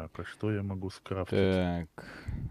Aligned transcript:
Так, 0.00 0.12
а 0.16 0.24
что 0.24 0.50
я 0.50 0.62
могу 0.62 0.88
скрафтить? 0.88 1.36
Так. 1.36 1.88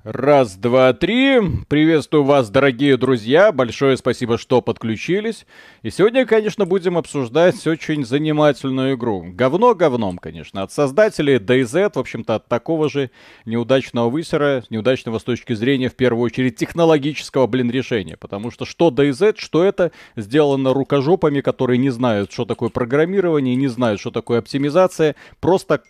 Раз, 0.03 0.55
два, 0.55 0.93
три. 0.93 1.39
Приветствую 1.67 2.23
вас, 2.23 2.51
дорогие 2.51 2.95
друзья. 2.95 3.51
Большое 3.51 3.97
спасибо, 3.97 4.37
что 4.37 4.61
подключились. 4.61 5.47
И 5.81 5.89
сегодня, 5.89 6.27
конечно, 6.27 6.65
будем 6.65 6.95
обсуждать 6.95 7.65
очень 7.65 8.05
занимательную 8.05 8.93
игру. 8.95 9.25
Говно 9.33 9.73
говном, 9.73 10.19
конечно. 10.19 10.61
От 10.61 10.71
создателей 10.71 11.37
DayZ, 11.37 11.93
в 11.95 11.97
общем-то, 11.97 12.35
от 12.35 12.47
такого 12.47 12.87
же 12.87 13.09
неудачного 13.45 14.11
высера, 14.11 14.63
неудачного 14.69 15.17
с 15.17 15.23
точки 15.23 15.53
зрения, 15.53 15.89
в 15.89 15.95
первую 15.95 16.25
очередь, 16.25 16.55
технологического, 16.55 17.47
блин, 17.47 17.71
решения. 17.71 18.15
Потому 18.15 18.51
что 18.51 18.65
что 18.65 18.89
DayZ, 18.89 19.37
что 19.37 19.63
это, 19.63 19.91
сделано 20.15 20.71
рукожопами, 20.71 21.41
которые 21.41 21.79
не 21.79 21.89
знают, 21.89 22.31
что 22.31 22.45
такое 22.45 22.69
программирование, 22.69 23.55
не 23.55 23.69
знают, 23.69 23.99
что 23.99 24.11
такое 24.11 24.37
оптимизация. 24.37 25.15
Просто 25.39 25.81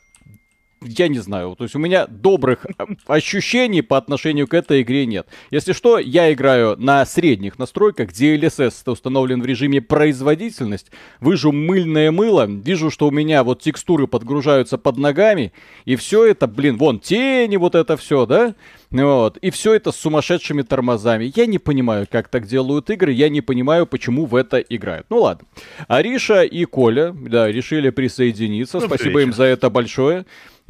я 0.82 1.08
не 1.08 1.20
знаю, 1.20 1.55
то 1.58 1.63
есть 1.63 1.76
у 1.76 1.80
меня 1.80 2.08
добрых 2.08 2.66
ощущений 3.08 3.81
по 3.81 3.98
отношению 3.98 4.48
к 4.48 4.53
этой 4.53 4.81
игре 4.81 5.05
нет. 5.05 5.27
Если 5.52 5.73
что, 5.73 5.99
я 5.99 6.31
играю 6.31 6.76
на 6.77 7.05
средних 7.05 7.59
настройках, 7.59 8.09
где 8.09 8.38
LSS 8.38 8.89
установлен 8.91 9.41
в 9.41 9.45
режиме 9.45 9.81
производительность, 9.81 10.91
выжу 11.20 11.52
мыльное 11.52 12.12
мыло, 12.12 12.45
вижу, 12.48 12.91
что 12.91 13.08
у 13.08 13.12
меня 13.12 13.44
вот 13.44 13.62
текстуры 13.62 14.08
подгружаются 14.08 14.77
под 14.77 14.98
ногами, 14.98 15.53
и 15.86 15.95
все 15.95 16.26
это, 16.26 16.48
блин, 16.48 16.77
вон 16.77 17.00
тени, 17.00 17.58
вот 17.58 17.75
это 17.75 17.98
все, 17.98 18.25
да? 18.25 18.55
Вот. 18.91 19.38
И 19.38 19.52
все 19.52 19.73
это 19.73 19.91
с 19.91 19.98
сумасшедшими 19.98 20.64
тормозами. 20.64 21.31
Я 21.36 21.45
не 21.45 21.59
понимаю, 21.59 22.08
как 22.09 22.27
так 22.27 22.48
делают 22.48 22.89
игры, 22.89 23.11
я 23.11 23.30
не 23.30 23.41
понимаю, 23.41 23.86
почему 23.86 24.25
в 24.25 24.36
это 24.36 24.58
играют. 24.59 25.05
Ну 25.09 25.22
ладно. 25.22 25.48
Ариша 25.88 26.44
и 26.44 26.66
Коля, 26.66 27.11
да, 27.14 27.52
решили 27.52 27.89
присоединиться. 27.89 28.80
Добрый 28.80 28.98
Спасибо 28.98 29.22
им 29.22 29.34
за 29.34 29.44
это 29.44 29.70
большое. 29.70 30.25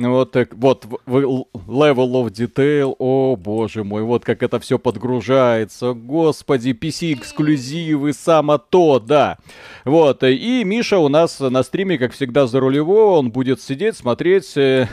Вот 0.08 0.32
так, 0.32 0.56
вот, 0.56 0.86
level 0.86 2.14
of 2.14 2.30
detail, 2.30 2.96
о 3.00 3.36
боже 3.36 3.84
мой, 3.84 4.04
вот 4.04 4.24
как 4.24 4.42
это 4.44 4.58
все 4.62 4.80
подгружается, 4.80 5.92
господи, 5.92 6.70
PC 6.70 7.16
эксклюзивы, 7.16 8.14
само 8.14 8.60
то, 8.60 9.00
да. 9.00 9.38
Вот, 9.84 10.24
и 10.24 10.64
Миша 10.64 11.00
у 11.00 11.10
нас 11.10 11.42
на 11.42 11.64
стриме, 11.64 11.98
как 11.98 12.14
всегда, 12.14 12.48
за 12.48 12.62
рулевого, 12.62 13.18
он 13.18 13.32
будет 13.32 13.62
сидеть, 13.62 13.98
смотреть 13.98 14.56
э, 14.56 14.88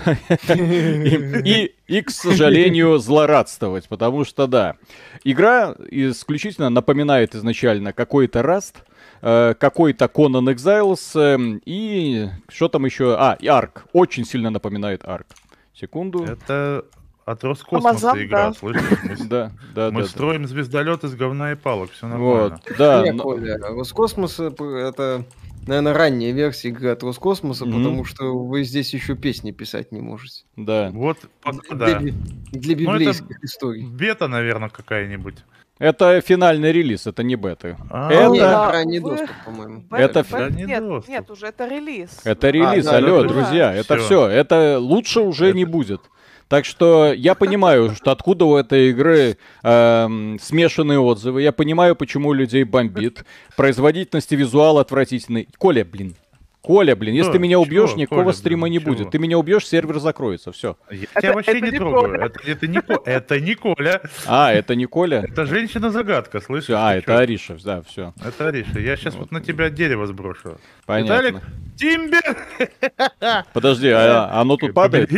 и, 0.48 1.72
и, 1.86 2.00
к 2.02 2.10
сожалению, 2.10 2.98
злорадствовать, 2.98 3.86
потому 3.86 4.24
что, 4.24 4.48
да, 4.48 4.74
игра 5.22 5.76
исключительно 5.88 6.68
напоминает 6.68 7.36
изначально 7.36 7.92
какой-то 7.92 8.42
раст, 8.42 8.78
Э, 8.78 8.95
какой-то 9.20 10.06
Conan 10.06 10.54
Exiles 10.54 11.18
э, 11.18 11.60
и 11.64 12.28
что 12.48 12.68
там 12.68 12.84
еще? 12.84 13.16
А, 13.18 13.36
и 13.40 13.46
Арк. 13.46 13.86
Очень 13.92 14.24
сильно 14.24 14.50
напоминает 14.50 15.04
Арк. 15.04 15.26
Секунду. 15.74 16.24
Это 16.24 16.84
от 17.26 17.42
Роскосмоса 17.42 18.10
Амазон, 18.10 18.24
игра, 18.24 18.46
да. 18.46 18.52
слышишь? 18.52 18.98
Мы, 19.02 19.16
да, 19.28 19.52
да, 19.74 19.90
мы 19.90 20.02
да, 20.02 20.08
строим 20.08 20.42
да. 20.42 20.48
звездолет 20.48 21.02
из 21.02 21.16
говна 21.16 21.52
и 21.52 21.54
палок, 21.56 21.90
все 21.90 22.06
нормально. 22.06 22.60
Вот, 22.64 22.78
да. 22.78 23.02
Не, 23.02 23.10
но... 23.10 23.22
Коля, 23.24 23.58
Роскосмос 23.58 24.38
это, 24.38 25.24
наверное, 25.66 25.92
ранняя 25.92 26.32
версия 26.32 26.68
игры 26.68 26.90
от 26.90 27.02
Роскосмоса, 27.02 27.64
mm-hmm. 27.64 27.72
потому 27.72 28.04
что 28.04 28.38
вы 28.38 28.62
здесь 28.62 28.94
еще 28.94 29.16
песни 29.16 29.50
писать 29.50 29.90
не 29.90 30.00
можете. 30.00 30.44
Да. 30.54 30.90
Вот, 30.92 31.18
для, 31.42 31.76
да. 31.76 31.98
Для, 31.98 32.12
для 32.52 32.74
библейских 32.76 33.28
ну, 33.28 33.44
историй. 33.44 33.84
Бета, 33.84 34.28
наверное, 34.28 34.68
какая-нибудь. 34.68 35.44
Это 35.78 36.22
финальный 36.22 36.72
релиз, 36.72 37.06
это 37.06 37.22
не 37.22 37.36
беты. 37.36 37.76
А, 37.90 38.10
это 38.10 38.30
нет, 38.30 38.42
ранний 38.42 38.98
доступ, 38.98 39.30
по-моему. 39.44 39.84
Это 39.90 40.24
нет, 40.50 40.82
доступ. 40.82 41.10
нет, 41.10 41.30
уже 41.30 41.46
это 41.46 41.68
релиз. 41.68 42.20
Это 42.24 42.48
релиз, 42.48 42.86
а, 42.86 42.96
алло, 42.96 43.22
да, 43.22 43.28
друзья, 43.28 43.68
да. 43.68 43.74
это 43.74 43.98
все. 43.98 44.26
Это 44.26 44.78
лучше 44.78 45.20
уже 45.20 45.48
это... 45.48 45.56
не 45.56 45.66
будет. 45.66 46.00
Так 46.48 46.64
что 46.64 47.12
я 47.12 47.34
понимаю, 47.34 47.90
что 47.96 48.10
откуда 48.10 48.46
у 48.46 48.56
этой 48.56 48.90
игры 48.90 49.36
э, 49.62 50.36
смешанные 50.40 50.98
отзывы. 50.98 51.42
Я 51.42 51.52
понимаю, 51.52 51.94
почему 51.94 52.32
людей 52.32 52.64
бомбит. 52.64 53.24
Производительность 53.56 54.32
и 54.32 54.36
визуал 54.36 54.78
отвратительный. 54.78 55.48
Коля, 55.58 55.84
блин, 55.84 56.16
Коля, 56.66 56.96
блин, 56.96 57.14
если 57.14 57.30
ты 57.30 57.38
меня 57.38 57.60
убьешь, 57.60 57.90
чего? 57.90 58.00
никакого 58.00 58.24
Коля, 58.24 58.34
стрима 58.34 58.62
блин, 58.62 58.72
не 58.72 58.80
чего? 58.80 58.92
будет. 58.92 59.10
Ты 59.12 59.18
меня 59.20 59.38
убьешь, 59.38 59.68
сервер 59.68 60.00
закроется, 60.00 60.50
все. 60.50 60.76
Я 60.90 61.04
это, 61.04 61.20
тебя 61.20 61.32
вообще 61.34 61.50
это 61.52 61.60
не, 61.60 61.70
не 61.70 61.78
трогаю. 61.78 62.20
Это, 62.20 62.40
это, 62.44 62.66
не, 62.66 62.82
это 63.04 63.40
не 63.40 63.54
Коля. 63.54 64.00
А, 64.26 64.52
это 64.52 64.74
не 64.74 64.86
Коля? 64.86 65.24
Это 65.28 65.46
женщина-загадка, 65.46 66.40
слышишь? 66.40 66.74
А, 66.76 66.96
это 66.96 67.02
что? 67.04 67.18
Ариша, 67.18 67.56
да, 67.62 67.82
все. 67.82 68.12
Это 68.20 68.48
Ариша. 68.48 68.80
Я 68.80 68.96
сейчас 68.96 69.14
вот, 69.14 69.20
вот 69.20 69.30
на 69.30 69.40
тебя 69.40 69.70
дерево 69.70 70.08
сброшу. 70.08 70.58
Понятно. 70.86 71.12
Виталик, 71.28 71.42
Тимбер! 71.76 73.44
Подожди, 73.52 73.90
а 73.90 74.40
оно 74.40 74.56
тут 74.56 74.74
падает? 74.74 75.08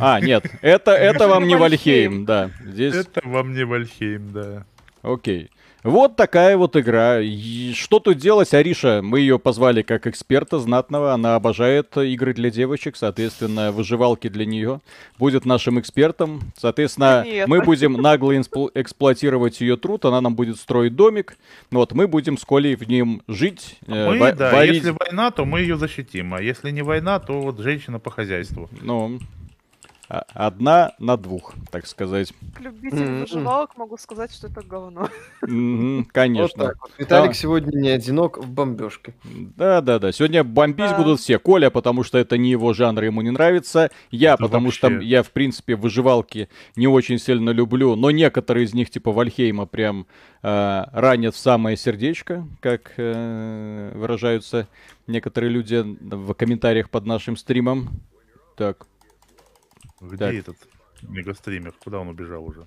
А, 0.00 0.18
нет, 0.20 0.46
это, 0.62 0.92
это 0.92 1.28
вам 1.28 1.46
не 1.46 1.56
Вальхейм, 1.56 2.24
да. 2.24 2.50
Здесь... 2.64 2.94
Это 2.94 3.20
вам 3.22 3.52
не 3.52 3.64
Вальхейм, 3.64 4.32
да. 4.32 4.64
Окей. 5.02 5.50
Вот 5.82 6.16
такая 6.16 6.56
вот 6.56 6.76
игра. 6.76 7.20
И 7.20 7.72
что 7.72 8.00
тут 8.00 8.18
делать, 8.18 8.52
Ариша? 8.52 9.02
Мы 9.02 9.20
ее 9.20 9.38
позвали 9.38 9.82
как 9.82 10.06
эксперта 10.06 10.58
знатного. 10.58 11.12
Она 11.12 11.36
обожает 11.36 11.96
игры 11.96 12.34
для 12.34 12.50
девочек, 12.50 12.96
соответственно, 12.96 13.70
выживалки 13.70 14.28
для 14.28 14.46
нее. 14.46 14.80
Будет 15.18 15.44
нашим 15.44 15.78
экспертом. 15.78 16.40
Соответственно, 16.56 17.24
Нет. 17.24 17.46
мы 17.46 17.62
будем 17.62 17.92
нагло 17.92 18.36
эксплуатировать 18.36 19.60
ее 19.60 19.76
труд. 19.76 20.04
Она 20.04 20.20
нам 20.20 20.34
будет 20.34 20.56
строить 20.56 20.96
домик. 20.96 21.36
Вот, 21.70 21.92
мы 21.92 22.08
будем 22.08 22.36
с 22.36 22.44
Колей 22.44 22.74
в 22.74 22.88
нем 22.88 23.22
жить. 23.28 23.78
Э, 23.86 24.10
мы, 24.10 24.32
да, 24.32 24.50
варить. 24.52 24.82
если 24.82 24.94
война, 24.98 25.30
то 25.30 25.44
мы 25.44 25.60
ее 25.60 25.76
защитим. 25.76 26.34
А 26.34 26.42
если 26.42 26.70
не 26.70 26.82
война, 26.82 27.20
то 27.20 27.40
вот 27.40 27.60
женщина 27.60 28.00
по 28.00 28.10
хозяйству. 28.10 28.68
Ну, 28.82 29.20
а, 29.20 29.36
одна 30.08 30.92
на 30.98 31.16
двух, 31.16 31.54
так 31.70 31.86
сказать. 31.86 32.32
К 32.54 32.60
любителям 32.60 33.20
выживалок 33.20 33.76
могу 33.76 33.96
сказать, 33.96 34.32
что 34.32 34.46
это 34.46 34.62
говно. 34.62 35.08
конечно. 36.12 36.64
Вот 36.64 36.76
вот. 36.80 36.90
Виталик 36.98 37.30
да. 37.30 37.34
сегодня 37.34 37.76
не 37.76 37.88
одинок 37.88 38.38
в 38.38 38.48
бомбежке. 38.48 39.14
Да, 39.24 39.80
да, 39.80 39.98
да. 39.98 40.12
Сегодня 40.12 40.44
бомбить 40.44 40.90
да. 40.90 40.96
будут 40.96 41.20
все. 41.20 41.38
Коля, 41.38 41.70
потому 41.70 42.02
что 42.02 42.18
это 42.18 42.38
не 42.38 42.50
его 42.50 42.72
жанр, 42.72 43.02
ему 43.04 43.22
не 43.22 43.30
нравится. 43.30 43.90
Я, 44.10 44.34
это 44.34 44.44
потому 44.44 44.66
вообще... 44.66 44.78
что 44.78 44.88
я, 45.00 45.22
в 45.22 45.30
принципе, 45.30 45.76
выживалки 45.76 46.48
не 46.76 46.86
очень 46.86 47.18
сильно 47.18 47.50
люблю. 47.50 47.96
Но 47.96 48.10
некоторые 48.10 48.64
из 48.64 48.74
них, 48.74 48.90
типа 48.90 49.12
Вальхейма, 49.12 49.66
прям 49.66 50.06
э, 50.42 50.84
ранят 50.92 51.34
в 51.34 51.38
самое 51.38 51.76
сердечко, 51.76 52.46
как 52.60 52.92
э, 52.96 53.92
выражаются 53.94 54.68
некоторые 55.06 55.50
люди 55.50 55.82
в 55.84 56.34
комментариях 56.34 56.90
под 56.90 57.06
нашим 57.06 57.36
стримом. 57.36 58.00
Так, 58.56 58.86
где 60.06 60.18
так. 60.18 60.34
этот 60.34 60.56
мегастример? 61.02 61.72
Куда 61.72 62.00
он 62.00 62.08
убежал 62.08 62.44
уже? 62.44 62.66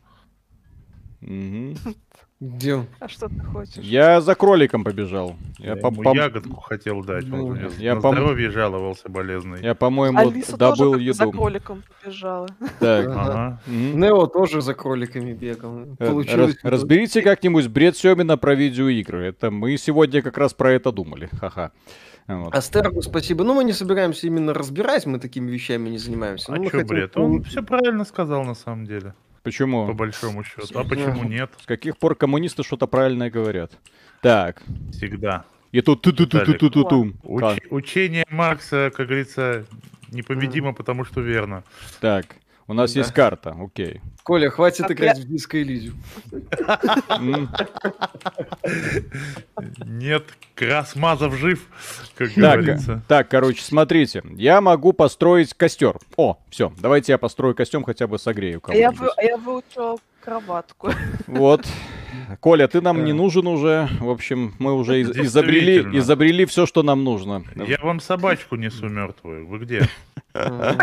Угу. 1.21 1.75
Где 2.41 2.75
он? 2.75 2.85
А 3.01 3.09
что 3.09 3.27
ты 3.27 3.37
хочешь? 3.41 3.83
Я 3.83 4.21
за 4.21 4.33
кроликом 4.33 4.85
побежал. 4.85 5.35
Я, 5.57 5.73
я 5.73 5.75
по 5.75 5.87
ему 5.87 6.15
ягодку 6.15 6.55
хотел 6.61 7.03
дать. 7.03 7.25
Ну, 7.27 7.47
он 7.47 7.59
я 7.77 7.95
на 7.95 8.01
по... 8.01 8.13
здоровье 8.13 8.49
жаловался 8.49 9.09
болезный. 9.09 9.61
Я, 9.61 9.75
по-моему, 9.75 10.17
Алиса 10.17 10.55
добыл 10.55 10.93
тоже 10.93 11.03
еду. 11.03 11.13
за 11.17 11.27
кроликом 11.27 11.83
побежала. 12.01 12.47
Так. 12.79 13.07
Ага. 13.07 13.61
Нео 13.67 14.25
тоже 14.27 14.61
за 14.61 14.73
кроликами 14.73 15.33
бегал. 15.33 15.81
Э, 15.99 16.07
Получилось. 16.11 16.55
Раз, 16.63 16.71
разберите 16.71 17.21
как-нибудь 17.21 17.67
бред 17.67 17.97
Семина 17.97 18.37
про 18.37 18.55
видеоигры. 18.55 19.25
Это 19.25 19.51
мы 19.51 19.75
сегодня 19.75 20.21
как 20.21 20.37
раз 20.37 20.53
про 20.53 20.71
это 20.71 20.93
думали. 20.93 21.29
Ха-ха. 21.41 21.71
Вот. 22.27 22.55
Астерку 22.55 23.01
спасибо. 23.01 23.43
Ну, 23.43 23.53
мы 23.53 23.65
не 23.65 23.73
собираемся 23.73 24.27
именно 24.27 24.53
разбирать, 24.53 25.05
мы 25.05 25.19
такими 25.19 25.51
вещами 25.51 25.89
не 25.89 25.97
занимаемся. 25.97 26.53
А 26.53 26.55
ну, 26.55 26.69
что, 26.69 26.77
хотим... 26.77 26.87
бред? 26.87 27.17
Он 27.17 27.43
все 27.43 27.63
правильно 27.63 28.05
сказал 28.05 28.45
на 28.45 28.53
самом 28.53 28.85
деле. 28.85 29.13
Почему? 29.43 29.87
По 29.87 29.93
большому 29.93 30.43
счету. 30.43 30.79
А 30.79 30.83
почему 30.83 31.23
нет? 31.23 31.51
С 31.61 31.65
каких 31.65 31.97
пор 31.97 32.15
коммунисты 32.15 32.63
что-то 32.63 32.87
правильное 32.87 33.29
говорят? 33.29 33.71
Так. 34.21 34.61
Всегда. 34.91 35.45
И 35.71 35.81
тут 35.81 36.01
ту 36.01 36.11
ту 36.11 36.25
ту 36.25 36.39
ту 36.39 36.53
ту 36.53 36.69
ту 36.69 36.83
ту 36.83 37.13
Учение 37.69 38.25
Маркса, 38.29 38.91
как 38.95 39.07
говорится, 39.07 39.65
непобедимо, 40.11 40.73
потому 40.73 41.05
что 41.05 41.21
верно. 41.21 41.63
Так. 42.01 42.35
У 42.69 42.73
нас 42.73 42.93
да. 42.93 42.99
есть 42.99 43.11
карта, 43.13 43.57
окей. 43.59 43.99
Коля, 44.21 44.51
хватит 44.51 44.85
а 44.87 44.93
играть 44.93 45.17
я... 45.17 45.23
в 45.23 45.27
диско 45.27 45.59
Элизиум. 45.59 45.97
Нет, 49.87 50.25
Красмазов 50.53 51.33
жив, 51.33 51.65
как 52.15 52.29
говорится. 52.33 53.01
Так, 53.07 53.27
короче, 53.27 53.63
смотрите. 53.63 54.21
Я 54.35 54.61
могу 54.61 54.93
построить 54.93 55.55
костер. 55.55 55.97
О, 56.15 56.37
все, 56.51 56.71
давайте 56.77 57.11
я 57.11 57.17
построю 57.17 57.55
костюм, 57.55 57.83
хотя 57.83 58.05
бы 58.05 58.19
согрею 58.19 58.61
Я, 58.67 58.93
я 59.19 59.37
выучил 59.37 59.99
кроватку. 60.23 60.91
Вот. 61.25 61.65
Коля, 62.39 62.67
ты 62.67 62.81
нам 62.81 63.03
не 63.03 63.13
нужен 63.13 63.47
уже. 63.47 63.89
В 63.99 64.09
общем, 64.09 64.53
мы 64.59 64.73
уже 64.73 65.01
изобрели, 65.01 65.97
изобрели 65.97 66.45
все, 66.45 66.65
что 66.65 66.83
нам 66.83 67.03
нужно. 67.03 67.43
Я 67.55 67.77
вам 67.81 67.99
собачку 67.99 68.55
несу 68.55 68.87
мертвую. 68.89 69.47
Вы 69.47 69.59
где? 69.59 69.87
Ага. 70.33 70.77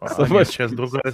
А, 0.00 0.08
Собачка. 0.08 0.52
сейчас 0.52 0.72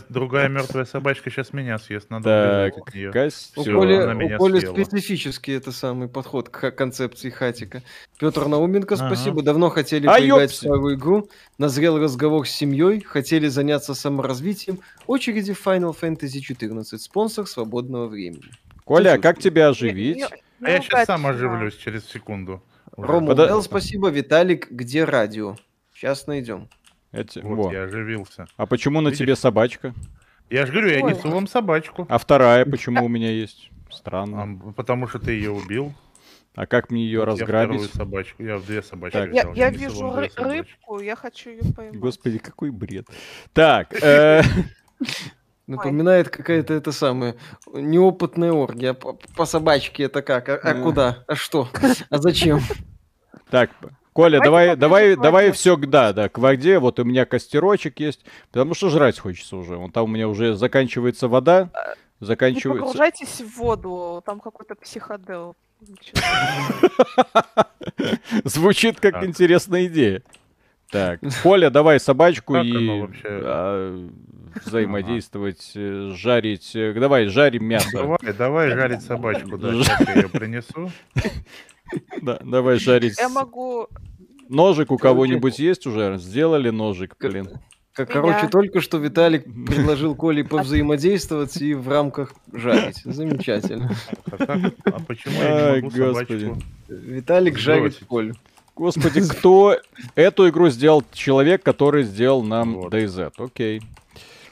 другая, 0.08 0.48
мертвая 0.48 0.84
собачка 0.84 1.30
сейчас 1.30 1.52
меня 1.52 1.78
съест. 1.78 2.10
Надо 2.10 2.70
Так. 2.74 3.12
Кась, 3.12 3.52
У 3.56 3.64
Коли, 3.64 4.60
специфический 4.60 5.52
это 5.52 5.72
самый 5.72 6.08
подход 6.08 6.48
к 6.48 6.70
концепции 6.70 7.30
хатика. 7.30 7.82
Петр 8.18 8.46
Науменко, 8.46 8.96
спасибо. 8.96 9.42
Давно 9.42 9.68
хотели 9.70 10.06
А, 10.06 10.14
поиграть 10.14 10.52
в 10.52 10.54
старую 10.54 10.94
игру. 10.96 11.28
Назрел 11.58 11.98
разговор 11.98 12.46
с 12.46 12.50
семьей. 12.52 13.00
Хотели 13.00 13.48
заняться 13.48 13.94
саморазвитием. 13.94 14.78
Очереди 15.06 15.52
в 15.52 15.66
Final 15.66 15.94
Fantasy 15.98 16.38
14. 16.40 17.00
Спонсор 17.00 17.46
свободного 17.46 18.06
времени. 18.06 18.44
Коля, 18.84 19.14
а 19.14 19.18
как 19.18 19.38
тебя 19.38 19.62
Не- 19.64 19.68
оживить? 19.70 20.16
не- 20.16 20.24
А 20.24 20.70
я 20.70 20.78
не 20.78 20.84
сейчас 20.84 21.06
сам 21.06 21.26
оживлюсь 21.26 21.76
через 21.76 22.04
секунду. 22.06 22.62
Рома 22.96 23.34
Эл, 23.34 23.62
спасибо. 23.62 24.10
Виталик, 24.10 24.70
где 24.70 25.04
радио? 25.04 25.56
Сейчас 25.94 26.26
найдем. 26.26 26.68
Эти- 27.10 27.40
Вот, 27.40 27.66
во. 27.66 27.72
я 27.72 27.84
оживился. 27.84 28.46
А 28.56 28.66
почему 28.66 29.00
на 29.00 29.08
Видишь? 29.08 29.18
тебе 29.18 29.36
собачка? 29.36 29.94
Я 30.50 30.66
же 30.66 30.72
говорю, 30.72 30.88
я 30.90 31.02
Ой. 31.04 31.12
несу 31.14 31.30
вам 31.30 31.46
собачку. 31.46 32.06
А 32.08 32.18
вторая 32.18 32.64
почему 32.66 33.04
у 33.04 33.08
меня 33.08 33.30
есть? 33.30 33.70
Странно. 33.90 34.42
А, 34.68 34.72
потому 34.72 35.06
что 35.06 35.18
ты 35.18 35.32
ее 35.32 35.50
убил. 35.50 35.92
А 36.54 36.66
как 36.66 36.90
мне 36.90 37.04
ее 37.06 37.20
Вот 37.20 37.24
Я 37.24 37.32
разграбить? 37.32 37.80
вторую 37.80 37.88
собачку. 37.96 38.42
Я 38.42 38.58
две 38.58 38.82
собачки 38.82 39.14
Так. 39.16 39.32
Я, 39.32 39.42
взял. 39.42 39.54
я 39.54 39.70
несу 39.70 39.80
вижу 39.80 40.06
ры- 40.08 40.30
собачки. 40.30 40.40
рыбку, 40.42 41.00
я 41.00 41.16
хочу 41.16 41.50
ее 41.50 41.62
поймать. 41.74 41.96
Господи, 41.98 42.38
какой 42.38 42.70
бред. 42.70 43.06
Так, 43.54 43.94
э, 44.02 44.42
Напоминает 45.76 46.28
какая-то 46.28 46.74
это 46.74 46.92
самая 46.92 47.34
неопытная 47.72 48.52
оргия. 48.52 48.92
По, 48.94 49.14
по 49.36 49.46
собачке 49.46 50.04
это 50.04 50.20
как? 50.22 50.48
А, 50.48 50.54
а 50.56 50.74
куда? 50.74 51.24
А 51.26 51.34
что? 51.34 51.68
А 52.10 52.18
зачем? 52.18 52.60
так, 53.50 53.70
Коля, 54.12 54.40
давай, 54.40 54.76
давай, 54.76 55.16
давай 55.16 55.52
все, 55.52 55.76
да, 55.76 56.12
да, 56.12 56.28
к 56.28 56.36
воде. 56.38 56.78
Вот 56.78 56.98
у 56.98 57.04
меня 57.04 57.24
костерочек 57.24 57.98
есть, 58.00 58.24
потому 58.50 58.74
что 58.74 58.90
жрать 58.90 59.18
хочется 59.18 59.56
уже. 59.56 59.76
Вон 59.76 59.90
там 59.90 60.04
у 60.04 60.08
меня 60.08 60.28
уже 60.28 60.54
заканчивается 60.54 61.28
вода, 61.28 61.70
Не 62.20 62.26
заканчивается. 62.26 62.84
погружайтесь 62.84 63.40
в 63.40 63.56
воду, 63.56 64.22
там 64.26 64.40
какой-то 64.40 64.74
психодел. 64.74 65.56
Ничего. 65.80 66.20
Звучит 68.44 69.00
как 69.00 69.14
Так. 69.14 69.24
интересная 69.24 69.86
идея. 69.86 70.22
Так, 70.90 71.20
Коля, 71.42 71.70
давай 71.70 71.98
собачку 71.98 72.52
Как 72.52 72.64
и 72.66 73.00
вообще? 73.00 73.22
а, 73.24 74.08
взаимодействовать, 74.64 75.72
э, 75.74 76.12
жарить. 76.14 76.72
э, 76.74 76.92
Давай, 76.94 77.26
жарим 77.26 77.64
мясо. 77.64 77.88
Давай, 77.92 78.18
давай 78.36 78.70
жарить 78.70 79.02
собачку, 79.02 79.56
да, 79.58 79.72
Ж- 79.72 79.84
сейчас 79.84 80.00
я 80.08 80.14
ее 80.14 80.28
принесу. 80.28 80.90
Да, 82.22 82.38
давай 82.42 82.78
жарить. 82.78 83.18
Я 83.18 83.28
могу... 83.28 83.86
Ножик 84.48 84.90
у 84.92 84.96
кого-нибудь 84.98 85.58
есть 85.58 85.86
уже? 85.86 86.16
Сделали 86.18 86.70
ножик, 86.70 87.16
блин. 87.20 87.48
Как, 87.92 88.08
Меня. 88.08 88.20
короче, 88.22 88.48
только 88.48 88.80
что 88.80 88.96
Виталик 88.96 89.44
предложил 89.66 90.14
Коле 90.14 90.42
повзаимодействовать 90.42 91.56
и 91.60 91.74
в 91.74 91.86
рамках 91.88 92.32
жарить. 92.50 93.02
Замечательно. 93.04 93.90
А, 94.30 94.36
как- 94.38 94.72
а 94.86 95.00
почему 95.06 95.34
я 95.42 95.76
не 95.76 95.82
могу 95.82 95.96
господи. 95.96 96.40
собачку? 96.46 96.62
Виталик 96.88 97.58
жарит. 97.58 97.98
Колю. 98.08 98.34
Господи, 98.74 99.20
кто 99.30 99.76
эту 100.14 100.48
игру 100.48 100.70
сделал? 100.70 101.04
Человек, 101.12 101.62
который 101.62 102.04
сделал 102.04 102.42
нам 102.42 102.74
Вот. 102.76 102.94
DayZ. 102.94 103.32
Окей. 103.36 103.82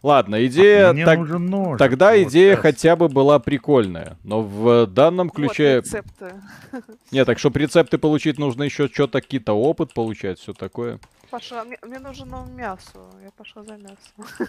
Ладно, 0.02 0.46
идея... 0.46 0.92
Мне 0.92 1.04
так- 1.04 1.18
нужен 1.18 1.46
нож. 1.46 1.78
Тогда 1.78 2.12
Вот 2.12 2.28
идея 2.28 2.54
щас. 2.54 2.62
хотя 2.62 2.96
бы 2.96 3.08
была 3.08 3.38
прикольная. 3.38 4.16
Но 4.24 4.42
в 4.42 4.86
данном 4.86 5.28
Вот, 5.28 5.36
ключе... 5.36 5.76
рецепты. 5.78 6.34
Нет, 7.10 7.26
так 7.26 7.38
чтобы 7.38 7.60
рецепты 7.60 7.98
получить, 7.98 8.38
нужно 8.38 8.62
еще 8.62 8.88
что-то, 8.88 9.20
какие-то 9.20 9.52
опыт 9.52 9.92
получать, 9.92 10.38
все 10.38 10.54
такое. 10.54 10.98
Паша, 11.30 11.64
мне, 11.64 11.78
мне 11.82 11.98
нужно 11.98 12.46
мясо. 12.50 12.98
Я 13.22 13.30
пошла 13.36 13.62
за 13.62 13.76
мясом. 13.76 14.48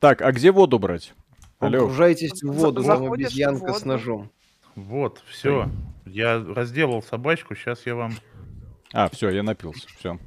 Так, 0.00 0.20
а 0.20 0.32
где 0.32 0.50
воду 0.52 0.78
брать? 0.78 1.14
Алло. 1.60 1.78
Погружайтесь 1.78 2.42
в 2.42 2.52
воду, 2.52 2.82
вам 2.82 3.10
обезьянка 3.10 3.72
с 3.72 3.76
воду. 3.78 3.88
ножом. 3.88 4.30
Вот, 4.74 5.22
все. 5.26 5.70
Я 6.04 6.44
разделал 6.44 7.02
собачку, 7.02 7.54
сейчас 7.54 7.86
я 7.86 7.94
вам... 7.94 8.12
А, 8.92 9.08
все, 9.08 9.30
я 9.30 9.42
напился. 9.42 9.86
Все. 9.98 10.18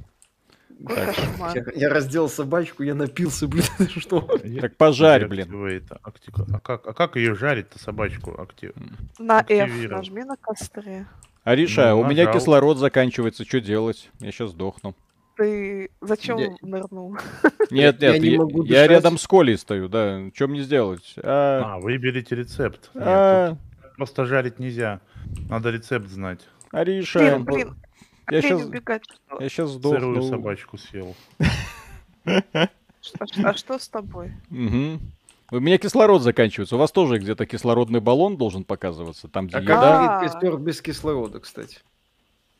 Я, 0.78 1.64
я 1.74 1.88
раздел 1.88 2.28
собачку, 2.28 2.82
я 2.82 2.94
напился, 2.94 3.48
блин, 3.48 3.64
что? 3.96 4.20
Так 4.60 4.76
пожарь, 4.76 5.26
блин. 5.26 5.84
А 6.02 6.60
как, 6.60 6.86
а 6.86 6.92
как 6.92 7.16
ее 7.16 7.34
жарить-то 7.34 7.78
собачку? 7.78 8.40
Актив... 8.40 8.72
На 9.18 9.44
F 9.48 9.90
нажми 9.90 10.24
на 10.24 10.36
костре. 10.36 11.06
Ариша, 11.44 11.90
Ну, 11.90 12.00
у 12.00 12.04
меня 12.06 12.32
кислород 12.32 12.78
заканчивается, 12.78 13.44
что 13.44 13.60
делать? 13.60 14.10
Я 14.20 14.30
сейчас 14.30 14.50
сдохну. 14.50 14.94
Ты 15.36 15.90
зачем 16.00 16.36
Я- 16.36 16.54
нырнул? 16.62 17.16
Нет, 17.70 18.02
Я 18.02 18.12
нет, 18.14 18.22
не 18.22 18.30
я, 18.30 18.38
могу 18.38 18.64
я 18.64 18.86
рядом 18.88 19.18
с 19.18 19.26
Колей 19.26 19.56
стою, 19.56 19.88
да. 19.88 20.20
Что 20.34 20.48
мне 20.48 20.62
сделать? 20.62 21.14
А, 21.22 21.76
А, 21.76 21.78
выберите 21.80 22.34
рецепт. 22.34 22.90
Нет, 22.92 23.04
а, 23.06 23.56
тут 23.82 23.96
просто 23.96 24.24
жарить 24.26 24.58
нельзя. 24.58 25.00
Надо 25.48 25.70
рецепт 25.70 26.08
знать. 26.08 26.40
Ариша, 26.72 27.18
Блин, 27.20 27.44
блин, 27.44 27.76
я 28.30 28.42
сейчас, 28.42 28.64
убегать. 28.64 29.02
что? 29.04 29.40
я 29.42 29.48
сейчас 29.48 29.72
Сырую 29.72 30.00
сдохну. 30.22 30.22
собачку 30.22 30.78
съел. 30.78 31.14
А 32.24 33.54
что 33.54 33.78
с 33.78 33.88
тобой? 33.88 34.32
У 35.50 35.60
меня 35.60 35.78
кислород 35.78 36.20
заканчивается. 36.22 36.76
У 36.76 36.78
вас 36.78 36.92
тоже 36.92 37.18
где-то 37.18 37.46
кислородный 37.46 38.00
баллон 38.00 38.36
должен 38.36 38.64
показываться, 38.64 39.28
там 39.28 39.46
где 39.46 39.56
А 39.56 39.60
еда. 39.60 40.20
как 40.20 40.20
костер 40.32 40.56
без 40.58 40.82
кислорода, 40.82 41.40
кстати? 41.40 41.78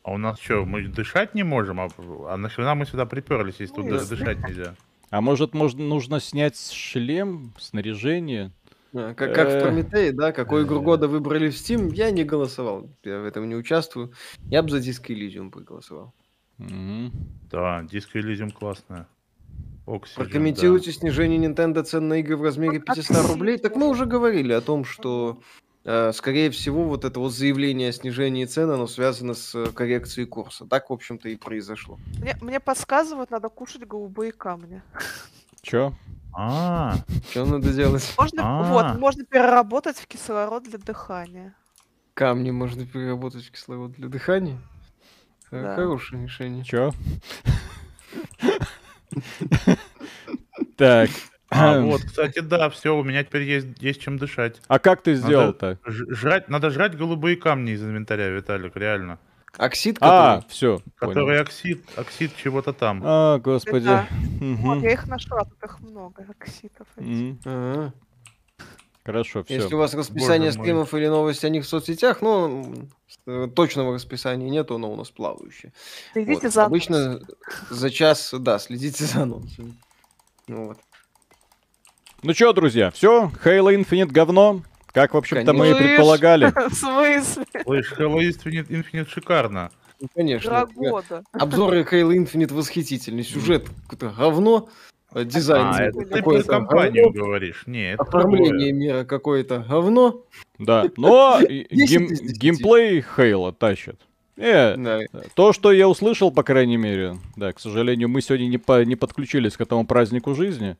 А 0.01 0.13
у 0.13 0.17
нас 0.17 0.39
что, 0.39 0.65
мы 0.65 0.87
дышать 0.87 1.35
не 1.35 1.43
можем? 1.43 1.79
А, 1.81 1.89
а 2.29 2.37
нахрена 2.37 2.73
мы 2.73 2.85
сюда 2.87 3.05
приперлись, 3.05 3.55
если 3.59 3.75
тут 3.75 3.85
Ну, 3.85 3.99
дышать 3.99 4.39
нельзя? 4.39 4.73
А 5.11 5.21
может, 5.21 5.53
можно, 5.53 5.83
нужно 5.83 6.19
снять 6.19 6.57
шлем, 6.59 7.53
снаряжение? 7.59 8.51
А, 8.93 9.13
Как, 9.13 9.33
как 9.35 9.47
Э. 9.49 9.59
в 9.59 9.61
Прометее, 9.63 10.11
да? 10.11 10.31
Какую 10.31 10.65
игру 10.65 10.79
Э. 10.79 10.83
года 10.83 11.07
выбрали 11.07 11.49
в 11.49 11.53
Steam, 11.53 11.93
я 11.93 12.09
не 12.11 12.23
голосовал. 12.23 12.89
Я 13.03 13.19
в 13.19 13.25
этом 13.25 13.47
не 13.47 13.55
участвую. 13.55 14.13
Я 14.49 14.63
бы 14.63 14.69
за 14.71 14.77
Disco 14.77 15.07
Elysium 15.09 15.51
проголосовал. 15.51 16.13
Мгм. 16.57 17.11
Да, 17.51 17.81
Disco 17.83 18.15
Elysium 18.15 18.51
классная. 18.51 19.07
Oxygen, 19.85 20.15
Прокомментируйте 20.15 20.91
снижение 20.91 21.39
Nintendo 21.39 21.83
цен 21.83 22.07
на 22.07 22.19
игры 22.19 22.37
в 22.37 22.43
размере 22.43 22.79
Вот 22.79 22.85
500 22.95 23.27
рублей. 23.27 23.57
Так 23.57 23.75
мы 23.75 23.87
уже 23.87 24.05
говорили 24.05 24.53
о 24.53 24.61
том, 24.61 24.85
что, 24.85 25.41
э, 25.83 26.11
скорее 26.13 26.51
всего, 26.51 26.83
вот 26.85 27.05
это 27.05 27.19
вот 27.19 27.33
заявление 27.33 27.89
о 27.89 27.91
снижении 27.91 28.45
цен, 28.45 28.69
оно 28.69 28.85
связано 28.87 29.33
с 29.33 29.55
э, 29.55 29.71
коррекцией 29.71 30.27
курса. 30.27 30.65
Так, 30.67 30.89
в 30.89 30.93
общем-то, 30.93 31.29
и 31.29 31.35
произошло. 31.35 31.97
Мне, 32.21 32.35
мне 32.41 32.59
подсказывают, 32.59 33.31
надо 33.31 33.49
кушать 33.49 33.87
голубые 33.87 34.31
камни. 34.31 34.81
Чё? 35.61 35.93
А, 36.33 36.95
Что 37.31 37.45
надо 37.45 37.73
делать? 37.73 38.13
Можно, 38.17 38.41
А. 38.45 38.63
вот, 38.63 38.99
можно 38.99 39.25
переработать 39.25 39.97
в 39.97 40.07
кислород 40.07 40.63
для 40.63 40.77
дыхания. 40.77 41.55
Камни 42.13 42.51
можно 42.51 42.85
переработать 42.85 43.45
в 43.45 43.51
кислород 43.51 43.93
для 43.93 44.07
дыхания? 44.09 44.59
Э, 45.51 45.61
Да. 45.63 45.75
Хорошее 45.75 46.23
решение. 46.23 46.63
Чё? 46.63 46.91
Так. 50.77 51.09
а 51.49 51.79
вот, 51.81 52.01
кстати, 52.03 52.39
да, 52.39 52.69
все, 52.69 52.95
у 52.95 53.03
меня 53.03 53.23
теперь 53.23 53.43
есть, 53.43 53.67
есть 53.81 54.01
чем 54.01 54.17
дышать. 54.17 54.61
А 54.67 54.79
как 54.79 55.01
ты 55.01 55.15
сделал-то? 55.15 55.79
Ж- 55.85 56.05
жрать, 56.09 56.47
надо 56.49 56.69
жрать 56.69 56.95
голубые 56.95 57.35
камни 57.37 57.71
из 57.71 57.83
инвентаря, 57.83 58.29
Виталик, 58.29 58.75
реально. 58.75 59.19
Оксид, 59.57 59.97
А, 59.99 60.37
который... 60.37 60.49
все. 60.49 60.81
Который 60.95 61.41
оксид, 61.41 61.83
оксид 61.97 62.35
чего-то 62.35 62.71
там. 62.73 63.01
А, 63.03 63.39
господи. 63.39 63.85
Да. 63.85 64.07
Мгм. 64.39 64.55
Вот, 64.57 64.83
я 64.83 64.91
их 64.93 65.07
нашла, 65.07 65.43
тут 65.45 65.63
их 65.63 65.79
много. 65.79 66.25
Мгм. 66.97 67.39
Ага. 67.45 67.93
Хорошо, 69.05 69.43
Если 69.47 69.65
у 69.65 69.67
все. 69.69 69.77
вас 69.77 69.93
расписание 69.95 70.49
Боже 70.49 70.57
мой. 70.59 70.65
стримов 70.65 70.93
или 70.93 71.07
новости 71.07 71.45
о 71.45 71.49
них 71.49 71.63
в 71.63 71.67
соцсетях, 71.67 72.21
ну, 72.21 72.73
точного 73.55 73.95
расписания 73.95 74.49
нет, 74.49 74.69
оно 74.69 74.91
у 74.91 74.95
нас 74.95 75.09
плавающее. 75.09 75.73
Следите 76.13 76.41
Вот. 76.47 76.53
за 76.53 76.65
Обычно 76.65 77.19
за 77.71 77.89
час, 77.89 78.33
да, 78.37 78.59
следите 78.59 79.05
за 79.05 79.23
анонсами. 79.23 79.73
Ну 80.47 80.67
вот. 80.67 80.77
Ну 82.21 82.33
что, 82.33 82.53
друзья, 82.53 82.91
все, 82.91 83.31
Halo 83.43 83.73
Infinite 83.75 84.11
говно, 84.11 84.61
как, 84.91 85.13
в 85.13 85.17
общем-то, 85.17 85.53
мы 85.53 85.71
и 85.71 85.73
предполагали. 85.73 86.45
В 86.69 86.73
смысле? 86.73 87.45
Слышь, 87.63 87.93
Halo 87.97 88.17
Infinite, 88.19 88.67
Infinite 88.67 89.09
шикарно. 89.09 89.69
Ну, 90.01 90.07
конечно. 90.15 90.49
Два 90.49 90.61
Э, 90.63 90.89
года. 90.89 91.23
Обзоры 91.33 91.81
Halo 91.81 92.15
Infinite 92.15 92.53
восхитительный. 92.53 93.23
Сюжет 93.23 93.67
какое-то 93.87 94.15
говно. 94.17 94.69
э, 95.13 95.25
Дизайн 95.25 95.67
А, 95.67 95.83
это 95.83 95.99
ты 95.99 96.05
про 96.05 96.17
какое-то 96.17 96.47
кампанию 96.47 97.05
говно. 97.11 97.25
говоришь. 97.25 97.63
Не, 97.65 97.93
это 97.93 98.03
Оформление 98.03 98.71
мира 98.71 99.03
какое-то 99.03 99.59
говно. 99.67 100.23
Да, 100.57 100.85
но 100.97 101.39
и- 101.49 101.67
10 101.75 101.91
гейм- 101.99 102.05
из 102.05 102.19
10. 102.21 102.37
геймплей 102.37 103.03
Halo 103.17 103.51
тащит. 103.51 103.99
Э, 104.37 104.77
Да. 104.77 104.99
то, 105.33 105.51
что 105.51 105.71
я 105.73 105.89
услышал, 105.89 106.31
по 106.31 106.43
крайней 106.43 106.77
мере, 106.77 107.17
да, 107.35 107.51
к 107.51 107.59
сожалению, 107.59 108.07
мы 108.07 108.21
сегодня 108.21 108.45
не, 108.47 108.57
по- 108.57 108.85
не 108.85 108.95
подключились 108.95 109.57
к 109.57 109.61
этому 109.61 109.85
празднику 109.85 110.33
жизни, 110.33 110.77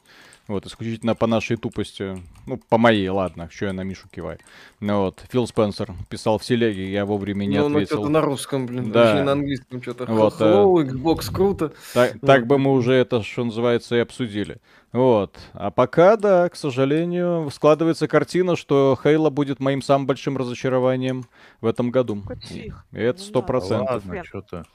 Вот, 0.49 0.65
исключительно 0.65 1.13
по 1.13 1.27
нашей 1.27 1.57
тупости. 1.57 2.17
Ну, 2.47 2.59
по 2.69 2.79
моей, 2.79 3.07
ладно, 3.09 3.47
что 3.51 3.67
я 3.67 3.73
на 3.73 3.81
Мишу 3.81 4.07
киваю. 4.09 4.39
Ну 4.79 5.01
вот, 5.03 5.23
Фил 5.29 5.45
Спенсер 5.45 5.93
писал 6.09 6.39
в 6.39 6.41
телеге, 6.43 6.91
я 6.91 7.05
вовремя 7.05 7.45
не 7.45 7.59
Ну, 7.59 7.69
ну, 7.69 7.75
ответил. 7.77 7.97
что-то 7.97 8.09
на 8.09 8.21
русском, 8.21 8.65
блин, 8.65 8.91
Да. 8.91 9.03
даже 9.03 9.23
на 9.23 9.33
английском 9.33 9.79
что-то. 9.79 10.05
Вот, 10.07 10.39
Вот, 10.39 10.87
Xbox 10.87 11.31
круто. 11.31 11.71
Так, 11.93 12.19
так 12.19 12.47
бы 12.47 12.57
мы 12.57 12.71
уже 12.73 12.93
это, 12.93 13.21
что 13.21 13.43
называется, 13.43 13.95
и 13.95 13.99
обсудили. 13.99 14.57
Вот. 14.91 15.37
А 15.53 15.69
пока, 15.69 16.17
да, 16.17 16.49
к 16.49 16.55
сожалению, 16.55 17.47
складывается 17.53 18.07
картина, 18.07 18.55
что 18.55 18.97
Хейла 19.03 19.29
будет 19.29 19.59
моим 19.59 19.83
самым 19.83 20.07
большим 20.07 20.35
разочарованием 20.35 21.25
в 21.61 21.67
этом 21.67 21.91
году. 21.91 22.23
И 22.49 22.71
это 22.93 23.19
Не 23.21 23.23
сто 23.27 23.43
процентов. 23.43 24.03
Ладно, 24.07 24.23
что-то. 24.23 24.65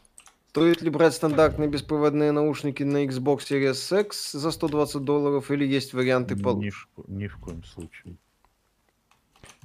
Стоит 0.54 0.82
ли 0.82 0.88
брать 0.88 1.14
стандартные 1.14 1.68
беспроводные 1.68 2.30
наушники 2.30 2.84
на 2.84 3.04
Xbox 3.06 3.38
Series 3.38 4.02
X 4.02 4.30
за 4.34 4.52
120 4.52 5.02
долларов 5.02 5.50
или 5.50 5.66
есть 5.66 5.94
варианты 5.94 6.36
Ни, 6.36 6.42
получше? 6.44 6.86
в- 6.96 7.10
ни 7.10 7.26
в 7.26 7.36
коем 7.38 7.64
случае. 7.64 8.14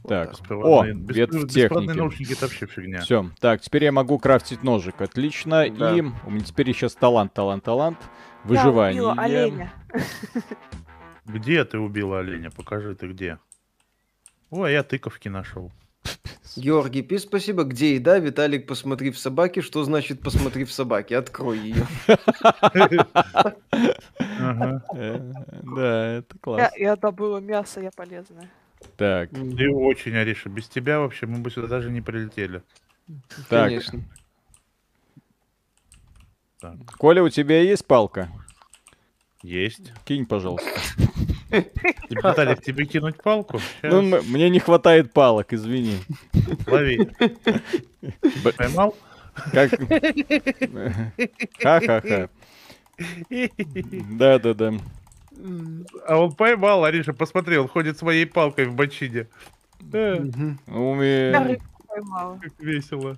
Так, 0.07 0.31
Беспроводные- 0.31 0.93
о, 0.93 0.95
беспро- 0.95 1.13
вет 1.13 1.29
в 1.29 1.45
беспроводные 1.45 1.53
технике. 1.87 1.93
наушники 1.93 2.33
это 2.33 2.41
вообще 2.41 2.65
фигня. 2.65 3.01
Все, 3.01 3.29
так, 3.39 3.61
теперь 3.61 3.83
я 3.83 3.91
могу 3.91 4.17
крафтить 4.17 4.63
ножик. 4.63 4.99
Отлично. 4.99 5.69
Да. 5.69 5.95
И 5.95 6.01
у 6.01 6.31
меня 6.31 6.43
теперь 6.43 6.73
сейчас 6.73 6.95
талант, 6.95 7.35
талант, 7.35 7.63
талант. 7.63 7.99
Я 8.45 8.49
Выживание. 8.49 9.03
убила 9.03 9.13
оленя. 9.23 9.73
Где 11.25 11.65
ты 11.65 11.77
убила 11.77 12.17
оленя? 12.21 12.49
Покажи 12.49 12.95
ты 12.95 13.09
где. 13.09 13.37
О, 14.49 14.65
я 14.65 14.81
тыковки 14.81 15.27
нашел. 15.29 15.71
Георгий 16.55 17.01
Пи, 17.03 17.17
спасибо. 17.19 17.63
Где 17.63 17.95
еда? 17.95 18.17
Виталик, 18.19 18.67
посмотри 18.67 19.11
в 19.11 19.17
собаке. 19.19 19.61
Что 19.61 19.83
значит 19.83 20.21
посмотри 20.21 20.65
в 20.65 20.71
собаке? 20.71 21.17
Открой 21.17 21.59
ее. 21.59 21.87
Э, 24.39 25.31
Да, 25.63 26.07
это 26.17 26.35
Я, 26.35 26.39
класс. 26.41 26.71
я 26.77 26.95
добыла 26.95 27.39
мясо, 27.39 27.79
я 27.81 27.91
полезная. 27.91 28.49
Так, 28.97 29.29
Ты 29.31 29.69
очень, 29.71 30.15
Ариша, 30.15 30.49
без 30.49 30.67
тебя 30.67 30.99
вообще 30.99 31.25
мы 31.25 31.39
бы 31.39 31.51
сюда 31.51 31.67
даже 31.67 31.89
не 31.91 32.01
прилетели. 32.01 32.61
так. 33.49 33.65
Конечно. 33.67 34.01
Коля, 36.97 37.23
у 37.23 37.29
тебя 37.29 37.61
есть 37.61 37.85
палка? 37.85 38.29
есть. 39.41 39.91
Кинь, 40.05 40.25
пожалуйста. 40.25 40.69
Виталик, 42.09 42.61
тебе 42.61 42.85
кинуть 42.85 43.21
палку? 43.21 43.59
Ну, 43.83 44.01
мне 44.01 44.49
не 44.49 44.59
хватает 44.59 45.13
палок, 45.13 45.53
извини. 45.53 45.97
Лови. 46.67 47.09
Поймал? 48.57 48.95
Как... 49.51 49.71
Ха-ха-ха. 51.61 52.29
Да-да-да. 54.11 54.73
А 56.05 56.17
он 56.17 56.33
поймал, 56.33 56.83
Ариша, 56.83 57.13
посмотри, 57.13 57.57
он 57.57 57.67
ходит 57.67 57.97
своей 57.97 58.25
палкой 58.25 58.65
в 58.65 58.73
бочине. 58.75 59.27
Да, 59.79 60.17
Мгм. 60.19 60.59
У 60.67 61.01
Я 61.01 61.29
меня... 61.29 61.47
рыбку 61.47 61.83
поймала. 61.87 62.37
как 62.41 62.51
весело. 62.59 63.17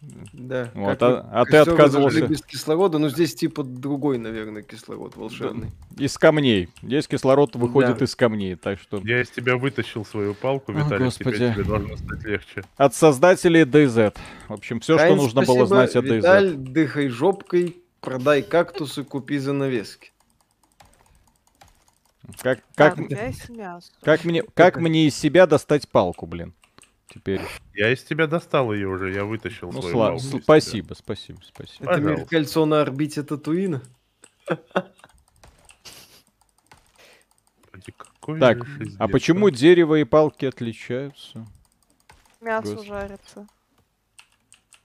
Да. 0.00 0.70
Вот, 0.74 0.98
Как 1.00 1.02
а- 1.02 1.28
а 1.40 1.44
ты 1.44 1.56
отказывался. 1.56 2.24
без 2.26 2.40
кислорода, 2.42 2.98
но 2.98 3.08
здесь 3.08 3.34
типа 3.34 3.64
другой, 3.64 4.18
наверное, 4.18 4.62
кислород 4.62 5.16
волшебный. 5.16 5.72
Из 5.96 6.16
камней. 6.16 6.68
Здесь 6.82 7.08
кислород 7.08 7.56
выходит 7.56 7.98
Да. 7.98 8.04
из 8.04 8.14
камней, 8.14 8.54
так 8.54 8.78
что... 8.78 8.98
Я 9.02 9.20
из 9.22 9.30
тебя 9.30 9.56
вытащил 9.56 10.04
свою 10.04 10.34
палку, 10.34 10.70
О, 10.70 10.74
Виталик, 10.76 11.06
господи. 11.06 11.34
теперь 11.36 11.52
тебе 11.54 11.64
должно 11.64 11.96
стать 11.96 12.22
легче. 12.24 12.62
От 12.76 12.94
создателей 12.94 13.62
DayZ. 13.62 14.16
В 14.48 14.52
общем, 14.52 14.78
все, 14.78 14.94
что 14.96 15.02
Хайн, 15.04 15.16
нужно 15.16 15.42
спасибо. 15.42 15.54
было 15.56 15.66
знать 15.66 15.96
о 15.96 16.00
DayZ. 16.00 16.16
Виталь, 16.16 16.54
дыхай 16.54 17.08
жопкой, 17.08 17.76
продай 18.00 18.42
кактусы, 18.42 19.02
купи 19.02 19.38
занавески. 19.38 20.12
Как, 22.40 22.60
как, 22.74 22.98
мясо. 23.48 23.90
как, 24.02 24.24
мне, 24.24 24.42
как 24.54 24.76
мне 24.76 25.06
из 25.06 25.16
себя 25.16 25.46
достать 25.46 25.88
палку, 25.88 26.26
блин? 26.26 26.54
Теперь. 27.08 27.40
Я 27.74 27.92
из 27.92 28.02
тебя 28.04 28.26
достал 28.26 28.72
ее 28.72 28.86
уже, 28.88 29.12
я 29.12 29.24
вытащил 29.24 29.72
Ну, 29.72 29.80
свою 29.80 29.96
сла- 30.16 30.40
спасибо, 30.42 30.92
спасибо, 30.94 31.40
спасибо. 31.42 31.90
Это 31.90 32.00
Пожалуйста. 32.02 32.26
кольцо 32.26 32.66
на 32.66 32.82
орбите 32.82 33.22
Татуина. 33.22 33.82
Господи, 37.62 37.92
какой 37.96 38.38
Так, 38.40 38.58
а 38.98 39.08
почему 39.08 39.50
дерево 39.50 39.96
и 39.96 40.04
палки 40.04 40.44
отличаются? 40.44 41.46
Мясо 42.40 42.74
Гос- 42.74 42.86
жарится. 42.86 43.46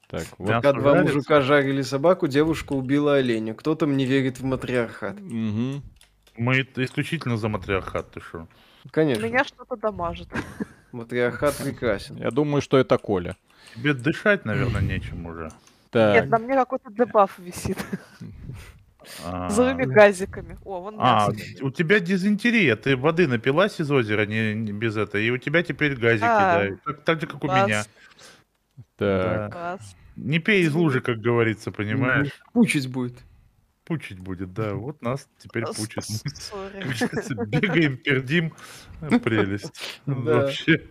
Так, 0.07 0.27
вот. 0.37 0.47
Мясо 0.49 0.61
Пока 0.61 0.73
два 0.79 0.91
жарится? 0.93 1.15
мужика 1.15 1.41
жарили 1.41 1.81
собаку, 1.81 2.27
девушка 2.27 2.73
убила 2.73 3.15
оленя. 3.15 3.53
Кто-то 3.53 3.85
мне 3.87 4.05
верит 4.05 4.39
в 4.39 4.43
матриархат. 4.43 5.19
Мгм. 5.19 5.83
Мы 6.37 6.61
исключительно 6.77 7.37
за 7.37 7.47
матриархат, 7.49 8.11
ты 8.11 8.21
что? 8.21 8.47
Конечно, 8.91 9.25
Меня 9.25 9.43
что-то 9.43 9.75
дамажит. 9.75 10.27
матриархат 10.91 11.55
прекрасен. 11.57 12.17
Я 12.17 12.31
думаю, 12.31 12.61
что 12.61 12.77
это 12.77 12.97
Коля. 12.97 13.35
Тебе 13.75 13.93
дышать, 13.93 14.45
наверное, 14.45 14.81
нечем 14.81 15.25
уже. 15.25 15.49
Так, 15.89 16.15
Нет, 16.15 16.29
на 16.29 16.37
мне 16.39 16.55
какой-то 16.55 16.91
дебаф 16.91 17.37
висит. 17.39 17.77
А, 19.25 19.49
Злыми 19.49 19.83
газиками. 19.83 20.57
О, 20.63 20.79
вон 20.81 20.95
А, 20.97 21.29
у 21.61 21.69
тебя 21.71 21.99
дизентерия, 21.99 22.75
ты 22.75 22.95
воды 22.95 23.27
напилась 23.27 23.79
из 23.81 23.91
озера 23.91 24.25
не, 24.25 24.53
не 24.53 24.71
без 24.71 24.95
этого, 24.95 25.21
и 25.21 25.29
у 25.29 25.37
тебя 25.37 25.61
теперь 25.61 25.95
газики, 25.95 26.23
А. 26.25 26.69
да, 26.69 26.75
так, 26.85 27.03
так 27.03 27.21
же, 27.21 27.27
как 27.27 27.43
у 27.43 27.47
Класс, 27.47 27.67
меня. 27.67 27.83
так. 28.97 29.51
класс. 29.51 29.95
Не 30.15 30.39
пей 30.39 30.63
из 30.63 30.73
лужи, 30.73 31.01
как 31.01 31.19
говорится, 31.19 31.71
понимаешь? 31.71 32.29
Пучить 32.53 32.89
будет. 32.89 33.17
Пучить 33.85 34.19
будет, 34.19 34.53
да, 34.53 34.75
вот 34.75 35.01
нас 35.01 35.27
теперь 35.39 35.65
пучит. 35.65 36.03
Бегаем, 37.47 37.97
пердим, 37.97 38.53
А, 39.01 39.19
прелесть. 39.19 39.73
Вообще. 40.05 40.87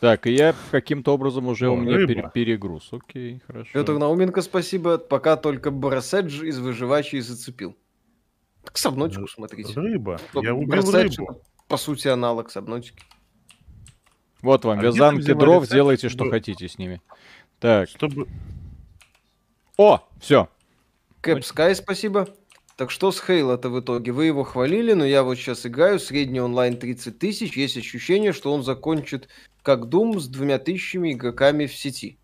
Так, 0.00 0.26
и 0.26 0.32
я 0.32 0.54
каким-то 0.70 1.12
образом 1.14 1.46
уже 1.48 1.68
О, 1.68 1.72
у 1.72 1.76
меня 1.76 2.06
пере- 2.06 2.30
перегруз. 2.32 2.88
Окей, 2.92 3.42
хорошо. 3.46 3.70
Петр 3.72 3.98
Науменко, 3.98 4.40
спасибо. 4.42 4.98
Пока 4.98 5.36
только 5.36 5.70
Бараседж 5.70 6.44
из 6.44 6.58
выживачей 6.58 7.20
зацепил. 7.20 7.76
Так 8.64 8.78
сабнотику 8.78 9.26
смотрите. 9.28 9.74
Рыба. 9.74 10.18
Стоп, 10.30 10.44
Я 10.44 10.54
убил 10.54 10.90
рыбу. 10.90 11.42
По 11.66 11.76
сути, 11.76 12.08
аналог 12.08 12.50
сабнотики. 12.50 13.02
Вот 14.40 14.64
вам 14.64 14.78
А 14.78 14.82
вязанки 14.82 15.32
дров, 15.34 15.68
делайте, 15.68 16.08
что 16.08 16.30
хотите 16.30 16.68
с 16.68 16.78
ними. 16.78 17.02
Так, 17.58 17.88
Чтобы... 17.88 18.28
о, 19.76 20.00
все. 20.20 20.48
Кэп 21.20 21.44
Скай, 21.44 21.74
спасибо. 21.74 22.28
Так 22.76 22.92
что 22.92 23.10
с 23.10 23.20
Хейла-то 23.20 23.70
в 23.70 23.80
итоге? 23.80 24.12
Вы 24.12 24.26
его 24.26 24.44
хвалили, 24.44 24.92
но 24.92 25.04
я 25.04 25.24
вот 25.24 25.34
сейчас 25.34 25.66
играю, 25.66 25.98
средний 25.98 26.40
онлайн 26.40 26.76
30 26.78 27.18
тысяч, 27.18 27.56
есть 27.56 27.76
ощущение, 27.76 28.32
что 28.32 28.52
он 28.52 28.62
закончит 28.62 29.28
как 29.62 29.86
Doom 29.86 30.20
с 30.20 30.28
двумя 30.28 30.58
тысячами 30.58 31.12
игроками 31.12 31.66
в 31.66 31.74
сети. 31.74 32.18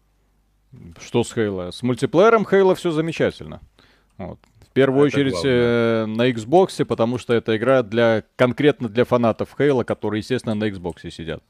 Что 1.00 1.24
с 1.24 1.32
Хейла? 1.32 1.72
С 1.72 1.82
мультиплеером 1.82 2.46
Хейла 2.46 2.74
все 2.74 2.92
замечательно. 2.92 3.60
Вот. 4.16 4.38
В 4.60 4.72
первую 4.72 5.08
Это 5.08 5.16
очередь 5.16 5.32
главное. 5.32 5.52
э, 5.52 6.06
на 6.06 6.30
Xbox, 6.30 6.84
потому 6.84 7.18
что 7.18 7.32
это 7.34 7.56
игра 7.56 7.82
для 7.82 8.22
конкретно 8.36 8.88
для 8.88 9.04
фанатов 9.04 9.54
Хейла, 9.58 9.82
которые, 9.84 10.20
естественно, 10.20 10.54
на 10.54 10.68
Xbox 10.68 11.10
сидят. 11.10 11.42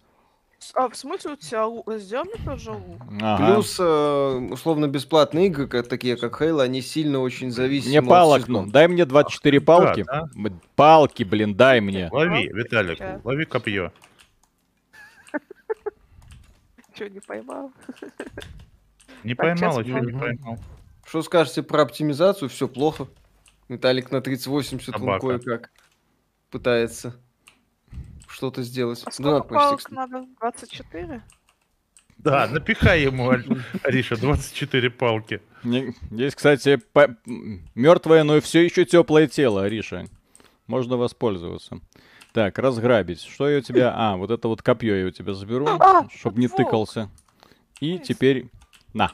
А 0.74 0.88
в 0.88 0.96
смысле 0.96 1.32
у 1.32 1.36
тебя 1.36 1.66
лук? 1.66 1.90
Сделай 1.96 2.24
мне 2.24 2.44
тоже 2.44 2.72
лук. 2.72 3.00
Ага. 3.20 3.52
Плюс, 3.54 3.76
э, 3.78 4.48
условно, 4.50 4.88
бесплатные 4.88 5.46
игры, 5.46 5.66
как, 5.68 5.88
такие 5.88 6.16
как 6.16 6.38
Хейла, 6.38 6.62
они 6.62 6.80
сильно 6.80 7.20
очень 7.20 7.50
зависимы 7.50 7.90
Мне 7.90 7.98
от 8.00 8.08
палок, 8.08 8.48
ну, 8.48 8.66
дай 8.66 8.88
мне 8.88 9.04
24 9.04 9.60
палки. 9.60 10.04
да. 10.04 10.22
М, 10.34 10.60
Палки, 10.76 11.22
блин, 11.24 11.54
дай 11.54 11.80
мне. 11.80 12.08
Лови, 12.10 12.48
Виталик, 12.48 12.98
сейчас. 12.98 13.24
лови 13.24 13.44
копье. 13.44 13.92
Че, 16.94 17.10
не 17.10 17.20
поймал? 17.20 17.72
Не 19.24 19.34
поймал, 19.34 19.56
щас 19.58 19.78
а 19.78 19.82
что 19.84 19.98
не 20.00 20.12
поймал? 20.18 20.58
Что 21.06 21.22
скажете 21.22 21.62
про 21.62 21.82
оптимизацию? 21.82 22.48
Все 22.48 22.68
плохо. 22.68 23.08
Металлик 23.68 24.10
на 24.10 24.20
3080 24.20 24.94
он 25.00 25.18
кое-как 25.20 25.70
пытается 26.50 27.16
что-то 28.34 28.62
сделать. 28.62 29.00
А 29.04 29.06
Да, 29.06 29.12
сколько 29.12 29.40
почти, 29.42 29.54
палок 29.54 29.90
надо? 29.90 30.26
24? 30.40 31.22
Да, 32.18 32.48
напихай 32.48 33.02
ему, 33.02 33.30
Ариша, 33.82 34.16
24 34.16 34.90
палки. 34.90 35.40
Здесь, 35.62 36.34
кстати, 36.34 36.80
мертвое, 37.74 38.24
но 38.24 38.40
все 38.40 38.64
еще 38.64 38.84
теплое 38.84 39.28
тело, 39.28 39.62
Ариша. 39.64 40.06
Можно 40.66 40.96
воспользоваться. 40.96 41.80
Так, 42.32 42.58
разграбить. 42.58 43.22
Что 43.22 43.48
я 43.48 43.58
у 43.58 43.60
тебя... 43.60 43.92
А, 43.94 44.16
вот 44.16 44.30
это 44.30 44.48
вот 44.48 44.62
копье 44.62 44.96
я 44.96 45.06
у 45.06 45.10
тебя 45.10 45.34
заберу, 45.34 45.66
А, 45.68 46.08
чтобы 46.08 46.40
не 46.40 46.48
тыкался. 46.48 47.08
И 47.80 47.98
теперь... 47.98 48.50
На. 48.92 49.12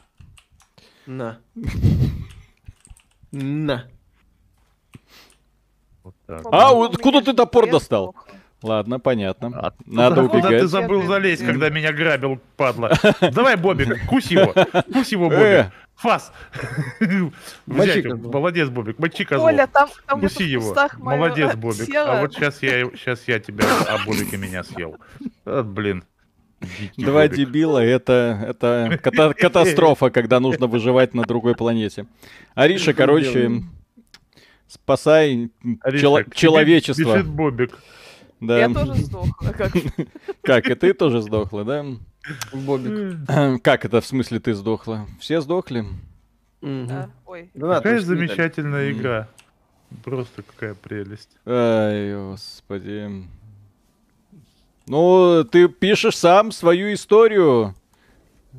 На. 1.05 1.39
На. 3.31 3.87
Вот 6.03 6.15
так. 6.25 6.41
А, 6.51 6.73
вот 6.73 6.91
у 6.91 6.93
откуда 6.95 7.21
ты 7.21 7.33
топор 7.33 7.69
достал? 7.69 8.13
плохо. 8.13 8.30
Ладно, 8.63 8.99
понятно. 8.99 9.51
А 9.55 9.73
Надо 9.85 10.27
Куда 10.27 10.37
убегать. 10.47 10.61
ты 10.61 10.67
забыл 10.67 11.03
залезть, 11.03 11.43
когда 11.45 11.69
меня 11.69 11.91
грабил, 11.91 12.39
падла? 12.57 12.91
Давай, 13.31 13.55
Бобик, 13.57 14.05
кусь 14.07 14.27
его, 14.27 14.53
кусь 14.93 15.11
его, 15.11 15.31
Э, 15.31 15.63
Бобик. 15.63 15.73
Фас! 15.95 16.31
Мочи 16.99 17.31
Взять, 18.01 18.05
молодец, 18.05 18.69
Бобик, 18.69 18.97
мочи 18.99 19.23
козла. 19.23 19.45
Оля, 19.47 19.67
там, 19.67 19.89
там 20.07 20.19
Куси 20.21 20.43
его. 20.43 20.75
Молодец, 20.97 21.55
Бобик. 21.55 21.85
тело. 21.87 22.17
А 22.17 22.21
вот 22.21 22.33
сейчас 22.33 22.61
я, 22.63 22.85
сейчас 22.95 23.27
я 23.27 23.39
тебя, 23.39 23.65
а 23.87 23.97
Бобик 24.05 24.33
и 24.33 24.37
меня 24.37 24.63
съел. 24.63 24.97
А, 25.45 25.63
блин. 25.63 26.03
Дикий 26.59 27.03
Два 27.03 27.23
Бобик. 27.23 27.35
дебила 27.37 27.79
это, 27.79 28.45
это 28.47 28.99
ката- 29.03 29.33
катастрофа, 29.39 30.09
когда 30.11 30.39
нужно 30.39 30.67
выживать 30.67 31.13
на 31.15 31.23
другой 31.23 31.55
планете. 31.55 32.05
Ариша, 32.55 32.93
короче, 32.93 33.63
спасай 34.67 35.49
Ариша, 35.81 36.23
тебе 36.23 36.25
человечество. 36.35 37.13
Бежит 37.15 37.27
Бобик. 37.27 37.77
Да. 38.41 38.57
Я 38.57 38.69
тоже 38.69 38.95
сдохла. 38.95 39.51
Как... 39.51 39.71
Как, 40.41 40.69
и 40.69 40.75
ты 40.75 40.93
тоже 40.93 41.21
сдохла, 41.21 41.63
да? 41.63 41.85
Бобик. 42.51 43.61
Как 43.63 43.85
это 43.85 44.01
в 44.01 44.05
смысле 44.05 44.39
ты 44.39 44.55
сдохла? 44.55 45.07
Все 45.19 45.41
сдохли? 45.41 45.85
Да. 46.61 47.09
Ой. 47.25 47.51
Да 47.53 47.75
Какая 47.75 48.01
замечательная 48.01 48.91
игра. 48.91 49.27
Просто 50.03 50.41
какая 50.41 50.73
прелесть. 50.73 51.29
Ай, 51.45 52.15
господи. 52.15 53.27
Ну, 54.87 55.43
ты 55.43 55.67
пишешь 55.67 56.17
сам 56.17 56.51
свою 56.51 56.93
историю. 56.93 57.75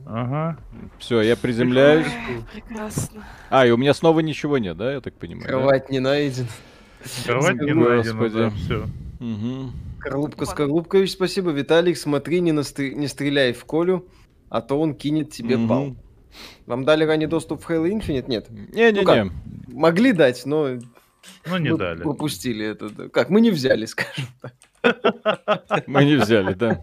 Ага. 0.06 0.58
Все, 0.98 1.20
я 1.22 1.36
приземляюсь. 1.36 2.06
Прекрасно. 2.52 3.24
А, 3.50 3.66
и 3.66 3.70
у 3.70 3.76
меня 3.76 3.94
снова 3.94 4.20
ничего 4.20 4.58
нет, 4.58 4.76
да, 4.76 4.92
я 4.92 5.00
так 5.00 5.14
понимаю? 5.14 5.44
да? 5.44 5.48
Кровать 5.48 5.90
не 5.90 6.00
найден. 6.00 6.46
Кровать 7.24 7.60
не 7.60 7.72
Господи. 7.72 8.12
найдена, 8.12 8.28
да, 8.28 8.50
все. 8.50 8.86
Коробка 10.00 10.40
Вот. 10.40 10.48
Скорлупкович, 10.48 11.12
спасибо. 11.12 11.50
Виталик, 11.50 11.96
смотри, 11.96 12.40
не, 12.40 12.52
насты- 12.52 12.94
не 12.94 13.06
стреляй 13.08 13.52
в 13.52 13.64
Колю, 13.64 14.08
а 14.48 14.60
то 14.60 14.80
он 14.80 14.94
кинет 14.94 15.30
тебе 15.30 15.56
Мгм. 15.56 15.66
бал. 15.68 15.96
Вам 16.66 16.84
дали 16.84 17.04
ранее 17.04 17.28
доступ 17.28 17.62
в 17.62 17.70
Halo 17.70 17.88
Infinite? 17.90 18.24
Нет. 18.28 18.50
Не-не-не. 18.50 19.00
Ну 19.00 19.04
как? 19.04 19.28
Могли 19.72 20.12
дать, 20.12 20.44
но 20.46 20.68
Ну, 21.46 21.56
не 21.58 21.70
мы 21.70 21.78
дали. 21.78 22.02
пропустили 22.02 22.66
это. 22.66 23.08
Как, 23.10 23.30
мы 23.30 23.40
не 23.40 23.50
взяли, 23.50 23.84
скажем 23.86 24.26
так. 24.40 24.54
Мы 25.86 26.04
не 26.04 26.16
взяли, 26.16 26.54
да. 26.54 26.80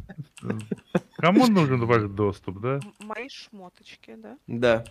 Кому 1.17 1.47
нужен 1.47 1.85
ваш 1.85 2.03
доступ, 2.03 2.61
да? 2.61 2.79
Мои 2.99 3.27
шмоточки, 3.29 4.15
да? 4.17 4.37
Да. 4.47 4.83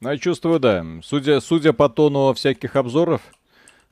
Ну, 0.00 0.10
я 0.10 0.18
чувствую, 0.18 0.60
да. 0.60 0.84
Судя, 1.02 1.40
судя 1.40 1.72
по 1.72 1.88
тону 1.88 2.32
всяких 2.34 2.76
обзоров, 2.76 3.22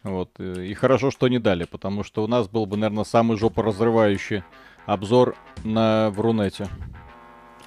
вот, 0.03 0.31
э, 0.39 0.67
и 0.67 0.75
хорошо, 0.75 1.11
что 1.11 1.29
не 1.29 1.39
дали, 1.39 1.65
потому 1.65 2.03
что 2.03 2.25
у 2.25 2.27
нас 2.27 2.49
был 2.49 2.67
бы, 2.67 2.77
наверное, 2.77 3.05
самый 3.05 3.37
жопоразрывающий 3.37 4.43
обзор 4.87 5.37
на 5.65 6.11
в 6.11 6.21
Рунете. 6.21 6.69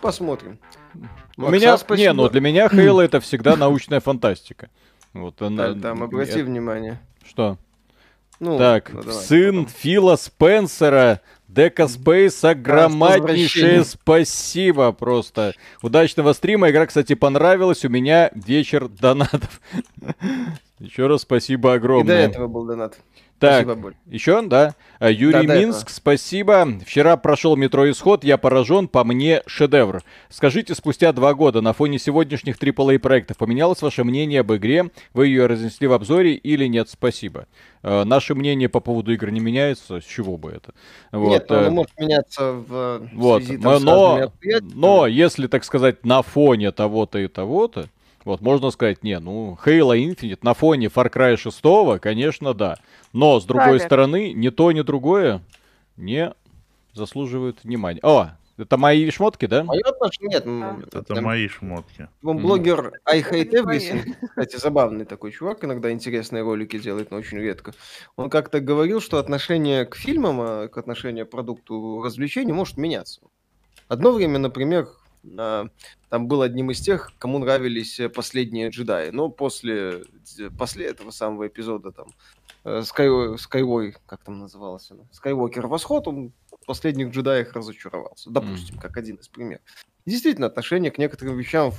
Посмотрим. 0.02 0.60
У 1.38 1.50
меня, 1.50 1.72
не, 1.72 1.78
спасибо. 1.78 2.14
ну 2.14 2.30
для 2.30 2.42
меня 2.42 2.70
Хейла 2.70 3.02
это 3.02 3.20
всегда 3.20 3.56
научная 3.56 4.00
фантастика. 4.00 4.70
Вот 5.14 5.42
она. 5.42 5.70
Да, 5.70 5.82
там, 5.82 6.04
обрати 6.04 6.40
э, 6.40 6.44
внимание. 6.44 7.00
Что? 7.26 7.58
Ну, 8.40 8.58
Так, 8.58 8.92
ну, 8.92 9.02
давай, 9.02 9.24
сын 9.24 9.66
потом. 9.66 9.80
Фила 9.80 10.16
Спенсера, 10.18 11.22
Дека 11.48 11.88
Спейса, 11.88 12.54
громаднейшее 12.54 13.86
спасибо 13.86 14.92
просто. 14.92 15.54
Удачного 15.82 16.34
стрима. 16.34 16.70
Игра, 16.70 16.86
кстати, 16.86 17.16
понравилась. 17.16 17.86
У 17.86 17.90
меня 17.90 18.30
вечер 18.34 18.90
донатов. 18.90 19.62
Еще 20.80 21.08
раз 21.08 21.22
спасибо 21.22 21.70
И 21.70 21.72
до 21.72 21.76
огромное. 21.76 22.28
этого 22.28 22.48
был 22.48 22.66
донат. 22.66 22.98
Так, 23.38 23.66
Спасибо, 23.66 23.94
еще, 24.06 24.42
да? 24.44 24.76
А, 24.98 25.12
Юрий 25.12 25.46
Да, 25.46 25.58
Минск, 25.60 25.90
спасибо. 25.90 26.70
Вчера 26.86 27.18
прошел 27.18 27.58
метро 27.58 27.90
Исход, 27.92 28.24
я 28.24 28.38
поражен, 28.38 28.88
по 28.88 29.04
мне 29.04 29.42
шедевр. 29.46 30.04
Скажите, 30.30 30.74
спустя 30.74 31.12
два 31.12 31.34
года 31.34 31.60
на 31.60 31.74
фоне 31.74 32.00
сегодняшних 32.00 32.58
AAA 32.58 32.98
проектов 32.98 33.36
поменялось 33.36 33.82
ваше 33.82 34.06
мнение 34.06 34.40
об 34.40 34.54
игре? 34.54 34.90
Вы 35.14 35.28
ее 35.28 35.48
разнесли 35.48 35.86
в 35.88 35.92
обзоре 35.94 36.34
или 36.36 36.66
нет? 36.68 36.88
Спасибо. 36.90 37.48
Э, 37.84 38.06
наше 38.06 38.36
мнение 38.36 38.70
по 38.70 38.80
поводу 38.80 39.12
игр 39.12 39.30
не 39.32 39.42
меняется, 39.42 40.00
с 40.00 40.06
чего 40.06 40.38
бы 40.38 40.52
это? 40.52 40.74
Вот, 41.12 41.30
Нет, 41.30 41.46
ну, 41.50 41.56
э, 41.58 41.60
оно 41.60 41.72
может 41.72 42.00
меняться 42.00 42.54
в 42.54 43.00
в 43.00 43.10
вот, 43.16 43.44
связи 43.44 43.60
но, 43.62 43.74
там, 43.74 43.84
но, 43.84 44.16
обстоятельствами. 44.24 44.80
но 44.80 45.08
если, 45.08 45.48
так 45.48 45.66
сказать, 45.66 46.06
на 46.06 46.22
фоне 46.22 46.72
того-то 46.72 47.20
и 47.20 47.28
того-то, 47.28 47.90
вот 48.26 48.42
можно 48.42 48.72
сказать, 48.72 49.04
не, 49.04 49.20
ну, 49.20 49.58
Halo 49.64 49.96
Infinite 49.96 50.40
на 50.42 50.54
фоне 50.54 50.88
Far 50.88 51.12
Cry 51.12 51.38
6, 51.38 52.02
конечно, 52.02 52.54
да. 52.54 52.78
Но, 53.14 53.40
с 53.40 53.46
другой 53.46 53.64
Правильно. 53.66 53.86
стороны, 53.86 54.34
ни 54.34 54.50
то, 54.50 54.72
ни 54.72 54.82
другое 54.82 55.42
не 55.96 56.34
заслуживают 56.94 57.64
внимания. 57.64 58.00
О, 58.04 58.32
это 58.58 58.78
мои 58.78 59.10
шмотки, 59.12 59.46
да? 59.46 59.64
Мое 59.64 59.82
отношение... 59.84 60.40
Нет, 60.40 60.44
Да. 60.46 61.00
Это 61.00 61.14
там 61.16 61.24
мои 61.24 61.48
шмотки. 61.48 62.08
Вон 62.22 62.38
блогер 62.38 62.94
I 63.06 63.22
Hate 63.22 63.50
Это. 63.50 63.58
Everything, 63.58 64.16
кстати, 64.28 64.56
забавный 64.56 65.06
такой 65.06 65.32
чувак, 65.32 65.64
иногда 65.64 65.92
интересные 65.92 66.42
ролики 66.42 66.80
делает, 66.80 67.12
но 67.12 67.18
очень 67.18 67.38
редко. 67.38 67.74
Он 68.16 68.30
как-то 68.30 68.60
говорил, 68.60 69.02
что 69.02 69.18
отношение 69.20 69.86
к 69.86 69.96
фильмам, 69.96 70.42
а, 70.42 70.68
к 70.68 70.78
отношению 70.78 71.28
к 71.28 71.30
продукту 71.30 72.02
развлечений 72.02 72.54
может 72.54 72.78
меняться. 72.78 73.22
Одно 73.88 74.12
время, 74.12 74.40
например, 74.40 74.88
там 76.10 76.28
был 76.28 76.42
одним 76.42 76.72
из 76.72 76.82
тех, 76.82 77.12
кому 77.18 77.40
нравились 77.40 78.00
э, 78.00 78.10
последние 78.10 78.70
джедаи, 78.70 79.10
но 79.10 79.30
после, 79.30 80.04
после 80.58 80.88
этого 80.88 81.12
самого 81.12 81.48
эпизода 81.48 81.92
там 81.92 82.08
э, 82.64 82.82
Sky, 82.82 83.36
Skyway, 83.36 83.96
как 84.06 84.24
там 84.24 84.40
называлась 84.40 84.90
она, 84.92 85.04
Skywalker 85.12 85.68
Восход, 85.68 86.08
он 86.08 86.34
в 86.62 86.66
последних 86.66 87.10
джедаях 87.10 87.54
разочаровался, 87.54 88.30
допустим, 88.30 88.78
как 88.78 88.98
один 88.98 89.16
из 89.18 89.28
примеров. 89.28 89.64
Действительно, 90.06 90.48
отношение 90.48 90.92
к 90.92 90.98
некоторым 90.98 91.38
вещам 91.38 91.74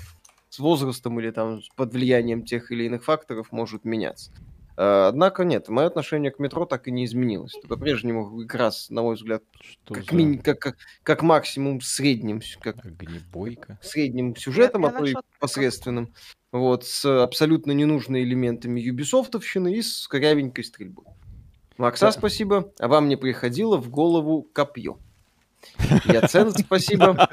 с 0.49 0.59
возрастом 0.59 1.21
или 1.21 1.31
там 1.31 1.61
под 1.77 1.93
влиянием 1.93 2.45
тех 2.45 2.71
или 2.71 2.85
иных 2.85 3.05
факторов 3.05 3.53
может 3.53 3.85
меняться. 3.85 4.33
Э, 4.77 5.07
Однако 5.09 5.45
нет, 5.45 5.69
мое 5.69 5.87
отношение 5.87 6.31
к 6.31 6.39
метро 6.39 6.67
так 6.67 6.87
и 6.89 6.91
не 6.91 7.05
изменилось. 7.05 7.55
Это 7.57 7.69
по-прежнему 7.69 8.39
как 8.43 8.55
раз, 8.55 8.91
на 8.91 9.03
мой 9.03 9.15
взгляд, 9.17 9.43
Что 9.61 9.95
как, 9.95 10.05
за 10.05 10.15
мини- 10.17 10.39
как, 10.39 10.59
как, 10.59 10.77
как 11.03 11.23
максимум 11.23 11.81
средним, 11.81 12.41
как 12.61 12.85
огнебойка? 12.85 13.79
средним 13.83 14.37
сюжетом, 14.37 14.83
я 14.83 14.89
а 14.89 14.93
то 14.93 15.05
и 15.05 15.15
посредственным. 15.41 16.13
Вот, 16.53 16.85
с 16.85 17.05
абсолютно 17.23 17.73
ненужными 17.73 18.23
элементами 18.23 18.81
юбисофтовщины 18.81 19.75
и 19.75 19.83
с 19.83 20.07
корявенькой 20.09 20.65
стрельбой. 20.65 21.05
Макса, 21.79 22.07
Да. 22.07 22.13
спасибо. 22.13 22.73
А 22.79 22.89
вам 22.89 23.09
не 23.09 23.17
приходило 23.17 23.77
в 23.77 23.91
голову 23.91 24.43
копье. 24.53 24.99
Яцен, 26.05 26.53
спасибо. 26.53 27.29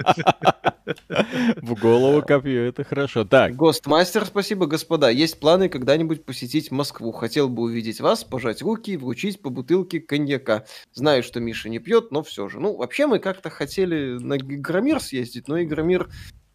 В 1.57 1.79
голову 1.79 2.21
копье, 2.21 2.63
это 2.65 2.83
хорошо. 2.83 3.23
Так, 3.23 3.55
Гостмастер, 3.55 4.25
спасибо, 4.25 4.65
господа. 4.65 5.09
Есть 5.09 5.39
планы 5.39 5.69
когда-нибудь 5.69 6.25
посетить 6.25 6.71
Москву. 6.71 7.11
Хотел 7.11 7.49
бы 7.49 7.63
увидеть 7.63 8.01
вас, 8.01 8.23
пожать 8.23 8.61
руки 8.61 8.91
и 8.91 8.97
вручить 8.97 9.41
по 9.41 9.49
бутылке 9.49 9.99
коньяка. 9.99 10.65
Знаю, 10.93 11.23
что 11.23 11.39
Миша 11.39 11.69
не 11.69 11.79
пьет, 11.79 12.11
но 12.11 12.23
все 12.23 12.49
же. 12.49 12.59
Ну, 12.59 12.75
вообще 12.75 13.07
мы 13.07 13.19
как-то 13.19 13.49
хотели 13.49 14.17
на 14.19 14.37
Игромир 14.37 14.99
съездить, 14.99 15.47
но 15.47 15.61
Игромир, 15.61 16.09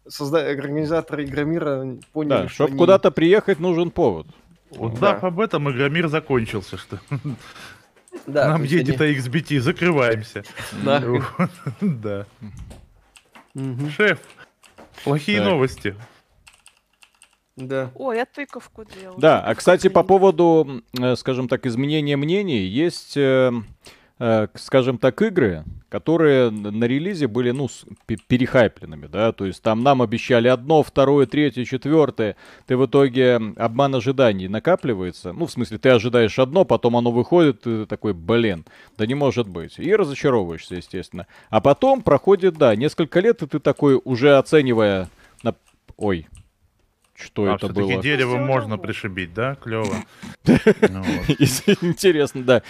созда... 0.07 0.47
организаторы 0.47 1.25
Игромира 1.25 1.97
поняли, 2.13 2.29
да, 2.43 2.47
что 2.47 2.55
чтобы 2.55 2.69
они- 2.71 2.77
куда-то 2.79 3.11
приехать, 3.11 3.59
нужен 3.59 3.89
повод. 3.91 4.27
Узнав 4.71 5.23
об 5.23 5.39
этом, 5.39 5.69
Игромир 5.71 6.07
закончился, 6.09 6.77
что 6.77 6.99
Да, 8.27 8.49
нам 8.49 8.63
едет 8.63 8.99
они- 9.01 9.13
AXBT, 9.13 9.59
закрываемся. 9.59 10.43
Да. 11.81 12.25
Мгм. 13.55 13.89
Шеф, 13.89 14.19
плохие 15.03 15.41
новости. 15.41 15.95
Да. 17.55 17.91
О, 17.95 18.13
я 18.13 18.25
тыковку 18.25 18.85
делала. 18.85 19.19
Да, 19.19 19.41
а 19.41 19.53
кстати, 19.55 19.89
по 19.89 20.03
поводу, 20.03 20.81
э, 20.97 21.15
скажем 21.17 21.47
так, 21.49 21.65
изменения 21.65 22.15
мнений, 22.15 22.65
есть, 22.65 23.17
э, 23.17 23.51
скажем 24.55 24.97
так, 24.97 25.21
игры, 25.21 25.63
которые 25.87 26.49
на 26.51 26.83
релизе 26.83 27.27
были, 27.27 27.51
ну, 27.51 27.69
перехайпленными, 28.05 29.07
да, 29.07 29.31
то 29.31 29.45
есть 29.45 29.63
там 29.63 29.81
нам 29.81 30.01
обещали 30.01 30.49
одно, 30.49 30.83
второе, 30.83 31.25
третье, 31.25 31.63
четвертое, 31.63 32.35
ты 32.67 32.75
в 32.75 32.85
итоге 32.85 33.39
обман 33.55 33.95
ожиданий 33.95 34.49
накапливается, 34.49 35.31
ну, 35.31 35.45
в 35.45 35.51
смысле, 35.51 35.77
ты 35.77 35.89
ожидаешь 35.89 36.37
одно, 36.37 36.65
потом 36.65 36.97
оно 36.97 37.11
выходит, 37.11 37.61
ты 37.61 37.85
такой, 37.85 38.13
блин, 38.13 38.65
да 38.97 39.05
не 39.05 39.15
может 39.15 39.47
быть, 39.47 39.79
и 39.79 39.95
разочаровываешься, 39.95 40.75
естественно. 40.75 41.25
А 41.49 41.61
потом 41.61 42.01
проходит, 42.01 42.57
да, 42.57 42.75
несколько 42.75 43.21
лет, 43.21 43.41
и 43.41 43.47
ты 43.47 43.59
такой, 43.59 44.01
уже 44.03 44.37
оценивая, 44.37 45.09
на... 45.43 45.55
ой, 45.95 46.27
что 47.15 47.51
А 47.51 47.55
это 47.55 47.67
было? 47.69 48.01
дерево 48.01 48.37
можно 48.37 48.77
пришибить, 48.77 49.33
да? 49.33 49.55
Клево. 49.55 49.93
Ну 50.89 51.01
вот. 51.03 51.29
Интересно, 51.81 52.43
да. 52.43 52.61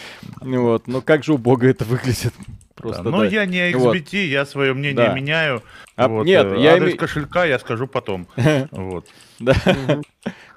Ну 0.42 0.64
Вот, 0.64 0.88
но 0.88 1.02
как 1.02 1.24
же 1.24 1.34
убого 1.34 1.66
это 1.66 1.86
выглядит? 1.86 2.34
Просто, 2.76 3.04
Да, 3.04 3.10
Но 3.10 3.24
я 3.26 3.46
не 3.46 3.74
Вот. 3.76 3.96
XBT, 3.96 4.26
я 4.28 4.46
свое 4.46 4.74
мнение 4.74 5.08
Да. 5.08 5.14
меняю. 5.14 5.64
А, 5.98 6.08
Вот, 6.08 6.26
нет, 6.26 6.46
э, 6.46 6.62
я 6.62 6.78
име- 6.78 6.96
кошелька 6.96 7.44
я 7.44 7.60
скажу 7.60 7.88
потом. 7.88 8.28
Вот. 8.72 9.06
Да. 9.40 9.54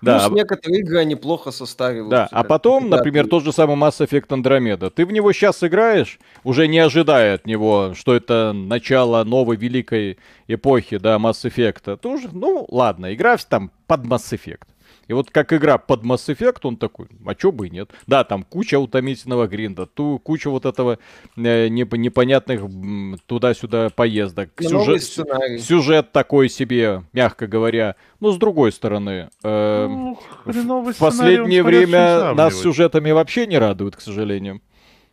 Да, 0.02 0.18
Плюс 0.18 0.32
а- 0.32 0.34
некоторые 0.34 0.80
игры, 0.80 0.98
они 0.98 1.14
плохо 1.14 1.52
состариваются. 1.52 2.10
Да, 2.10 2.28
а 2.32 2.42
потом, 2.42 2.90
например, 2.90 3.28
тот 3.28 3.44
же 3.44 3.52
самый 3.52 3.76
Mass 3.76 4.04
Effect 4.04 4.26
Andromeda. 4.30 4.90
Ты 4.90 5.06
в 5.06 5.12
него 5.12 5.32
сейчас 5.32 5.62
играешь, 5.62 6.18
уже 6.42 6.66
не 6.66 6.80
ожидая 6.80 7.36
от 7.36 7.46
него, 7.46 7.94
что 7.96 8.12
это 8.16 8.52
начало 8.52 9.22
новой 9.22 9.56
великой 9.56 10.18
эпохи, 10.48 10.98
да, 10.98 11.18
Mass 11.18 11.44
Effect. 11.48 11.98
Тоже, 11.98 12.30
ну, 12.32 12.66
ладно, 12.68 13.14
игра 13.14 13.36
там 13.48 13.70
под 13.86 14.00
Mass 14.00 14.32
Effect. 14.32 14.66
И 15.12 15.14
вот 15.14 15.30
как 15.30 15.52
игра 15.52 15.76
под 15.76 16.04
Mass 16.04 16.34
Effect, 16.34 16.60
он 16.62 16.78
такой, 16.78 17.06
а 17.26 17.34
чё 17.34 17.52
бы 17.52 17.66
и 17.66 17.70
нет. 17.70 17.90
Да, 18.06 18.24
там 18.24 18.44
куча 18.44 18.78
утомительного 18.78 19.46
гринда, 19.46 19.84
ту, 19.84 20.18
куча 20.18 20.48
вот 20.48 20.64
этого 20.64 20.98
э, 21.36 21.68
неп- 21.68 21.98
непонятных 21.98 22.62
м, 22.62 23.18
туда-сюда 23.26 23.90
поездок. 23.94 24.48
Новый 24.58 24.98
Сюжет, 25.00 25.60
сюжет 25.60 26.12
такой 26.12 26.48
себе, 26.48 27.02
мягко 27.12 27.46
говоря. 27.46 27.96
Но 28.20 28.32
с 28.32 28.38
другой 28.38 28.72
стороны, 28.72 29.28
э, 29.44 29.86
Ну, 29.86 30.18
в 30.46 30.94
последнее 30.98 31.62
время 31.62 32.32
нас 32.32 32.54
сюжетами 32.62 33.10
вообще 33.10 33.46
не 33.46 33.58
радует, 33.58 33.94
к 33.96 34.00
сожалению. 34.00 34.62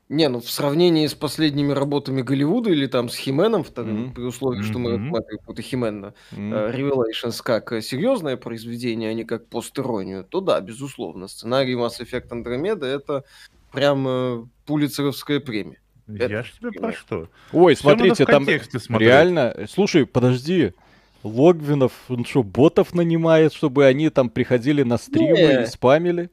Не, 0.10 0.28
ну 0.28 0.40
в 0.40 0.50
сравнении 0.50 1.06
с 1.06 1.14
последними 1.14 1.72
работами 1.72 2.24
Голливуда 2.24 2.72
или 2.72 2.88
там 2.88 3.10
с 3.10 3.16
Хименом, 3.16 3.64
Мгм. 3.76 4.14
при 4.14 4.24
условии, 4.24 4.64
что 4.64 4.80
мы 4.80 4.92
рассматриваем 4.98 5.38
какой-то 5.38 5.62
Химен 5.62 6.00
на 6.02 6.14
М. 6.36 6.52
э, 6.54 6.72
Revelations 6.72 7.42
как 7.44 7.72
э, 7.72 7.82
серьезное 7.84 8.36
произведение, 8.36 9.12
а 9.12 9.14
не 9.14 9.24
как 9.24 9.46
постеронию, 9.48 10.24
то 10.24 10.42
да, 10.42 10.60
безусловно, 10.62 11.28
сценарий 11.28 11.76
Mass 11.76 12.00
Effect 12.02 12.30
Andromeda 12.30 12.86
это 12.86 13.24
прям 13.72 14.08
э, 14.08 14.46
пулицеровская 14.66 15.40
премия. 15.40 15.80
Я 16.08 16.42
ж 16.42 16.54
тебе 16.60 16.72
про 16.72 16.92
что? 16.92 17.30
Ой, 17.54 17.74
надо 17.74 17.80
смотрите, 17.82 18.26
там 18.26 18.44
смотреть. 18.44 19.00
реально... 19.00 19.56
Слушай, 19.70 20.08
подожди. 20.08 20.74
Логвинов, 21.22 21.92
он 22.08 22.26
что, 22.26 22.42
ботов 22.42 22.96
нанимает, 22.96 23.54
чтобы 23.54 23.86
они 23.86 24.10
там 24.10 24.30
приходили 24.32 24.82
на 24.82 24.98
стримы 24.98 25.38
Не. 25.38 25.64
и 25.64 25.66
спамили? 25.68 26.30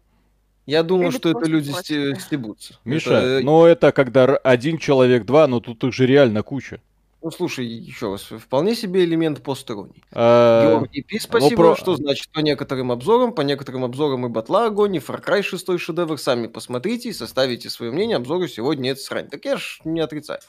Я 0.67 0.83
думаю, 0.83 1.11
Или 1.11 1.17
что 1.17 1.31
это 1.31 1.49
люди 1.49 1.71
стебутся. 2.19 2.75
Миша, 2.85 3.11
Это, 3.15 3.27
э, 3.27 3.41
ну 3.43 3.65
это 3.65 3.93
когда 3.93 4.25
один 4.37 4.79
человек, 4.79 5.25
два, 5.25 5.47
но 5.47 5.61
тут 5.61 5.83
их 5.85 5.93
же 5.95 6.07
реально 6.07 6.43
куча. 6.43 6.81
ну 7.23 7.31
слушай, 7.31 7.65
еще 7.65 8.13
раз, 8.13 8.23
вполне 8.25 8.75
себе 8.75 9.05
элемент 9.05 9.43
постеронии. 9.43 10.03
А, 10.13 10.71
Георгий 10.71 11.03
Пи, 11.03 11.19
спасибо, 11.21 11.57
про- 11.57 11.77
что 11.77 11.97
значит 11.97 12.31
по 12.33 12.41
некоторым 12.41 12.91
обзорам, 12.93 13.33
по 13.33 13.43
некоторым 13.43 13.85
обзорам 13.85 14.27
и 14.27 14.29
Батла 14.29 14.67
Огонь, 14.67 14.97
и 14.97 14.99
Far 14.99 15.25
Cry 15.25 15.43
6 15.43 15.79
шедевр, 15.79 16.19
сами 16.19 16.47
посмотрите 16.49 17.09
и 17.11 17.13
составите 17.13 17.71
свое 17.71 17.93
мнение, 17.93 18.17
обзоры 18.17 18.49
сегодня 18.49 18.91
это 18.93 19.01
срань. 19.01 19.29
Так 19.29 19.45
я 19.45 19.57
ж 19.57 19.81
не 19.85 20.01
отрицаю. 20.01 20.41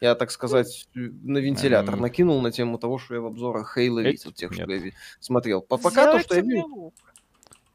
Я, 0.00 0.14
так 0.14 0.30
сказать, 0.30 0.88
на 0.94 1.38
вентилятор 1.38 1.96
накинул 1.96 2.40
на 2.42 2.50
тему 2.52 2.76
того, 2.78 2.98
что 2.98 3.14
я 3.14 3.20
в 3.22 3.26
обзорах 3.26 3.72
Хейла 3.74 4.00
видел, 4.00 4.30
тех, 4.32 4.50
нет. 4.50 4.60
что 4.64 4.72
я 4.72 4.92
смотрел. 5.20 5.62
По- 5.62 5.78
Пока 5.78 6.12
то, 6.12 6.18
что 6.20 6.34
я 6.34 6.42
Сделайте 6.42 6.42
мне 6.42 6.54
видел, 6.56 6.74
лук. 6.84 6.94
м, 6.98 7.12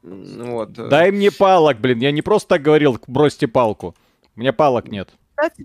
вот. 0.02 0.78
э, 0.78 0.88
Дай 0.88 1.10
мне 1.10 1.30
палок, 1.30 1.78
блин. 1.78 1.98
Я 2.00 2.10
не 2.12 2.22
просто 2.22 2.48
так 2.50 2.62
говорил, 2.62 2.98
бросьте 3.06 3.46
палку. 3.48 3.94
У 4.36 4.40
меня 4.40 4.52
палок 4.52 4.88
нет. 4.88 5.10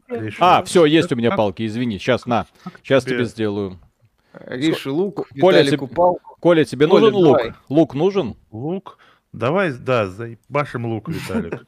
Лишь- 0.10 0.38
А, 0.39 0.63
все, 0.63 0.86
есть 0.86 1.12
у 1.12 1.15
меня 1.15 1.32
палки, 1.36 1.65
извини. 1.65 2.00
Сейчас, 2.00 2.26
на. 2.26 2.45
Сейчас 2.84 3.04
тебе? 3.06 3.26
сделаю. 3.26 3.80
Риши 4.45 4.91
лук, 4.91 5.28
Коля, 5.39 5.63
тебе- 5.65 5.88
палку. 5.88 6.38
Коля, 6.39 6.63
тебе 6.65 6.88
Коля, 6.88 7.02
нужен 7.06 7.15
лук? 7.15 7.38
давай. 7.38 7.54
Лук 7.69 7.93
нужен? 7.95 8.36
Лук? 8.52 8.97
Давай, 9.34 9.71
да, 9.73 10.08
заебашим 10.08 10.86
лук, 10.86 11.10
Виталик. 11.10 11.65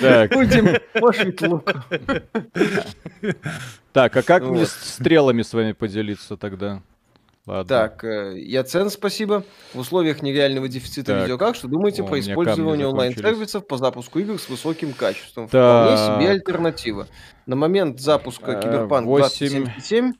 Так, 0.00 0.32
Будем 0.32 0.78
пошить 1.00 1.40
лук. 1.42 1.70
так, 3.92 4.16
а 4.16 4.22
как 4.22 4.42
мне 4.44 4.66
стрелами 4.66 5.42
с 5.42 5.52
вами 5.52 5.72
поделиться 5.72 6.36
тогда? 6.36 6.82
Ладно. 7.44 7.64
Так, 7.64 8.04
э, 8.04 8.38
Яцен, 8.38 8.88
спасибо. 8.88 9.42
В 9.74 9.80
условиях 9.80 10.22
нереального 10.22 10.68
дефицита 10.68 11.12
Так. 11.12 11.22
видеокарт, 11.24 11.56
что 11.56 11.66
думаете 11.66 12.02
О, 12.02 12.06
про 12.06 12.20
использование 12.20 12.86
онлайн-сервисов 12.86 13.66
по 13.66 13.76
запуску 13.78 14.20
игр 14.20 14.38
с 14.38 14.48
высоким 14.48 14.92
качеством? 14.92 15.48
Так. 15.48 15.96
Вполне 15.98 16.20
себе 16.20 16.30
альтернатива. 16.30 17.08
На 17.46 17.56
момент 17.56 17.98
запуска 18.00 18.52
Э, 18.52 18.62
Киберпанк 18.62 19.06
восемь. 19.08 19.48
2077 19.48 20.12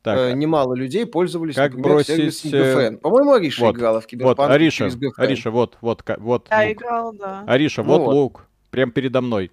Так, 0.00 0.18
э, 0.18 0.32
немало 0.32 0.72
людей 0.74 1.04
пользовались, 1.04 1.56
как 1.56 1.72
например, 1.74 1.90
бросить, 1.92 2.16
сервисом 2.16 2.50
э, 2.54 2.74
GFN. 2.74 2.96
По-моему, 2.96 3.32
Ариша 3.34 3.60
вот, 3.66 3.76
играла 3.76 4.00
в 4.00 4.04
вот, 4.04 4.10
Киберпанк 4.10 4.50
Ариша, 4.50 4.76
через 4.90 4.96
GFN. 4.96 5.10
Ариша, 5.18 5.50
вот, 5.50 5.76
вот, 5.82 6.02
вот 6.18 6.46
Я 6.50 6.58
лук. 6.68 6.72
играл, 6.72 7.12
да. 7.12 7.44
Ариша, 7.46 7.82
Ну 7.82 7.88
вот 7.90 7.98
вот. 8.00 8.14
лук. 8.14 8.46
Прям 8.70 8.90
передо 8.92 9.20
мной. 9.20 9.52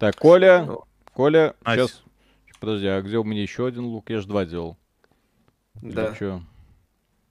Так, 0.00 0.16
Коля, 0.16 0.64
Ну, 0.66 0.80
Коля, 1.12 1.54
Ась. 1.64 1.76
сейчас. 1.78 2.02
Подожди, 2.58 2.88
а 2.88 3.00
где 3.00 3.16
у 3.16 3.22
меня 3.24 3.42
еще 3.42 3.64
один 3.68 3.84
лук? 3.84 4.10
Я 4.10 4.20
же 4.20 4.26
два 4.26 4.44
делал. 4.44 4.76
Или 5.82 5.92
Да. 5.92 6.14
чё? 6.18 6.42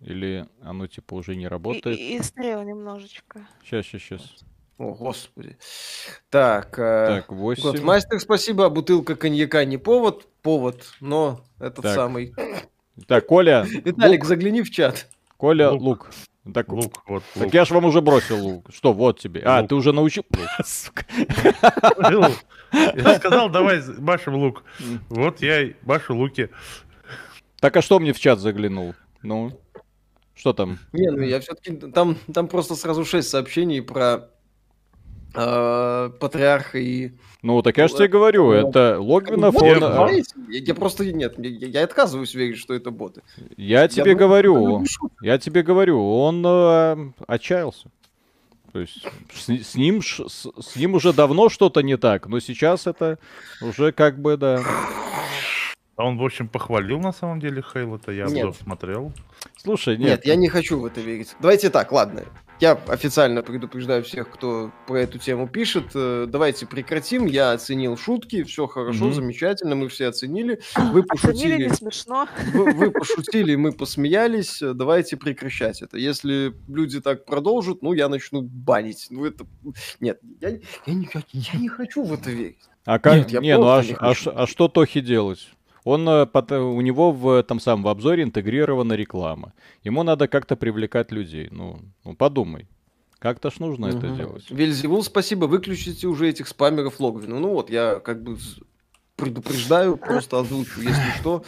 Или 0.02 0.46
оно 0.62 0.88
типа 0.88 1.14
уже 1.16 1.36
не 1.36 1.48
работает? 1.48 1.98
и, 1.98 2.18
и 2.18 2.22
стрел 2.22 2.62
немножечко. 2.64 3.48
Сейчас, 3.64 3.86
сейчас, 3.86 4.02
сейчас. 4.02 4.22
О, 4.78 4.94
господи. 4.94 5.58
Так, 6.30 6.78
э, 6.80 7.22
Так, 7.22 7.32
8. 7.32 7.64
Годмастер, 7.64 8.20
спасибо. 8.20 8.66
А 8.66 8.70
бутылка 8.70 9.16
коньяка 9.16 9.64
не 9.66 9.78
повод? 9.78 10.28
Повод, 10.42 10.84
но 11.00 11.42
этот 11.60 11.84
Так. 11.84 11.96
самый. 11.96 12.34
Так, 13.08 13.28
Коля, 13.28 13.64
Виталик, 13.64 14.22
лук. 14.22 14.28
загляни 14.28 14.62
в 14.62 14.70
чат. 14.72 15.08
Коля, 15.38 15.72
Лук. 15.72 15.82
лук. 15.82 16.10
Так, 16.54 16.68
Лук, 16.74 17.04
вот, 17.08 17.24
так 17.34 17.44
лук. 17.46 17.54
я 17.54 17.64
ж 17.64 17.72
вам 17.72 17.86
уже 17.86 18.02
бросил 18.02 18.38
лук. 18.46 18.70
Что, 18.74 18.92
вот 18.92 19.20
тебе. 19.20 19.42
А, 19.46 19.62
Лук. 19.62 19.70
ты 19.70 19.76
уже 19.76 19.94
научил? 19.94 20.26
Сука. 20.66 21.06
Я 22.74 23.16
сказал, 23.16 23.50
давай 23.50 23.82
башим 24.00 24.36
лук. 24.36 24.64
Вот 25.10 25.42
я 25.42 25.62
и 25.62 25.74
башу 25.84 26.16
луки. 26.18 26.50
Так, 27.64 27.78
а 27.78 27.82
что 27.82 27.98
мне 27.98 28.12
в 28.12 28.20
чат 28.20 28.42
заглянул? 28.42 28.94
Ну, 29.22 29.54
что 30.36 30.52
там? 30.52 30.80
Не, 30.92 31.10
ну 31.10 31.22
я 31.22 31.40
все-таки 31.40 31.72
там, 31.72 32.18
там 32.34 32.50
просто 32.50 32.76
сразу 32.76 33.06
шесть 33.06 33.30
сообщений 33.30 33.82
про 33.82 34.28
э, 35.34 36.10
патриарха 36.20 36.78
и. 36.78 37.12
Ну, 37.42 37.62
так 37.62 37.78
я 37.78 37.88
же 37.88 37.94
Ну, 37.94 38.00
тебе 38.00 38.10
говорю, 38.10 38.52
это- 38.52 39.00
Логвинов, 39.00 39.56
он... 39.56 39.82
а, 39.82 40.10
я, 40.12 40.24
я 40.50 40.76
просто 40.76 41.10
нет, 41.10 41.36
я, 41.38 41.68
я 41.68 41.84
отказываюсь 41.86 42.34
верить, 42.34 42.58
что 42.58 42.74
это 42.74 42.92
боты. 42.92 43.22
Я 43.56 43.88
тебе 43.88 44.12
Я 44.12 44.18
говорю, 44.18 44.84
шучу. 44.86 45.10
я 45.22 45.38
тебе 45.38 45.64
говорю, 45.64 46.06
он 46.06 46.44
э, 46.46 47.12
отчаялся. 47.28 47.90
То 48.74 48.82
есть 48.82 49.08
с, 49.34 49.50
с 49.50 49.76
ним 49.76 50.02
с, 50.02 50.20
с 50.28 50.76
ним 50.76 50.96
уже 50.96 51.14
давно 51.14 51.48
что-то 51.48 51.82
не 51.82 51.96
так, 51.96 52.28
но 52.28 52.42
сейчас 52.42 52.88
это 52.88 53.20
уже 53.62 53.94
как 53.94 54.20
бы 54.20 54.36
да. 54.36 54.62
А 55.96 56.06
он, 56.06 56.18
в 56.18 56.24
общем, 56.24 56.48
похвалил 56.48 57.00
на 57.00 57.12
самом 57.12 57.40
деле 57.40 57.62
Хейла-то, 57.62 58.12
я 58.12 58.26
Нет. 58.26 58.46
обзор 58.46 58.56
смотрел. 58.56 59.14
Слушай, 59.58 59.98
Нет. 59.98 60.08
нет, 60.10 60.26
я 60.26 60.36
не 60.36 60.50
хочу 60.50 60.80
в 60.80 60.86
это 60.86 61.02
верить. 61.02 61.36
Давайте 61.40 61.70
так, 61.70 61.92
ладно. 61.92 62.24
Я 62.60 62.74
официально 62.88 63.42
предупреждаю 63.44 64.04
всех, 64.04 64.30
кто 64.30 64.72
про 64.88 65.02
эту 65.02 65.18
тему 65.20 65.48
пишет. 65.48 65.86
э, 65.96 66.26
Давайте 66.30 66.66
прекратим. 66.66 67.26
Я 67.26 67.52
оценил 67.52 67.98
шутки, 67.98 68.44
все 68.44 68.68
хорошо, 68.68 69.06
Мгм. 69.06 69.14
замечательно, 69.14 69.76
мы 69.76 69.90
все 69.90 70.08
оценили. 70.08 70.60
Вы 70.94 71.02
Оценили 71.02 71.06
пошутили. 71.10 71.64
не 71.68 71.74
смешно. 71.76 72.28
Вы, 72.54 72.72
вы 72.72 72.92
пошутили, 72.92 73.56
мы 73.56 73.72
посмеялись. 73.74 74.60
Давайте 74.62 75.18
прекращать 75.18 75.82
это. 75.82 75.98
Если 75.98 76.54
люди 76.68 77.02
так 77.02 77.26
продолжат, 77.26 77.82
ну, 77.82 77.94
я 77.94 78.08
начну 78.08 78.42
банить. 78.42 79.08
Ну, 79.10 79.26
это... 79.26 79.46
Нет, 80.00 80.20
я, 80.40 80.50
я, 80.50 80.94
не, 80.94 81.10
я, 81.34 81.60
не 81.60 81.68
хочу 81.68 82.04
в 82.04 82.14
это 82.14 82.32
верить. 82.32 82.58
а 82.86 82.98
как, 83.00 83.16
нет, 83.18 83.32
я 83.32 83.40
не, 83.42 83.58
ну 83.58 83.68
а, 83.68 83.84
не 83.84 83.94
а 84.00 84.14
а 84.36 84.48
что 84.48 84.68
Тохи 84.70 85.02
делать? 85.02 85.50
Он, 85.86 86.08
э, 86.08 86.26
у 86.60 86.82
него 86.82 87.12
в 87.12 87.44
там 87.44 87.60
самом 87.60 87.84
в 87.84 87.88
обзоре 87.88 88.24
интегрирована 88.24 88.94
реклама. 88.94 89.54
Ему 89.84 90.04
надо 90.04 90.28
как-то 90.28 90.56
привлекать 90.56 91.12
людей. 91.12 91.50
Ну, 91.52 91.80
ну 92.06 92.16
подумай. 92.16 92.68
Как-то 93.20 93.50
ж 93.52 93.60
нужно 93.60 93.88
это 93.88 94.08
Мгм. 94.08 94.18
делать. 94.18 94.46
Вельзевул, 94.50 95.02
спасибо, 95.04 95.46
выключите 95.46 96.08
уже 96.08 96.28
этих 96.30 96.48
спамеров 96.48 97.00
Логвину. 97.00 97.40
Ну 97.40 97.50
вот, 97.50 97.70
я 97.70 98.00
как 98.00 98.22
бы 98.22 98.38
предупреждаю, 99.16 99.96
просто 99.98 100.40
озвучу, 100.40 100.82
если 100.82 101.20
что. 101.20 101.44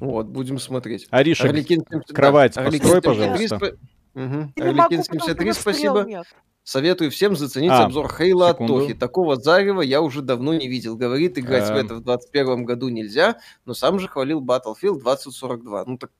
Вот, 0.00 0.26
будем 0.26 0.58
смотреть. 0.58 1.06
Ариша, 1.10 1.48
Орликин 1.48 1.84
70 1.88 2.14
кровать 2.16 2.54
да, 2.54 2.62
Орликин 2.62 2.90
построй, 2.92 3.14
73 3.16 3.48
пожалуйста. 3.48 3.76
могу, 4.14 4.52
Орликин 4.56 5.02
потому 5.02 5.20
что 5.20 5.34
73, 5.34 5.34
у 5.34 5.42
меня 5.42 5.54
стрел 5.54 5.54
спасибо. 5.54 6.04
нет. 6.04 6.26
Советую 6.64 7.10
всем 7.10 7.34
заценить 7.34 7.72
А, 7.72 7.84
обзор 7.84 8.08
Хейла 8.12 8.50
от. 8.50 8.58
Тохи. 8.58 8.94
Такого 8.94 9.34
зарева 9.36 9.80
я 9.80 10.00
уже 10.00 10.22
давно 10.22 10.54
не 10.54 10.68
видел. 10.68 10.96
Говорит, 10.96 11.36
играть 11.38 11.64
в 11.68 11.72
Эм. 11.72 11.84
это 11.86 11.94
в 11.96 12.02
21 12.02 12.64
году 12.64 12.88
нельзя, 12.88 13.38
но 13.64 13.74
сам 13.74 13.98
же 13.98 14.06
хвалил 14.06 14.40
Battlefield 14.40 15.00
2042. 15.02 15.84
Ну 15.86 15.98
так, 15.98 16.10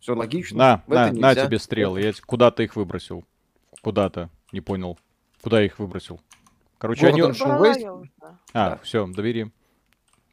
все 0.00 0.14
логично. 0.14 0.58
на, 0.58 0.82
В 0.86 0.90
на, 0.90 1.12
на 1.12 1.34
тебе 1.34 1.58
стрелы. 1.58 2.02
Я 2.02 2.12
куда-то 2.26 2.62
их 2.62 2.76
выбросил. 2.76 3.24
Куда-то, 3.80 4.28
не 4.52 4.60
понял. 4.60 4.98
Куда 5.42 5.60
я 5.60 5.66
их 5.66 5.78
выбросил? 5.78 6.20
Короче, 6.78 7.06
они... 7.06 7.20
Гордон 7.20 7.34
Шоу 7.34 7.48
Брала 7.48 7.64
Вейст? 7.66 7.80
я 7.80 7.94
уже. 7.94 8.10
А, 8.20 8.70
Да. 8.70 8.80
все, 8.82 9.06
добери. 9.06 9.50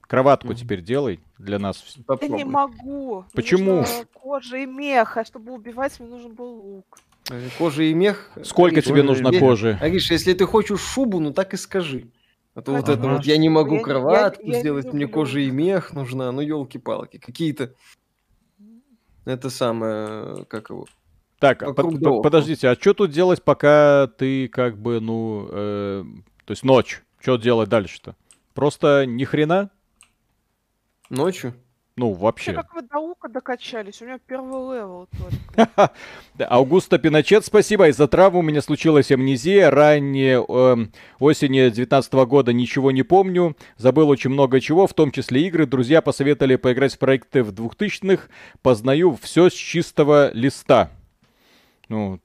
Кроватку 0.01 0.47
Мгм. 0.49 0.57
теперь 0.57 0.81
делай 0.81 1.21
для 1.37 1.57
нас. 1.57 1.81
Я 2.19 2.27
не 2.27 2.43
могу. 2.43 3.19
Мне 3.21 3.25
Почему? 3.33 3.75
нужна 3.77 4.03
кожа 4.13 4.57
и 4.57 4.65
мех, 4.65 5.15
а 5.15 5.23
чтобы 5.23 5.53
убивать, 5.53 5.97
мне 6.01 6.09
нужен 6.09 6.33
был 6.35 6.53
лук. 6.53 6.99
Э, 7.31 7.49
Кожа 7.57 7.83
и 7.83 7.93
мех. 7.93 8.29
Сколько 8.43 8.75
Ариша, 8.77 8.89
тебе 8.89 9.01
э, 9.01 9.03
нужно 9.03 9.29
мех- 9.29 9.39
кожи? 9.39 9.77
Ариша, 9.81 10.13
если 10.13 10.33
ты 10.33 10.45
хочешь 10.45 10.81
шубу, 10.81 11.19
ну 11.19 11.33
так 11.33 11.53
и 11.53 11.57
скажи. 11.57 12.09
А 12.53 12.61
то 12.61 12.73
вот 12.73 12.83
Ага. 12.83 12.93
это 12.93 13.07
вот 13.09 13.25
я 13.25 13.37
не 13.37 13.47
могу 13.49 13.75
Я- 13.75 13.79
я- 13.79 13.83
кроватку 13.85 14.43
я 14.45 14.53
не 14.53 14.59
сделать, 14.59 14.85
мне 14.85 15.03
люблю. 15.03 15.13
кожа 15.13 15.39
и 15.39 15.49
мех 15.49 15.93
нужна, 15.93 16.31
ну 16.33 16.41
елки-палки, 16.41 17.17
какие-то 17.17 17.73
это 19.23 19.49
самое, 19.49 20.43
как 20.45 20.69
его, 20.69 20.85
Так, 21.39 21.63
а 21.63 21.73
под- 21.73 21.99
под- 22.03 22.21
подождите, 22.23 22.67
а 22.67 22.75
что 22.75 22.93
тут 22.93 23.11
делать, 23.11 23.41
пока 23.43 24.07
ты 24.17 24.47
как 24.49 24.77
бы, 24.77 24.99
ну, 24.99 25.47
э, 25.49 26.03
то 26.45 26.51
есть 26.51 26.63
ночь, 26.63 27.01
что 27.21 27.37
делать 27.37 27.69
дальше-то? 27.69 28.15
Просто 28.53 29.05
ни 29.05 29.23
хрена? 29.23 29.69
Ночью? 31.09 31.53
Ну, 31.97 32.13
Вообще, 32.13 32.53
вообще. 32.53 32.67
как 32.69 32.73
вы 32.73 32.87
до 32.87 32.99
лука 32.99 33.27
докачались? 33.27 34.01
У 34.01 34.05
меня 34.05 34.17
первый 34.25 34.75
level 34.75 35.07
только. 35.17 35.91
Да, 36.35 36.47
Аугуста 36.47 36.97
Пиночет, 36.97 37.45
спасибо. 37.45 37.89
Из-за 37.89 38.07
травмы 38.07 38.39
у 38.39 38.41
меня 38.41 38.61
случилась 38.61 39.11
амнезия. 39.11 39.69
Ранее 39.69 40.43
эм, 40.47 40.91
осени 41.19 41.69
19 41.69 42.13
года 42.13 42.53
ничего 42.53 42.91
не 42.91 43.03
помню. 43.03 43.57
Забыл 43.77 44.07
очень 44.09 44.29
много 44.29 44.61
чего, 44.61 44.87
в 44.87 44.93
том 44.93 45.11
числе 45.11 45.45
игры. 45.47 45.65
Друзья 45.65 46.01
посоветовали 46.01 46.55
поиграть 46.55 46.95
в 46.95 46.97
проекты 46.97 47.43
в 47.43 47.51
2000-х. 47.51 48.29
Познаю 48.61 49.17
все 49.21 49.49
с 49.49 49.53
чистого 49.53 50.31
листа. 50.33 50.91
Ну, 51.89 52.11
вот. 52.11 52.21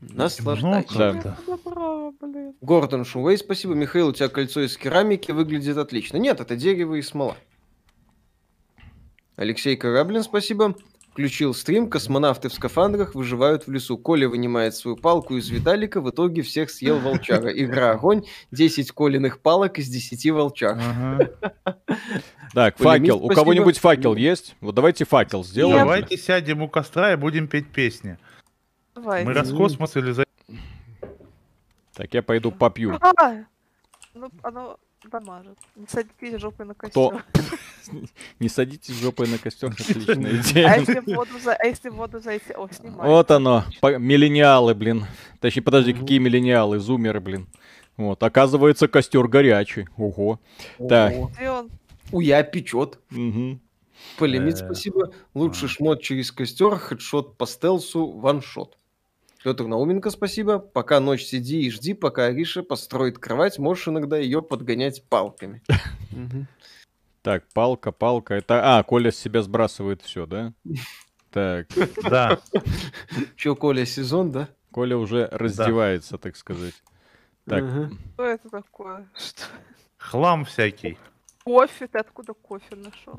Наслаждайтесь. 0.00 0.96
Да. 0.96 1.36
Гордон 2.62 3.04
Шувей, 3.04 3.36
спасибо. 3.36 3.74
Михаил, 3.74 4.08
у 4.08 4.12
тебя 4.12 4.28
кольцо 4.28 4.62
из 4.62 4.76
керамики 4.78 5.30
выглядит 5.30 5.76
отлично. 5.76 6.16
Нет, 6.16 6.40
это 6.40 6.56
дерево 6.56 6.94
и 6.94 7.02
смола. 7.02 7.36
Алексей 9.36 9.76
Кораблин, 9.76 10.22
спасибо. 10.22 10.74
Включил 11.10 11.54
стрим, 11.54 11.88
космонавты 11.88 12.50
в 12.50 12.52
скафандрах 12.52 13.14
выживают 13.14 13.66
в 13.66 13.72
лесу. 13.72 13.96
Коля 13.96 14.28
вынимает 14.28 14.74
свою 14.74 14.98
палку 14.98 15.36
из 15.36 15.48
Виталика, 15.48 16.02
в 16.02 16.10
итоге 16.10 16.42
всех 16.42 16.68
съел 16.68 16.98
волчара. 16.98 17.48
Игра 17.50 17.92
огонь, 17.92 18.24
10 18.50 18.92
Колиных 18.92 19.40
палок 19.40 19.78
из 19.78 19.88
10 19.88 20.30
волчар. 20.32 20.78
Ага. 20.78 21.30
Так, 22.52 22.76
факел. 22.76 23.22
У 23.24 23.28
кого-нибудь 23.28 23.78
факел 23.78 24.14
есть? 24.14 24.56
Вот 24.60 24.74
давайте 24.74 25.06
факел 25.06 25.42
сделаем. 25.42 25.78
Давайте 25.78 26.18
сядем 26.18 26.60
у 26.60 26.68
костра 26.68 27.12
и 27.12 27.16
будем 27.16 27.48
петь 27.48 27.68
песни. 27.68 28.18
Давай. 28.94 29.24
Мы 29.24 29.32
раз 29.32 29.50
космос 29.50 29.96
или 29.96 30.10
за... 30.10 30.24
Так, 31.94 32.12
я 32.12 32.22
пойду 32.22 32.52
попью. 32.52 32.98
А! 33.00 33.44
Ну, 34.12 34.30
оно 34.42 34.78
дамажит. 35.10 35.58
Не 35.74 35.86
садитесь 35.86 36.40
жопой 36.40 36.66
на 36.66 36.74
костер. 36.74 37.24
Не 38.40 38.48
садитесь 38.48 38.94
жопой 38.94 39.28
на 39.28 39.38
костер, 39.38 39.70
отличная 39.70 40.32
А 40.32 40.36
идея. 40.36 40.76
если 40.78 41.00
в 41.00 41.06
воду, 41.06 41.38
за... 41.42 41.54
а 41.54 41.66
если 41.66 41.88
в 41.88 41.94
воду 41.94 42.20
зайти? 42.20 42.52
О, 42.52 42.68
снимай. 42.70 43.08
Вот 43.08 43.30
оно, 43.30 43.64
миллениалы, 43.82 44.74
блин. 44.74 45.06
Точнее, 45.40 45.62
подожди, 45.62 45.92
какие 45.92 46.18
миллениалы, 46.18 46.78
зумеры, 46.78 47.20
блин. 47.20 47.46
Вот, 47.96 48.22
оказывается, 48.22 48.88
костер 48.88 49.26
горячий. 49.28 49.88
Ого. 49.96 50.40
Так. 50.88 51.14
Уя 52.12 52.42
печет. 52.42 52.98
Мгм. 53.10 53.60
Полемит, 54.18 54.58
спасибо. 54.58 55.12
Лучший 55.34 55.68
шмот 55.68 56.02
через 56.02 56.30
костер, 56.30 56.76
хедшот 56.76 57.36
по 57.36 57.46
стелсу, 57.46 58.06
ваншот. 58.06 58.76
Петр 59.46 59.68
Науменко, 59.68 60.10
спасибо. 60.10 60.58
Пока 60.58 60.98
ночь 60.98 61.22
сиди 61.22 61.60
и 61.60 61.70
жди, 61.70 61.94
пока 61.94 62.24
Ариша 62.24 62.64
построит 62.64 63.20
кровать, 63.20 63.60
можешь 63.60 63.86
иногда 63.86 64.18
ее 64.18 64.42
подгонять 64.42 65.08
палками. 65.08 65.62
Так, 67.22 67.44
палка, 67.54 67.90
палка. 67.92 68.34
Это. 68.34 68.78
А, 68.78 68.82
Коля 68.84 69.10
с 69.10 69.16
себя 69.16 69.42
сбрасывает 69.42 70.02
все, 70.02 70.26
да? 70.26 70.52
Так, 71.30 71.68
Да. 72.02 72.40
Че, 73.36 73.54
Коля, 73.54 73.86
сезон, 73.86 74.32
да? 74.32 74.48
Коля 74.72 74.96
уже 74.96 75.28
раздевается, 75.30 76.18
так 76.18 76.36
сказать. 76.36 76.74
Так. 77.44 77.64
Что 78.14 78.24
это 78.24 78.48
такое? 78.48 79.08
Что? 79.16 79.42
Хлам 79.96 80.44
всякий. 80.44 80.98
Кофе? 81.44 81.86
Ты 81.86 81.98
откуда 81.98 82.32
кофе 82.32 82.74
нашел? 82.74 83.16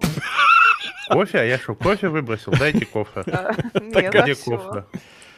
Кофе? 1.09 1.39
А 1.39 1.43
я 1.43 1.57
что, 1.57 1.73
кофе 1.75 2.09
выбросил? 2.09 2.51
Дайте 2.51 2.85
кофе. 2.85 3.23
Нет, 3.75 4.11
где 4.11 4.33
а 4.33 4.35
кофе? 4.35 4.85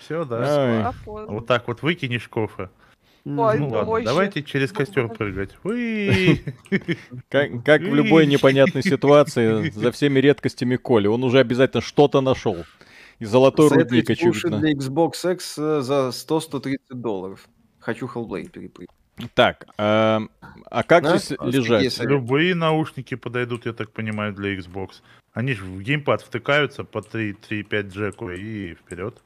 Все, 0.09 0.25
да. 0.25 0.91
Вот 1.05 1.45
так 1.45 1.67
вот 1.67 1.83
выкинешь 1.83 2.27
кофе. 2.27 2.71
Ой, 3.25 3.59
Ну 3.59 3.69
ладно, 3.69 4.01
давайте 4.03 4.41
через 4.41 4.71
костер 4.71 5.07
прыгать. 5.07 5.51
Как, 7.29 7.63
как 7.63 7.81
в 7.81 7.93
любой 7.93 8.25
непонятной 8.25 8.81
ситуации, 8.81 9.69
за 9.69 9.91
всеми 9.91 10.19
редкостями 10.19 10.77
Коли, 10.77 11.05
он 11.05 11.23
уже 11.23 11.39
обязательно 11.39 11.81
что-то 11.81 12.21
нашел. 12.21 12.57
И 13.19 13.25
золотой 13.25 13.69
Советую 13.69 13.99
рудник, 13.99 14.09
очевидно. 14.09 14.59
для 14.59 14.71
Xbox 14.73 15.33
X 15.33 15.57
э, 15.59 15.81
за 15.81 16.09
100-130 16.09 16.77
долларов. 16.91 17.47
Хочу 17.79 18.07
Hellblade 18.07 18.49
перепрыгнуть. 18.49 18.89
Так, 19.35 19.67
а, 19.77 20.21
а 20.71 20.83
как 20.83 21.03
Да? 21.03 21.17
здесь 21.17 21.37
А, 21.37 21.45
лежать? 21.45 21.99
Любые 21.99 22.55
наушники 22.55 23.15
подойдут, 23.15 23.65
я 23.65 23.73
так 23.73 23.91
понимаю, 23.91 24.33
для 24.33 24.57
Xbox. 24.57 25.01
Они 25.33 25.53
же 25.53 25.65
в 25.65 25.81
геймпад 25.81 26.21
втыкаются 26.21 26.85
по 26.85 26.99
3-5 26.99 27.89
джеку 27.89 28.31
и 28.31 28.73
вперед. 28.73 29.21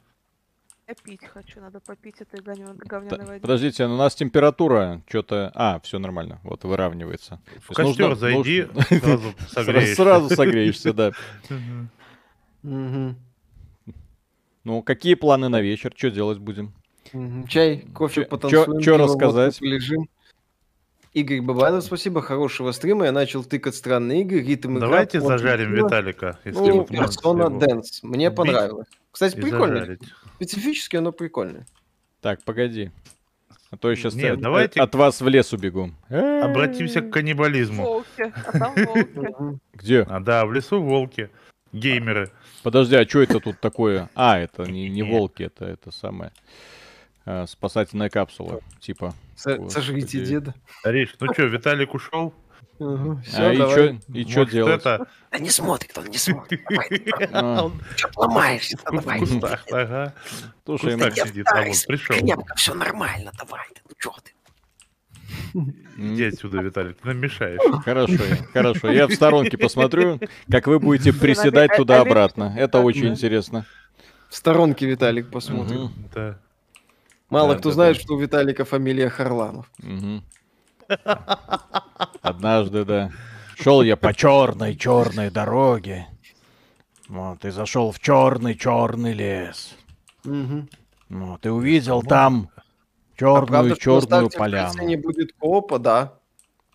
Я 0.87 0.95
пить 0.95 1.25
хочу, 1.25 1.61
надо 1.61 1.79
попить 1.79 2.15
этой 2.19 2.41
говняной 2.41 3.25
воды. 3.25 3.39
Подождите, 3.39 3.85
у 3.85 3.95
нас 3.95 4.15
температура 4.15 5.01
что-то... 5.07 5.49
А, 5.55 5.79
все 5.79 5.97
нормально, 5.97 6.39
вот 6.43 6.65
выравнивается. 6.65 7.39
В 7.61 7.73
костер 7.73 8.09
нужно- 8.09 8.15
зайди, 8.15 8.63
нужно- 8.63 8.83
сразу 8.99 9.29
Сра- 9.39 9.63
согреешься. 9.63 9.95
Сразу 9.95 10.29
согреешься, 10.35 10.93
да. 10.93 11.11
Ну, 14.65 14.81
какие 14.81 15.15
планы 15.15 15.49
на 15.49 15.61
вечер? 15.61 15.93
Что 15.95 16.09
делать 16.11 16.39
будем? 16.39 16.73
Чай, 17.47 17.85
кофе, 17.93 18.25
потанцуем. 18.25 18.81
пиво, 18.81 18.97
рассказать? 18.97 19.59
Полежим. 19.59 20.09
Игорь 21.13 21.41
Бабайлов, 21.41 21.83
спасибо, 21.83 22.21
хорошего 22.21 22.71
стрима. 22.71 23.05
Я 23.05 23.11
начал 23.11 23.43
тыкать 23.43 23.75
странные 23.75 24.21
игры, 24.21 24.39
ритм 24.41 24.77
игра. 24.77 24.87
Давайте 24.87 25.19
смотрим 25.19 25.37
зажарим 25.37 25.69
фильмы. 25.69 25.85
Виталика, 25.87 26.39
если 26.43 26.59
Ну, 26.59 26.87
можно 26.89 27.05
Persona 27.05 27.59
Dance. 27.59 27.85
Мне 28.01 28.27
убить 28.29 28.37
понравилось. 28.37 28.87
Кстати, 29.11 29.35
прикольно. 29.35 29.79
зажарить. 29.81 30.01
Специфически 30.35 30.95
оно 30.95 31.11
прикольное. 31.11 31.67
Так, 32.21 32.43
погоди. 32.43 32.91
А 33.69 33.77
то 33.77 33.89
я 33.91 33.95
сейчас 33.95 34.15
Нет, 34.15 34.33
от, 34.33 34.39
давайте- 34.41 34.79
от 34.81 34.95
вас 34.95 35.21
в 35.21 35.27
лес 35.27 35.53
убегу. 35.53 35.91
Обратимся 36.09 37.01
к 37.01 37.11
каннибализму. 37.11 37.83
Волки, 37.83 38.33
а 38.45 38.51
там 38.59 38.73
волки. 38.75 39.09
Мгм. 39.15 39.59
Где? 39.75 40.01
А 40.09 40.19
да, 40.19 40.45
в 40.47 40.53
лесу 40.53 40.81
волки, 40.81 41.29
геймеры. 41.73 42.31
Подожди, 42.63 42.95
а 42.95 43.07
что 43.07 43.21
это 43.21 43.39
тут 43.39 43.59
такое? 43.59 44.09
А, 44.15 44.39
это 44.39 44.63
не, 44.63 44.89
не 44.89 45.03
волки, 45.03 45.43
это 45.43 45.65
это 45.65 45.91
самое. 45.91 46.31
а, 47.25 47.45
спасательная 47.47 48.09
капсула, 48.09 48.61
типа. 48.79 49.13
Со- 49.35 49.57
Господи. 49.57 49.73
Сожрите 49.73 50.25
деда. 50.25 50.53
Риш, 50.83 51.15
ну 51.19 51.33
что, 51.33 51.43
Виталик 51.43 51.93
ушел? 51.93 52.33
Ага, 52.79 53.21
а 53.37 53.53
и 53.53 53.57
давай. 53.57 53.71
что 53.73 53.83
и 54.13 54.23
Может, 54.25 54.49
делать? 54.49 54.79
это 54.81 55.07
Да 55.31 55.37
не 55.39 55.49
смотрит 55.49 55.97
он, 55.97 56.05
не 56.07 56.17
смотрит. 56.17 56.61
А, 57.31 57.69
Что 57.95 58.09
ломаешься? 58.15 58.77
в 58.77 59.19
кустах, 59.19 59.63
ага. 59.71 60.13
Слушай, 60.65 60.97
я 60.97 61.11
сидит, 61.11 61.45
а 61.47 61.61
вот 61.63 61.75
пришел. 61.87 62.15
Крепко, 62.17 62.55
все 62.55 62.73
нормально, 62.73 63.31
давай. 63.37 63.67
Ну 63.87 63.91
что 63.97 64.15
ты? 64.23 64.31
Иди 65.97 66.25
отсюда, 66.25 66.61
Виталик, 66.61 66.97
ты 66.99 67.07
нам 67.07 67.17
мешаешь. 67.19 67.59
хорошо, 67.83 68.17
хорошо. 68.53 68.91
Я 68.91 69.07
в 69.07 69.13
сторонке 69.13 69.57
посмотрю, 69.57 70.19
как 70.49 70.67
вы 70.67 70.79
будете 70.79 71.13
приседать 71.13 71.71
а- 71.71 71.73
а- 71.75 71.77
туда-обратно. 71.77 72.53
Это 72.57 72.73
так, 72.79 72.83
очень 72.85 73.09
интересно. 73.09 73.65
В 74.29 74.35
сторонке 74.35 74.87
Виталик 74.87 75.29
посмотрит. 75.29 75.79
Мгм, 75.79 76.09
Да. 76.13 76.39
Мало 77.29 77.53
Да, 77.53 77.59
кто 77.59 77.69
да, 77.69 77.73
знает, 77.75 77.97
да. 77.97 78.01
что 78.03 78.13
у 78.15 78.19
Виталика 78.19 78.65
фамилия 78.65 79.09
Харламов. 79.09 79.69
мгм. 79.79 80.23
Однажды, 82.21 82.85
да. 82.85 83.11
Шел 83.57 83.81
я 83.81 83.95
по 83.97 84.13
черной, 84.13 84.75
черной 84.75 85.29
дороге. 85.29 86.07
Вот, 87.07 87.45
и 87.45 87.49
зашел 87.49 87.91
в 87.91 87.99
черный, 87.99 88.55
черный 88.55 89.13
лес. 89.13 89.75
Мгм. 90.23 90.69
Вот, 91.09 91.45
и 91.45 91.49
увидел 91.49 92.01
там 92.01 92.49
А 92.55 92.61
черную, 93.17 93.47
правда, 93.47 93.75
что 93.75 93.95
на 93.95 94.01
черную 94.01 94.01
старте 94.29 94.37
в 94.37 94.39
поляну. 94.39 94.83
не 94.87 94.95
будет 94.95 95.33
коопа, 95.39 95.79
да. 95.79 96.13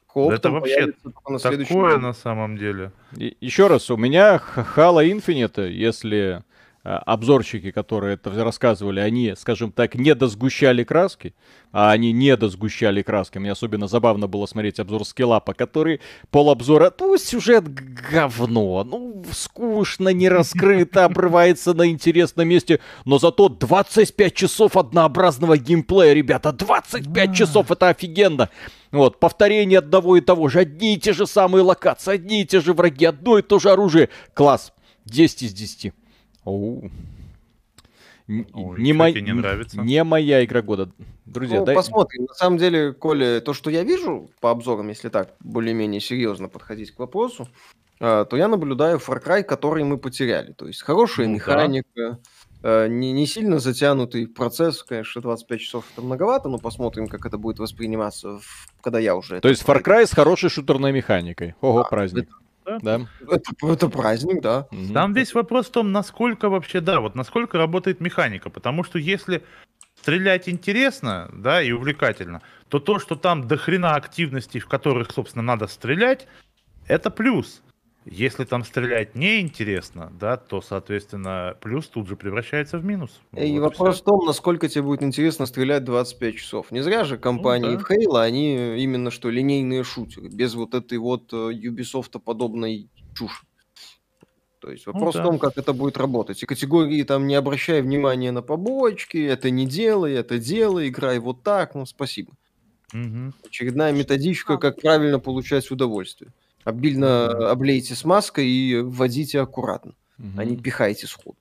Кооп 0.07 0.31
Да 0.31 0.35
это 0.37 0.43
там 0.43 0.53
вообще 0.55 0.87
на 1.29 1.39
Такое 1.39 1.91
году. 1.95 2.01
на 2.01 2.13
самом 2.13 2.57
деле. 2.57 2.93
И- 3.17 3.37
Еще 3.41 3.67
раз, 3.67 3.91
у 3.91 3.97
меня 3.97 4.41
Halo 4.57 5.05
Infinite, 5.05 5.69
если 5.71 6.43
а, 6.43 6.45
обзорщики, 6.85 7.71
которые 7.71 8.15
это 8.15 8.31
рассказывали, 8.43 9.01
они, 9.01 9.35
скажем 9.37 9.73
так, 9.73 9.95
не 9.95 10.15
досгущали 10.15 10.85
краски, 10.85 11.35
а 11.73 11.91
они 11.91 12.13
не 12.13 12.37
досгущали 12.37 13.03
краски. 13.03 13.39
Мне 13.39 13.53
особенно 13.53 13.89
забавно 13.89 14.27
было 14.27 14.47
смотреть 14.47 14.79
обзор 14.79 15.05
скиллапа, 15.05 15.55
который 15.55 16.01
полобзора, 16.31 16.93
ну, 16.99 17.19
сюжет 17.19 17.65
говно, 17.69 18.85
ну, 18.85 19.25
скучно, 19.33 20.11
не 20.11 20.29
раскрыто, 20.29 21.05
обрывается 21.07 21.75
на 21.75 21.89
интересном 21.89 22.49
месте, 22.49 22.81
но 23.05 23.19
зато 23.19 23.49
25 23.49 24.35
часов 24.35 24.77
однообразного 24.77 25.59
геймплея, 25.59 26.15
ребята, 26.15 26.53
25 26.53 27.35
часов, 27.35 27.71
это 27.71 27.89
офигенно. 27.89 28.49
Вот, 28.91 29.21
повторение 29.21 29.81
одного 29.81 30.17
и 30.17 30.23
того 30.23 30.49
же, 30.49 30.61
одни 30.61 30.95
и 30.95 30.99
те 30.99 31.13
же 31.13 31.27
самые 31.27 31.63
локации, 31.63 32.15
одни 32.15 32.43
и 32.43 32.47
те 32.47 32.61
же 32.61 32.73
враги, 32.73 33.05
одно 33.05 33.39
и 33.39 33.43
то 33.43 33.59
же 33.59 33.71
оружие. 33.71 34.09
Класс, 34.33 34.73
10 35.05 35.43
из 35.43 35.53
10. 35.53 35.93
Оу. 36.49 36.91
Ой, 38.29 38.81
не, 38.83 38.93
мо- 38.93 39.11
не 39.11 39.33
нравится? 39.33 39.81
не 39.81 40.03
моя 40.05 40.45
игра 40.45 40.61
года. 40.63 40.91
Друзья, 41.25 41.61
Ну, 41.61 41.65
дай- 41.67 41.75
посмотрим. 41.75 42.25
На 42.25 42.35
самом 42.35 42.59
деле, 42.59 42.93
Коля, 42.93 43.41
то, 43.41 43.55
что 43.55 43.71
я 43.71 43.85
вижу 43.85 44.29
по 44.41 44.51
обзорам, 44.51 44.89
если 44.89 45.09
так 45.09 45.35
более-менее 45.41 46.01
серьезно 46.01 46.49
подходить 46.49 46.91
к 46.91 46.99
вопросу, 46.99 47.49
а, 48.01 48.25
то 48.27 48.37
я 48.37 48.49
наблюдаю 48.49 48.99
Far 48.99 49.23
Cry, 49.25 49.43
который 49.43 49.85
мы 49.85 49.97
потеряли. 49.99 50.53
То 50.53 50.67
есть 50.67 50.83
хорошая 50.83 51.27
Ну 51.27 51.33
да. 51.33 51.37
механика, 51.37 52.19
Э, 52.61 52.89
Не, 52.89 53.13
не 53.13 53.25
сильно 53.29 53.61
затянутый 53.61 54.27
процесс, 54.27 54.83
конечно, 54.83 55.23
25 55.23 55.61
часов 55.61 55.85
это 55.93 56.03
многовато, 56.05 56.49
но 56.49 56.59
посмотрим, 56.59 57.07
как 57.07 57.25
это 57.25 57.39
будет 57.39 57.61
восприниматься, 57.61 58.39
в- 58.41 58.67
когда 58.81 58.99
я 58.99 59.15
уже... 59.15 59.39
То 59.41 59.49
есть 59.49 59.63
Far. 59.65 59.81
Cry 59.81 60.05
с 60.07 60.13
хорошей 60.13 60.51
шутерной 60.51 60.91
механикой. 60.91 61.55
Ого, 61.61 61.85
Да, 61.85 61.89
праздник. 61.89 62.25
это- 62.25 62.33
Да. 62.83 63.01
Это, 63.27 63.53
это 63.63 63.89
праздник, 63.89 64.43
да. 64.43 64.69
Там 64.93 65.15
весь 65.15 65.35
вопрос 65.35 65.67
в 65.67 65.71
том, 65.71 65.93
насколько 65.93 66.49
вообще, 66.49 66.81
да, 66.81 67.01
вот 67.01 67.15
насколько 67.15 67.59
работает 67.59 68.01
механика. 68.01 68.51
Потому 68.51 68.85
что 68.85 68.99
если 68.99 69.43
стрелять 69.95 70.49
интересно, 70.49 71.31
да, 71.33 71.63
и 71.63 71.73
увлекательно, 71.73 72.43
то 72.69 72.79
то, 72.79 72.99
что 72.99 73.17
там 73.17 73.47
до 73.49 73.57
хрена 73.57 73.95
активностей, 73.95 74.61
в 74.61 74.67
которых, 74.67 75.11
собственно, 75.11 75.43
надо 75.43 75.67
стрелять, 75.67 76.27
это 76.87 77.11
плюс. 77.11 77.63
Если 78.05 78.45
там 78.45 78.65
стрелять 78.65 79.15
неинтересно, 79.15 80.11
да, 80.19 80.37
то, 80.37 80.63
соответственно, 80.63 81.57
плюс 81.61 81.89
тут 81.89 82.09
же 82.09 82.17
превращается 82.17 82.79
в 82.79 82.85
минус. 82.85 83.21
И 83.37 83.59
Вот 83.59 83.71
вопрос 83.71 83.97
всё. 83.97 84.03
в 84.03 84.07
том, 84.07 84.27
насколько 84.27 84.69
тебе 84.69 84.83
будет 84.83 85.03
интересно 85.03 85.45
стрелять 85.45 85.85
25 85.85 86.37
часов. 86.37 86.71
Не 86.71 86.81
зря 86.81 87.05
же 87.05 87.19
компании 87.19 87.77
да. 87.77 87.79
в 87.79 87.91
Halo, 87.91 88.23
они 88.23 88.83
именно 88.83 89.11
что 89.11 89.29
линейные 89.29 89.85
шутеры, 89.85 90.29
без 90.29 90.55
вот 90.55 90.75
этой 90.75 90.97
вот 90.99 91.33
э, 91.33 91.37
Ubisoft 91.37 92.19
подобной 92.21 92.89
чуши. 93.15 93.45
То 94.61 94.71
есть 94.71 94.87
вопрос 94.87 95.15
да. 95.15 95.23
в 95.23 95.27
том, 95.27 95.39
как 95.39 95.57
это 95.57 95.73
будет 95.73 95.97
работать. 95.99 96.43
И 96.43 96.47
категории 96.47 97.03
там 97.03 97.27
не 97.27 97.35
обращай 97.35 97.81
внимания 97.83 98.33
на 98.33 98.43
побочки, 98.43 99.19
это 99.19 99.51
не 99.51 99.67
делай, 99.67 100.15
это 100.15 100.39
делай, 100.39 100.89
играй 100.89 101.19
вот 101.19 101.43
так, 101.43 101.75
ну 101.75 101.87
спасибо. 101.87 102.33
Мгм. 102.93 103.35
Очередная 103.47 103.93
методичка, 103.93 104.57
как 104.57 104.81
правильно 104.81 105.21
получать 105.21 105.71
удовольствие. 105.71 106.33
Обильно 106.69 107.51
облейте 107.51 107.95
смазкой 107.95 108.47
и 108.47 108.77
вводите 108.81 109.41
аккуратно, 109.41 109.95
а 110.37 110.45
не 110.45 110.55
пихайте 110.57 111.07
сходу. 111.07 111.39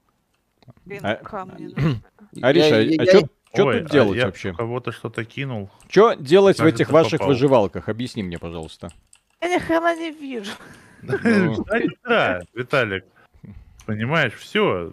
Блин, 0.86 1.02
А- 1.04 1.16
камни. 1.16 1.74
Ариша, 2.42 2.80
Я- 2.82 3.02
а 3.02 3.04
я- 3.04 3.20
Ой, 3.66 3.80
тут 3.82 3.90
а 3.90 3.94
делать 3.94 4.18
я 4.18 4.26
вообще? 4.28 4.54
в 4.54 4.56
кого-то 4.58 4.94
что-то 4.94 5.26
кинул. 5.26 5.70
Что 5.90 6.14
делать 6.14 6.60
в 6.60 6.66
этих 6.66 6.92
ваших 6.92 7.20
попал. 7.20 7.28
выживалках? 7.30 7.90
Объясни 7.90 8.24
мне, 8.24 8.40
пожалуйста. 8.40 8.90
Я 9.42 9.54
ни 9.54 9.60
хрена 9.60 9.96
не 9.98 10.12
вижу. 10.12 10.52
Ну. 11.02 11.66
Да, 12.08 12.42
Виталик. 12.54 13.04
Понимаешь, 13.86 14.34
все. 14.36 14.92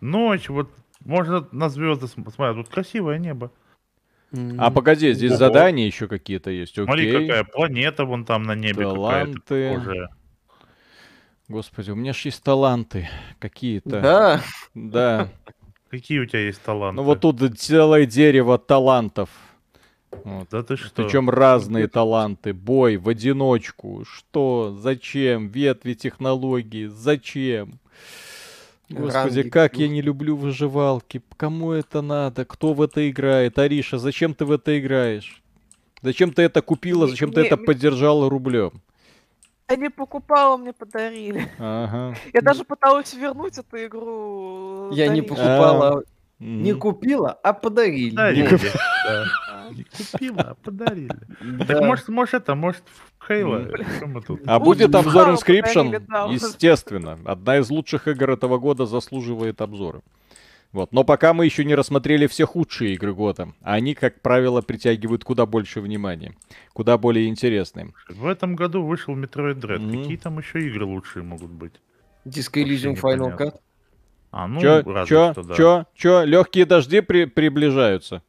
Ночь, 0.00 0.48
вот 0.48 0.68
можно 1.04 1.46
на 1.52 1.68
звезды 1.68 2.08
смотреть. 2.08 2.56
Тут 2.56 2.68
красивое 2.68 3.18
небо. 3.18 3.52
А 4.58 4.70
погоди, 4.70 5.12
здесь 5.12 5.30
Ого. 5.32 5.38
задания 5.38 5.86
еще 5.86 6.08
какие-то 6.08 6.50
есть. 6.50 6.74
Смотри, 6.74 7.08
Окей. 7.14 7.28
какая 7.28 7.44
планета 7.44 8.04
вон 8.04 8.24
там 8.24 8.42
на 8.42 8.54
небе 8.54 8.82
Таланты. 8.84 9.38
какая-то. 9.78 10.08
Господи, 11.48 11.90
у 11.92 11.94
меня 11.94 12.12
ж 12.12 12.22
есть 12.26 12.42
таланты 12.42 13.08
какие-то. 13.38 14.00
Да, 14.00 14.40
Да. 14.74 15.28
Какие 15.90 16.18
у 16.18 16.26
тебя 16.26 16.40
есть 16.40 16.60
таланты? 16.62 16.96
Ну 16.96 17.04
вот 17.04 17.20
тут 17.20 17.40
целое 17.58 18.06
дерево 18.06 18.58
талантов. 18.58 19.30
Вот. 20.24 20.48
Да 20.50 20.62
ты 20.64 20.76
что? 20.76 20.90
Причем 21.04 21.30
разные 21.30 21.86
таланты. 21.86 22.52
Бой 22.52 22.96
в 22.96 23.08
одиночку. 23.08 24.04
Что? 24.04 24.76
Зачем? 24.76 25.48
Ветви 25.48 25.94
технологии. 25.94 26.86
Зачем? 26.86 27.78
Господи, 28.88 29.38
Ранги. 29.40 29.48
как 29.48 29.76
я 29.78 29.88
не 29.88 30.00
люблю 30.00 30.36
выживалки. 30.36 31.20
Кому 31.36 31.72
это 31.72 32.02
надо? 32.02 32.44
Кто 32.44 32.72
в 32.72 32.80
это 32.82 33.08
играет? 33.10 33.58
Ариша, 33.58 33.98
зачем 33.98 34.32
ты 34.34 34.44
в 34.44 34.52
это 34.52 34.78
играешь? 34.78 35.42
Зачем 36.02 36.32
ты 36.32 36.42
это 36.42 36.62
купила? 36.62 37.04
Не- 37.06 37.10
Зачем 37.10 37.32
ты 37.32 37.40
не- 37.40 37.46
это 37.46 37.56
поддержала 37.56 38.30
рублем? 38.30 38.72
Я 39.68 39.76
не 39.76 39.90
покупала, 39.90 40.56
мне 40.56 40.72
подарили. 40.72 41.50
Ага. 41.58 42.14
Я 42.32 42.40
даже 42.40 42.62
пыталась 42.62 43.12
вернуть 43.14 43.58
эту 43.58 43.76
игру. 43.86 44.92
я 44.92 45.08
не 45.08 45.20
дарить. 45.20 45.28
покупала, 45.28 46.04
не 46.38 46.74
купила, 46.74 47.32
а 47.32 47.52
подарили. 47.52 48.14
Да. 48.14 48.32
Не 48.32 49.84
купила, 49.84 50.42
а 50.42 50.54
подарили. 50.54 51.10
Так 51.66 51.80
может, 51.82 52.08
может 52.08 52.34
это, 52.34 52.54
может 52.54 52.84
в 52.86 53.26
Хейла. 53.26 53.68
А 54.46 54.58
будет 54.60 54.94
обзор 54.94 55.30
Inscription? 55.30 56.32
Естественно. 56.32 57.18
Одна 57.24 57.58
из 57.58 57.70
лучших 57.70 58.08
игр 58.08 58.30
этого 58.30 58.58
года 58.58 58.86
заслуживает 58.86 59.60
обзора. 59.60 60.02
Вот. 60.72 60.92
Но 60.92 61.04
пока 61.04 61.32
мы 61.32 61.46
еще 61.46 61.64
не 61.64 61.74
рассмотрели 61.74 62.26
все 62.26 62.44
худшие 62.44 62.94
игры 62.94 63.14
года. 63.14 63.54
А 63.62 63.74
они, 63.74 63.94
как 63.94 64.20
правило, 64.20 64.60
притягивают 64.60 65.24
куда 65.24 65.46
больше 65.46 65.80
внимания. 65.80 66.34
Куда 66.74 66.98
более 66.98 67.28
интересные. 67.28 67.94
В 68.08 68.26
этом 68.26 68.56
году 68.56 68.82
вышел 68.84 69.16
Metroid 69.16 69.54
Dread. 69.54 70.02
Какие 70.02 70.16
там 70.18 70.38
еще 70.38 70.66
игры 70.66 70.84
лучшие 70.84 71.22
могут 71.22 71.50
быть? 71.50 71.80
Disco 72.26 72.62
Elysium 72.62 73.00
Final. 73.00 73.36
Cut. 73.38 73.54
А, 74.38 74.46
ну, 74.48 74.60
чё, 74.60 74.82
разве 74.84 75.06
чё, 75.16 75.32
что, 75.32 75.42
да. 75.44 75.54
чё, 75.54 75.84
чё, 75.94 76.24
легкие 76.24 76.66
дожди 76.66 77.00
при- 77.00 77.24
приближаются. 77.24 78.22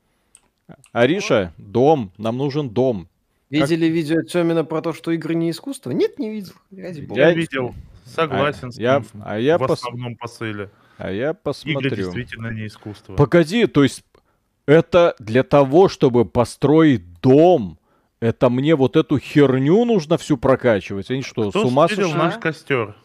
Ариша, 0.94 1.54
дом, 1.58 2.12
нам 2.18 2.38
нужен 2.38 2.70
дом. 2.70 3.10
Видели 3.50 3.88
видео 3.88 4.22
Тёмина 4.24 4.64
про 4.64 4.82
то, 4.82 4.94
что 4.94 5.12
игры 5.12 5.36
не 5.36 5.52
искусство? 5.52 5.92
Нет, 5.92 6.18
не 6.18 6.30
видел. 6.30 6.54
Ради 6.76 7.02
бога. 7.02 7.20
Я 7.20 7.34
видел. 7.34 7.76
Согласен 8.06 8.72
с 8.72 8.78
я- 8.78 9.00
ним 9.00 9.06
а 9.26 9.38
я 9.38 9.58
в 9.58 9.64
пос- 9.64 9.74
основном 9.74 10.16
посыле. 10.16 10.70
А 10.98 11.12
я 11.12 11.30
Игры 11.32 11.40
посмотрю. 11.44 11.90
действительно 11.90 12.52
не 12.54 12.68
искусство. 12.68 13.16
Погоди, 13.16 13.68
то 13.68 13.84
есть 13.84 14.04
это 14.66 15.14
для 15.20 15.44
того, 15.44 15.90
чтобы 15.90 16.24
построить 16.26 17.20
дом, 17.22 17.78
это 18.22 18.50
мне 18.50 18.76
вот 18.78 18.96
эту 18.96 19.20
херню 19.20 19.84
нужно 19.84 20.18
всю 20.18 20.38
прокачивать? 20.38 21.12
Они 21.12 21.22
что, 21.22 21.50
Кто 21.50 21.62
с 21.62 21.66
ума 21.66 21.88
сошли? 21.90 22.14
наш 22.14 22.38
костер? 22.38 22.96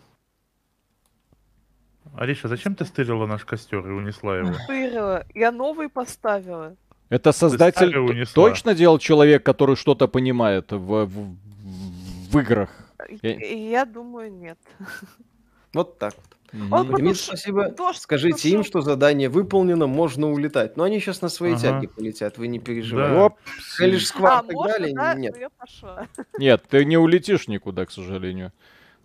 Ариша, 2.16 2.48
зачем 2.48 2.75
ты 2.75 2.85
стырила 2.85 3.27
наш 3.27 3.44
костер 3.44 3.87
и 3.87 3.90
унесла 3.90 4.38
его? 4.38 4.53
Стырила. 4.55 5.25
Я 5.35 5.51
новый 5.53 5.88
поставила. 5.88 6.77
Это 7.09 7.33
создатель 7.33 8.27
точно 8.35 8.75
делал 8.75 8.98
человек, 8.98 9.42
который 9.44 9.77
что-то 9.77 10.09
понимает 10.09 10.72
в, 10.72 11.05
в- 11.07 11.37
в 12.31 12.38
играх? 12.38 12.70
Я- 13.22 13.37
Я 13.38 13.85
думаю, 13.85 14.33
нет. 14.33 14.59
Вот 15.75 15.98
так. 15.98 16.14
Мгм. 16.53 16.72
Он 16.72 16.94
Демид, 16.96 17.16
спасибо. 17.16 17.70
дождь 17.70 18.01
Скажите 18.03 18.51
им, 18.51 18.59
пошел. 18.59 18.68
что 18.70 18.81
задание 18.83 19.31
выполнено, 19.31 19.87
можно 19.87 20.31
улетать. 20.31 20.77
Но 20.77 20.85
они 20.85 21.01
сейчас 21.01 21.22
на 21.22 21.31
своей 21.31 21.55
Ага. 21.55 21.62
тяге 21.62 21.88
полетят, 21.88 22.37
вы 22.37 22.46
не 22.48 22.59
переживайте. 22.59 23.14
Да. 23.14 23.25
Оп. 23.25 23.38
Лишь 23.79 24.12
А, 24.20 24.42
и 24.46 24.53
можно, 24.53 24.72
далее, 24.72 24.94
да? 24.94 25.14
нет. 25.14 25.35
Ну. 25.83 25.88
Нет, 26.38 26.62
ты 26.68 26.85
не 26.85 26.98
улетишь 26.98 27.48
никуда, 27.48 27.87
к 27.87 27.90
сожалению. 27.90 28.53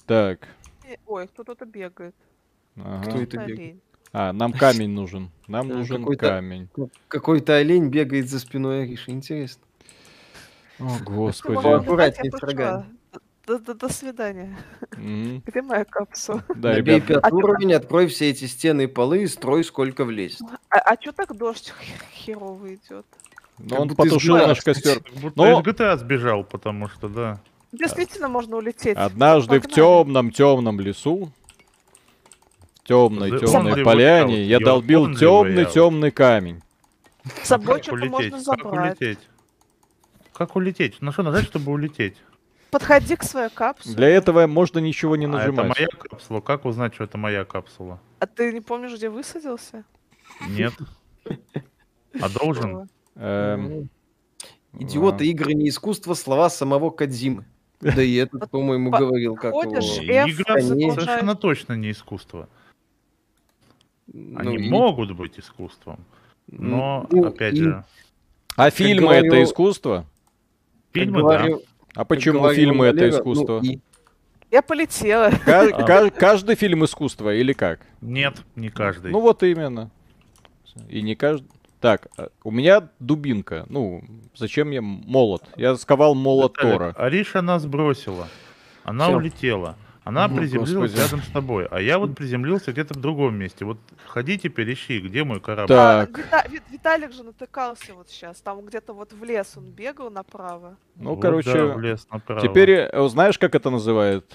Так. 0.06 0.46
Э, 0.86 0.96
Ой, 1.06 1.28
кто-то 1.28 1.66
бегает. 1.66 2.16
Ага. 2.78 3.04
Кто 3.10 3.22
это 3.22 3.38
бегает? 3.46 3.78
А, 4.14 4.32
нам 4.34 4.54
камень 4.54 4.90
нужен. 4.92 5.30
Нам 5.48 5.68
Да, 5.70 5.76
нужен 5.76 6.02
какой-то- 6.02 6.28
камень. 6.30 6.70
Ну, 6.78 6.90
Какой-то 7.08 7.56
олень 7.56 7.90
бегает 7.90 8.30
за 8.30 8.40
спиной 8.40 8.84
Ариши. 8.84 9.12
Интересно. 9.12 9.64
О, 10.80 10.98
господи. 11.04 11.62
Поаккуратнее 11.62 12.26
летать, 12.26 12.40
с 12.40 12.44
рогами. 12.44 12.86
До, 13.46 13.60
до- 13.60 13.74
до 13.76 13.90
свидания. 13.90 14.58
Мгм. 14.98 15.42
Где 15.46 15.62
моя 15.62 15.86
капсула? 15.86 16.44
Да, 16.56 16.74
Набей 16.74 16.96
ребят. 16.96 17.08
пятый 17.08 17.30
А 17.32 17.34
уровень, 17.36 17.74
открой 17.74 18.08
все 18.08 18.30
эти 18.30 18.46
стены 18.46 18.84
и 18.84 18.88
полы 18.88 19.24
и 19.24 19.28
строй 19.28 19.64
сколько 19.64 20.04
влезет. 20.06 20.42
А, 20.70 20.78
а 20.80 20.98
чё 20.98 21.12
так 21.14 21.36
дождь 21.38 21.74
хе- 21.80 22.04
херово 22.14 22.76
идет? 22.76 23.06
Но 23.58 23.70
Как 23.70 23.80
он 23.80 23.90
потушил 23.96 24.36
наш 24.38 24.62
костер. 24.62 25.02
Будто 25.22 25.32
Но- 25.42 25.60
из 25.62 25.66
GTA 25.66 25.98
сбежал, 25.98 26.44
потому 26.44 26.90
что, 26.90 27.08
да. 27.10 27.40
Действительно 27.72 28.28
можно 28.28 28.58
улететь. 28.58 28.98
Однажды 28.98 29.60
в 29.60 29.64
Погнали. 29.64 29.76
темном 29.76 30.32
темном 30.32 30.80
лесу, 30.80 31.32
в 31.37 31.37
темной 32.88 33.40
темной 33.40 33.74
only 33.74 33.84
поляне, 33.84 34.38
out. 34.38 34.46
я 34.46 34.60
долбил 34.60 35.14
темный 35.16 35.66
темный 35.66 36.12
камень. 36.12 36.62
С 37.44 37.48
собой 37.48 37.76
Как 37.76 37.84
что-то 37.84 37.98
улететь? 38.06 38.32
можно 38.32 38.56
Как 38.56 38.64
забрать. 38.64 39.02
улететь? 39.02 39.20
Как 40.34 40.56
улететь? 40.56 41.02
На 41.02 41.12
что 41.12 41.24
нажать, 41.24 41.46
чтобы 41.46 41.72
улететь? 41.72 42.16
Подходи 42.72 43.16
к 43.16 43.24
своей 43.24 43.50
капсуле. 43.50 43.96
Для 43.96 44.08
этого 44.10 44.46
можно 44.48 44.80
ничего 44.80 45.16
не 45.16 45.26
А 45.26 45.30
это 45.30 45.38
нажимать. 45.52 45.78
моя 45.78 45.88
капсула. 45.88 46.42
Как 46.42 46.66
узнать, 46.66 46.94
что 46.96 47.04
это 47.04 47.18
моя 47.18 47.44
капсула? 47.46 48.00
А 48.20 48.26
ты 48.28 48.52
не 48.54 48.62
помнишь, 48.62 48.94
где 48.94 49.10
высадился? 49.10 49.84
Нет. 50.50 50.74
А 52.22 52.30
должен? 52.30 52.90
Эм, 53.16 53.90
Идиоты, 54.80 55.26
игры 55.28 55.54
не 55.54 55.70
искусство, 55.70 56.14
слова 56.14 56.50
самого 56.50 56.90
Кадзимы. 56.92 57.46
Да 57.82 58.02
и 58.02 58.16
этот, 58.16 58.50
по-моему, 58.50 58.92
По- 58.92 59.00
говорил, 59.00 59.36
как 59.36 59.54
его... 59.54 59.64
Игра 59.64 60.60
совершенно 60.62 61.36
точно 61.36 61.74
не 61.74 61.92
искусство. 61.92 62.48
Ну, 64.12 64.40
Они 64.40 64.56
и- 64.56 64.70
могут 64.70 65.12
быть 65.12 65.38
искусством. 65.40 66.00
Но, 66.48 67.06
ну, 67.12 67.26
опять 67.28 67.56
и 67.56 67.64
же, 67.64 67.84
А 68.56 68.70
фильмы 68.70 69.14
это 69.14 69.26
говорил- 69.28 69.44
искусство? 69.46 70.06
фильмы, 70.94 71.18
да. 71.18 71.22
говорил- 71.38 71.64
А 71.96 72.06
почему 72.06 72.40
говорил 72.40 72.56
фильмы 72.56 72.86
это 72.88 73.02
ну, 73.04 73.10
искусство? 73.10 73.60
и- 73.64 73.80
Я 74.50 74.62
полетела. 74.62 75.30
Ка- 75.46 75.64
А. 75.74 75.84
ка- 75.84 76.10
Каждый 76.10 76.56
фильм 76.56 76.86
искусство 76.86 77.34
или 77.36 77.52
как? 77.54 77.82
Нет, 78.02 78.42
не 78.56 78.70
каждый. 78.70 79.12
Ну 79.12 79.20
вот 79.20 79.44
именно. 79.44 79.92
И 80.88 81.02
не 81.02 81.16
каждый. 81.16 81.50
Так, 81.82 82.08
а, 82.18 82.30
у 82.44 82.52
меня 82.52 82.88
дубинка. 83.00 83.66
Ну, 83.70 84.04
зачем 84.36 84.68
мне 84.70 84.80
молот? 84.80 85.44
Я 85.58 85.76
сковал 85.76 86.16
молот 86.16 86.54
Тора. 86.54 86.94
Ариша 86.98 87.42
нас 87.42 87.66
бросила. 87.66 88.28
Она 88.84 89.08
Всё. 89.10 89.18
улетела. 89.18 89.76
Она 90.08 90.24
О, 90.26 90.30
приземлилась 90.30 90.92
господи. 90.94 91.02
рядом 91.04 91.22
с 91.22 91.28
тобой, 91.28 91.66
а 91.70 91.82
я 91.82 92.00
вот 92.00 92.16
приземлился 92.16 92.72
где-то 92.72 92.94
в 92.94 93.02
другом 93.02 93.36
месте. 93.36 93.66
Вот 93.66 93.78
ходи 94.06 94.38
теперь 94.40 94.72
ищи, 94.72 95.00
где 95.02 95.26
мой 95.26 95.42
корабль. 95.42 95.68
Так. 95.68 96.18
А, 96.32 96.48
Вита- 96.48 96.50
Ви- 96.50 96.62
Виталик 96.72 97.12
же 97.12 97.24
натыкался 97.24 97.94
вот 97.94 98.08
сейчас. 98.10 98.40
Там 98.40 98.66
где-то 98.66 98.94
вот 98.94 99.12
в 99.12 99.22
лес 99.26 99.54
он 99.58 99.66
бегал 99.72 100.10
направо. 100.10 100.78
Ну, 100.96 101.16
Вот, 101.16 101.22
короче, 101.22 101.52
да, 101.52 101.66
в 101.74 101.82
лес 101.82 102.08
направо. 102.10 102.42
Теперь, 102.42 102.70
э, 102.72 103.08
знаешь, 103.10 103.38
как 103.38 103.54
это 103.54 103.70
называют? 103.70 104.34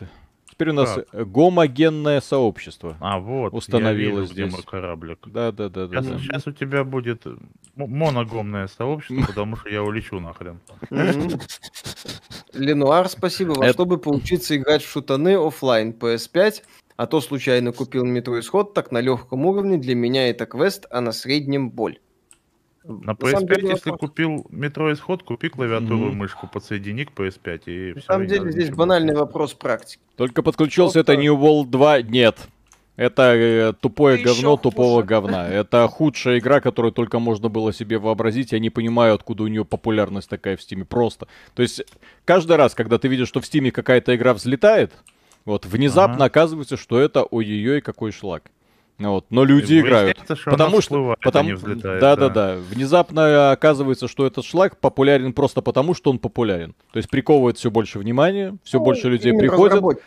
Теперь 0.50 0.68
у 0.68 0.74
нас 0.74 0.92
Как? 0.94 1.06
э, 1.12 1.24
гомогенное 1.24 2.20
сообщество. 2.20 2.98
А, 3.00 3.18
вот, 3.18 3.54
установилось 3.54 4.28
я 4.28 4.34
вижу, 4.34 4.34
где 4.34 4.42
здесь. 4.42 4.52
мой 4.52 4.62
кораблик. 4.62 5.18
Да, 5.26 5.50
да, 5.52 5.70
да, 5.70 5.86
да. 5.86 6.02
Сейчас, 6.02 6.44
да. 6.44 6.50
у 6.50 6.52
тебя 6.54 6.84
будет 6.84 7.24
м- 7.26 7.38
моногомное 7.76 8.66
сообщество, 8.66 9.24
потому 9.26 9.56
что 9.56 9.70
я 9.70 9.82
улечу 9.82 10.20
нахрен. 10.20 10.60
Ленуар, 12.54 13.08
спасибо. 13.08 13.52
Во 13.52 13.64
Это- 13.64 13.72
чтобы 13.74 13.98
поучиться 13.98 14.56
играть 14.56 14.82
в 14.82 14.88
шутаны 14.90 15.36
оффлайн 15.36 15.92
PS5, 15.92 16.62
а 16.96 17.06
то 17.06 17.20
случайно 17.20 17.72
купил 17.72 18.04
метро 18.04 18.38
исход, 18.40 18.74
так 18.74 18.92
на 18.92 19.00
легком 19.00 19.46
уровне 19.46 19.78
для 19.78 19.94
меня 19.94 20.28
это 20.28 20.46
квест, 20.46 20.86
а 20.90 21.00
на 21.00 21.12
среднем 21.12 21.70
боль. 21.70 21.98
На 22.84 23.14
самом 23.16 23.44
PS5, 23.44 23.46
деле, 23.56 23.68
если 23.70 23.90
вопрос- 23.90 24.10
купил 24.10 24.46
метро 24.50 24.92
исход, 24.92 25.22
купи 25.22 25.48
клавиатуру 25.48 26.06
и 26.06 26.08
Мгм. 26.08 26.16
мышку, 26.18 26.48
подсоедини 26.52 27.04
к 27.04 27.12
PS5 27.12 27.62
и 27.66 27.92
На 27.94 28.00
все. 28.00 28.06
самом 28.06 28.26
деле 28.26 28.50
здесь 28.50 28.70
банальный 28.70 29.14
вопрос 29.14 29.54
практики. 29.54 30.02
Только 30.16 30.42
подключился 30.42 30.98
это 31.00 31.12
Просто- 31.12 31.22
New 31.22 31.36
World 31.36 31.70
2. 31.70 32.02
Нет. 32.02 32.38
Это 32.96 33.22
э, 33.34 33.72
тупое 33.80 34.20
ещё 34.20 34.34
говно 34.34 34.56
тупого 34.56 34.96
хуже. 34.96 35.06
говна. 35.06 35.48
Это 35.48 35.88
худшая 35.88 36.38
игра, 36.38 36.60
которую 36.60 36.92
только 36.92 37.18
можно 37.18 37.48
было 37.48 37.72
себе 37.72 37.98
вообразить. 37.98 38.52
Я 38.52 38.58
не 38.58 38.68
понимаю, 38.70 39.14
откуда 39.14 39.44
у 39.44 39.46
нее 39.46 39.64
популярность 39.64 40.28
такая 40.28 40.56
в 40.56 40.62
Стиме. 40.62 40.84
Просто. 40.84 41.26
То 41.54 41.62
есть, 41.62 41.82
каждый 42.24 42.56
раз, 42.56 42.74
когда 42.74 42.98
ты 42.98 43.08
видишь, 43.08 43.28
что 43.28 43.40
в 43.40 43.46
Стиме 43.46 43.70
какая-то 43.70 44.14
игра 44.14 44.34
взлетает, 44.34 44.92
вот, 45.46 45.64
внезапно 45.64 46.16
Ага. 46.16 46.24
оказывается, 46.26 46.76
что 46.76 47.00
это 47.00 47.22
ой-ой-ой, 47.24 47.80
какой 47.80 48.12
шлак. 48.12 48.50
Вот. 48.98 49.26
Но 49.30 49.44
люди 49.44 49.80
играют. 49.80 50.18
Потому 50.44 50.80
что, 50.80 51.16
потому, 51.22 51.48
не 51.48 51.54
взлетает. 51.54 52.00
да, 52.00 52.14
да, 52.14 52.28
да. 52.28 52.56
Внезапно 52.70 53.50
оказывается, 53.50 54.06
что 54.06 54.26
этот 54.26 54.44
шлак 54.44 54.76
популярен 54.76 55.32
просто 55.32 55.62
потому, 55.62 55.94
что 55.94 56.10
он 56.10 56.18
популярен. 56.18 56.74
То 56.92 56.98
есть 56.98 57.08
приковывает 57.08 57.58
все 57.58 57.70
больше 57.70 57.98
внимания, 57.98 58.56
все 58.62 58.78
больше 58.78 59.08
людей 59.08 59.32
разработчик. 59.32 60.04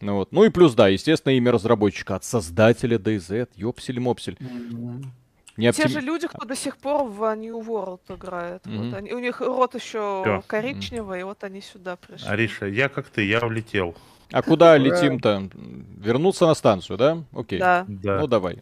Ну, 0.00 0.14
вот. 0.14 0.32
ну 0.32 0.44
и 0.44 0.48
плюс, 0.50 0.74
да, 0.74 0.88
естественно, 0.88 1.32
имя 1.32 1.52
разработчика 1.52 2.14
от 2.16 2.24
создателя 2.24 2.98
DayZ, 2.98 3.48
ёпсель-мопсель. 3.56 4.36
Мгм. 4.40 5.12
Не 5.56 5.72
Те 5.72 5.82
оптим- 5.82 5.88
же 5.88 6.00
люди, 6.00 6.28
кто 6.28 6.46
до 6.46 6.54
сих 6.54 6.76
пор 6.76 7.04
в 7.08 7.20
New 7.34 7.58
World 7.60 8.00
играет. 8.08 8.62
Вот 8.64 8.72
Мгм. 8.74 8.94
они- 8.94 9.12
у 9.12 9.18
них 9.18 9.40
рот 9.40 9.74
еще 9.74 10.22
Всё. 10.24 10.42
коричневый, 10.46 11.20
и 11.20 11.22
вот 11.24 11.42
они 11.42 11.60
сюда 11.60 11.96
пришли. 11.96 12.28
Ариша, 12.28 12.66
я 12.66 12.88
как 12.88 13.06
ты, 13.08 13.22
я 13.26 13.40
улетел. 13.40 13.96
А 14.30 14.42
куда 14.42 14.76
летим-то? 14.76 15.48
Вернуться 15.96 16.46
на 16.46 16.54
станцию, 16.54 16.96
да? 16.96 17.24
Окей. 17.32 17.58
Да. 17.58 17.84
Да, 17.88 18.20
Ну 18.20 18.26
давай. 18.28 18.58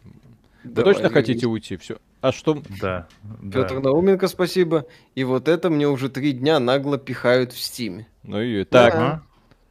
Вы 0.63 0.71
Давай, 0.73 0.93
точно 0.95 1.09
хотите 1.09 1.41
вернись. 1.41 1.53
уйти? 1.53 1.77
Все. 1.77 1.97
А 2.19 2.31
что? 2.31 2.61
да, 2.81 3.07
да. 3.41 3.61
Петр 3.61 3.79
Науменко, 3.79 4.27
спасибо. 4.27 4.85
И 5.13 5.23
вот 5.23 5.47
это 5.47 5.69
мне 5.69 5.87
уже 5.87 6.09
три 6.09 6.31
дня 6.33 6.59
нагло 6.59 6.97
пихают 6.97 7.53
в 7.53 7.59
стиме. 7.59 8.07
Ну 8.23 8.41
и 8.41 8.63
так, 8.63 8.95
Ага. 8.95 9.23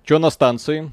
что 0.04 0.18
на 0.20 0.30
станции? 0.30 0.90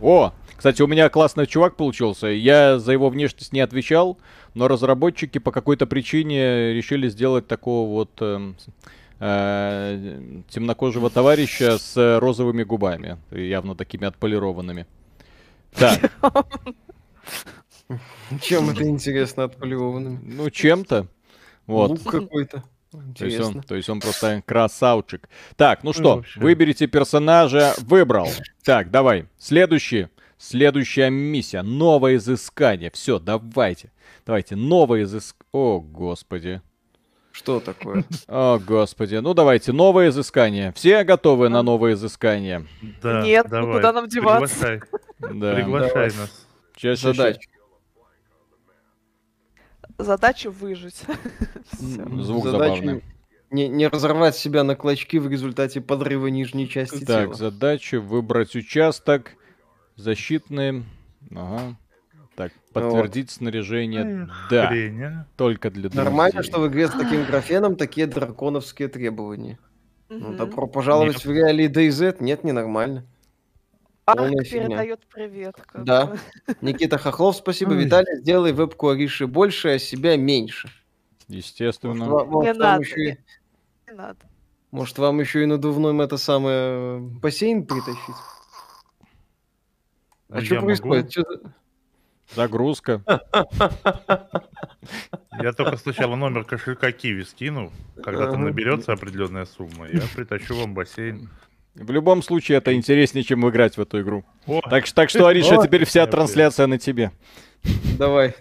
О, 0.00 0.32
кстати, 0.56 0.82
у 0.82 0.86
меня 0.86 1.08
классный 1.08 1.46
чувак 1.46 1.76
получился. 1.76 2.28
Я 2.28 2.78
за 2.78 2.92
его 2.92 3.08
внешность 3.10 3.52
не 3.52 3.60
отвечал, 3.60 4.18
но 4.54 4.68
разработчики 4.68 5.38
по 5.38 5.52
какой-то 5.52 5.86
причине 5.86 6.72
решили 6.72 7.08
сделать 7.08 7.46
такого 7.48 7.88
вот 7.88 8.10
эм, 8.20 8.56
э, 9.20 10.42
темнокожего 10.48 11.10
товарища 11.10 11.78
с 11.78 12.18
розовыми 12.20 12.62
губами, 12.62 13.18
явно 13.30 13.74
такими 13.74 14.06
отполированными. 14.06 14.86
Так, 15.72 16.12
Чем 18.42 18.70
это 18.70 18.84
интересно 18.88 19.44
отполированным? 19.44 20.20
ну 20.24 20.50
чем-то. 20.50 21.06
Вот. 21.66 21.90
Лук 21.90 22.02
какой-то. 22.04 22.64
То 22.90 23.26
есть, 23.26 23.40
он, 23.40 23.62
то 23.62 23.74
есть 23.74 23.88
он 23.90 24.00
просто 24.00 24.42
красавчик. 24.46 25.28
Так, 25.56 25.84
ну 25.84 25.92
что, 25.92 26.16
вообще. 26.16 26.40
выберите 26.40 26.86
персонажа. 26.86 27.74
Выбрал. 27.78 28.28
Так, 28.64 28.90
давай. 28.90 29.26
Следующий. 29.38 30.08
Следующая 30.38 31.10
миссия. 31.10 31.62
Новое 31.62 32.16
изыскание. 32.16 32.90
Все, 32.92 33.18
давайте. 33.18 33.90
Давайте, 34.24 34.56
новое 34.56 35.02
изыскание. 35.02 35.44
О, 35.52 35.80
господи. 35.80 36.62
Что 37.32 37.60
такое? 37.60 38.04
О, 38.26 38.58
господи. 38.58 39.16
Ну, 39.16 39.34
давайте, 39.34 39.72
новое 39.72 40.08
изыскание. 40.08 40.72
Все 40.72 41.04
готовы 41.04 41.48
на 41.50 41.62
новое 41.62 41.92
изыскание? 41.94 42.66
Да, 43.02 43.22
Нет, 43.22 43.46
ну 43.50 43.60
давай. 43.60 43.76
куда 43.76 43.92
нам 43.92 44.08
деваться? 44.08 44.54
Приглашай, 44.56 44.80
Да. 45.38 45.54
приглашай 45.54 45.92
Давай. 45.92 46.06
нас. 46.16 46.46
Щас. 46.76 47.00
Задача. 47.00 47.40
Задача 49.98 50.50
выжить. 50.50 51.02
Звук 51.72 52.46
забавный. 52.46 53.02
Не, 53.50 53.66
не 53.68 53.88
разорвать 53.88 54.36
себя 54.36 54.62
на 54.62 54.76
клочки 54.76 55.18
в 55.18 55.28
результате 55.28 55.80
подрыва 55.80 56.26
нижней 56.28 56.68
части 56.68 57.04
Так, 57.04 57.24
тела. 57.24 57.34
задача 57.34 58.00
выбрать 58.00 58.54
участок. 58.54 59.32
Защитный. 59.96 60.84
Ага. 61.34 61.76
Так, 62.36 62.52
подтвердить 62.72 63.30
снаряжение. 63.32 64.24
Эх, 64.24 64.46
Да, 64.50 64.68
хрень, 64.68 65.02
а. 65.02 65.26
только 65.36 65.70
для 65.70 65.90
Нормально, 65.92 66.34
друзей. 66.34 66.50
что 66.52 66.60
в 66.60 66.68
игре 66.68 66.86
с 66.86 66.92
таким 66.92 67.24
графеном 67.24 67.74
такие 67.74 68.06
драконовские 68.06 68.86
требования. 68.88 69.58
Ну, 70.08 70.34
добро 70.36 70.68
пожаловать 70.68 71.16
Нет. 71.16 71.24
в 71.24 71.30
реалии 71.32 71.68
DayZ. 71.68 72.18
Нет, 72.20 72.44
ненормально. 72.44 73.04
Арк 74.12 74.48
передает 74.50 75.00
привет. 75.12 75.56
как 75.66 75.84
Да. 75.84 76.06
бы. 76.06 76.18
Никита 76.60 76.98
Хохлов, 76.98 77.36
спасибо. 77.36 77.72
Ой. 77.72 77.84
Виталий, 77.84 78.16
сделай 78.20 78.52
вебку 78.52 78.88
Ариши 78.88 79.26
больше, 79.26 79.68
а 79.68 79.78
себя 79.78 80.16
меньше. 80.16 80.68
Естественно. 81.28 81.94
Может, 82.06 82.10
вам- 82.12 82.28
Не 82.28 82.32
может, 82.34 82.56
надо, 82.56 82.82
еще 82.82 83.00
и- 83.02 83.06
не- 83.06 83.18
Не 83.88 83.92
надо. 83.96 84.18
может, 84.70 84.98
вам 84.98 85.20
еще 85.20 85.42
и 85.42 85.46
надувным 85.46 86.00
это 86.00 86.16
самое 86.16 86.98
бассейн 87.00 87.66
притащить? 87.66 88.14
А 90.30 90.40
что 90.42 90.54
я 90.56 90.60
происходит? 90.62 91.04
могу. 91.04 91.10
Чё 91.10 91.22
за- 91.22 91.54
Загрузка. 92.34 93.02
Я 95.40 95.52
только 95.52 95.76
сначала 95.78 96.14
номер 96.16 96.44
кошелька 96.44 96.92
Киви 96.92 97.22
скину. 97.22 97.72
Когда 98.02 98.30
там 98.30 98.44
наберется 98.44 98.92
определенная 98.92 99.46
сумма, 99.46 99.86
я 99.88 100.02
притащу 100.14 100.54
вам 100.56 100.74
бассейн. 100.74 101.30
В 101.78 101.90
любом 101.92 102.22
случае, 102.22 102.58
это 102.58 102.74
интереснее, 102.74 103.22
чем 103.22 103.48
играть 103.48 103.76
в 103.76 103.80
эту 103.80 104.00
игру. 104.00 104.24
О, 104.46 104.60
Так, 104.68 104.90
так 104.90 105.10
что, 105.10 105.28
Ариша, 105.28 105.60
О, 105.60 105.64
теперь 105.64 105.84
вся 105.84 106.06
трансляция 106.06 106.66
на 106.66 106.78
тебе. 106.78 107.12
Давай. 107.96 108.34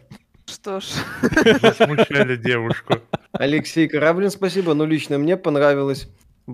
Что 0.48 0.80
ж. 0.80 0.86
вы 1.22 1.72
смущали 1.74 2.36
девушку. 2.36 2.96
Алексей 3.34 3.88
Кораблин, 3.88 4.32
спасибо. 4.32 4.74
Ну, 4.74 4.86
лично 4.86 5.18
мне 5.18 5.38
понравилось. 5.38 6.08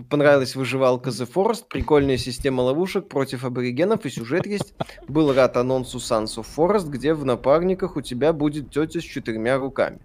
Понравилась 0.10 0.56
выживалка 0.56 1.12
The 1.12 1.32
Forest, 1.32 1.66
прикольная 1.70 2.18
система 2.18 2.62
ловушек 2.62 3.08
против 3.08 3.46
аборигенов 3.46 4.06
и 4.06 4.10
сюжет 4.10 4.48
есть. 4.48 4.74
Был 5.08 5.32
рад 5.32 5.56
анонсу 5.56 6.00
Sons 6.00 6.38
of 6.38 6.48
Forest, 6.58 6.90
где 6.90 7.14
в 7.14 7.24
напарниках 7.24 7.96
у 7.96 8.02
тебя 8.02 8.34
будет 8.34 8.72
тетя 8.72 9.00
с 9.00 9.04
четырьмя 9.04 9.58
руками. 9.58 10.00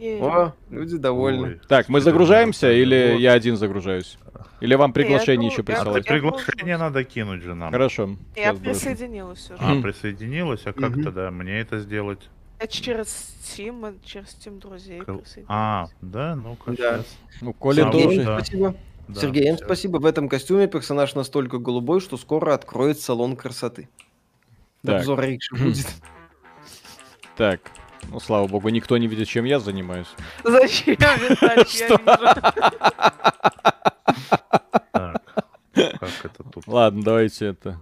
О, 0.00 0.52
люди 0.70 0.96
довольны. 0.96 1.48
Ой, 1.48 1.60
Так, 1.68 1.88
мы 1.88 2.00
загружаемся 2.00 2.72
или 2.72 3.16
я 3.18 3.32
один 3.32 3.56
загружаюсь? 3.56 4.18
Или 4.60 4.74
вам 4.74 4.92
приглашение 4.92 5.50
еще 5.50 5.62
А 5.62 5.64
присылать? 5.64 6.06
я- 6.06 6.12
приглашение 6.12 6.76
надо 6.76 7.04
кинуть 7.04 7.42
же 7.42 7.54
нам. 7.54 7.70
Хорошо. 7.70 8.16
Я 8.36 8.54
присоединилась 8.54 9.50
уже. 9.50 9.58
А, 9.60 9.80
присоединилась? 9.80 10.62
А 10.66 10.72
как 10.72 10.94
тогда 11.02 11.30
мне 11.30 11.60
это 11.60 11.78
сделать? 11.80 12.28
Я 12.60 12.66
через 12.66 13.34
Steam, 13.42 13.94
и 13.96 14.06
через 14.06 14.26
Steam 14.28 14.58
друзей 14.60 15.00
Кол- 15.00 15.18
присоединилась. 15.18 15.46
А, 15.48 15.86
да, 16.02 16.36
ну-ка, 16.36 16.70
Да. 16.72 16.76
сейчас. 16.76 17.16
Ну, 17.40 17.52
Коля 17.54 17.82
Сам 17.84 17.92
тоже. 17.92 18.24
да. 18.24 18.36
спасибо. 18.40 18.74
Да, 19.08 19.20
Сергей, 19.20 19.48
М, 19.48 19.56
всё. 19.56 19.64
спасибо. 19.64 19.96
В 19.98 20.04
этом 20.06 20.28
костюме 20.28 20.68
персонаж 20.68 21.14
настолько 21.14 21.58
голубой, 21.58 22.00
что 22.00 22.16
скоро 22.16 22.52
откроет 22.54 23.00
салон 23.00 23.34
красоты. 23.36 23.88
Так. 24.84 25.00
Обзор 25.00 25.20
Рикши 25.20 25.54
будет. 25.56 25.86
Так. 27.36 27.60
Ну, 28.08 28.20
слава 28.20 28.46
богу, 28.46 28.68
никто 28.70 28.96
не 28.98 29.06
видит, 29.06 29.28
чем 29.28 29.44
я 29.44 29.60
занимаюсь. 29.60 30.08
Зачем, 30.44 30.96
Виталик, 30.96 31.68
я 31.68 31.86
Что? 31.86 31.96
вижу. 31.96 32.24
Так, 34.92 35.22
как 36.00 36.24
это 36.24 36.44
тут? 36.52 36.66
Ладно, 36.66 37.02
давайте 37.02 37.46
это. 37.46 37.80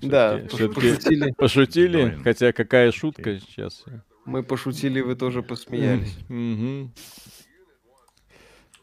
Да, 0.00 0.38
пошутили. 0.50 1.32
Пошутили? 1.32 2.18
Хотя 2.22 2.52
какая 2.52 2.92
шутка 2.92 3.38
сейчас. 3.38 3.84
Мы 4.24 4.42
пошутили, 4.42 5.00
вы 5.00 5.16
тоже 5.16 5.42
посмеялись. 5.42 6.16
Мгм. 6.28 6.92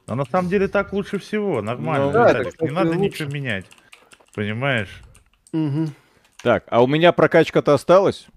А 0.07 0.15
на 0.15 0.25
самом 0.25 0.49
деле 0.49 0.67
так 0.67 0.93
лучше 0.93 1.19
всего, 1.19 1.61
нормально. 1.61 2.07
Ну, 2.07 2.11
да, 2.11 2.43
не 2.61 2.69
надо 2.71 2.95
ничего 2.95 3.29
менять. 3.31 3.65
Понимаешь? 4.33 5.01
Так, 6.43 6.65
а 6.69 6.83
у 6.83 6.87
меня 6.87 7.11
прокачка-то 7.11 7.73
осталась? 7.73 8.27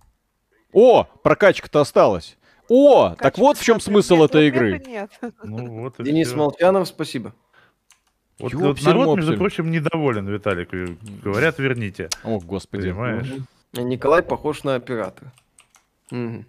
О, 0.73 1.05
прокачка-то 1.05 1.81
осталась. 1.81 2.37
О, 2.69 3.11
так 3.11 3.19
Качка 3.19 3.41
вот 3.41 3.57
в 3.59 3.65
чем 3.65 3.77
нет, 3.77 3.83
смысл 3.83 4.17
вот 4.17 4.31
этой 4.31 4.49
это 4.49 4.57
игры. 4.57 4.83
Нет. 4.87 5.11
Ну 5.43 5.81
вот 5.81 5.99
и 6.01 6.05
Денис 6.05 6.29
всё. 6.29 6.37
Молчанов, 6.37 6.89
спасибо. 6.89 7.35
Вот, 8.39 8.53
Ёпсель 8.53 8.67
вот 8.67 8.83
народ, 8.83 9.17
между 9.17 9.37
прочим, 9.37 9.71
недоволен, 9.71 10.29
Виталик. 10.29 10.71
Говорят, 11.23 11.59
верните. 11.59 12.09
О, 12.23 12.39
господи. 12.39 12.91
Понимаешь? 12.91 13.33
Николай 13.73 14.23
похож 14.23 14.65
на 14.65 14.75
оператора. 14.75 15.33
Мгм. 16.11 16.47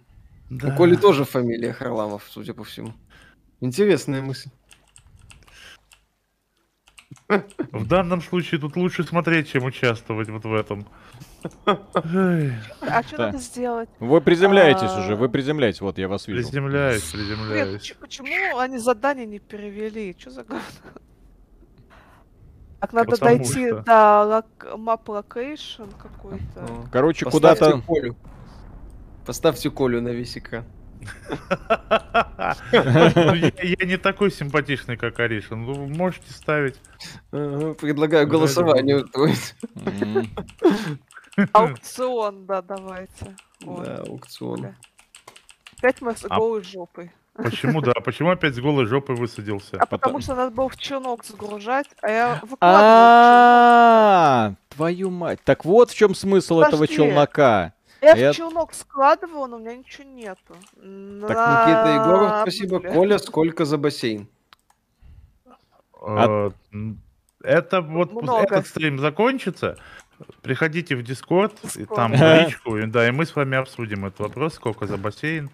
Да. 0.50 0.68
У 0.68 0.76
Коли 0.76 0.96
тоже 0.96 1.24
фамилия 1.24 1.72
Харламов, 1.72 2.26
судя 2.28 2.54
по 2.54 2.64
всему. 2.64 2.92
Интересная 3.60 4.20
мысль. 4.20 4.50
В 7.28 7.86
данном 7.86 8.20
случае 8.22 8.60
тут 8.60 8.76
лучше 8.76 9.04
смотреть, 9.04 9.50
чем 9.50 9.64
участвовать 9.64 10.28
вот 10.28 10.44
в 10.44 10.52
этом. 10.52 10.86
А 11.64 13.02
что 13.02 13.18
надо 13.18 13.38
сделать? 13.38 13.88
Вы 13.98 14.20
приземляетесь 14.20 14.92
уже, 14.96 15.12
А. 15.14 15.16
вы 15.16 15.28
приземляетесь, 15.28 15.80
вот 15.80 15.98
я 15.98 16.08
вас 16.08 16.26
вижу. 16.28 16.42
Приземляюсь, 16.46 17.02
приземляюсь. 17.02 17.94
почему 18.00 18.58
они 18.58 18.78
задание 18.78 19.26
не 19.26 19.38
перевели? 19.38 20.14
Что 20.18 20.30
за 20.30 20.44
говно? 20.44 20.62
Так 22.80 22.92
надо 22.94 23.10
Потому 23.10 23.36
дойти 23.38 23.68
что. 23.68 23.82
до 23.82 23.92
лок- 23.92 24.76
map 24.76 25.04
location 25.04 25.92
какой-то. 26.00 26.88
Короче, 26.90 27.26
куда-то... 27.26 27.82
Поставьте 29.26 29.70
Колю 29.70 30.00
на 30.00 30.08
экран. 30.22 30.64
Ну, 32.72 33.34
Я 33.34 33.86
не 33.86 33.96
такой 33.96 34.30
симпатичный, 34.30 34.96
как 34.96 35.18
Аришин. 35.20 35.64
Ну, 35.64 35.86
можете 35.86 36.32
ставить. 36.32 36.80
Ага, 37.32 37.74
Предлагаю 37.74 38.26
голосование 38.26 39.04
устроить. 39.04 39.54
Аукцион, 41.52 42.46
да, 42.46 42.62
давайте. 42.62 43.36
О, 43.66 43.82
Да, 43.84 43.96
аукцион. 44.06 44.60
бля. 44.60 44.74
Опять 45.78 46.00
мы 46.02 46.14
с 46.16 46.24
А- 46.28 46.36
голой 46.36 46.62
жопой. 46.62 47.10
Почему, 47.34 47.80
да? 47.80 47.92
Почему 48.04 48.30
опять 48.30 48.54
с 48.54 48.58
голой 48.60 48.84
жопой 48.86 49.16
высадился? 49.16 49.76
А 49.76 49.80
Потом- 49.86 49.98
потому 49.98 50.20
что 50.20 50.34
надо 50.34 50.50
было 50.50 50.68
в 50.68 50.76
челнок 50.76 51.24
загружать, 51.24 51.86
а 52.02 52.10
я 52.10 52.40
выкладывала 52.42 52.60
А, 53.80 54.52
твою 54.70 55.10
мать. 55.10 55.40
Так 55.44 55.64
вот 55.64 55.90
в 55.90 55.94
чем 55.94 56.14
смысл 56.14 56.60
этого 56.60 56.86
челнока. 56.86 57.72
Я 58.02 58.14
я- 58.14 58.32
в 58.32 58.36
челнок 58.36 58.74
складывала, 58.74 59.46
но 59.46 59.56
у 59.56 59.60
меня 59.60 59.76
ничего 59.76 60.04
нету. 60.04 60.38
Так, 60.48 60.78
Никита 60.82 61.94
Егоров, 61.94 62.40
спасибо. 62.42 62.80
Коля, 62.80 63.18
сколько 63.18 63.64
за 63.64 63.78
бассейн? 63.78 64.28
Э, 66.06 66.50
Это 67.42 67.80
вот 67.80 68.10
этот 68.42 68.66
стрим 68.66 68.98
закончится. 68.98 69.78
Приходите 70.42 70.96
в 70.96 71.02
Дискорд, 71.02 71.54
и 71.76 71.84
там 71.84 72.12
в 72.12 72.44
личку, 72.44 72.76
и, 72.76 72.86
да, 72.86 73.08
и 73.08 73.10
мы 73.10 73.26
с 73.26 73.34
вами 73.34 73.56
обсудим 73.56 74.06
этот 74.06 74.20
вопрос, 74.20 74.54
сколько 74.54 74.86
за 74.86 74.96
бассейн. 74.96 75.50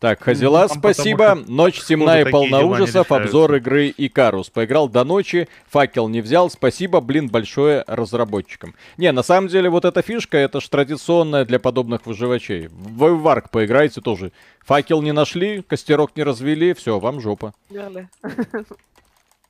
Так, 0.00 0.22
Хазила, 0.22 0.68
там 0.68 0.80
потому 0.80 0.94
спасибо. 0.94 1.36
что, 1.36 1.50
Ночь 1.50 1.82
темная 1.82 2.24
и 2.24 2.30
полна 2.30 2.60
ужасов. 2.60 3.10
Обзор 3.10 3.56
игры 3.56 3.92
Икарус. 3.96 4.48
Поиграл 4.48 4.88
до 4.88 5.02
ночи, 5.02 5.48
факел 5.68 6.08
не 6.08 6.20
взял. 6.20 6.50
Спасибо, 6.50 7.00
блин, 7.00 7.28
большое 7.28 7.82
разработчикам. 7.88 8.76
Не, 8.96 9.10
на 9.10 9.24
самом 9.24 9.48
деле, 9.48 9.68
вот 9.68 9.84
эта 9.84 10.02
фишка, 10.02 10.38
это 10.38 10.60
ж 10.60 10.68
традиционная 10.68 11.44
для 11.44 11.58
подобных 11.58 12.06
выживачей. 12.06 12.68
Вы 12.68 13.16
в 13.16 13.22
Варк 13.22 13.50
поиграете 13.50 14.00
тоже. 14.00 14.30
Факел 14.60 15.02
не 15.02 15.12
нашли, 15.12 15.62
костерок 15.62 16.16
не 16.16 16.22
развели, 16.22 16.74
все, 16.74 17.00
вам 17.00 17.20
жопа. 17.20 17.52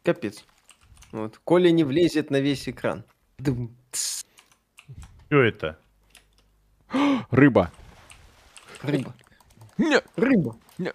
Капец. 0.03 0.45
Вот. 1.13 1.39
Коля 1.45 1.71
не 1.71 1.85
влезет 1.85 2.31
на 2.31 2.41
весь 2.41 2.69
экран. 2.69 3.05
Дум, 3.39 3.77
тс, 3.93 4.25
Что 5.29 5.43
это? 5.43 5.79
Рыба. 7.31 7.71
Рыба. 8.83 9.15
Не, 9.77 10.01
Рыба. 10.17 10.57
Не. 10.79 10.93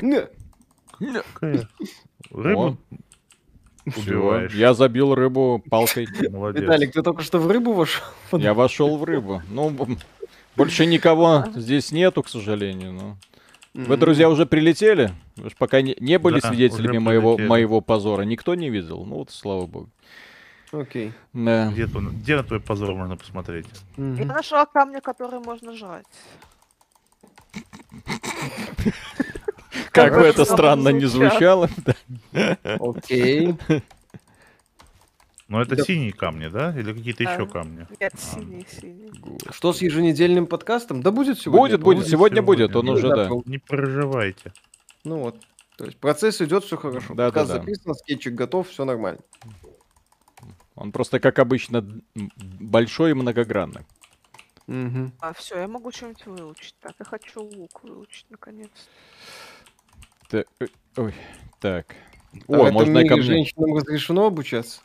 Не. 0.00 0.26
не. 1.00 1.22
Всё, 2.30 2.76
убиваешь. 4.00 4.54
я 4.54 4.72
забил 4.72 5.14
рыбу 5.14 5.62
палкой. 5.68 6.08
Молодец. 6.30 6.62
Виталик, 6.62 6.92
ты 6.92 7.02
только 7.02 7.22
что 7.22 7.38
в 7.38 7.50
рыбу 7.50 7.74
вошел? 7.74 8.02
Я 8.32 8.54
вошел 8.54 8.96
в 8.96 9.04
рыбу. 9.04 9.42
Ну, 9.50 9.76
больше 10.56 10.86
никого 10.86 11.44
здесь 11.54 11.92
нету, 11.92 12.22
к 12.22 12.28
сожалению. 12.30 12.92
но- 12.92 13.18
Вы, 13.74 13.98
друзья, 13.98 14.30
уже 14.30 14.46
прилетели? 14.46 15.10
Вы 15.36 15.50
ж 15.50 15.54
пока 15.58 15.82
не, 15.82 15.94
не 16.00 16.18
были 16.18 16.40
Да, 16.40 16.48
свидетелями 16.48 16.96
моего, 16.96 17.36
моего 17.36 17.82
позора. 17.82 18.22
Никто 18.22 18.54
не 18.54 18.70
видел. 18.70 19.04
Ну 19.04 19.16
вот, 19.16 19.30
слава 19.30 19.66
богу. 19.66 19.90
Окей. 20.80 21.12
Да. 21.32 21.70
Где, 21.70 21.84
tu- 21.84 22.10
где 22.10 22.36
на 22.36 22.42
твой 22.42 22.60
позор 22.60 22.94
можно 22.94 23.16
посмотреть? 23.16 23.66
Мгм. 23.96 24.14
Я 24.16 24.24
нашла 24.24 24.66
камни, 24.66 25.00
которые 25.00 25.40
можно 25.40 25.76
жрать. 25.76 26.06
Как 29.92 30.14
бы 30.14 30.22
это 30.22 30.44
странно 30.44 30.88
не 30.88 31.06
звучало. 31.06 31.68
Окей. 32.80 33.54
Ну, 35.46 35.60
это 35.60 35.76
Да. 35.76 35.84
синие 35.84 36.12
камни, 36.12 36.48
да? 36.48 36.76
Или 36.76 36.92
какие-то 36.92 37.22
Да. 37.24 37.34
еще 37.34 37.46
камни? 37.46 37.86
Нет, 38.00 38.12
синий, 38.18 38.66
синий. 38.68 39.12
Что 39.50 39.72
с 39.72 39.82
еженедельным 39.82 40.46
подкастом? 40.46 41.02
Да 41.02 41.10
будет 41.12 41.38
сегодня. 41.38 41.76
Будет, 41.76 41.82
будет, 41.82 42.08
сегодня 42.08 42.38
сегодня. 42.38 42.42
будет, 42.42 42.76
он 42.76 42.86
Ну, 42.86 42.92
уже, 42.92 43.08
да. 43.08 43.28
Не 43.44 43.58
переживайте. 43.58 44.52
Ну 45.04 45.18
вот. 45.18 45.36
То 45.76 45.84
есть 45.84 45.98
процесс 45.98 46.40
идет, 46.40 46.64
все 46.64 46.76
хорошо. 46.76 47.14
Да, 47.14 47.26
Подкаст 47.26 47.48
да, 47.52 47.58
да. 47.58 47.60
записан, 47.60 47.94
скетчик 47.94 48.34
готов, 48.34 48.68
все 48.70 48.84
нормально. 48.84 49.20
Он 50.84 50.92
просто, 50.92 51.18
как 51.18 51.38
обычно, 51.38 51.82
большой 52.60 53.12
и 53.12 53.14
многогранный. 53.14 53.86
Мгм. 54.66 55.14
А, 55.18 55.32
все, 55.32 55.60
я 55.60 55.66
могу 55.66 55.90
что-нибудь 55.90 56.26
выучить. 56.26 56.74
Так, 56.82 56.92
я 56.98 57.06
хочу 57.06 57.40
лук 57.40 57.82
выучить, 57.82 58.26
наконец. 58.28 58.68
Та- 60.28 60.44
э, 60.60 60.66
Ой, 60.98 61.14
так. 61.58 61.86
А 62.48 62.52
О, 62.52 62.70
можно 62.70 62.98
и 62.98 63.08
ко 63.08 63.14
мне. 63.14 63.22
женщинам 63.22 63.74
разрешено 63.74 64.26
обучаться? 64.26 64.82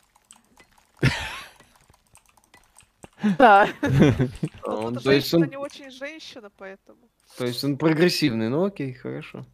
Да. 3.38 3.68
А 3.68 3.68
он- 4.74 4.96
то, 4.96 5.12
есть 5.12 5.28
женщина 5.28 5.44
он, 5.44 5.50
не 5.50 5.56
очень 5.58 5.90
женщина, 5.90 6.50
поэтому. 6.56 6.98
то 7.36 7.44
есть 7.44 7.62
он 7.62 7.76
прогрессивный. 7.76 8.48
Ну 8.48 8.64
окей, 8.64 8.94
хорошо. 8.94 9.44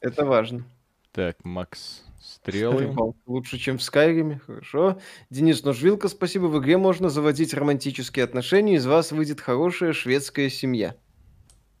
Это 0.00 0.24
важно. 0.24 0.62
Так, 1.10 1.44
Макс, 1.44 2.04
стрелы. 2.22 2.94
Лучше, 3.26 3.58
чем 3.58 3.78
в 3.78 3.82
Скайриме, 3.82 4.40
хорошо. 4.46 4.98
Денис 5.30 5.62
Ножвилка, 5.64 6.08
спасибо. 6.08 6.46
В 6.46 6.58
игре 6.58 6.78
можно 6.78 7.08
заводить 7.08 7.52
романтические 7.54 8.24
отношения, 8.24 8.76
из 8.76 8.86
вас 8.86 9.12
выйдет 9.12 9.40
хорошая 9.40 9.92
шведская 9.92 10.48
семья. 10.48 10.94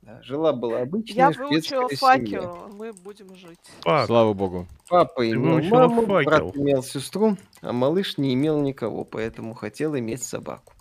Да, 0.02 0.20
Жила-была 0.22 0.80
обычная 0.80 1.28
Я 1.28 1.32
шведская 1.32 1.80
выучила 1.80 1.88
семья. 1.88 2.40
факел, 2.40 2.58
мы 2.74 2.92
будем 2.92 3.34
жить. 3.36 3.58
Фак. 3.82 4.06
Слава 4.06 4.32
богу. 4.32 4.66
Папа 4.88 5.30
имел 5.30 5.62
маму, 5.70 6.02
факел. 6.06 6.24
брат 6.24 6.56
имел 6.56 6.82
сестру, 6.82 7.36
а 7.60 7.72
малыш 7.72 8.18
не 8.18 8.34
имел 8.34 8.60
никого, 8.60 9.04
поэтому 9.04 9.54
хотел 9.54 9.96
иметь 9.96 10.22
собаку. 10.24 10.72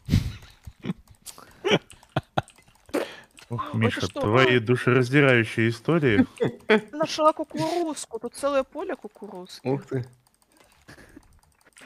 Ох, 3.51 3.73
Ой, 3.73 3.79
Миша, 3.81 4.01
что? 4.01 4.21
твои 4.21 4.59
душераздирающие 4.59 5.69
истории. 5.69 6.25
Нашла 6.93 7.33
кукурузку, 7.33 8.17
тут 8.17 8.33
целое 8.33 8.63
поле 8.63 8.95
кукурузки. 8.95 9.67
Ух 9.67 9.85
ты. 9.85 10.05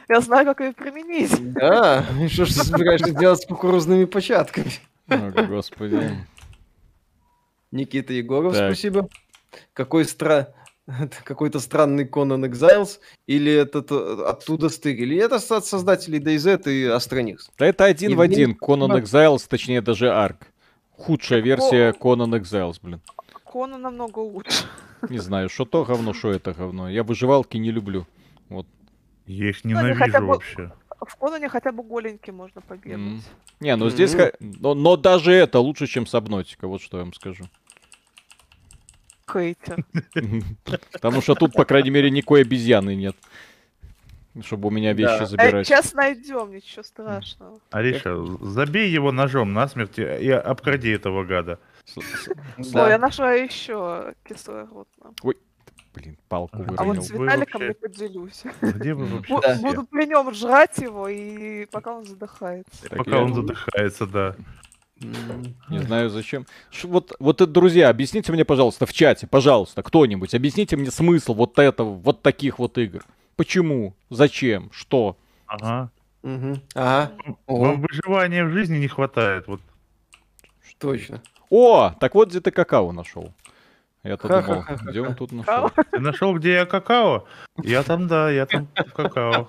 Я 0.08 0.22
знаю, 0.22 0.46
как 0.46 0.62
ее 0.62 0.74
применить. 0.74 1.54
Да, 1.54 2.06
что 2.30 2.46
ж 2.46 2.54
ты 2.54 2.64
собираешься 2.64 3.12
делать 3.12 3.42
с 3.42 3.46
кукурузными 3.48 4.06
початками? 4.06 4.72
О, 5.08 5.32
господи. 5.48 6.26
Никита 7.72 8.14
Егоров, 8.14 8.54
Так. 8.54 8.72
спасибо. 8.72 9.10
Какой 9.74 10.06
стра... 10.06 10.54
это 10.88 11.18
Какой-то 11.24 11.60
странный 11.60 12.06
Conan 12.06 12.48
Exiles, 12.48 13.00
или 13.26 13.52
этот 13.52 13.92
э, 13.92 14.24
оттуда 14.28 14.70
стырили. 14.70 15.18
Это 15.18 15.40
со- 15.40 15.58
от 15.58 15.66
создателей 15.66 16.20
DayZ 16.20 16.72
и 16.72 16.86
Астроникс. 16.86 17.50
Да 17.58 17.66
это 17.66 17.86
один 17.86 18.16
в 18.16 18.22
Евгений 18.22 18.44
один. 18.54 18.58
Conan. 18.62 19.02
Exiles, 19.02 19.48
точнее 19.50 19.82
даже 19.82 20.12
Арк. 20.14 20.52
Худшая 20.98 21.42
версия 21.42 21.92
Conan 21.92 22.40
Exiles, 22.40 22.80
блин. 22.82 23.02
Кона 23.44 23.78
намного 23.78 24.20
лучше. 24.20 24.66
Не 25.10 25.20
знаю, 25.20 25.50
что 25.50 25.66
то 25.66 25.84
говно, 25.86 26.14
что 26.14 26.32
это 26.32 26.54
говно. 26.54 26.90
Я 26.90 27.04
выживалки 27.04 27.58
не 27.58 27.72
люблю. 27.72 28.06
Вот. 28.50 28.66
Я 29.28 29.50
их 29.50 29.64
Ну, 29.64 29.70
ненавижу 29.72 30.20
бы- 30.22 30.26
вообще. 30.28 30.72
В 31.06 31.16
Конане 31.18 31.50
хотя 31.50 31.72
бы 31.72 31.84
голенький 31.84 32.32
можно 32.34 32.62
побегать. 32.62 33.22
Не, 33.60 33.76
ну 33.76 33.90
здесь... 33.90 34.14
Мгм. 34.14 34.24
ха- 34.24 34.32
Но, 34.40 34.74
но 34.74 34.96
даже 34.98 35.32
это 35.34 35.60
лучше, 35.60 35.88
чем 35.88 36.08
Сабнотика, 36.08 36.68
вот 36.68 36.82
что 36.82 36.98
я 36.98 37.04
вам 37.04 37.14
скажу. 37.14 37.44
Хейтер. 39.32 39.86
Потому 40.92 41.22
что 41.22 41.36
тут, 41.36 41.54
по 41.54 41.66
крайней 41.66 41.90
мере, 41.90 42.10
никакой 42.10 42.42
обезьяны 42.42 42.96
нет. 42.96 43.16
Чтобы 44.44 44.68
у 44.68 44.72
меня 44.72 44.94
вещи 44.94 45.18
Да. 45.18 45.24
Э, 45.24 45.28
забирать. 45.28 45.68
Сейчас 45.68 45.94
найдем, 45.94 46.52
ничего 46.52 46.84
страшного. 46.84 47.60
Ариша, 47.72 48.18
забей 48.42 48.90
его 48.90 49.12
ножом 49.12 49.54
насмерть 49.54 49.98
и 49.98 50.04
и 50.04 50.30
обкради 50.30 50.90
этого 50.90 51.24
гада. 51.24 51.60
Ой, 51.96 52.04
я 52.74 52.98
нашла 52.98 53.32
еще 53.34 54.14
кислород. 54.28 54.88
нам. 55.04 55.14
Блин, 55.94 56.18
палку 56.28 56.58
А 56.58 56.60
А 56.60 56.64
выронил. 56.64 56.94
вот 56.96 57.06
с 57.06 57.10
Виталиком 57.10 57.68
не 57.68 57.74
поделюсь. 57.74 58.44
Где 58.62 58.94
вы 58.94 59.06
вообще? 59.30 59.62
Буду 59.62 59.84
при 59.86 60.06
нем 60.06 60.34
жрать 60.34 60.78
его, 60.80 61.08
и 61.08 61.66
пока 61.68 61.94
он 61.94 62.04
задыхается. 62.04 62.90
Пока 62.90 63.12
я 63.12 63.24
он 63.24 63.34
задыхается, 63.34 64.06
да. 64.06 64.36
Не 65.00 65.80
знаю 65.80 66.10
зачем. 66.10 66.46
Вот, 66.84 67.16
вот 67.20 67.42
это, 67.42 67.52
друзья, 67.52 67.90
объясните 67.90 68.32
мне, 68.32 68.44
пожалуйста, 68.46 68.86
в 68.86 68.94
чате, 68.94 69.28
пожалуйста, 69.28 69.84
кто-нибудь, 69.84 70.34
объясните 70.34 70.76
мне 70.76 70.92
смысл 70.92 71.34
вот 71.34 71.58
этого, 71.60 71.94
вот 71.94 72.22
таких 72.22 72.60
вот 72.60 72.78
игр. 72.78 73.04
Почему? 73.36 73.96
Зачем? 74.10 74.70
Что? 74.72 75.18
Ага. 75.48 75.92
мгм. 76.24 76.62
Ага. 76.74 77.12
Вам 77.48 77.82
выживания 77.82 78.46
в 78.46 78.52
жизни 78.52 78.78
не 78.78 78.88
хватает. 78.88 79.48
Вот 79.48 79.62
Точно. 80.80 81.22
О, 81.50 81.92
так 82.00 82.16
вот 82.16 82.30
где 82.30 82.42
ты 82.42 82.52
какао 82.52 82.92
нашел. 82.92 83.34
Я-то 84.04 84.28
думал, 84.28 84.42
Ха-ха-ха-ха-ха. 84.44 84.92
где 84.92 85.02
он 85.02 85.16
тут 85.16 85.32
нашел? 85.32 85.72
Ты 85.92 86.00
нашел, 86.00 86.36
где 86.36 86.54
я 86.54 86.66
какао? 86.66 87.26
Я 87.64 87.82
там, 87.84 88.08
да, 88.08 88.30
я 88.30 88.46
там 88.46 88.68
какао. 88.94 89.48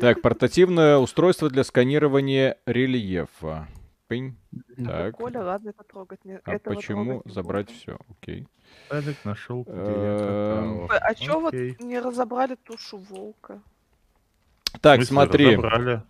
Так, 0.00 0.20
портативное 0.20 0.96
устройство 0.98 1.48
для 1.48 1.62
сканирования 1.64 2.56
рельефа. 2.66 3.68
Пынь. 4.12 4.36
Так. 4.84 5.16
Коля, 5.16 5.42
ладно, 5.42 5.70
это 5.70 5.84
трогать. 5.84 6.22
Не, 6.26 6.38
А 6.44 6.52
этого 6.52 6.74
почему 6.74 7.04
трогать 7.04 7.26
не 7.26 7.32
забрать 7.32 7.66
буду. 7.68 7.78
все? 7.78 7.98
Окей. 8.10 8.46
Алик 8.90 9.16
нашел, 9.24 9.62
где 9.62 9.72
я 9.72 10.18
какао. 10.18 10.82
Ой, 10.90 10.98
А 10.98 11.14
чё 11.14 11.40
вот 11.40 11.54
не 11.54 11.98
разобрали 11.98 12.56
тушу 12.56 12.98
волка? 12.98 13.62
Так, 14.82 15.02
смотри. 15.04 15.46
разобрали? 15.56 16.02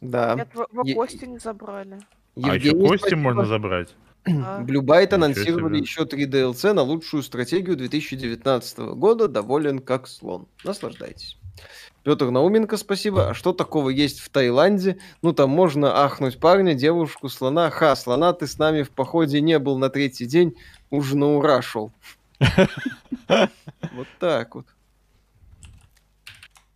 Да. 0.00 0.34
Нет, 0.34 0.48
в, 0.54 0.66
в 0.72 0.84
Е- 0.86 0.94
кости 0.94 1.26
не 1.26 1.38
забрали. 1.38 1.98
А 2.42 2.54
еще 2.56 2.70
кости 2.72 2.98
спасибо. 3.00 3.20
можно 3.20 3.44
забрать. 3.44 3.94
А, 4.26 4.60
Блюбайт 4.64 5.12
анонсировали 5.12 5.78
еще 5.80 6.06
3 6.06 6.26
DLC 6.26 6.72
на 6.72 6.82
лучшую 6.82 7.22
стратегию 7.22 7.76
2019 7.76 8.78
года. 8.96 9.28
Доволен 9.28 9.80
как 9.80 10.06
слон. 10.08 10.48
Наслаждайтесь. 10.64 11.38
Петр 12.06 12.30
Науменко, 12.30 12.76
спасибо. 12.76 13.30
А 13.30 13.34
что 13.34 13.52
такого 13.52 13.90
есть 13.90 14.20
в 14.20 14.28
Таиланде? 14.28 14.96
Ну, 15.22 15.32
там 15.32 15.50
можно 15.50 16.04
ахнуть 16.04 16.38
парня, 16.38 16.72
девушку, 16.72 17.28
слона. 17.28 17.68
Ха, 17.68 17.96
слона, 17.96 18.32
ты 18.32 18.46
с 18.46 18.58
нами 18.58 18.84
в 18.84 18.90
походе 18.90 19.40
не 19.40 19.58
был 19.58 19.76
на 19.76 19.90
третий 19.90 20.24
день, 20.24 20.54
уже 20.90 21.16
на 21.16 21.34
ура 21.34 21.60
шел. 21.62 21.90
Вот 23.28 24.06
так 24.20 24.54
вот. 24.54 24.66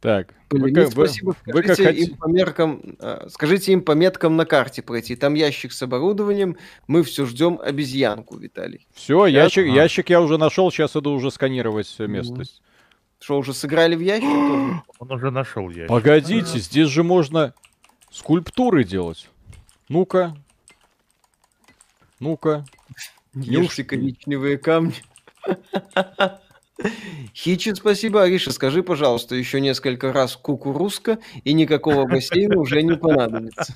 Так. 0.01 0.35
Вы 0.51 0.73
как, 0.73 0.77
ну, 0.77 0.91
вы- 0.97 1.07
спасибо. 1.07 1.37
вы 1.47 1.63
как 1.63 1.75
Скажите 1.75 2.03
им 2.11 2.17
по 2.17 2.27
меркам, 2.27 2.97
а, 2.99 3.29
скажите 3.31 3.73
им 3.73 3.83
по 3.83 3.93
меткам 3.93 4.37
на 4.37 4.47
карте 4.47 4.83
пройти. 4.83 5.15
Там 5.15 5.35
ящик 5.35 5.71
с 5.71 5.81
оборудованием. 5.81 6.57
Мы 6.89 7.05
все 7.05 7.25
ждем 7.25 7.61
обезьянку, 7.63 8.37
Виталий. 8.37 8.89
Все, 8.95 9.27
ящик, 9.27 9.65
ящик 9.67 10.11
я 10.11 10.21
уже 10.23 10.39
нашел, 10.39 10.73
сейчас 10.73 10.97
иду 10.97 11.13
уже 11.13 11.31
сканировать 11.31 11.95
э, 12.01 12.03
Мгм. 12.03 12.13
местность. 12.15 12.63
Что, 13.21 13.39
уже 13.39 13.53
сыграли 13.53 13.95
в 13.95 14.01
ящик? 14.01 14.29
тоже? 14.29 14.83
Он 14.99 15.13
уже 15.13 15.31
нашел 15.31 15.71
я. 15.71 15.87
Погодите, 15.87 16.59
здесь 16.59 16.89
же 16.89 17.03
можно 17.05 17.55
скульптуры 18.11 18.85
делать. 18.85 19.29
Ну-ка. 19.89 20.35
Ну-ка. 22.19 22.65
Ешьте 23.35 23.85
коричневые 23.85 24.59
камни. 24.59 24.95
Хичи, 27.35 27.75
спасибо. 27.75 28.23
Ариша, 28.23 28.53
скажи, 28.53 28.83
пожалуйста, 28.83 29.35
еще 29.35 29.61
несколько 29.61 30.13
раз 30.15 30.37
кукурузка, 30.37 31.19
и 31.45 31.53
никакого 31.53 32.07
бассейна 32.07 32.59
уже 32.59 32.83
не 32.83 32.97
понадобится. 32.97 33.75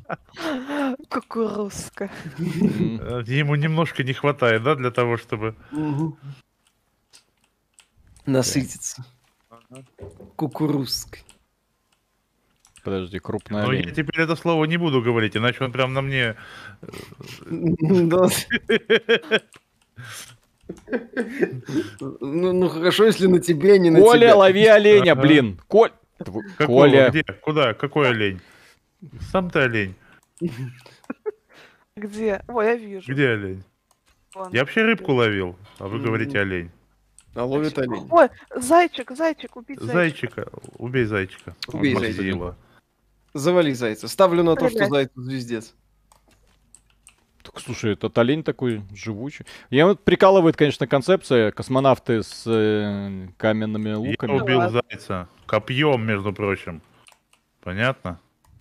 Кукурузка. 1.10 2.10
Э, 2.38 3.22
Ему 3.26 3.56
немножко 3.56 4.02
не 4.02 4.14
хватает, 4.14 4.62
да, 4.62 4.74
для 4.74 4.90
того, 4.90 5.18
чтобы... 5.18 5.54
Насытиться. 8.24 9.04
Кукурузкой. 10.36 11.22
Подожди, 12.82 13.18
крупная 13.18 13.64
Но 13.64 13.72
я 13.72 13.80
олень. 13.80 13.94
теперь 13.94 14.20
это 14.20 14.36
слово 14.36 14.66
не 14.66 14.76
буду 14.76 15.00
говорить, 15.00 15.36
иначе 15.36 15.64
он 15.64 15.72
прям 15.72 15.92
на 15.94 16.02
мне... 16.02 16.36
Да. 17.46 18.26
Ну, 22.00 22.52
ну 22.52 22.68
хорошо, 22.68 23.04
если 23.04 23.26
на 23.26 23.38
тебе, 23.38 23.74
а 23.74 23.78
не 23.78 23.90
на 23.90 24.00
Коля, 24.00 24.18
тебя. 24.28 24.36
лови 24.36 24.66
оленя, 24.66 25.14
блин. 25.14 25.60
Коль... 25.68 25.90
Тв- 26.18 26.40
Какого? 26.56 26.82
Коля. 26.82 27.10
Где? 27.10 27.22
Куда? 27.22 27.74
Какой 27.74 28.08
олень? 28.08 28.40
Сам 29.30 29.50
ты 29.50 29.60
олень. 29.60 29.94
Где? 31.96 32.42
Ой, 32.48 32.64
я 32.66 32.76
вижу. 32.76 33.12
Где 33.12 33.28
олень? 33.30 33.62
Вон. 34.34 34.52
Я 34.52 34.60
вообще 34.60 34.82
рыбку 34.82 35.12
ловил, 35.12 35.56
а 35.78 35.86
вы 35.88 36.00
говорите 36.00 36.38
олень. 36.40 36.70
А 37.34 37.44
ловит 37.44 37.76
олень. 37.78 38.06
Ой, 38.10 38.28
зайчик, 38.54 39.10
зайчик, 39.10 39.56
убить 39.56 39.80
зайчика. 39.80 40.44
Зайчика. 40.44 40.48
Убей 40.78 41.04
зайчика. 41.04 41.54
Убей 41.72 41.94
Он 41.94 42.00
зайчика. 42.00 42.56
Завали 43.34 43.72
зайца. 43.72 44.06
Ставлю 44.08 44.42
на 44.44 44.54
то, 44.54 44.68
что 44.68 44.86
зайцу 44.86 45.20
звездец. 45.22 45.74
Так, 47.42 47.60
слушай, 47.60 47.92
этот 47.92 48.16
олень 48.16 48.42
такой 48.42 48.82
живучий. 48.94 49.44
Я 49.68 49.86
вот 49.86 50.02
прикалывает, 50.04 50.56
конечно, 50.56 50.86
концепция 50.86 51.50
космонавты 51.50 52.22
с 52.22 52.44
э, 52.46 53.28
каменными 53.36 53.90
Я 53.90 53.98
луками. 53.98 54.32
убил 54.40 54.70
зайца. 54.70 55.28
Копьем, 55.46 56.06
между 56.06 56.32
прочим. 56.32 56.80
Понятно? 57.62 58.18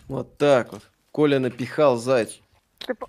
Вот 0.08 0.38
так 0.38 0.74
вот. 0.74 0.82
Коля 1.12 1.40
напихал 1.40 1.98
по- 2.96 3.08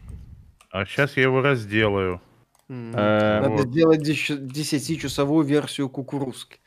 А 0.71 0.85
сейчас 0.85 1.17
я 1.17 1.25
его 1.25 1.41
разделаю. 1.41 2.21
Э, 2.69 3.41
Надо 3.43 3.62
вот. 3.62 3.69
сделать 3.69 4.01
деся- 4.01 4.39
десятичасовую 4.39 5.45
версию 5.45 5.89
кукурузки. 5.89 6.59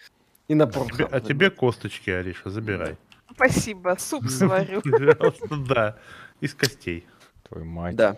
И 0.48 0.56
на 0.56 0.68
порнхаб 0.68 1.10
а 1.12 1.20
тебе 1.20 1.50
косточки, 1.50 2.10
Ариша, 2.10 2.50
забирай. 2.50 2.98
Спасибо, 3.34 3.96
суп 4.00 4.26
сварю. 4.30 4.82
Пожалуйста, 4.82 5.56
да. 5.68 5.98
Из 6.40 6.54
костей. 6.54 7.06
Твою 7.48 7.66
мать. 7.66 7.96
Да. 7.96 8.18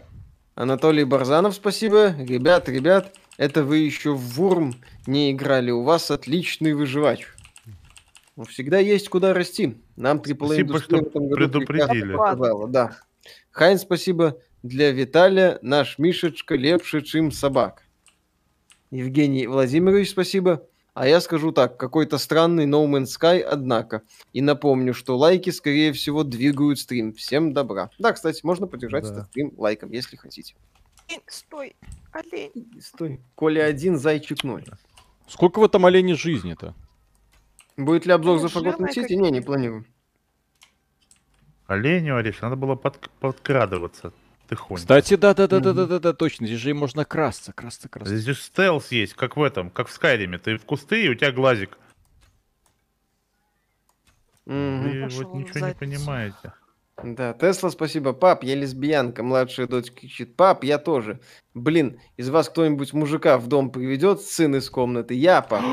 Анатолий 0.56 1.06
Барзанов, 1.06 1.56
спасибо. 1.56 2.14
Ребят, 2.18 2.68
ребят, 2.68 3.16
это 3.38 3.64
вы 3.64 3.78
еще 3.78 4.14
в 4.14 4.20
Вурм 4.36 4.76
не 5.08 5.32
играли. 5.32 5.72
У 5.72 5.84
вас 5.84 6.12
отличный 6.12 6.74
выживач. 6.74 7.28
Ну, 8.36 8.44
всегда 8.44 8.80
есть 8.80 9.08
куда 9.10 9.34
расти. 9.34 9.78
Нам 9.96 10.18
AAA 10.18 10.46
Спасибо, 10.46 10.80
что 10.80 10.98
в 10.98 11.02
этом 11.02 11.30
году 11.30 11.60
предупредили. 11.62 12.72
Да. 12.72 12.98
Хайн, 13.52 13.80
спасибо. 13.80 14.38
Для 14.64 14.92
Виталия 14.92 15.60
наш 15.62 15.98
Мишечка 16.00 16.56
лепше, 16.56 17.02
чем 17.02 17.32
собак. 17.32 17.84
Евгений 18.92 19.48
Владимирович, 19.48 20.10
спасибо. 20.12 20.66
А 20.96 21.08
я 21.08 21.22
скажу 21.22 21.52
так, 21.54 21.78
какой-то 21.78 22.18
странный 22.18 22.66
No 22.66 22.86
Man's 22.86 23.06
Sky, 23.18 23.40
однако. 23.40 24.02
И 24.34 24.42
напомню, 24.42 24.94
что 24.94 25.18
лайки, 25.18 25.50
скорее 25.52 25.94
всего, 25.94 26.24
двигают 26.24 26.80
стрим. 26.80 27.14
Всем 27.14 27.54
добра. 27.54 27.90
Да, 28.00 28.12
кстати, 28.12 28.42
можно 28.44 28.68
поддержать 28.68 29.04
Да. 29.06 29.12
этот 29.12 29.26
стрим 29.28 29.54
лайком, 29.58 29.92
если 29.92 30.18
хотите. 30.18 30.56
Стой, 31.28 31.76
олень. 32.12 32.82
Стой. 32.82 33.22
Коля 33.36 33.64
один, 33.66 33.98
зайчик 33.98 34.44
ноль. 34.44 34.66
Сколько 35.28 35.60
в 35.60 35.64
этом 35.64 35.86
олене 35.86 36.16
жизни-то? 36.16 36.76
Будет 37.78 38.06
ли 38.06 38.12
обзор 38.12 38.42
Ну, 38.42 38.48
за 38.48 38.60
Forgotten 38.60 38.88
City? 38.94 39.16
Не, 39.16 39.32
не 39.32 39.42
планирую. 39.42 39.86
Оленю, 41.68 42.18
Ариша, 42.18 42.44
надо 42.46 42.56
было 42.58 42.76
под- 42.76 43.10
подкрадываться. 43.20 44.12
Тихонько. 44.50 44.82
Кстати, 44.82 45.16
да-да-да-да-да-да, 45.16 46.14
точно. 46.14 46.48
Здесь 46.48 46.60
же 46.60 46.72
и 46.72 46.74
можно 46.74 47.06
красться, 47.06 47.54
красться, 47.54 47.88
красться. 47.88 48.18
Здесь 48.18 48.40
стелс 48.40 48.92
есть, 48.92 49.14
как 49.14 49.38
в 49.38 49.44
этом, 49.44 49.70
как 49.70 49.88
в 49.88 49.92
Скайриме. 49.92 50.40
Ты 50.40 50.58
в 50.58 50.66
кусты, 50.66 51.06
и 51.06 51.10
у 51.10 51.14
тебя 51.14 51.32
глазик. 51.32 51.78
Вы 54.46 55.02
Пошёл 55.04 55.30
вот 55.30 55.36
ничего 55.36 55.68
не 55.68 55.74
понимаете. 55.76 56.54
Да, 57.04 57.34
Тесла, 57.34 57.70
спасибо. 57.70 58.14
Пап, 58.14 58.44
я 58.44 58.56
лесбиянка. 58.56 59.22
Младшая 59.22 59.68
дочь 59.68 59.92
кричит. 59.92 60.36
Пап, 60.36 60.64
я 60.64 60.80
тоже. 60.80 61.20
Блин, 61.54 62.00
из 62.18 62.30
вас 62.30 62.50
кто-нибудь 62.50 62.92
мужика 62.94 63.38
в 63.38 63.48
дом 63.48 63.70
приведет, 63.70 64.22
сын 64.22 64.56
из 64.56 64.70
комнаты? 64.72 65.14
Я, 65.14 65.44
пап. 65.44 65.64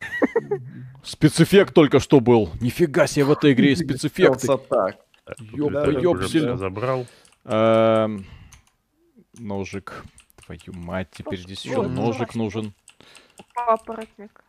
Спецэффект 1.02 1.74
только 1.74 1.98
что 1.98 2.20
был. 2.20 2.50
Нифига 2.60 3.06
себе 3.06 3.24
в 3.24 3.32
этой 3.32 3.54
игре 3.54 3.70
есть 3.70 3.84
спецэффекты. 3.86 4.46
Так, 4.46 5.36
тут 5.38 5.52
Ёп, 5.52 5.70
Виталик 5.70 6.02
ёп, 6.02 6.16
уже 6.16 6.28
сильно. 6.28 6.48
всё 6.48 6.56
забрал. 6.58 7.06
Эм, 7.44 8.26
Ножик. 9.38 10.04
Твою 10.44 10.72
мать, 10.74 11.08
теперь 11.12 11.40
здесь 11.40 11.64
еще 11.64 11.82
ножик 11.82 12.34
ну, 12.34 12.44
нужен. 12.44 12.74
Папоротник. 13.54 14.44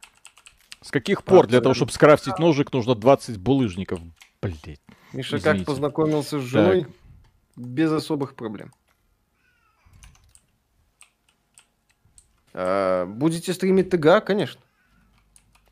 С 0.81 0.89
каких 0.89 1.23
пор 1.23 1.47
для 1.47 1.61
того, 1.61 1.73
чтобы 1.73 1.91
скрафтить 1.91 2.39
ножик, 2.39 2.73
нужно 2.73 2.95
20 2.95 3.37
булыжников? 3.37 3.99
Блять. 4.41 4.81
Миша 5.13 5.39
как 5.39 5.63
познакомился 5.65 6.39
с 6.39 6.43
женой? 6.43 6.87
Без 7.55 7.91
особых 7.91 8.35
проблем. 8.35 8.73
А, 12.53 13.05
будете 13.05 13.53
стримить 13.53 13.89
ТГА, 13.89 14.21
конечно. 14.21 14.61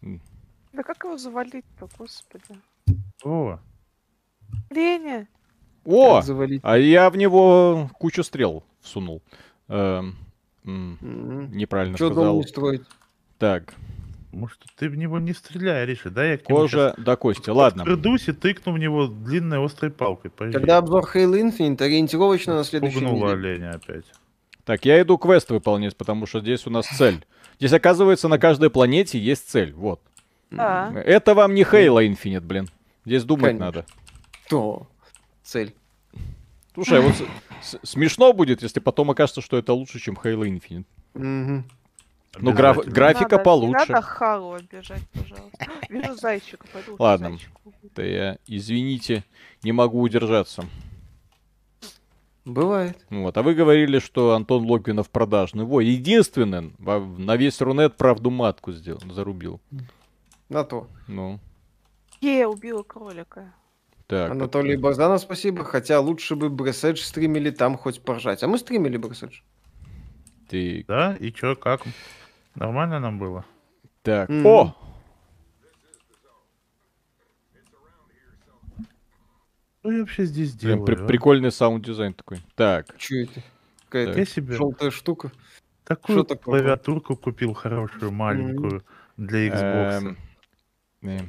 Да 0.02 0.84
как 0.84 1.04
его 1.04 1.18
завалить-то, 1.18 1.90
господи? 1.98 2.62
О, 3.24 3.60
Леня! 4.70 5.28
О! 5.86 6.22
А 6.64 6.78
я 6.78 7.10
в 7.10 7.18
него 7.18 7.90
кучу 8.00 8.24
стрел 8.24 8.64
всунул. 8.82 9.22
Эм, 9.68 10.16
м, 10.66 11.50
неправильно 11.52 11.98
Чё 11.98 12.10
дом 12.10 12.16
сказал. 12.16 12.38
не 12.38 12.44
строить? 12.44 12.82
Так, 13.38 13.74
может, 14.32 14.60
ты 14.78 14.90
в 14.90 14.96
него 14.96 15.20
не 15.20 15.34
стреляй, 15.34 15.84
Ариша, 15.84 16.10
да? 16.10 16.26
Я 16.26 16.38
кожа 16.38 16.94
до 16.98 17.16
кости. 17.16 17.50
Ладно. 17.50 17.84
Придусь 17.84 18.28
и 18.28 18.32
тыкну 18.34 18.74
в 18.74 18.78
него 18.80 19.08
длинной 19.08 19.64
острой 19.64 19.92
палкой. 19.92 20.30
Подожди. 20.32 20.58
Когда 20.58 20.78
обзор 20.78 21.10
Halo 21.14 21.40
Infinite 21.42 21.82
ориентировочно 21.82 22.56
на 22.56 22.64
следующей 22.64 23.00
Пугнула 23.00 23.36
неделе. 23.36 23.50
оленя 23.54 23.72
опять. 23.72 24.06
Так, 24.66 24.86
я 24.86 25.02
иду 25.02 25.18
квест 25.18 25.50
выполнять, 25.50 25.96
потому 25.96 26.26
что 26.28 26.42
здесь 26.42 26.68
у 26.68 26.70
нас 26.70 26.86
цель. 26.88 27.26
Здесь, 27.58 27.74
оказывается, 27.74 28.28
на 28.28 28.38
каждой 28.38 28.70
планете 28.70 29.18
есть 29.20 29.50
цель. 29.50 29.74
Вот. 29.74 30.00
А, 30.56 30.92
Это 30.94 31.34
вам 31.34 31.54
не 31.56 31.64
Halo 31.64 32.06
Infinite, 32.08 32.42
блин. 32.42 32.68
Здесь 33.06 33.24
думать 33.24 33.46
Конечно. 33.58 33.66
надо. 33.66 33.86
Что? 34.46 34.88
Цель. 35.50 35.74
Слушай, 36.76 37.00
а 37.00 37.02
вот 37.02 37.16
смешно 37.84 38.34
будет, 38.34 38.62
если 38.62 38.80
потом 38.80 39.10
окажется, 39.10 39.41
что 39.41 39.58
это 39.58 39.74
лучше, 39.74 40.00
чем 40.00 40.14
Halo 40.16 40.43
Infinite. 40.47 40.86
Мгм. 41.16 41.66
Ну, 42.38 42.54
граф- 42.54 42.86
графика 42.86 43.24
Надо- 43.24 43.38
Не 43.38 43.43
получше. 43.43 43.91
надо 43.91 44.02
Хару 44.04 44.52
обижать, 44.54 45.02
пожалуйста. 45.12 45.66
Вижу 45.89 46.14
зайчика, 46.16 46.68
пойду 46.72 46.95
Ладно. 47.00 47.30
зайчика 47.30 47.52
убью. 47.66 47.89
Да 47.95 48.04
я, 48.04 48.38
извините, 48.45 49.24
не 49.64 49.72
могу 49.72 50.00
удержаться. 50.02 50.64
Бывает. 52.45 52.97
Ну 53.10 53.24
Вот, 53.24 53.38
а 53.38 53.41
вы 53.41 53.56
говорили, 53.56 53.97
что 53.97 54.34
Антон 54.36 54.66
Логвинов 54.70 55.10
продажный. 55.10 55.66
Во, 55.66 55.82
единственный 55.82 56.74
во- 56.78 57.00
на 57.00 57.36
весь 57.36 57.60
Рунет 57.62 57.97
правду 57.97 58.30
матку 58.30 58.72
сделал, 58.72 59.02
зарубил. 59.12 59.60
На 60.47 60.64
то. 60.64 60.88
Ну, 61.08 61.39
Е, 62.22 62.45
убила 62.47 62.84
кролика. 62.84 63.52
Так. 64.10 64.32
Анатолий 64.32 64.74
это- 64.74 64.82
Богданов, 64.82 65.22
спасибо. 65.22 65.64
Хотя 65.64 65.99
лучше 66.01 66.36
бы 66.36 66.49
Breathedge 66.50 67.00
стримили 66.99 67.51
там 67.51 67.78
хоть 67.78 68.01
поржать. 68.01 68.41
А 68.43 68.47
мы 68.47 68.57
стримили 68.57 68.97
Breathedge. 68.98 69.42
Ты... 70.49 70.84
Да, 70.88 71.16
и 71.20 71.32
чё, 71.32 71.55
как? 71.55 71.82
Нормально 72.55 72.99
нам 72.99 73.20
было? 73.20 73.45
Так. 74.01 74.28
Мгм. 74.30 74.45
О! 74.47 74.76
Что 79.80 79.91
я 79.91 79.99
вообще 79.99 80.26
здесь 80.26 80.51
Прям 80.53 80.72
делаю? 80.80 80.86
при- 80.86 81.03
а? 81.03 81.07
прикольный 81.07 81.51
саунд-дизайн 81.51 82.14
такой. 82.14 82.39
Так. 82.55 82.97
Че 82.97 83.24
это? 83.24 83.39
Я 83.39 83.43
Какая-то 83.89 84.26
себе 84.26 84.55
желтая 84.55 84.91
штука. 84.91 85.32
такую 85.86 86.18
что 86.20 86.24
такое? 86.36 86.60
клавиатурку 86.60 87.16
купил 87.16 87.53
хорошую, 87.53 88.12
маленькую, 88.12 88.84
для 89.18 89.47
Xbox. 89.47 89.97
эм, 89.97 90.18
э, 91.03 91.20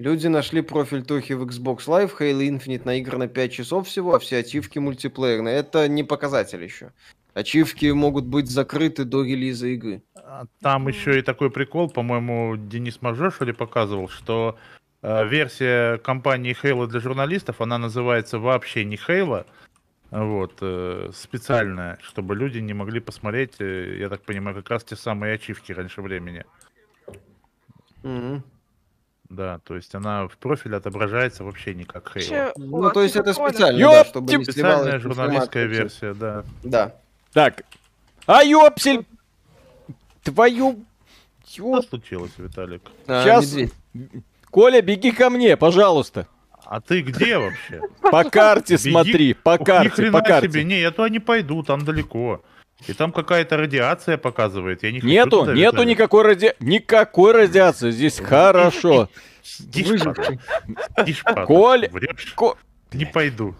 Люди 0.00 0.28
нашли 0.28 0.62
профиль 0.62 1.02
Тохи 1.02 1.34
в 1.34 1.42
Xbox 1.42 1.80
Live, 1.86 2.12
Halo 2.18 2.40
Infinite 2.40 2.86
наиграно 2.86 3.28
5 3.28 3.52
часов 3.52 3.86
всего, 3.86 4.14
а 4.14 4.18
все 4.18 4.38
ачивки 4.38 4.78
мультиплеерные. 4.78 5.56
Это 5.56 5.88
не 5.88 6.04
показатель 6.04 6.64
еще. 6.64 6.92
Ачивки 7.34 7.84
могут 7.92 8.24
быть 8.24 8.48
закрыты 8.48 9.04
до 9.04 9.22
релиза 9.22 9.66
игры. 9.66 10.02
А 10.14 10.46
Там 10.62 10.88
еще 10.88 11.18
и 11.18 11.22
такой 11.22 11.50
прикол, 11.50 11.90
по-моему, 11.90 12.56
Денис 12.56 13.02
Мажор, 13.02 13.30
что 13.30 13.44
ли, 13.44 13.52
показывал, 13.52 14.08
что 14.08 14.56
э, 15.02 15.28
версия 15.28 15.98
компании 15.98 16.56
Halo 16.62 16.86
для 16.86 17.00
журналистов, 17.00 17.60
она 17.60 17.76
называется 17.76 18.38
вообще 18.38 18.86
не 18.86 18.96
Halo, 18.96 19.44
вот, 20.10 20.54
э, 20.62 21.10
специальная, 21.12 21.98
чтобы 22.00 22.34
люди 22.34 22.56
не 22.56 22.72
могли 22.72 23.00
посмотреть, 23.00 23.56
э, 23.58 23.98
я 23.98 24.08
так 24.08 24.22
понимаю, 24.22 24.56
как 24.56 24.70
раз 24.70 24.82
те 24.82 24.96
самые 24.96 25.34
ачивки 25.34 25.72
раньше 25.72 26.00
времени. 26.00 26.46
Мгм. 28.02 28.42
Да, 29.30 29.60
то 29.64 29.76
есть 29.76 29.94
она 29.94 30.26
в 30.26 30.36
профиле 30.38 30.76
отображается 30.76 31.44
вообще 31.44 31.72
не 31.74 31.84
как. 31.84 32.12
Вообще, 32.14 32.52
Ну, 32.56 32.84
о, 32.84 32.90
то 32.90 33.00
есть 33.02 33.14
это 33.14 33.32
специально, 33.32 33.78
Ёп, 33.78 33.92
да, 33.92 34.04
чтобы 34.04 34.26
типа 34.28 34.38
не 34.40 34.44
Специальная 34.44 34.98
журналистская 34.98 35.64
версия, 35.66 36.14
да. 36.14 36.44
Да. 36.64 36.94
Так. 37.32 37.62
А 38.26 38.42
ёпсель! 38.42 39.06
Твою... 40.24 40.84
Что 41.48 41.80
случилось, 41.82 42.32
Виталик? 42.38 42.82
А, 43.06 43.24
Щас- 43.24 43.52
медведь. 43.54 43.72
Коля, 44.50 44.82
беги 44.82 45.12
ко 45.12 45.30
мне, 45.30 45.56
пожалуйста. 45.56 46.26
А 46.64 46.80
ты 46.80 47.00
где 47.02 47.38
вообще? 47.38 47.80
По 48.00 48.24
карте 48.24 48.74
Беги. 48.76 48.90
смотри, 48.90 49.34
по 49.34 49.56
Ух, 49.58 49.66
карте, 49.66 49.90
хрена 49.90 50.18
по 50.18 50.24
карте. 50.24 50.48
себе, 50.48 50.64
не, 50.64 50.80
я 50.80 50.90
туда 50.90 51.08
не 51.08 51.18
пойду, 51.18 51.62
там 51.62 51.84
далеко. 51.84 52.42
И 52.86 52.92
там 52.92 53.12
какая-то 53.12 53.56
радиация 53.56 54.16
показывает. 54.16 54.82
Я 54.82 54.92
не 54.92 55.00
хочу 55.00 55.10
Нету, 55.12 55.30
туда, 55.40 55.52
нету 55.54 55.82
никакой 55.82 56.24
ради... 56.24 56.54
Никакой 56.60 57.32
радиации, 57.32 57.90
здесь 57.90 58.18
хорошо. 58.18 59.08
Выживший. 59.66 60.38
Коль- 61.46 62.56
Не 62.92 63.04
пойду. 63.04 63.54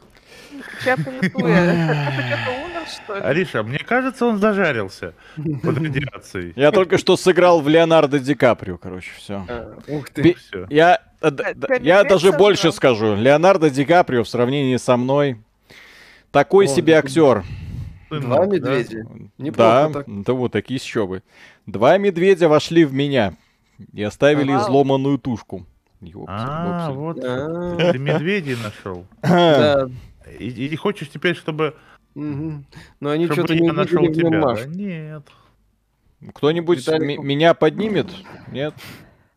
Ариша, 3.09 3.63
мне 3.63 3.79
кажется, 3.79 4.27
он 4.27 4.39
зажарился 4.39 5.15
под 5.63 5.79
радиацией. 5.79 6.53
Я 6.57 6.73
только 6.73 6.99
что 6.99 7.17
сыграл 7.17 7.61
в 7.61 7.69
Леонардо 7.69 8.19
Ди 8.19 8.35
Каприо, 8.35 8.77
короче, 8.77 9.11
все. 9.17 9.45
А, 9.49 9.79
Ух 9.89 10.11
ты. 10.11 10.37
Я, 10.69 11.01
э, 11.21 11.31
Э, 11.31 11.79
я 11.81 12.05
даже 12.05 12.33
больше 12.33 12.73
скажу. 12.73 13.15
Леонардо 13.15 13.71
Ди 13.71 13.85
Каприо 13.85 14.25
в 14.25 14.29
сравнении 14.29 14.77
со 14.77 14.97
мной 14.97 15.39
такой 16.31 16.67
себе 16.67 16.95
это 16.95 17.07
актер. 17.07 17.45
Два 18.11 18.47
медведя. 18.47 19.05
Да, 19.05 19.15
Неплохо 19.39 19.91
так. 19.93 20.05
да 20.25 20.33
вот 20.33 20.53
такие 20.53 20.79
еще 20.83 21.07
бы. 21.07 21.23
Два 21.67 21.97
медведя 21.99 22.49
вошли 22.49 22.85
в 22.85 22.93
меня 22.93 23.35
и 23.93 24.03
оставили 24.03 24.53
Вау. 24.53 24.63
изломанную 24.63 25.19
тушку. 25.19 25.65
Ёпсель, 26.01 26.25
А, 26.29 26.89
мопсель. 26.89 26.99
вот. 26.99 27.19
А, 27.25 27.93
Ты 27.93 27.99
медведей 27.99 28.57
нашел. 28.63 29.07
Да. 29.23 29.89
И, 30.39 30.49
и 30.49 30.77
хочешь 30.77 31.09
теперь, 31.11 31.35
чтобы, 31.37 31.75
Мгм. 32.15 32.65
Но 33.01 33.11
они 33.11 33.27
чтобы 33.27 33.43
что-то 33.43 33.55
не 33.55 33.67
я 33.67 33.73
нашел 33.73 34.03
увидели 34.03 34.25
в 34.27 34.31
нем 34.31 34.41
тебя? 34.57 34.65
Да 34.67 34.75
Нет. 34.75 35.29
Кто-нибудь 36.35 36.87
м- 36.89 37.27
меня 37.27 37.55
поднимет? 37.55 38.09
Нет? 38.51 38.75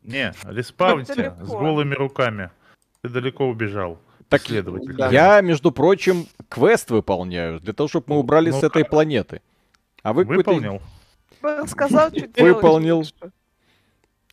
Не, 0.04 0.34
респаунься 0.46 1.16
далеко. 1.16 1.46
с 1.46 1.50
голыми 1.50 1.94
руками. 1.96 2.50
Ты 3.02 3.10
далеко 3.10 3.48
убежал. 3.48 4.00
Так 4.34 4.48
Следователь. 4.48 4.94
да. 4.96 5.10
Я, 5.12 5.42
между 5.42 5.72
прочим, 5.72 6.26
квест 6.50 6.90
выполняю 6.90 7.60
для 7.60 7.74
того, 7.74 7.88
чтобы 7.88 8.06
мы 8.10 8.18
убрали 8.20 8.50
Ну, 8.50 8.60
с 8.60 8.64
этой 8.64 8.82
как? 8.84 8.90
планеты. 8.92 9.42
А 10.02 10.12
вы 10.14 10.24
какой-то- 10.26 10.52
Выполнил. 10.52 10.82
Рассказал, 11.42 12.10
что. 12.10 12.44
Выполнил. 12.44 13.04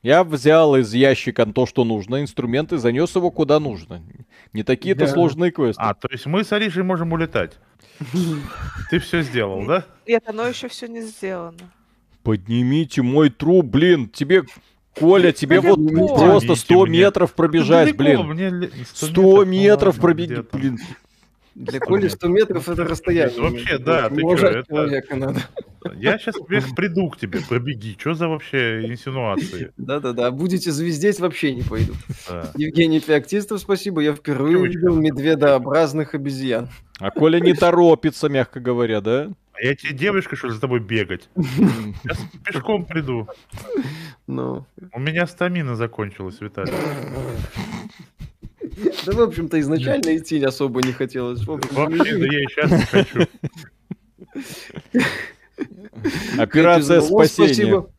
Я 0.03 0.24
взял 0.24 0.76
из 0.76 0.94
ящика 0.94 1.44
то, 1.44 1.66
что 1.66 1.84
нужно, 1.84 2.22
инструменты, 2.22 2.78
занес 2.78 3.14
его 3.14 3.30
куда 3.30 3.61
нужно. 3.61 4.03
Не 4.55 4.62
такие-то 4.62 5.01
Да. 5.01 5.09
сложные 5.09 5.51
квесты. 5.51 5.82
А, 5.82 5.92
то 5.92 6.09
есть 6.11 6.24
мы 6.24 6.44
с 6.44 6.53
Аришей 6.53 6.82
можем 6.82 7.12
улетать. 7.12 7.59
Ты 8.90 8.98
все 9.01 9.20
сделал, 9.20 9.66
да? 9.66 9.84
Нет, 10.07 10.22
оно 10.26 10.46
еще 10.46 10.68
все 10.68 10.86
не 10.88 11.03
сделано. 11.03 11.59
Поднимите 12.22 13.03
мой 13.03 13.28
труп, 13.28 13.66
блин, 13.66 14.09
тебе, 14.09 14.44
Коля, 14.99 15.32
тебе 15.32 15.61
Да 15.61 15.68
вот 15.70 15.76
понял. 15.76 16.09
просто 16.16 16.55
100 16.55 16.74
Поднимите 16.80 16.91
мне. 16.91 16.99
метров 17.07 17.34
пробежать, 17.34 17.97
Далеко, 17.97 18.22
блин. 18.24 18.26
мне 18.34 18.49
ле- 18.51 18.70
100 18.93 19.45
метров 19.45 19.99
где-то. 19.99 20.45
блин. 20.57 20.78
Для 21.55 21.80
Коли 21.80 22.09
100 22.09 22.28
метров 22.28 22.68
это 22.68 22.84
расстояние. 22.84 23.41
Вообще, 23.41 23.76
да, 23.78 24.09
ты 24.09 24.16
чё, 24.20 24.26
Уважать 24.26 24.57
это- 24.57 24.66
человека 24.68 25.16
надо. 25.16 25.41
Я 25.97 26.16
сейчас 26.18 26.36
приду 26.76 27.11
к 27.11 27.18
тебе, 27.18 27.41
пробеги. 27.47 27.97
Что 27.99 28.14
за 28.14 28.28
вообще 28.28 28.86
инсинуации? 28.86 29.72
Да-да-да, 29.76 30.30
будете 30.30 30.70
звездеть, 30.70 31.18
вообще 31.20 31.55
не 31.55 31.62
пойду. 31.62 31.95
Да. 32.28 32.51
Евгений 32.57 33.01
Феоктистов, 33.01 33.61
спасибо. 33.61 34.01
Я 34.01 34.14
впервые 34.14 34.57
Девочка. 34.57 34.76
увидел 34.78 34.97
медведообразных 35.01 36.14
обезьян. 36.14 36.68
А 36.99 37.11
Коля 37.11 37.41
не 37.41 37.53
торопится, 37.55 38.28
мягко 38.28 38.61
говоря, 38.61 39.01
да? 39.01 39.28
Я 39.63 39.75
тебе 39.75 39.93
девушка, 39.93 40.37
что 40.37 40.47
ли, 40.49 40.55
за 40.55 40.61
тобой 40.61 40.81
бегать? 40.81 41.29
Сейчас 41.37 42.19
пешком 42.45 42.85
приду. 42.85 43.29
Ну, 44.27 44.65
У 44.93 45.01
меня 45.01 45.27
стамина 45.27 45.77
закончилась, 45.77 46.41
Виталий. 46.41 46.73
да, 49.07 49.13
в 49.13 49.21
общем-то, 49.21 49.61
изначально 49.61 50.17
идти 50.17 50.43
особо 50.43 50.83
не 50.83 50.93
хотелось. 50.93 51.45
Вообще, 51.45 52.17
да 52.17 52.27
я 52.27 52.41
и 52.41 52.47
сейчас 52.47 52.71
не 52.71 52.87
хочу. 52.87 53.27
Операция 56.39 57.01
Зло, 57.01 57.25
спасения. 57.25 57.55
спасибо. 57.55 57.91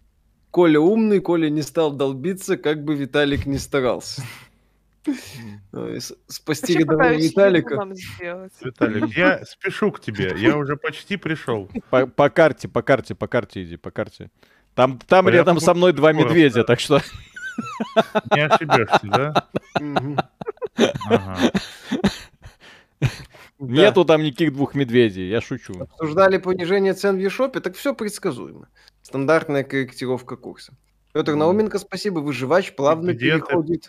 Коля 0.49 0.79
умный, 0.79 1.19
Коля 1.19 1.49
не 1.49 1.61
стал 1.61 1.91
долбиться, 1.91 2.57
как 2.57 2.83
бы 2.83 2.95
Виталик 2.95 3.45
не 3.45 3.57
старался. 3.57 4.23
С- 5.73 6.15
Спасти 6.27 6.77
рядового 6.77 7.13
Виталика. 7.13 7.75
Виталик, 8.61 9.05
я 9.17 9.45
спешу 9.45 9.91
к 9.91 9.99
тебе. 9.99 10.33
Я 10.37 10.57
уже 10.57 10.75
почти 10.77 11.17
пришел. 11.17 11.69
По, 11.89 12.05
по 12.05 12.29
карте, 12.29 12.67
по 12.67 12.81
карте, 12.81 13.15
по 13.15 13.27
карте 13.27 13.63
иди, 13.63 13.77
по 13.77 13.91
карте. 13.91 14.29
Там, 14.75 14.99
там 14.99 15.25
Порядок 15.25 15.47
рядом 15.47 15.59
со 15.59 15.73
мной 15.73 15.93
два 15.93 16.13
скоро, 16.13 16.27
медведя, 16.27 16.61
да. 16.61 16.63
так 16.63 16.79
что... 16.79 17.01
Не 18.31 18.45
ошибешься, 18.45 18.99
да? 19.03 19.47
Ага. 21.09 21.51
Да. 22.97 23.01
Нету 23.59 24.05
там 24.05 24.23
никаких 24.23 24.53
двух 24.53 24.73
медведей, 24.73 25.29
я 25.29 25.41
шучу. 25.41 25.73
Обсуждали 25.79 26.37
понижение 26.37 26.93
цен 26.93 27.17
в 27.17 27.19
Ешопе, 27.19 27.59
так 27.59 27.75
все 27.75 27.93
предсказуемо. 27.93 28.69
Стандартная 29.01 29.63
корректировка 29.63 30.35
курса. 30.35 30.73
Петр 31.13 31.35
Науменко, 31.35 31.77
спасибо. 31.77 32.19
Выживач 32.19 32.73
плавно 32.73 33.11
Где 33.13 33.39
ты? 33.39 33.81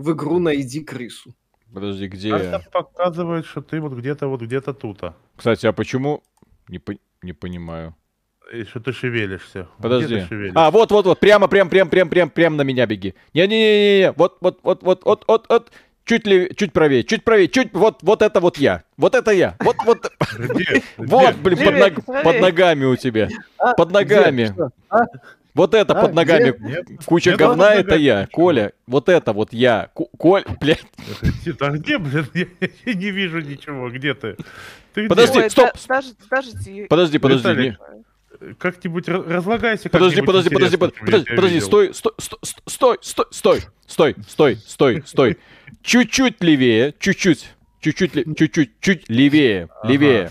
В 0.00 0.12
игру 0.12 0.38
«Найди 0.38 0.80
крысу». 0.80 1.34
Подожди, 1.72 2.08
где 2.08 2.28
я? 2.30 2.60
показывает, 2.72 3.46
что 3.46 3.60
ты 3.60 3.80
вот 3.80 3.92
где-то 3.92 4.26
вот 4.26 4.40
где-то 4.40 4.74
тут. 4.74 5.00
Кстати, 5.36 5.66
а 5.66 5.72
почему... 5.72 6.22
Не, 6.68 6.78
по- 6.78 6.96
не 7.22 7.32
понимаю. 7.32 7.94
И 8.52 8.64
что 8.64 8.80
ты 8.80 8.92
шевелишься. 8.92 9.68
Где 9.78 9.82
Подожди. 9.82 10.20
ты 10.20 10.26
шевелишься? 10.26 10.66
А, 10.66 10.70
вот, 10.70 10.90
вот, 10.90 11.06
вот, 11.06 11.20
прямо, 11.20 11.46
прям, 11.46 11.68
прям, 11.68 11.88
прям, 11.88 12.08
прям, 12.08 12.30
прям 12.30 12.56
на 12.56 12.62
меня 12.62 12.86
беги. 12.86 13.14
Не-не-не-не, 13.34 14.12
вот, 14.12 14.38
вот, 14.40 14.58
вот, 14.62 14.82
вот, 14.82 15.04
вот, 15.04 15.24
вот, 15.28 15.46
вот. 15.48 15.70
Чуть 16.04 16.26
ли, 16.26 16.52
чуть 16.56 16.72
правее, 16.72 17.04
чуть 17.04 17.22
правее, 17.22 17.46
чуть, 17.46 17.72
вот, 17.72 18.02
вот 18.02 18.22
это 18.22 18.40
вот 18.40 18.58
я. 18.58 18.82
Вот 18.96 19.14
это 19.14 19.30
я. 19.30 19.56
Вот, 19.60 19.76
вот, 19.84 20.10
Где? 20.36 20.82
вот, 20.96 21.36
Где? 21.36 21.54
блин, 21.54 21.94
под 22.04 22.40
ногами 22.40 22.84
у 22.84 22.96
тебя. 22.96 23.28
А, 23.58 23.74
Под 23.74 23.92
ногами. 23.92 24.52
Где? 25.52 25.60
Вот 25.60 25.74
это 25.74 25.92
А, 25.98 26.02
под 26.02 26.14
ногами 26.14 26.54
Нет, 26.60 26.86
куча 27.04 27.30
нет, 27.30 27.38
говна, 27.38 27.74
это 27.74 27.96
я. 27.96 28.22
ничего. 28.22 28.32
Коля, 28.32 28.72
вот 28.86 29.08
это 29.08 29.32
вот 29.32 29.52
я. 29.52 29.90
Коль, 29.94 30.44
блядь. 30.60 30.84
А 31.60 31.70
где, 31.70 31.98
блин? 31.98 32.26
Я 32.86 32.94
не 32.94 33.10
вижу 33.10 33.40
ничего. 33.40 33.90
Где 33.90 34.14
ты? 34.14 34.36
Ты 34.94 35.00
где? 35.02 35.08
Подожди, 35.08 35.38
Ой, 35.40 35.50
стоп. 35.50 35.70
подожди. 36.28 36.86
Подожди, 36.88 37.18
подожди. 37.18 37.76
Как-нибудь 38.58 39.06
раз- 39.08 39.26
разлагайся. 39.26 39.90
Подожди, 39.90 40.16
как-нибудь 40.22 40.26
подожди, 40.50 40.76
подожди, 40.76 40.76
подожди, 41.04 41.34
подожди, 41.36 41.60
стой, 41.60 41.92
стой, 41.94 42.12
стой, 42.18 42.38
стой, 42.66 42.98
стой, 43.30 43.60
стой, 43.86 44.16
стой, 44.26 44.56
стой, 44.66 45.02
стой, 45.04 45.38
чуть-чуть 45.82 46.42
левее, 46.42 46.94
чуть-чуть, 46.98 47.50
чуть-чуть, 47.80 48.12
чуть-чуть, 48.38 48.70
чуть 48.80 49.08
левее, 49.10 49.68
Ага. 49.82 49.92
левее. 49.92 50.28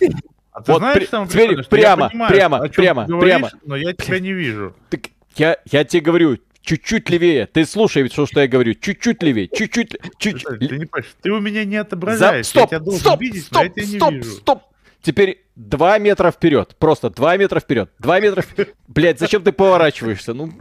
А 0.52 0.62
ты 0.62 0.72
Вот 0.72 0.80
знаешь, 0.80 0.97
при- 0.97 1.06
самое 1.06 1.30
теперь 1.30 1.41
прикольное, 1.47 1.64
что 1.64 1.76
я 1.78 1.82
прямо, 1.84 2.10
понимаю, 2.10 2.32
прямо, 2.34 2.58
о 2.58 2.70
чём 2.70 2.76
прямо, 2.84 3.06
ты 3.06 3.12
говоришь, 3.12 3.30
прямо. 3.34 3.52
Но 3.66 3.76
я 3.76 3.93
тебя 3.93 4.20
не 4.20 4.34
вижу. 4.34 4.76
Так 4.89 5.02
я, 5.36 5.58
я 5.72 5.84
тебе 5.84 6.02
говорю, 6.02 6.38
чуть-чуть 6.62 7.10
левее. 7.10 7.45
Ты 7.47 7.66
слушай, 7.66 8.08
что, 8.10 8.26
что 8.26 8.41
я 8.41 8.47
говорю, 8.47 8.74
чуть-чуть 8.74 9.22
левее, 9.24 9.47
чуть-чуть, 9.47 9.93
ле- 9.93 10.00
чуть. 10.18 10.36
Виталий, 10.43 10.68
Ты 10.68 10.78
не 10.78 10.86
ты 11.22 11.32
у 11.32 11.39
меня 11.39 11.64
не 11.66 11.76
За... 11.76 11.82
отображаешь. 11.82 12.47
Стоп, 12.47 12.72
я 12.72 12.80
тебя 12.80 12.91
стоп, 12.91 13.22
видеть, 13.22 13.43
стоп, 13.45 13.58
но 13.58 13.64
я 13.64 13.70
тебя 13.70 13.86
не 13.86 13.97
стоп, 13.97 14.12
вижу. 14.14 14.32
стоп. 14.32 14.64
Теперь 15.02 15.45
два 15.56 15.97
метра 15.97 16.30
вперед. 16.30 16.76
Просто 16.78 17.10
два 17.10 17.38
метра 17.38 17.62
вперед. 17.62 17.89
Два 18.00 18.20
метра 18.20 18.41
вперед. 18.41 18.76
Блять, 18.89 19.18
зачем 19.18 19.41
ты 19.43 19.54
поворачиваешься? 19.54 20.34
Ну, 20.34 20.52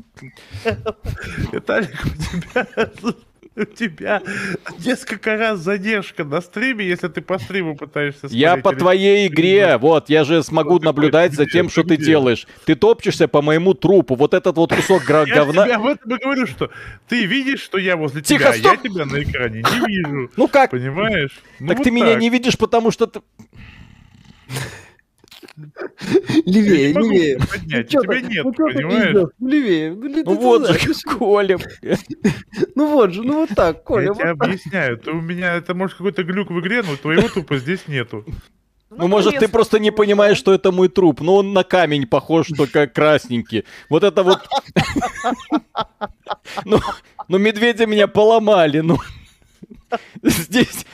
Виталик, 1.52 1.90
у 2.04 2.08
тебя, 2.10 2.90
у 3.62 3.64
тебя 3.64 4.22
несколько 4.84 5.36
раз 5.36 5.58
задержка 5.60 6.24
на 6.24 6.40
стриме, 6.40 6.86
если 6.86 7.08
ты 7.08 7.20
по 7.20 7.38
стриму 7.38 7.76
пытаешься 7.76 8.28
Я 8.30 8.52
смотреть. 8.52 8.64
по 8.64 8.70
Или- 8.72 8.78
твоей 8.78 9.26
игре, 9.28 9.76
вот, 9.78 10.08
я 10.08 10.24
же 10.24 10.42
смогу 10.42 10.78
наблюдать 10.78 11.32
за 11.32 11.46
тем, 11.46 11.68
что 11.68 11.82
Ты 11.82 11.96
делаешь. 11.96 12.46
Ты 12.64 12.74
топчешься 12.74 13.28
по 13.28 13.42
моему 13.42 13.74
трупу. 13.74 14.14
Вот 14.14 14.34
этот 14.34 14.56
вот 14.56 14.74
кусок 14.74 15.02
Я 15.08 15.24
говна. 15.24 15.64
тебе 15.64 15.74
об 15.74 15.86
этом 15.86 16.14
и 16.16 16.18
говорю, 16.22 16.46
что 16.46 16.70
ты 17.08 17.24
видишь, 17.26 17.60
что 17.60 17.78
я 17.78 17.96
возле 17.96 18.22
Тихо, 18.22 18.52
тебя, 18.52 18.52
а 18.52 18.56
я 18.56 18.78
стоп! 18.78 18.82
тебя 18.82 19.04
на 19.04 19.22
экране 19.22 19.62
не 19.62 19.86
вижу. 19.86 20.30
Ну 20.36 20.48
как? 20.48 20.70
Понимаешь? 20.70 21.40
Ну 21.60 21.68
Так 21.68 21.78
вот 21.78 21.84
ты 21.84 21.90
меня 21.90 22.14
не 22.14 22.30
видишь, 22.30 22.56
потому 22.56 22.90
что 22.90 23.06
ты... 23.06 23.20
Левее, 26.46 26.92
левее. 26.92 27.38
поднять, 27.38 27.92
Ну 27.92 28.02
тебя 28.02 28.20
нет, 28.20 28.44
ну 28.44 28.52
понимаешь? 28.52 29.14
Ну, 29.14 29.48
левее. 29.48 29.92
Ну, 29.94 30.08
ли- 30.08 30.22
Ну 30.22 30.34
вот 30.34 30.66
знаешь, 30.66 30.82
же, 30.82 30.94
Коля. 31.18 31.58
Ну 32.74 32.86
вот 32.92 33.12
же, 33.12 33.22
ну 33.22 33.40
вот 33.40 33.50
так, 33.54 33.82
Коля. 33.84 34.04
Я 34.04 34.08
вот 34.12 34.18
тебе 34.18 34.34
так. 34.34 34.44
объясняю, 34.48 34.98
ты 34.98 35.10
у 35.10 35.20
меня, 35.20 35.54
это 35.54 35.74
может 35.74 35.96
какой-то 35.96 36.22
глюк 36.24 36.50
в 36.50 36.60
игре, 36.60 36.82
но 36.82 36.96
твоего 36.96 37.28
тупо 37.28 37.58
здесь 37.58 37.88
нету. 37.88 38.24
Ну, 38.90 39.06
может, 39.06 39.38
ты 39.38 39.48
просто 39.48 39.78
не 39.78 39.90
понимаешь, 39.90 40.38
что 40.38 40.54
это 40.54 40.72
мой 40.72 40.88
труп. 40.88 41.20
Но 41.20 41.36
он 41.36 41.52
на 41.52 41.62
камень 41.62 42.06
похож, 42.06 42.46
только 42.48 42.86
красненький. 42.86 43.64
Вот 43.90 44.02
это 44.02 44.22
вот... 44.22 44.40
Ну, 46.64 46.80
ну, 47.28 47.38
медведя 47.38 47.86
меня 47.86 48.06
поломали, 48.08 48.80
ну. 48.80 48.98
Здесь... 50.22 50.86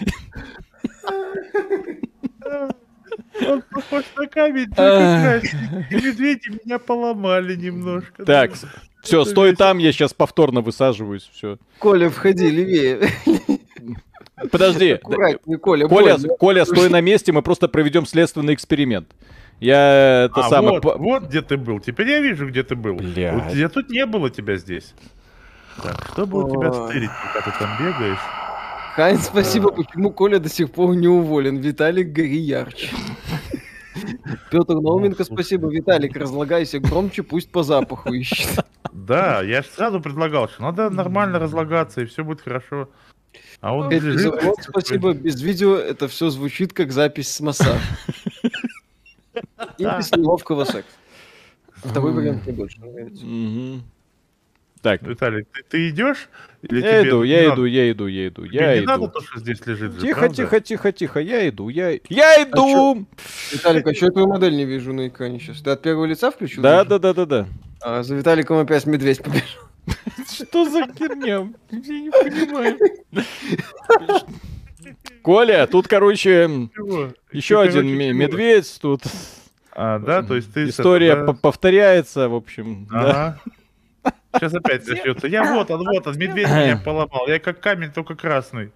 Он 3.47 3.63
похож 3.71 4.05
на 4.17 4.27
камень, 4.27 4.69
медведи 5.91 6.61
меня 6.65 6.79
поломали 6.79 7.57
немножко. 7.57 8.25
Так, 8.25 8.53
да. 8.53 8.69
все, 9.03 9.25
стой 9.25 9.55
там, 9.55 9.79
я 9.79 9.93
сейчас 9.93 10.15
повторно 10.15 10.61
высаживаюсь, 10.61 11.29
все. 11.33 11.59
Коля, 11.79 12.11
входи, 12.11 12.51
левее. 12.51 13.09
Подожди, 14.51 14.99
Коля. 15.61 15.89
Коля. 15.89 16.19
Коля, 16.39 16.65
стой 16.65 16.91
на 16.91 17.01
месте, 17.01 17.33
мы 17.33 17.43
просто 17.43 17.69
проведем 17.69 18.07
следственный 18.07 18.55
эксперимент. 18.55 19.09
Я 19.61 20.25
это 20.27 20.41
А, 20.41 20.49
самое... 20.49 20.81
вот, 20.81 20.99
вот 20.99 21.23
где 21.25 21.41
ты 21.41 21.57
был. 21.57 21.79
Теперь 21.81 22.11
я 22.11 22.21
вижу, 22.21 22.49
где 22.49 22.63
ты 22.65 22.75
был. 22.75 22.97
Блядь. 22.97 23.55
Я 23.55 23.69
тут 23.69 23.89
не 23.89 24.05
было 24.05 24.29
тебя 24.29 24.57
здесь. 24.57 24.95
Так, 25.83 26.05
чтобы 26.13 26.45
у 26.45 26.51
тебя 26.51 26.73
стырить, 26.73 27.11
пока 27.33 27.51
ты 27.51 27.59
там 27.59 27.71
бегаешь. 27.79 28.19
Хайн, 28.95 29.19
спасибо. 29.19 29.73
Почему 29.73 30.13
Коля 30.13 30.39
до 30.39 30.49
сих 30.49 30.71
пор 30.71 30.95
не 30.95 31.09
уволен? 31.09 31.57
Виталик, 31.57 32.13
гори 32.13 32.39
ярче. 32.39 32.91
Петр 34.53 34.75
Науменко, 34.75 35.25
спасибо. 35.25 35.69
Виталик, 35.69 36.17
разлагайся 36.17 36.79
громче, 36.79 37.25
пусть 37.25 37.51
по 37.51 37.65
запаху 37.65 38.13
ищет. 38.13 38.65
Да, 38.93 39.43
я 39.43 39.63
же 39.63 39.69
сразу 39.69 40.01
предлагал, 40.01 40.49
что 40.49 40.63
надо 40.63 40.91
нормально 40.91 41.41
разлагаться, 41.41 42.03
и 42.03 42.05
все 42.05 42.23
будет 42.23 42.41
хорошо. 42.41 42.89
А 43.61 43.75
он 43.75 43.89
Опять 43.89 44.03
лежит. 44.03 44.19
Безуглов, 44.19 44.57
такой, 44.59 44.65
спасибо. 44.83 45.13
Без 45.13 45.43
видео 45.43 45.75
это 45.75 46.07
все 46.07 46.31
звучит 46.31 46.73
как 46.73 46.93
запись 46.93 47.29
с 47.33 47.41
массажа. 47.41 47.81
И 49.79 49.85
без 49.85 50.13
неловкого 50.13 50.65
секса. 50.65 50.97
Второй 51.83 52.13
вариант 52.13 52.47
мне 52.47 52.55
больше 52.55 52.79
нравится. 52.79 53.25
Так, 54.85 55.01
Виталик, 55.03 55.49
ты, 55.51 55.63
ты 55.67 55.89
идешь? 55.89 56.29
Или 56.61 56.83
я 56.83 57.01
тебе 57.01 57.09
иду, 57.09 57.23
я 57.23 57.37
надо? 57.49 57.55
иду, 57.55 57.65
я 57.65 57.91
иду, 57.91 58.07
я 58.07 58.29
иду, 58.29 58.47
Тебе 58.47 58.57
я 58.59 58.81
не 58.81 58.87
надо 58.87 59.05
иду. 59.07 59.13
то, 59.13 59.21
что 59.23 59.41
здесь 59.41 59.67
лежит 59.67 59.93
же, 59.95 60.01
Тихо, 60.03 60.21
правда? 60.21 60.37
тихо, 60.37 60.61
тихо, 60.61 60.93
тихо, 60.93 61.21
я 61.21 61.49
иду, 61.49 61.71
я... 61.71 61.99
Я 62.11 62.43
иду! 62.43 63.07
Виталик, 63.51 63.87
а 63.87 63.95
что 63.95 64.07
я 64.07 64.13
твою 64.13 64.29
модель 64.29 64.55
не 64.55 64.67
вижу 64.67 64.93
на 64.93 65.09
экране 65.09 65.41
сейчас? 65.41 65.63
Ты 65.63 65.71
от 65.71 65.81
первого 65.81 66.05
лица 66.05 66.31
включил? 66.31 66.63
Да, 66.63 66.85
да, 66.85 66.99
да, 66.99 67.15
да, 67.15 67.25
да. 67.25 67.47
А, 67.81 68.03
за 68.03 68.15
Виталиком 68.15 68.59
опять 68.59 68.85
медведь 68.85 69.23
побежал. 69.23 69.45
Что 70.31 70.69
за 70.69 70.83
херня? 70.99 71.51
Я 71.71 71.79
не 71.79 72.11
понимаю. 72.11 72.79
Коля, 75.23 75.67
тут, 75.67 75.89
короче, 75.89 76.69
еще 77.33 77.61
один 77.63 77.87
медведь, 77.89 78.79
тут 78.83 79.01
А, 79.73 79.99
да, 79.99 80.23
то 80.23 80.37
есть 80.37 80.53
ты... 80.53 80.69
история 80.69 81.17
повторяется, 81.35 82.29
в 82.29 82.35
общем. 82.35 82.87
да. 82.91 83.39
Сейчас 84.35 84.55
опять 84.55 84.87
начнется. 84.87 85.27
Я 85.27 85.55
вот 85.55 85.71
он, 85.71 85.87
вот 85.87 86.07
он, 86.07 86.19
медведь 86.19 86.49
меня 86.49 86.77
поломал. 86.85 87.27
Я 87.29 87.39
как 87.39 87.61
камень, 87.61 87.93
только 87.93 88.15
красный. 88.15 88.73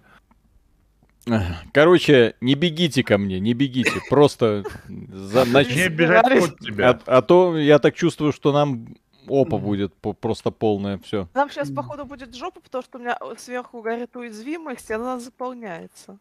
Короче, 1.73 2.35
не 2.41 2.55
бегите 2.55 3.03
ко 3.03 3.17
мне, 3.17 3.39
не 3.39 3.53
бегите, 3.53 3.91
просто 4.09 4.63
за- 4.87 5.43
нач- 5.43 5.75
Не 5.75 5.89
бежать 5.89 6.25
от 6.25 6.59
тебя. 6.59 6.89
А, 7.05 7.17
а 7.17 7.21
то 7.21 7.57
я 7.57 7.77
так 7.79 7.93
чувствую, 7.93 8.31
что 8.31 8.51
нам 8.51 8.95
опа 9.27 9.57
будет 9.57 9.93
по- 9.95 10.13
просто 10.13 10.49
полная, 10.49 10.97
все. 10.97 11.27
Нам 11.35 11.51
сейчас, 11.51 11.69
походу, 11.69 12.05
будет 12.05 12.35
жопа, 12.35 12.61
потому 12.61 12.83
что 12.83 12.97
у 12.97 13.01
меня 13.01 13.17
сверху 13.37 13.81
горит 13.81 14.15
уязвимость, 14.15 14.89
и 14.89 14.93
она 14.93 15.19
заполняется. 15.19 16.17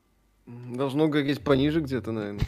Должно 0.47 1.09
гореть 1.09 1.43
пониже 1.43 1.81
где-то, 1.81 2.13
наверное. 2.13 2.43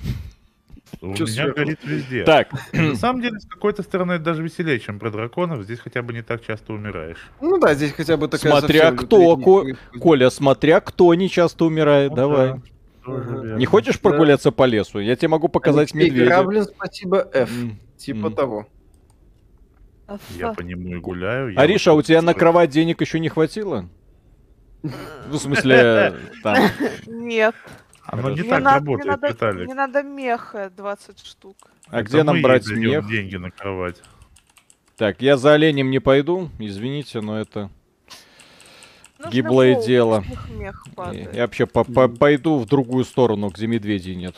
У 1.01 1.15
Чё 1.15 1.25
меня 1.25 1.35
сверху? 1.35 1.57
горит 1.57 1.79
везде. 1.85 2.25
Так, 2.25 2.49
На 2.73 2.95
самом 2.97 3.23
деле, 3.23 3.39
с 3.41 3.47
какой-то 3.47 3.83
стороны, 3.83 4.13
это 4.15 4.25
даже 4.25 4.43
веселее, 4.43 4.79
чем 4.81 4.99
про 4.99 5.11
драконов. 5.11 5.63
Здесь 5.63 5.79
хотя 5.81 6.03
бы 6.03 6.13
не 6.13 6.23
так 6.23 6.45
часто 6.45 6.73
умираешь. 6.73 7.31
Ну 7.41 7.59
да, 7.59 7.75
здесь 7.75 7.93
хотя 7.93 8.17
бы 8.17 8.29
такая 8.29 8.53
Смотря 8.59 8.93
кто, 8.93 9.37
Ко-. 9.37 9.99
Коля, 9.99 10.31
смотря 10.31 10.81
кто 10.81 11.15
не 11.15 11.29
часто 11.31 11.65
умирает, 11.65 12.11
Ну 12.11 12.17
давай. 12.17 12.49
да, 12.55 12.59
тоже. 13.05 13.57
Не 13.59 13.67
хочешь 13.67 13.99
прогуляться 14.01 14.51
по 14.53 14.65
лесу? 14.67 14.99
Я 14.99 15.17
тебе 15.17 15.29
могу 15.29 15.49
показать 15.49 15.93
Алексей 15.95 16.11
медведя. 16.11 16.27
Граблин, 16.27 16.65
спасибо, 16.65 17.29
F. 17.33 17.51
М. 17.51 17.79
Типа 17.97 18.27
М. 18.27 18.35
того. 18.35 18.67
Я 20.37 20.53
по 20.53 20.61
нему 20.61 20.97
и 20.97 20.99
гуляю. 20.99 21.55
Ариша, 21.59 21.93
а 21.93 21.95
у 21.95 22.03
тебя 22.03 22.21
на 22.21 22.35
кровать 22.35 22.71
денег 22.71 23.01
еще 23.01 23.21
не 23.21 23.29
хватило? 23.29 23.89
В 24.83 25.37
смысле, 25.37 26.15
там. 26.43 26.57
Нет. 27.07 27.55
Оно 28.13 28.31
не 28.31 28.41
Мне 28.41 28.51
так 28.51 28.63
надо- 28.63 28.79
работает, 28.87 29.05
мне 29.07 29.11
надо, 29.13 29.29
Виталик. 29.29 29.65
мне 29.67 29.75
надо 29.75 30.03
меха 30.03 30.73
20 30.77 31.25
штук. 31.25 31.57
А 31.89 32.01
Это 32.01 32.09
где 32.09 32.23
нам 32.25 32.43
брать 32.43 32.67
мех? 32.69 33.07
деньги 33.09 33.37
на 33.37 33.51
кровать. 33.53 34.03
Так, 34.97 35.23
я 35.23 35.37
за 35.37 35.53
оленем 35.55 35.91
не 35.91 36.01
пойду, 36.01 36.51
извините, 36.59 37.21
но 37.21 37.39
это... 37.41 37.71
Нужно 39.19 39.31
Гиблое 39.33 39.75
волк, 39.75 39.87
дело. 39.87 40.25
мех 40.51 40.85
Я 40.89 40.93
падает. 40.95 41.35
я 41.35 41.43
вообще 41.43 41.67
по- 41.67 41.85
по- 41.85 42.09
пойду 42.09 42.59
в 42.59 42.67
другую 42.67 43.05
сторону, 43.05 43.49
где 43.51 43.67
медведей 43.67 44.15
нет. 44.17 44.35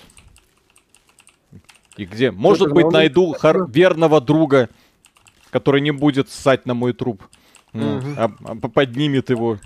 И 1.97 2.05
где? 2.05 2.31
Может 2.31 2.69
быть, 2.73 2.85
нормально. 2.85 2.99
найду 2.99 3.33
хор- 3.33 3.71
верного 3.71 4.21
друга, 4.21 4.69
который 5.51 5.81
не 5.81 5.93
будет 5.93 6.29
ссать 6.31 6.67
на 6.67 6.75
мой 6.75 6.93
труп. 6.95 7.23
Ну, 7.73 7.97
Мгм. 7.99 8.15
а- 8.19 8.33
а 8.45 8.69
поднимет 8.69 9.31
его. 9.31 9.59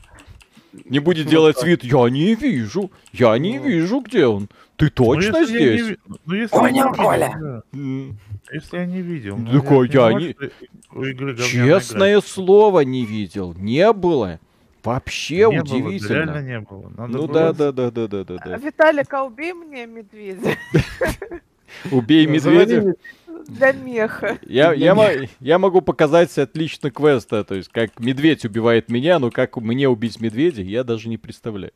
Не 0.85 0.99
будет 0.99 1.27
делать 1.27 1.63
вид, 1.63 1.85
я 1.85 2.09
не 2.09 2.35
вижу, 2.35 2.91
я 3.13 3.37
не 3.39 3.59
вижу, 3.59 4.01
где 4.01 4.27
он. 4.27 4.49
Ты 4.77 4.91
точно 4.91 5.33
Ну, 5.33 5.41
если 5.41 5.59
я 5.59 5.73
не 5.73 5.79
здесь? 5.83 5.97
Ну, 6.27 6.35
если 6.35 6.57
Понял, 6.57 6.93
Коля. 6.93 7.35
да. 7.41 7.63
Если 8.53 8.77
я 8.77 8.87
не 8.87 9.01
видел. 9.01 9.37
ну, 9.39 9.61
Такой, 9.61 9.89
я 9.91 10.13
не- 10.13 10.37
игры 11.11 11.37
Честное 11.37 12.21
слово, 12.21 12.81
не 12.81 13.05
видел. 13.05 13.55
Не 13.55 13.93
было. 13.93 14.39
Вообще. 14.85 15.49
Не 15.51 15.63
было, 15.63 15.77
удивительно. 15.77 16.15
реально 16.15 16.43
не 16.43 16.61
было. 16.61 16.93
Надо 16.97 17.13
ну 17.13 17.27
было 17.27 17.35
да, 17.35 17.53
да, 17.53 17.73
да, 17.73 17.91
да, 17.91 18.07
да, 18.07 18.25
да, 18.25 18.37
да. 18.45 18.57
Виталик, 18.57 19.13
а 19.15 19.25
убей 19.25 19.53
мне 19.53 19.85
медведя 19.87 20.57
Убей 21.91 22.27
медведя. 22.27 22.95
Для 23.49 23.73
меха. 23.73 24.39
Я, 24.43 24.73
я, 24.73 24.95
мо- 24.95 25.29
я 25.41 25.59
могу 25.59 25.81
показать 25.81 26.37
отлично 26.39 26.91
квеста, 26.91 27.45
то 27.45 27.55
есть 27.55 27.69
как 27.69 27.99
медведь 28.01 28.45
убивает 28.45 28.91
меня, 28.91 29.19
но 29.19 29.31
как 29.31 29.57
мне 29.57 29.89
убить 29.89 30.21
медведя, 30.21 30.63
я 30.63 30.85
даже 30.85 31.09
не 31.09 31.17
представляю. 31.19 31.73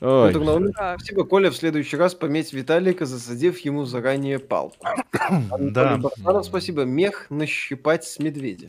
Ой, 0.00 0.28
Петр 0.28 0.44
Науменко, 0.44 0.78
Так. 0.78 1.00
Спасибо, 1.00 1.24
Коля. 1.24 1.50
В 1.50 1.56
следующий 1.56 1.96
раз 1.96 2.14
пометь 2.14 2.52
Виталика, 2.52 3.06
засадив 3.06 3.58
ему 3.60 3.84
заранее 3.84 4.38
палку. 4.38 4.86
Да. 5.58 5.96
Бахтаров, 5.96 6.44
спасибо. 6.44 6.82
Мех 6.82 7.26
нащипать 7.30 8.04
с 8.04 8.18
медведя. 8.18 8.68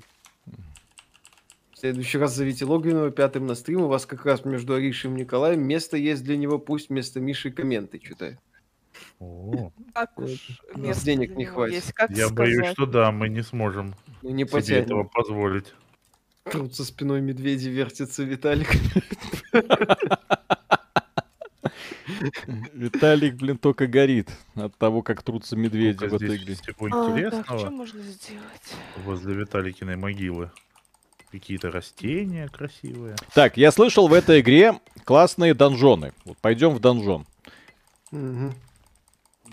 В 1.74 1.80
следующий 1.80 2.18
раз 2.18 2.34
зовите 2.34 2.66
Логвинова 2.66 3.12
пятым 3.12 3.46
на 3.46 3.56
стрим. 3.56 3.82
У 3.82 3.88
вас 3.88 4.06
как 4.06 4.26
раз 4.26 4.46
между 4.46 4.74
Аришей 4.74 5.12
и 5.12 5.14
Николаем 5.14 5.62
место 5.62 5.98
есть 5.98 6.24
для 6.24 6.38
него. 6.38 6.60
Пусть 6.60 6.90
вместо 6.90 7.20
Миши 7.20 7.52
комменты 7.52 8.00
читает. 8.00 8.40
Так 9.94 10.18
уж 10.20 10.62
места 10.76 11.06
денег 11.06 11.36
не 11.36 11.46
хватит. 11.46 11.76
есть. 11.76 11.94
Как 11.94 12.10
Я 12.12 12.28
сказать? 12.28 12.36
боюсь, 12.36 12.68
что 12.72 12.86
да, 12.86 13.12
мы 13.12 13.30
не 13.30 13.42
сможем 13.44 13.96
Ну, 14.22 14.30
не 14.30 14.46
себе 14.46 14.78
этого 14.80 15.04
позволить. 15.04 15.74
Тут 16.52 16.76
со 16.76 16.86
спиной 16.86 17.22
медведи 17.22 17.70
вертится 17.70 18.24
Виталик. 18.24 18.70
Виталик, 22.74 23.36
блин, 23.36 23.58
только 23.58 23.88
горит 23.88 24.30
от 24.56 24.76
того, 24.78 25.02
как 25.02 25.24
трутся 25.24 25.56
медведи 25.56 26.06
в 26.06 26.14
этой 26.14 26.38
игре. 26.38 26.56
всего 26.56 26.88
А, 26.88 26.90
так, 26.90 27.10
интересного 27.18 27.60
что 27.60 27.72
можно 27.72 28.02
сделать? 28.02 28.74
возле 29.04 29.34
Виталикиной 29.36 29.98
могилы. 29.98 30.52
Какие-то 31.32 31.70
растения 31.72 32.48
красивые. 32.48 33.16
Так, 33.34 33.58
я 33.58 33.72
слышал 33.72 34.08
в 34.08 34.14
этой 34.14 34.40
игре 34.40 34.80
классные 35.04 35.54
донжоны. 35.54 36.14
Вот 36.24 36.38
пойдем 36.38 36.74
в 36.74 36.80
донжон. 36.80 37.26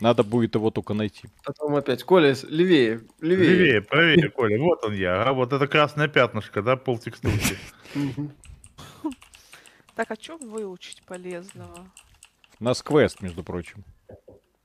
Надо 0.05 0.23
будет 0.23 0.55
его 0.55 0.71
только 0.71 0.93
найти. 0.93 1.29
Потом 1.47 1.77
опять. 1.77 2.03
Коля, 2.05 2.37
левее, 2.47 3.01
левее. 3.23 3.49
Левее, 3.49 3.81
правее, 3.81 4.29
Коля. 4.29 4.61
Вот 4.61 4.85
он 4.85 4.93
я. 4.93 5.23
А 5.23 5.33
вот 5.33 5.55
это 5.55 5.67
красное 5.67 6.09
пятнышко, 6.09 6.61
да, 6.61 6.77
пол 6.77 6.99
текстурки. 6.99 7.57
Мгм. 7.95 8.31
Так, 9.97 10.11
а 10.11 10.17
что 10.21 10.37
выучить 10.37 11.03
полезного? 11.07 11.89
У 12.61 12.65
нас 12.65 12.83
квест, 12.83 13.23
между 13.23 13.43
прочим. 13.43 13.83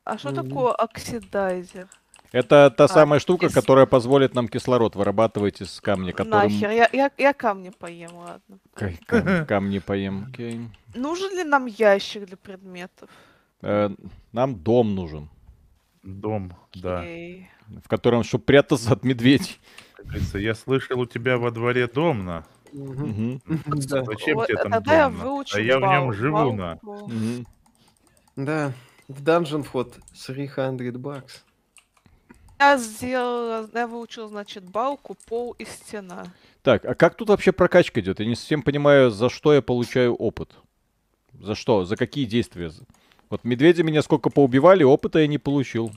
А 0.04 0.18
что 0.18 0.34
такое 0.34 0.74
оксидайзер? 0.74 1.88
Это 2.34 2.70
та 2.72 2.84
А, 2.84 2.88
самая 2.90 3.20
штука, 3.20 3.46
кис- 3.46 3.54
которая 3.54 3.86
позволит 3.86 4.36
нам 4.36 4.50
кислород 4.50 4.96
вырабатывать 4.96 5.62
из 5.62 5.80
камня, 5.80 6.12
которым... 6.12 6.52
Нахер, 6.52 6.72
я, 6.72 6.90
я, 6.92 7.12
я 7.18 7.34
камни 7.34 7.70
поем, 7.70 8.14
ладно. 8.16 8.58
Кай- 8.74 9.00
кам- 9.08 9.46
Камни 9.48 9.80
поем. 9.80 10.26
окей. 10.30 10.60
Нужен 10.96 11.32
ли 11.38 11.44
нам 11.46 11.66
ящик 11.68 12.26
для 12.26 12.36
предметов? 12.38 13.10
Э, 13.62 13.89
Нам 14.32 14.55
дом 14.55 14.95
нужен, 14.95 15.30
Дом, 16.03 16.53
да. 16.76 17.01
Окей. 17.01 17.49
в 17.68 17.88
котором, 17.88 18.24
чтобы 18.24 18.45
прятаться 18.45 18.93
от 18.93 19.03
медведей. 19.03 19.57
Как 19.95 20.05
говорится, 20.05 20.38
я 20.38 20.55
слышал, 20.55 20.99
у 20.99 21.05
тебя 21.05 21.38
во 21.38 21.51
дворе 21.51 21.88
дом 21.88 22.24
на. 22.26 22.45
Да. 22.72 24.03
Зачем 24.05 24.36
Вот, 24.38 24.47
тебе 24.47 24.57
там 24.57 24.72
тогда 24.72 24.95
я 24.95 25.10
дом 25.10 25.18
на? 25.18 25.24
выучу 25.26 25.57
А 25.57 25.60
я 25.60 25.78
в 25.80 25.82
нем 25.82 26.14
живу 26.14 26.53
на. 26.53 26.80
Да. 28.36 28.74
В 29.07 29.22
данжен 29.22 29.64
вход 29.64 29.97
300 30.26 30.91
бакс. 30.97 31.43
Я 32.60 32.78
сделала, 32.78 33.70
я 33.74 33.88
выучила, 33.88 34.28
значит, 34.28 34.64
балку, 34.70 35.16
пол 35.28 35.53
и 35.53 35.66
стена. 35.66 36.26
Так, 36.62 36.86
а 36.86 36.93
как 36.93 37.16
тут 37.16 37.30
вообще 37.30 37.51
прокачка 37.53 38.01
идет? 38.01 38.20
Я 38.20 38.26
не 38.26 38.36
совсем 38.36 38.62
понимаю, 38.62 39.12
за 39.12 39.30
что 39.30 39.53
я 39.53 39.62
получаю 39.62 40.14
опыт. 40.14 40.51
За 41.34 41.55
что? 41.55 41.86
За 41.86 41.95
какие 41.95 42.26
действия? 42.26 42.72
Вот 43.30 43.44
медведи 43.44 43.82
меня 43.82 44.02
сколько 44.02 44.30
поубивали, 44.30 44.84
опыта 44.84 45.20
я 45.20 45.28
не 45.28 45.38
получил. 45.38 45.92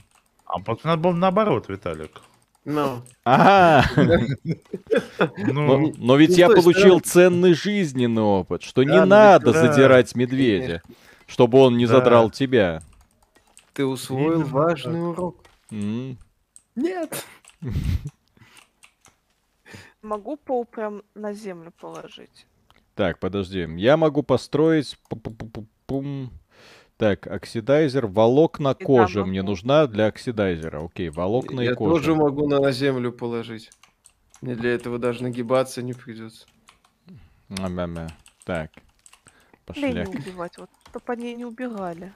А 0.45 0.59
вот 0.59 0.83
надо 0.83 1.01
было 1.01 1.13
наоборот, 1.13 1.67
Виталик. 1.67 2.21
Но. 2.65 3.01
Ага, 3.25 3.89
но, 3.95 5.77
Ну, 5.77 5.93
но 5.97 6.15
ведь 6.15 6.29
не 6.29 6.37
я 6.37 6.47
получил 6.47 6.99
стороны. 6.99 7.01
ценный 7.01 7.53
жизненный 7.53 8.21
опыт, 8.21 8.63
что 8.63 8.83
не 8.83 8.99
ну 9.01 9.05
надо 9.05 9.51
задирать 9.51 10.15
медведя, 10.15 10.81
чтобы 11.27 11.57
он 11.57 11.75
не 11.77 11.85
задрал 11.87 12.29
тебя. 12.29 12.81
Ты 13.73 13.85
усвоил 13.85 14.43
важный 14.43 15.09
урок. 15.09 15.43
Нет. 15.71 17.25
Могу 20.01 20.37
пол 20.37 20.65
прям 20.65 21.01
на 21.15 21.33
землю 21.33 21.71
положить. 21.79 22.45
Так, 22.93 23.19
подожди. 23.19 23.67
Я 23.77 23.97
могу 23.97 24.21
построить... 24.21 24.97
Так, 26.97 27.27
оксидайзер, 27.27 28.07
волокна 28.07 28.75
И 28.79 28.83
кожи 28.83 29.19
там 29.19 29.29
мне 29.29 29.41
могу. 29.41 29.51
нужна 29.51 29.87
для 29.87 30.07
оксидайзера. 30.07 30.85
Окей, 30.85 31.09
волокна 31.09 31.61
Я 31.61 31.71
и 31.71 31.75
кожа. 31.75 31.95
тоже 31.95 32.15
могу 32.15 32.47
на 32.47 32.71
землю 32.71 33.11
положить. 33.11 33.71
Мне 34.41 34.55
для 34.55 34.71
этого 34.71 34.99
даже 34.99 35.23
нагибаться 35.23 35.81
не 35.81 35.93
придется. 35.93 36.45
Мя-мя-мя. 37.49 38.07
Так, 38.45 38.71
Лень 39.75 39.93
пошляк. 39.95 40.09
убивать, 40.09 40.57
вот, 40.57 40.69
чтоб 40.89 41.09
они 41.09 41.33
не 41.33 41.45
убегали. 41.45 42.11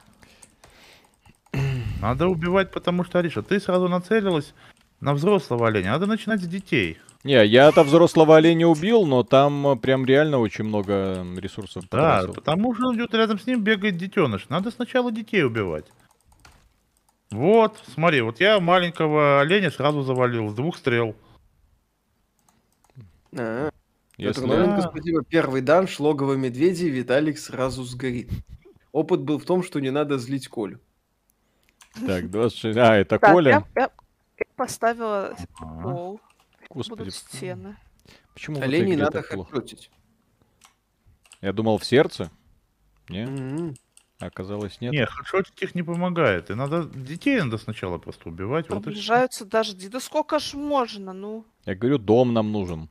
надо 2.02 2.28
убивать, 2.28 2.72
потому 2.72 3.04
что, 3.04 3.20
Ариша, 3.20 3.42
ты 3.42 3.60
сразу 3.60 3.88
нацелилась 3.88 4.54
на 5.00 5.14
взрослого 5.14 5.68
оленя. 5.68 5.92
Надо 5.92 6.06
начинать 6.06 6.42
с 6.42 6.48
детей. 6.48 6.98
Не, 7.28 7.46
я-то 7.46 7.84
взрослого 7.84 8.38
оленя 8.38 8.68
убил, 8.68 9.06
но 9.06 9.22
там 9.22 9.68
э, 9.68 9.76
прям 9.76 10.06
реально 10.06 10.40
очень 10.40 10.64
много 10.64 11.26
ресурсов 11.36 11.84
Да, 11.92 12.24
потому 12.34 12.74
что 12.74 12.96
идет 12.96 13.14
рядом 13.14 13.38
с 13.38 13.46
ним 13.46 13.62
бегает 13.62 13.98
детеныш. 13.98 14.48
Надо 14.48 14.72
сначала 14.72 15.12
детей 15.12 15.44
убивать. 15.44 15.84
Вот, 17.30 17.84
смотри, 17.94 18.22
вот 18.22 18.40
я 18.40 18.62
маленького 18.62 19.42
оленя 19.42 19.72
сразу 19.72 20.04
завалил 20.04 20.48
с 20.48 20.54
двух 20.54 20.78
стрел. 20.78 21.18
А, 23.38 23.72
Если... 24.16 24.48
Да. 24.48 24.82
спасибо. 24.90 25.22
Первый 25.26 25.60
данж, 25.60 26.00
логово 26.00 26.36
медведей, 26.36 26.88
Виталик 26.88 27.40
сразу 27.40 27.84
сгорит. 27.84 28.30
Опыт 28.94 29.20
был 29.20 29.38
в 29.38 29.44
том, 29.44 29.64
что 29.64 29.82
не 29.82 29.90
надо 29.90 30.18
злить 30.18 30.48
Колю. 30.48 30.80
Так, 32.06 32.32
26... 32.32 32.78
А, 32.78 32.96
это 32.96 33.20
Коля? 33.20 33.66
я, 33.76 33.90
поставила 34.56 35.36
пол. 35.60 36.22
Господи, 36.70 37.00
Будут 37.00 37.14
стены. 37.16 37.78
почему 38.34 38.56
в 38.58 38.60
этой 38.60 38.68
Оленей 38.70 38.94
игре 38.96 39.04
надо 39.06 39.22
хэдшотить. 39.22 39.92
Я 41.42 41.54
думал, 41.54 41.78
в 41.78 41.86
сердце? 41.86 42.32
Не, 43.10 43.26
Мгм. 43.26 43.76
оказалось 44.20 44.82
нет. 44.82 44.92
Не, 44.94 45.06
хедшотить 45.06 45.62
их 45.62 45.76
не 45.76 45.84
помогает. 45.84 46.50
И 46.50 46.56
надо 46.56 46.84
детей 46.86 47.40
надо 47.42 47.58
сначала 47.58 47.98
просто 47.98 48.30
убивать. 48.30 48.70
Вот. 48.70 48.84
Приближаются 48.84 49.46
дожди. 49.46 49.88
Да 49.88 50.00
сколько 50.00 50.40
ж 50.40 50.54
можно, 50.56 51.14
ну. 51.14 51.46
Я 51.66 51.76
говорю, 51.76 51.98
дом 51.98 52.34
нам 52.34 52.52
нужен. 52.52 52.90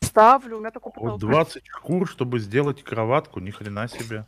Ставлю, 0.00 0.58
у 0.58 0.60
меня 0.60 0.70
такой 0.70 0.92
Вот 0.96 1.14
потолок. 1.14 1.20
20 1.20 1.66
шкур, 1.66 2.08
чтобы 2.08 2.38
сделать 2.38 2.82
кроватку, 2.82 3.40
ни 3.40 3.50
хрена 3.50 3.88
себе. 3.88 4.26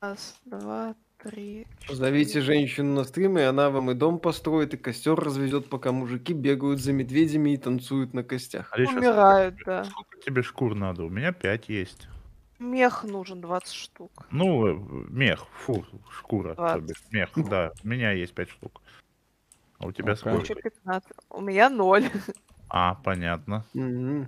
Раз, 0.00 0.38
два, 0.44 0.94
три, 1.30 1.66
Зовите 1.88 2.40
женщину 2.40 2.94
на 2.94 3.04
стрим, 3.04 3.38
и 3.38 3.42
она 3.42 3.70
вам 3.70 3.90
и 3.90 3.94
дом 3.94 4.18
построит, 4.18 4.74
и 4.74 4.76
костер 4.76 5.14
разведет, 5.14 5.68
пока 5.68 5.92
мужики 5.92 6.32
бегают 6.32 6.80
за 6.80 6.92
медведями 6.92 7.50
и 7.50 7.56
танцуют 7.56 8.14
на 8.14 8.22
костях. 8.22 8.72
Ариша, 8.72 8.96
Умирают, 8.96 9.54
сколько, 9.54 9.70
да. 9.70 9.84
сколько 9.84 10.18
тебе 10.20 10.42
шкур 10.42 10.74
надо? 10.74 11.04
У 11.04 11.08
меня 11.08 11.32
5 11.32 11.68
есть. 11.68 12.08
Мех 12.58 13.04
нужен 13.04 13.40
20 13.40 13.72
штук. 13.74 14.10
Ну, 14.30 14.66
э, 14.66 15.04
мех, 15.10 15.46
фу, 15.52 15.84
шкура, 16.10 16.50
то 16.50 16.54
Двадцать. 16.54 16.84
бишь, 16.88 17.02
мех, 17.10 17.30
да, 17.48 17.72
у 17.84 17.88
меня 17.88 18.12
есть 18.12 18.32
5 18.34 18.48
штук. 18.48 18.80
А 19.78 19.86
у 19.86 19.92
тебя 19.92 20.10
Ну-ка. 20.10 20.16
сколько? 20.20 20.42
Еще 20.42 20.54
15. 20.54 21.10
У 21.30 21.40
меня 21.40 21.68
ноль. 21.70 22.04
А, 22.68 22.96
понятно. 22.96 23.64
Мгм. 23.74 24.26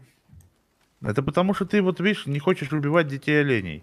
Это 1.02 1.24
потому, 1.24 1.54
что 1.54 1.66
ты 1.66 1.82
вот, 1.82 1.98
видишь, 1.98 2.26
не 2.26 2.38
хочешь 2.38 2.72
убивать 2.72 3.08
детей 3.08 3.40
оленей. 3.40 3.82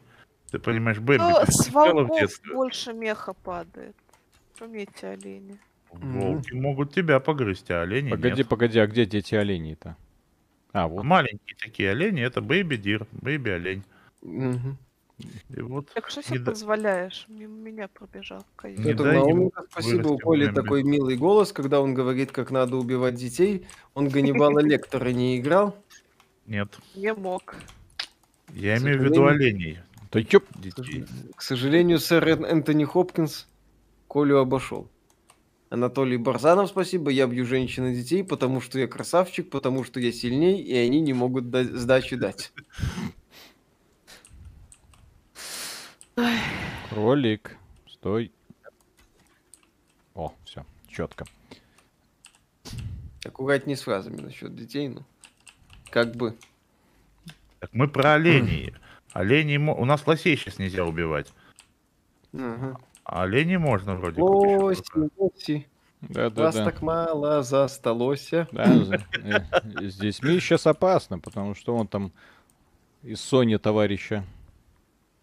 Ты 0.56 0.60
понимаешь, 0.60 1.00
Бэмби, 1.00 1.22
Ну, 1.22 1.36
с 1.50 1.70
волков 1.70 2.10
больше 2.54 2.94
меха 2.94 3.34
падает. 3.34 3.94
Помните, 4.58 5.08
олени. 5.08 5.60
Волки 5.92 6.54
могут 6.54 6.94
тебя 6.94 7.20
погрызть, 7.20 7.70
а 7.72 7.82
олени 7.82 8.12
Погоди, 8.12 8.38
нет. 8.38 8.48
погоди, 8.48 8.80
а 8.80 8.88
где 8.88 9.06
дети 9.06 9.36
оленей-то? 9.36 9.98
А, 10.72 10.88
вот. 10.88 11.04
Маленькие 11.04 11.58
такие 11.62 11.90
олени, 11.90 12.22
это 12.22 12.40
baby 12.40 12.78
deer, 12.78 13.06
baby 13.12 13.50
олень. 13.50 13.84
Мгм. 14.22 14.78
И 15.50 15.60
вот 15.60 15.90
Так 15.94 16.10
что 16.10 16.22
не 16.22 16.38
себе 16.38 16.46
позволяешь? 16.46 17.26
Мимо 17.28 17.58
меня 17.58 17.90
пробежал. 17.90 18.46
Не 18.64 18.92
ему 18.92 19.04
Науменко, 19.04 19.64
спасибо. 19.70 20.08
У 20.08 20.18
Коли 20.18 20.50
такой 20.54 20.84
милый 20.84 21.18
голос, 21.18 21.52
когда 21.52 21.82
он 21.82 21.94
говорит, 21.94 22.32
как 22.32 22.50
надо 22.50 22.78
убивать 22.78 23.16
детей. 23.16 23.68
Он 23.94 24.08
Ганнибала 24.08 24.60
Лектора 24.64 25.10
не 25.10 25.38
играл. 25.38 25.76
нет. 26.46 26.80
Не 26.96 27.14
мог. 27.14 27.56
Я 28.54 28.78
имею 28.78 29.02
в 29.02 29.04
виду 29.04 29.26
оленей, 29.26 29.80
Да 30.16 30.24
чё? 30.24 30.40
К 31.36 31.42
сожалению, 31.42 32.00
сэр 32.00 32.24
Эн- 32.26 32.46
Энтони 32.46 32.86
Хопкинс 32.86 33.48
Колю 34.08 34.38
обошел. 34.38 34.90
Анатолий 35.70 36.16
Барзанов, 36.16 36.70
спасибо. 36.70 37.12
Я 37.12 37.28
бью 37.28 37.46
женщин 37.46 37.88
и 37.88 37.96
детей, 37.96 38.24
потому 38.24 38.62
что 38.62 38.80
я 38.80 38.88
красавчик, 38.88 39.50
потому 39.50 39.84
что 39.84 40.00
я 40.00 40.14
сильней, 40.14 40.62
и 40.62 40.74
они 40.78 41.02
не 41.02 41.12
могут 41.12 41.50
дать- 41.50 41.68
сдачи 41.68 42.16
дать. 42.16 42.54
Кролик. 46.90 47.58
Стой. 47.90 48.32
О, 50.14 50.34
все, 50.46 50.66
четко. 50.88 51.26
Аккуратнее 53.26 53.76
с 53.76 53.82
фразами 53.82 54.22
насчет 54.22 54.56
детей, 54.56 54.88
ну. 54.88 55.04
Как 55.90 56.16
бы. 56.16 56.38
Так 57.60 57.74
мы 57.74 57.90
про 57.90 58.14
оленей. 58.14 58.74
Оленей 59.16 59.58
мо- 59.58 59.74
у 59.74 59.86
нас 59.86 60.06
лосей 60.06 60.36
сейчас 60.36 60.60
нельзя 60.60 60.84
убивать. 60.84 61.32
Ага. 62.34 62.78
Оленей 63.06 63.56
можно 63.56 63.96
вроде 63.96 64.22
Лоси, 64.22 64.84
лоси. 65.16 65.68
Да, 66.02 66.30
да, 66.30 66.44
Вас 66.44 66.56
да. 66.56 66.66
так 66.66 66.82
мало 66.82 67.42
засталося. 67.42 68.50
Да, 68.52 68.66
за- 68.84 68.96
э, 69.24 69.88
с 69.90 69.96
детьми 69.96 70.38
сейчас 70.42 70.68
опасно, 70.68 71.18
потому 71.18 71.56
что 71.56 71.74
он 71.78 71.88
там 71.88 72.12
из 73.04 73.20
Sony 73.20 73.58
товарища. 73.58 74.26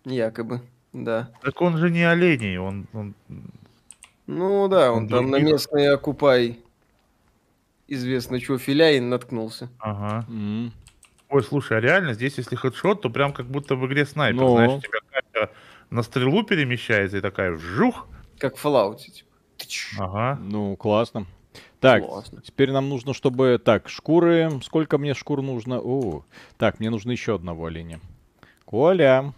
Якобы, 0.06 0.62
да. 0.94 1.28
Так 1.42 1.60
он 1.60 1.76
же 1.76 1.90
не 1.90 2.02
оленей, 2.02 2.56
он, 2.56 2.86
он- 2.94 3.14
Ну 4.26 4.68
да, 4.68 4.90
он 4.90 5.02
Он 5.02 5.08
там 5.08 5.30
на 5.30 5.38
местный 5.38 5.90
окупай 5.92 6.58
известно 7.88 8.40
что 8.40 8.56
филяин 8.56 9.10
наткнулся. 9.10 9.68
Ага. 9.80 10.24
М. 10.30 10.72
Ой, 11.32 11.42
слушай, 11.42 11.78
а 11.78 11.80
реально 11.80 12.12
здесь, 12.12 12.36
если 12.36 12.56
хедшот, 12.56 13.00
то 13.00 13.08
прям 13.08 13.32
как 13.32 13.46
будто 13.46 13.74
в 13.74 13.86
игре 13.86 14.04
снайпер. 14.04 14.42
Ну. 14.42 14.50
Знаешь, 14.50 14.72
у 14.72 14.80
тебя 14.80 14.98
камера 15.10 15.50
на 15.88 16.02
стрелу 16.02 16.42
перемещается 16.42 17.16
и 17.16 17.20
такая 17.22 17.52
вжух. 17.52 18.06
Как 18.38 18.58
в 18.58 18.64
Fallout. 18.64 18.98
Типа. 18.98 20.04
Ага. 20.04 20.38
Ну, 20.42 20.76
классно. 20.76 21.26
Так, 21.80 22.06
Классно. 22.06 22.42
теперь 22.42 22.70
нам 22.70 22.90
нужно, 22.90 23.14
чтобы... 23.14 23.58
Так, 23.64 23.88
шкуры... 23.88 24.50
Сколько 24.62 24.98
мне 24.98 25.14
шкур 25.14 25.40
нужно? 25.40 25.80
О, 25.80 26.22
так, 26.58 26.80
мне 26.80 26.90
нужно 26.90 27.12
еще 27.12 27.34
одного 27.34 27.64
оленя. 27.64 28.00
Коля. 28.66 29.32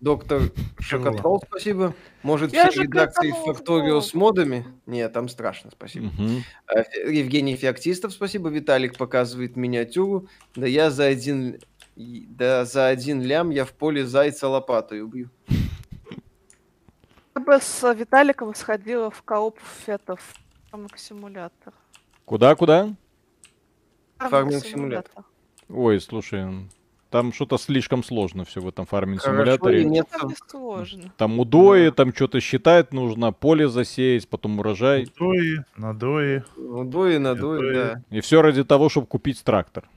Доктор 0.00 0.42
Шокотрол, 0.78 1.42
спасибо. 1.44 1.92
Может, 2.22 2.52
Я 2.52 2.70
все 2.70 2.82
редакции 2.82 3.30
в 3.32 4.00
с 4.00 4.14
модами? 4.14 4.64
Нет, 4.86 5.12
там 5.12 5.28
страшно, 5.28 5.70
спасибо. 5.72 6.08
Фе- 6.08 7.12
Евгений 7.12 7.56
Феоктистов, 7.56 8.12
спасибо. 8.12 8.48
Виталик 8.48 8.96
показывает 8.96 9.56
миниатюру. 9.56 10.28
Да 10.54 10.66
я 10.66 10.90
за 10.90 11.06
один... 11.06 11.58
Да 11.96 12.64
за 12.64 12.86
один 12.86 13.22
лям 13.22 13.50
я 13.50 13.64
в 13.64 13.72
поле 13.72 14.06
зайца 14.06 14.46
лопатой 14.48 15.02
убью. 15.02 15.30
Я 17.34 17.40
бы 17.40 17.58
с 17.60 17.92
Виталиком 17.92 18.54
сходила 18.54 19.10
в 19.10 19.22
кооп 19.22 19.58
фетов. 19.84 20.20
Фарминг 20.70 20.96
симулятор. 20.96 21.72
Куда, 22.24 22.54
куда? 22.54 22.94
Фарминг 24.18 24.64
симулятор. 24.64 25.24
Ой, 25.68 26.00
слушай, 26.00 26.68
там 27.10 27.32
что-то 27.32 27.58
слишком 27.58 28.04
сложно 28.04 28.44
все 28.44 28.60
в 28.60 28.68
этом 28.68 28.86
фарминг 28.86 29.20
Хорошо, 29.22 29.40
и 29.40 29.44
симуляторе. 29.44 29.84
нет 29.84 30.06
Там 30.10 30.30
сложно. 30.48 31.12
Там 31.16 31.38
удои, 31.40 31.90
там 31.90 32.14
что-то 32.14 32.40
считать 32.40 32.92
нужно, 32.92 33.32
поле 33.32 33.68
засеять, 33.68 34.28
потом 34.28 34.58
урожай. 34.58 35.08
Надои, 35.18 35.64
надои. 35.76 36.44
Надуи, 36.56 37.16
Надуи. 37.18 37.74
да. 37.74 38.02
И 38.10 38.20
все 38.20 38.42
ради 38.42 38.64
того, 38.64 38.88
чтобы 38.88 39.06
купить 39.06 39.42
трактор. 39.42 39.88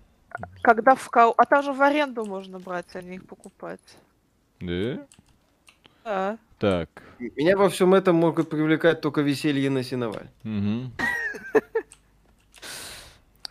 Когда 0.61 0.95
в 0.95 1.09
кооп... 1.09 1.35
А 1.37 1.45
там 1.45 1.63
же 1.63 1.73
в 1.73 1.81
аренду 1.81 2.25
можно 2.25 2.59
брать, 2.59 2.87
а 2.95 3.01
не 3.01 3.15
их 3.15 3.25
покупать. 3.25 3.79
Да? 4.61 4.99
Да. 6.03 6.37
Так. 6.57 6.89
Меня 7.19 7.57
во 7.57 7.69
всем 7.69 7.93
этом 7.93 8.15
могут 8.15 8.49
привлекать 8.49 9.01
только 9.01 9.21
веселье 9.21 9.69
на 9.69 9.83
сеноваль. 9.83 10.27
мгм. 10.43 10.91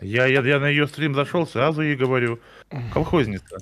Я, 0.01 0.25
я, 0.25 0.41
я 0.41 0.59
на 0.59 0.67
ее 0.67 0.87
стрим 0.87 1.13
зашел, 1.13 1.45
сразу 1.45 1.81
ей 1.81 1.95
говорю. 1.95 2.39
Колхозница. 2.93 3.57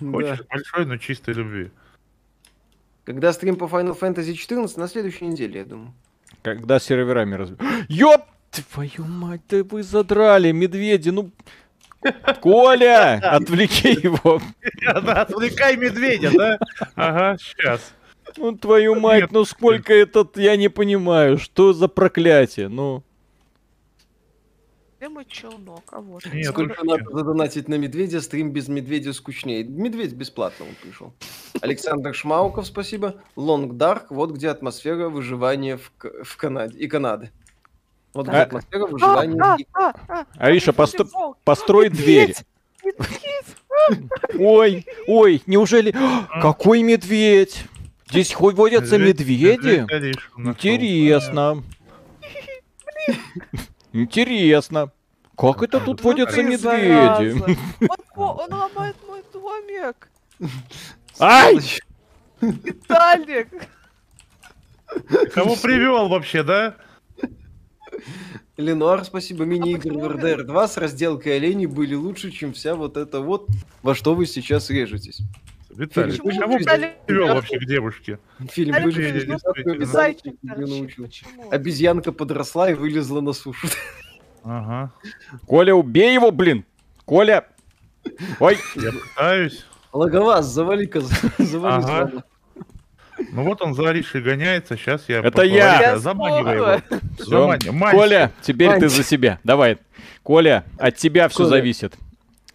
Да. 0.00 0.10
Хочешь 0.10 0.42
большой, 0.48 0.86
но 0.86 0.96
чистой 0.96 1.34
любви. 1.34 1.70
Когда 3.04 3.32
стрим 3.34 3.56
по 3.56 3.64
Final 3.64 3.98
Fantasy 3.98 4.32
14 4.32 4.76
на 4.78 4.88
следующей 4.88 5.26
неделе, 5.26 5.60
я 5.60 5.66
думаю. 5.66 5.92
Когда 6.42 6.78
серверами 6.78 7.34
раз... 7.34 7.50
Ёп! 7.88 8.22
Твою 8.72 9.04
мать, 9.04 9.42
да 9.50 9.62
вы 9.64 9.82
задрали, 9.82 10.52
медведи, 10.52 11.10
ну... 11.10 11.30
Коля, 12.40 13.14
отвлеки 13.22 13.88
его. 14.02 14.40
Да, 14.82 15.22
Отвлекай 15.22 15.76
медведя, 15.76 16.30
да? 16.32 16.58
Ага, 16.94 17.36
сейчас. 17.38 17.92
Ну, 18.36 18.56
твою 18.56 18.94
мать, 18.94 19.30
ну 19.32 19.44
сколько 19.44 19.92
этот, 19.92 20.36
я 20.38 20.56
не 20.56 20.68
понимаю, 20.68 21.38
что 21.38 21.72
за 21.72 21.88
проклятие, 21.88 22.68
ну... 22.68 23.02
Где 25.04 25.10
мой 25.10 25.26
челнок? 25.28 25.82
А 25.92 26.00
вот. 26.00 26.24
Нет, 26.32 26.46
Сколько 26.46 26.82
ну, 26.82 26.92
надо 26.96 27.10
задонатить 27.12 27.68
на 27.68 27.74
медведя, 27.74 28.22
стрим 28.22 28.52
без 28.52 28.68
медведя 28.68 29.12
скучнее. 29.12 29.62
Медведь 29.62 30.14
бесплатно 30.14 30.64
он 30.64 30.74
пришел. 30.82 31.12
Александр 31.60 32.14
Шмауков, 32.14 32.66
спасибо. 32.66 33.16
Лонг 33.36 33.76
Дарк, 33.76 34.10
вот 34.10 34.30
где 34.30 34.48
атмосфера 34.48 35.10
выживания 35.10 35.76
в, 35.76 35.92
в 36.22 36.36
Канаде 36.38 36.78
и 36.78 36.86
Канады. 36.86 37.30
Вот 38.14 38.28
где 38.28 38.36
А- 38.38 38.42
атмосфера 38.44 38.84
А, 38.84 38.86
выживания 38.86 39.42
а, 39.42 39.56
и- 39.58 39.66
а, 39.74 39.94
а, 40.08 40.26
Ариша, 40.38 40.72
там 40.72 40.86
постро- 40.86 41.34
построй 41.44 41.90
дверь. 41.90 42.34
Ой, 44.38 44.86
ой, 45.06 45.42
неужели... 45.44 45.94
Какой 46.40 46.82
медведь? 46.82 47.66
Здесь 48.08 48.32
хоть 48.32 48.54
водятся 48.54 48.96
медведи? 48.96 49.84
нашел. 49.86 51.62
Интересно. 53.94 54.90
Как 55.36 55.62
это 55.62 55.78
тут 55.80 56.02
водятся 56.02 56.36
Ты, 56.36 56.42
медведи? 56.42 57.40
Он, 58.16 58.40
он 58.40 58.52
ломает 58.52 58.96
мой 59.06 59.22
домик. 59.32 60.08
Ай! 61.20 61.60
Виталик. 62.40 63.48
Кого 65.32 65.54
привел 65.54 66.08
вообще, 66.08 66.42
да? 66.42 66.74
Ленуар, 68.56 69.04
спасибо. 69.04 69.44
Мини-игры 69.44 69.94
почему 69.94 70.00
в 70.00 70.10
RDR 70.10 70.42
2 70.42 70.68
с 70.68 70.76
разделкой 70.76 71.36
оленей 71.36 71.66
были 71.66 71.94
лучше, 71.94 72.32
чем 72.32 72.52
вся 72.52 72.74
вот 72.74 72.96
это 72.96 73.20
вот, 73.20 73.46
во 73.82 73.94
что 73.94 74.14
вы 74.14 74.26
сейчас 74.26 74.70
режетесь. 74.70 75.20
Виталий, 75.76 76.18
Почему 76.18 76.40
кого 76.40 76.56
Виталий 76.58 76.88
привел 77.06 77.28
вообще 77.34 77.58
к 77.58 77.64
девушке? 77.66 78.18
Фильм 78.50 78.68
Виталик, 78.68 78.84
«Выжить 78.86 79.06
Медведя, 79.14 79.26
без 79.32 79.40
всякого 79.40 79.54
действительно. 79.54 79.72
Виталик 79.74 79.88
Зайчик 79.92 80.40
тебя 80.40 80.54
торчит. 80.54 80.98
научил». 80.98 81.50
Обезьянка 81.50 82.12
подросла 82.12 82.70
и 82.70 82.74
вылезла 82.74 83.20
на 83.20 83.32
сушу. 83.32 83.66
Ага. 84.44 84.92
Коля, 85.46 85.74
убей 85.74 86.12
его, 86.14 86.30
блин! 86.30 86.64
Коля! 87.04 87.46
Ой, 88.40 88.58
Я 88.76 88.92
пытаюсь. 88.92 89.64
Логоваз, 89.92 90.46
завали-ка, 90.46 91.00
завали 91.38 91.84
Ага. 91.84 92.24
Ну 93.32 93.44
вот 93.44 93.62
он 93.62 93.74
за 93.74 93.88
Аришей 93.88 94.20
гоняется, 94.20 94.76
сейчас 94.76 95.08
я... 95.08 95.20
Это 95.20 95.42
я. 95.42 95.98
Заманивай 95.98 96.56
его. 96.56 96.64
сдохла. 96.64 97.00
всё. 97.18 97.30
Замани- 97.30 97.70
Мань. 97.72 97.94
Коля, 97.96 98.32
теперь 98.42 98.78
ты 98.80 98.88
за 98.88 99.02
себя. 99.04 99.38
Давай. 99.44 99.78
Коля, 100.22 100.64
от 100.78 100.96
тебя 100.96 101.28
все 101.28 101.38
Коля. 101.38 101.48
зависит. 101.48 101.94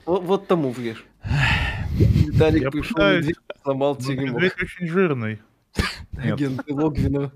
Вот, 0.05 0.21
вот 0.23 0.47
тому 0.47 0.71
врежь. 0.71 1.03
Виталик 1.99 2.61
Я 2.63 2.71
пришел, 2.71 2.95
пытаюсь. 2.95 3.21
медведь 3.25 3.37
сломал 3.63 3.97
Ну, 3.99 4.05
теремок. 4.05 4.43
Очень 4.61 4.87
жирный. 4.87 5.39
Агенты 6.17 6.73
Логвинова. 6.73 7.31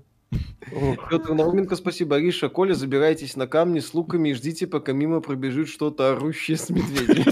Петр 1.10 1.32
Науменко, 1.34 1.76
спасибо. 1.76 2.16
Ариша, 2.16 2.48
Коля, 2.48 2.74
забирайтесь 2.74 3.36
на 3.36 3.46
камни 3.46 3.80
с 3.80 3.94
луками 3.94 4.30
и 4.30 4.34
ждите, 4.34 4.66
пока 4.66 4.92
мимо 4.92 5.20
пробежит 5.20 5.68
что-то 5.68 6.12
орущее 6.12 6.56
с 6.56 6.70
медведем. 6.70 7.24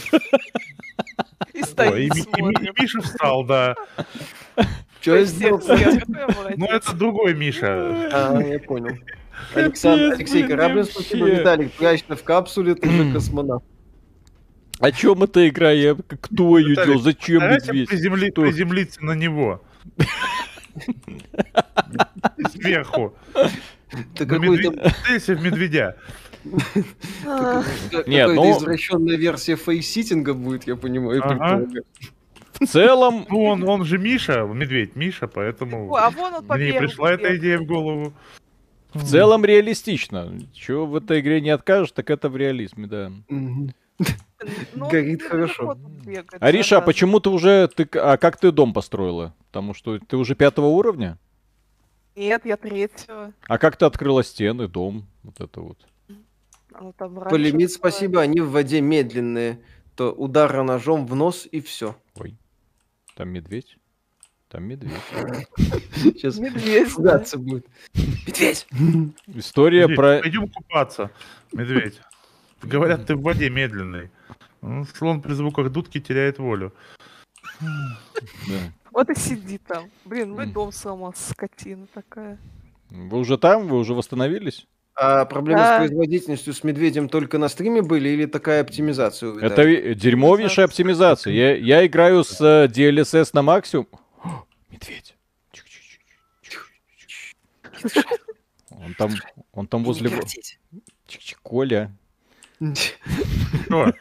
И 1.53 1.59
и, 1.59 1.63
стоит, 1.63 2.15
и 2.17 2.21
и 2.21 2.73
Миша 2.81 3.01
встал, 3.01 3.45
да. 3.45 3.75
Что 5.01 5.17
я 5.17 5.25
сделал? 5.25 5.61
Ну 6.57 6.67
это 6.67 6.95
другой 6.95 7.35
Миша. 7.35 8.09
А, 8.13 8.41
я 8.41 8.59
понял. 8.61 8.97
Александр, 9.55 10.15
Алексей 10.15 10.45
блин, 10.45 10.57
Кораблин, 10.57 10.85
спасибо. 10.85 11.29
Виталик, 11.29 11.73
прячься 11.73 12.15
в 12.15 12.23
капсуле, 12.23 12.75
ты 12.75 12.89
же 12.89 13.13
космонавт. 13.15 13.65
О 14.83 14.91
чем 14.91 15.23
эта 15.23 15.49
игра? 15.49 15.71
Я... 15.71 15.95
Кто 15.95 16.59
ее 16.59 16.75
делал? 16.75 16.99
Зачем 17.01 17.41
медведь? 17.41 17.89
приземли- 17.91 18.31
Что? 18.33 18.43
приземлиться 18.43 19.05
на 19.05 19.13
него. 19.13 19.63
Сверху. 22.51 23.15
Ты 24.17 24.27
какой-то 24.27 24.71
медведя. 24.71 24.95
Целься 25.07 25.35
в 25.35 25.43
медведя. 25.43 25.97
Как- 27.23 28.09
Нет, 28.09 28.29
какая-то 28.29 28.35
ну- 28.35 28.59
извращенная 28.59 29.17
версия 29.17 29.55
фейситинга 29.57 30.35
будет, 30.35 30.67
я 30.67 30.75
понимаю. 30.75 31.23
В 32.61 32.67
целом, 32.67 33.27
Ну, 33.29 33.45
он, 33.45 33.63
он 33.69 33.85
же 33.85 33.99
Миша, 33.99 34.43
медведь 34.43 34.97
Миша, 34.97 35.27
поэтому 35.29 35.95
а 35.95 36.11
вон 36.11 36.35
он 36.35 36.45
мне 36.59 36.75
пришла 36.75 37.13
эта 37.13 37.37
идея 37.37 37.59
в 37.59 37.65
голову. 37.67 38.13
в 38.95 39.05
целом 39.05 39.45
реалистично. 39.45 40.33
Чего 40.53 40.87
в 40.87 40.97
этой 40.97 41.21
игре 41.21 41.41
не 41.41 41.51
откажешь, 41.51 41.93
так 41.93 42.11
это 42.11 42.29
в 42.29 42.37
реализме, 42.37 42.87
да. 42.89 43.13
Мгм. 43.29 43.73
Ну, 44.75 44.89
Горит 44.89 45.23
хорошо. 45.23 45.79
Ариша, 46.41 46.79
а 46.79 46.81
почему 46.81 47.21
ты 47.21 47.31
уже... 47.31 47.69
Ты... 47.69 47.89
А 47.99 48.17
как 48.17 48.39
ты 48.39 48.51
дом 48.51 48.73
построила? 48.73 49.35
Потому 49.47 49.73
что 49.75 49.99
ты 49.99 50.17
уже 50.17 50.35
пятого 50.35 50.67
уровня? 50.67 51.19
Нет, 52.17 52.45
я 52.45 52.57
третьего. 52.57 53.33
А 53.47 53.59
как 53.59 53.77
ты 53.77 53.85
открыла 53.85 54.25
стены, 54.25 54.69
дом? 54.69 55.07
Вот 55.23 55.41
это 55.41 55.61
вот. 55.61 55.79
Раньше 56.73 57.31
Полимит, 57.31 57.69
было. 57.69 57.75
спасибо, 57.75 58.21
они 58.21 58.41
в 58.41 58.51
воде 58.51 58.81
медленные. 58.81 59.61
То 59.95 60.11
удара 60.13 60.63
ножом 60.63 61.07
в 61.07 61.15
нос 61.15 61.47
и 61.51 61.61
все. 61.61 61.97
Ой. 62.17 62.37
Там 63.15 63.29
медведь. 63.29 63.77
Там 64.49 64.65
медведь. 64.65 64.93
Сейчас 65.95 66.39
Медведь. 66.39 66.89
да. 66.89 66.95
ругаться 66.97 67.39
будет. 67.39 67.67
Медведь! 67.95 68.67
История 69.29 69.89
про... 69.89 70.21
Пойдем 70.21 70.49
купаться, 70.49 71.11
медведь. 71.53 72.01
Говорят, 72.63 73.07
ты 73.07 73.17
в 73.17 73.23
воде 73.23 73.51
медленный. 73.51 74.11
Ну, 74.61 74.85
слон 74.85 75.21
при 75.21 75.33
звуках 75.33 75.71
дудки 75.71 76.01
теряет 76.01 76.39
волю. 76.39 76.73
да. 77.61 78.73
Вот 78.93 79.11
и 79.11 79.15
сиди 79.15 79.59
там. 79.59 79.91
Блин, 80.05 80.33
мой 80.33 80.45
М. 80.45 80.53
дом 80.53 80.73
сломался, 80.73 81.31
скотина 81.31 81.87
такая. 81.93 82.39
Вы 82.91 83.19
уже 83.19 83.39
там? 83.39 83.67
Вы 83.69 83.79
уже 83.79 83.95
восстановились? 83.95 84.67
А 84.95 85.25
проблемы 85.25 85.61
Да. 85.61 85.77
с 85.77 85.79
производительностью 85.87 86.53
с 86.53 86.63
медведем 86.63 87.09
только 87.09 87.39
на 87.39 87.49
стриме 87.49 87.81
были 87.81 88.11
или 88.11 88.27
такая 88.27 88.61
оптимизация 88.61 89.31
у 89.31 89.39
Это 89.39 89.95
дерьмовейшая 89.95 90.67
оптимизация. 90.67 91.33
Я, 91.33 91.57
я 91.57 91.87
играю 91.87 92.23
с 92.23 92.39
э, 92.41 92.69
DLSS 92.69 93.31
на 93.33 93.41
максимум. 93.43 93.89
О, 94.23 94.45
медведь. 94.71 95.17
Он 98.71 98.95
там, 98.95 99.11
он 99.53 99.67
там 99.69 99.85
возле... 99.85 100.11
Коля. 101.43 101.91
Что? 103.65 103.93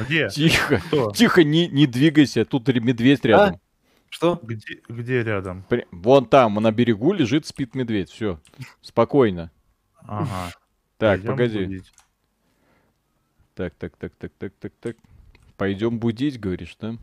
Где? 0.00 0.28
Тихо. 0.28 0.80
Кто? 0.86 1.10
Тихо, 1.12 1.44
не, 1.44 1.68
не 1.68 1.86
двигайся. 1.86 2.44
Тут 2.44 2.68
медведь 2.68 3.24
рядом. 3.24 3.60
Что? 4.08 4.38
Где, 4.42 4.80
где 4.88 5.22
рядом? 5.22 5.64
При- 5.68 5.86
Вон 5.90 6.26
там, 6.26 6.54
на 6.54 6.70
берегу 6.70 7.12
лежит, 7.12 7.46
спит 7.46 7.74
медведь. 7.74 8.10
Все. 8.10 8.38
Спокойно. 8.82 9.50
Ага. 9.96 10.52
Так, 10.98 11.20
Пойдем 11.20 11.30
погоди. 11.32 11.64
будить. 11.64 11.92
Так, 13.54 13.74
так, 13.74 13.96
так, 13.96 14.12
так, 14.18 14.32
так, 14.38 14.52
так, 14.58 14.72
так. 14.80 14.96
Пойдем 15.56 15.98
будить, 15.98 16.38
говоришь, 16.40 16.76
да? 16.80 16.96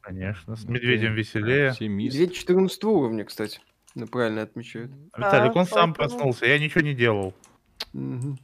Конечно. 0.00 0.56
С 0.56 0.64
медведем 0.64 1.14
веселее. 1.14 1.70
Оптимист. 1.70 2.14
Медведь 2.16 2.36
14 2.36 2.84
уровня, 2.84 3.24
кстати. 3.24 3.60
Ну, 3.94 4.06
правильно 4.06 4.42
отмечают. 4.42 4.90
Виталик, 5.16 5.54
он 5.56 5.66
сам 5.66 5.94
поэтому- 5.94 5.94
проснулся, 5.94 6.46
я 6.46 6.58
ничего 6.58 6.80
не 6.82 6.94
делал. 6.94 7.34
Мгм. 7.92 8.38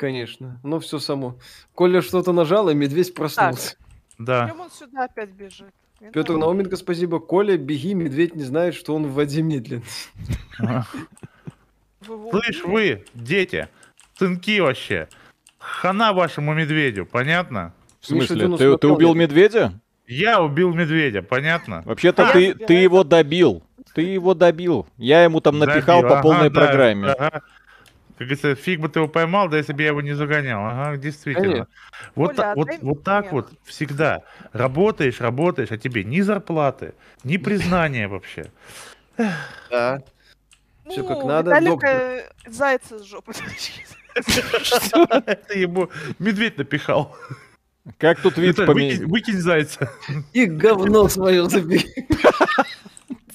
Конечно. 0.00 0.58
Но 0.62 0.80
все 0.80 0.98
само. 0.98 1.36
Коля 1.74 2.00
что-то 2.00 2.32
нажал, 2.32 2.70
и 2.70 2.74
медведь 2.74 3.12
проснулся. 3.12 3.76
Да. 4.16 4.48
Чем 4.48 4.60
он 4.62 4.70
сюда 4.70 5.04
опять 5.04 5.28
бежит? 5.28 5.74
Не 6.00 6.06
Петр 6.10 6.28
знаю. 6.28 6.40
Науменко, 6.40 6.76
спасибо. 6.76 7.20
Коля, 7.20 7.58
беги, 7.58 7.92
медведь 7.92 8.34
не 8.34 8.44
знает, 8.44 8.74
что 8.74 8.94
он 8.94 9.06
в 9.08 9.12
воде 9.12 9.42
его 9.42 9.82
Слышь 12.02 12.64
вы, 12.64 13.04
дети, 13.12 13.68
сынки 14.18 14.58
вообще. 14.60 15.06
Хана 15.58 16.14
вашему 16.14 16.54
медведю, 16.54 17.04
понятно? 17.04 17.74
В 18.00 18.06
смысле, 18.06 18.44
Дунов 18.44 18.58
ты, 18.58 18.78
ты 18.78 18.88
убил 18.88 19.12
медведя? 19.14 19.74
Я 20.06 20.40
убил 20.40 20.72
медведя, 20.72 21.20
понятно? 21.20 21.82
Вообще-то 21.84 22.30
А, 22.30 22.32
ты, 22.32 22.54
я 22.58 22.66
ты 22.66 22.72
его 22.72 23.04
добил. 23.04 23.62
Ты 23.94 24.00
его 24.00 24.32
добил. 24.32 24.86
Я 24.96 25.24
ему 25.24 25.40
там 25.40 25.58
напихал 25.58 26.00
Забил. 26.00 26.16
по 26.16 26.22
полной 26.22 26.46
Ага, 26.46 26.54
да, 26.54 26.60
программе. 26.60 27.08
ага. 27.08 27.42
Как 28.20 28.26
говорится, 28.28 28.54
фиг 28.54 28.80
бы 28.80 28.90
ты 28.90 28.98
его 28.98 29.08
поймал, 29.08 29.48
да 29.48 29.56
если 29.56 29.72
бы 29.72 29.80
я 29.80 29.88
его 29.88 30.02
не 30.02 30.12
загонял. 30.12 30.62
Ага, 30.66 30.98
действительно. 30.98 31.42
Конечно. 31.46 31.66
Вот, 32.14 32.26
Коля, 32.32 32.36
та- 32.36 32.54
вот, 32.54 32.68
вот 32.82 33.02
так 33.02 33.32
вот 33.32 33.50
всегда. 33.64 34.24
Работаешь, 34.52 35.22
работаешь, 35.22 35.70
а 35.70 35.78
тебе 35.78 36.04
ни 36.04 36.20
зарплаты, 36.20 36.92
ни 37.24 37.36
признания 37.38 38.08
вообще. 38.08 38.52
Да. 39.16 39.30
Как 39.70 40.04
Ну, 40.84 41.26
надо, 41.26 41.50
Виталика 41.52 41.70
доктор. 41.70 42.52
зайца 42.52 42.98
с 42.98 43.04
жопы. 43.04 43.32
Это 44.14 45.58
ему 45.58 45.88
медведь 46.18 46.58
напихал. 46.58 47.16
Как 47.96 48.20
тут 48.20 48.36
вид 48.36 48.56
поменять? 48.56 48.98
выкинь, 48.98 49.10
выкинь 49.10 49.38
зайца. 49.40 49.90
И 50.34 50.44
говно 50.44 51.08
свое 51.08 51.48
забери. 51.48 51.86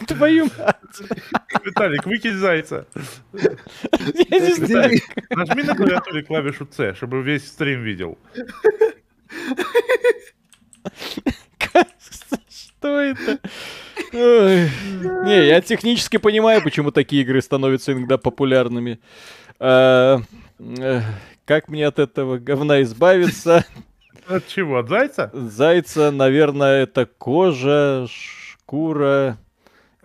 Твою 0.08 0.50
Виталик, 1.64 2.06
выкинь 2.06 2.38
зайца. 2.38 2.86
Я 3.34 4.40
не 4.40 4.54
знаю. 4.54 5.00
Нажми 5.30 5.64
на 5.64 5.76
клавиатуре 5.76 6.24
клавишу 6.24 6.68
C, 6.72 6.94
чтобы 6.96 7.22
весь 7.22 7.48
стрим 7.48 7.84
видел. 7.84 8.18
Что 12.50 13.00
это? 13.00 13.40
Ой. 14.14 14.70
Не, 15.26 15.48
я 15.48 15.62
технически 15.62 16.18
понимаю, 16.18 16.62
почему 16.62 16.92
такие 16.92 17.24
игры 17.24 17.42
становятся 17.42 17.94
иногда 17.94 18.18
популярными. 18.18 19.00
А, 19.60 20.22
э, 20.60 21.02
Как 21.46 21.68
мне 21.68 21.88
от 21.88 22.00
этого 22.00 22.38
говна 22.38 22.82
избавиться? 22.84 23.66
От 24.28 24.48
чего? 24.48 24.78
От 24.78 24.90
зайца? 24.90 25.32
Зайца, 25.34 26.12
наверное, 26.12 26.84
это 26.84 27.06
кожа, 27.06 28.08
шкура 28.10 29.38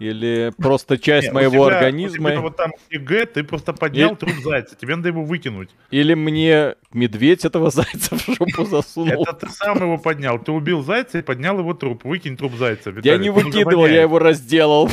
или 0.01 0.51
просто 0.57 0.99
часть 0.99 1.27
Не, 1.29 1.31
у 1.31 1.35
моего 1.35 1.51
тебя- 1.53 1.61
у 1.63 1.67
организма. 1.67 2.31
тебя 2.31 2.41
вот 2.41 2.57
там 2.57 2.73
Г, 2.91 3.27
ты 3.27 3.45
просто 3.45 3.73
поднял 3.73 4.15
И- 4.15 4.17
труп 4.17 4.33
зайца. 4.43 4.75
Тебе 4.75 4.97
надо 4.97 5.09
его 5.09 5.23
выкинуть. 5.23 5.71
Или 5.93 6.15
мне 6.15 6.75
медведь 6.93 7.45
этого 7.45 7.71
зайца 7.71 8.17
в 8.17 8.27
жопу 8.27 8.65
засунул. 8.65 9.23
Это 9.23 9.35
ты 9.35 9.49
сам 9.51 9.77
его 9.79 9.99
поднял. 9.99 10.39
Ты 10.39 10.51
убил 10.53 10.83
зайца 10.83 11.19
и 11.19 11.23
поднял 11.23 11.59
его 11.59 11.75
труп. 11.75 12.03
Выкинь 12.05 12.37
труп 12.37 12.55
зайца. 12.55 12.93
Я 13.05 13.19
не 13.19 13.31
выкидывал, 13.31 13.87
я 13.87 14.01
его 14.03 14.19
разделал. 14.19 14.89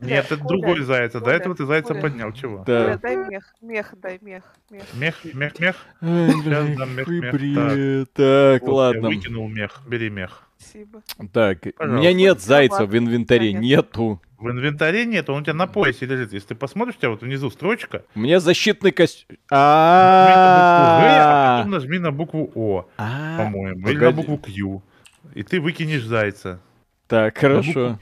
Нет, 0.00 0.26
это 0.32 0.36
другой 0.44 0.80
заяц. 0.80 1.12
До 1.12 1.30
этого 1.30 1.54
ты 1.54 1.64
зайца 1.64 1.94
поднял. 1.94 2.32
Чего? 2.32 2.64
Да. 2.66 2.98
Дай 2.98 3.16
мех, 3.16 3.54
мех, 3.62 3.94
дай 4.02 4.18
мех, 4.20 4.42
мех. 4.70 4.82
Мех, 4.94 5.24
мех, 5.60 5.76
Сейчас 6.00 6.76
дам 6.76 6.96
мех, 6.96 7.06
мех. 7.06 8.08
Так, 8.12 8.62
Вот, 8.62 8.68
я 8.68 8.74
ладно. 8.74 9.08
выкинул 9.08 9.48
мех. 9.48 9.80
Бери 9.86 10.10
мех. 10.10 10.45
Спасибо. 10.66 11.02
Так, 11.32 11.66
у 11.66 11.70
Пожалуйста. 11.72 12.00
меня 12.00 12.12
нет 12.12 12.40
зайца 12.40 12.86
в 12.86 12.96
инвентаре, 12.96 13.52
нету. 13.52 14.20
В 14.38 14.50
инвентаре 14.50 15.06
нет, 15.06 15.30
он 15.30 15.40
у 15.40 15.42
тебя 15.42 15.54
на 15.54 15.66
поясе 15.66 16.06
лежит. 16.06 16.32
Если 16.32 16.48
ты 16.48 16.54
посмотришь, 16.54 16.96
у 16.96 16.98
тебя 16.98 17.10
вот 17.10 17.22
внизу 17.22 17.50
строчка. 17.50 18.04
У 18.14 18.20
меня 18.20 18.40
защитный 18.40 18.92
костюм. 18.92 19.36
а 19.50 21.58
потом 21.58 21.72
нажми 21.72 21.98
на 21.98 22.12
букву 22.12 22.50
О, 22.54 22.86
по-моему. 22.96 23.88
Или 23.88 23.98
на 23.98 24.12
букву 24.12 24.38
Q. 24.38 24.82
И 25.34 25.42
ты 25.42 25.60
выкинешь 25.60 26.04
зайца. 26.04 26.60
Так, 27.06 27.38
хорошо. 27.38 27.98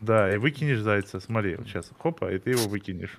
Да, 0.00 0.34
и 0.34 0.38
выкинешь 0.38 0.80
зайца. 0.80 1.20
Смотри, 1.20 1.56
вот 1.56 1.66
сейчас. 1.66 1.90
Хопа, 1.98 2.32
и 2.32 2.38
ты 2.38 2.50
его 2.50 2.68
выкинешь. 2.68 3.18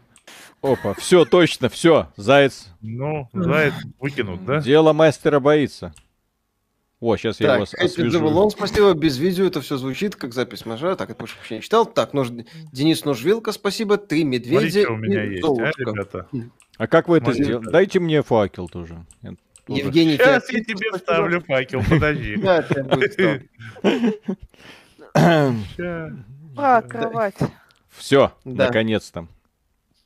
Опа, 0.61 0.93
все, 0.93 1.25
точно, 1.25 1.69
все, 1.69 2.11
заяц. 2.15 2.67
Ну, 2.81 3.27
заяц 3.33 3.73
выкинут, 3.99 4.45
да? 4.45 4.61
Дело 4.61 4.93
мастера 4.93 5.39
боится. 5.39 5.93
О, 7.01 7.17
сейчас 7.17 7.39
я 7.39 7.47
его 7.47 7.53
Так, 7.55 7.63
ос- 7.63 7.71
Хэппи 7.71 7.85
освежу. 7.85 8.19
Джавелон, 8.19 8.51
спасибо. 8.51 8.93
Без 8.93 9.17
видео 9.17 9.45
это 9.47 9.59
все 9.59 9.75
звучит, 9.77 10.15
как 10.15 10.33
запись 10.35 10.65
мажа. 10.67 10.95
Так, 10.95 11.09
это 11.09 11.17
больше 11.19 11.35
вообще 11.37 11.55
не 11.55 11.61
читал. 11.61 11.85
Так, 11.87 12.13
нож... 12.13 12.29
Денис 12.71 13.03
Ножвилка, 13.05 13.51
спасибо. 13.53 13.97
Три 13.97 14.21
Смотри, 14.21 14.39
медведя 14.39 14.83
что 14.83 14.93
у 14.93 14.97
меня 14.97 15.23
есть, 15.23 15.43
а, 15.43 15.71
ребята? 15.77 16.27
А 16.77 16.87
как 16.87 17.07
вы 17.07 17.17
это 17.17 17.33
сделали? 17.33 17.65
Дайте 17.71 17.99
мне 17.99 18.21
факел 18.21 18.69
тоже. 18.69 19.03
Я 19.23 19.29
тоже- 19.29 19.37
Евгений 19.67 20.13
Сейчас 20.17 20.47
я 20.51 20.63
тебе 20.63 20.75
спасибо. 20.77 20.97
вставлю 20.99 21.41
факел, 21.41 21.81
подожди. 21.89 22.35
Да. 22.37 22.65
А, 26.57 26.81
кровать. 26.81 27.35
Все, 27.89 28.33
наконец-то. 28.45 29.27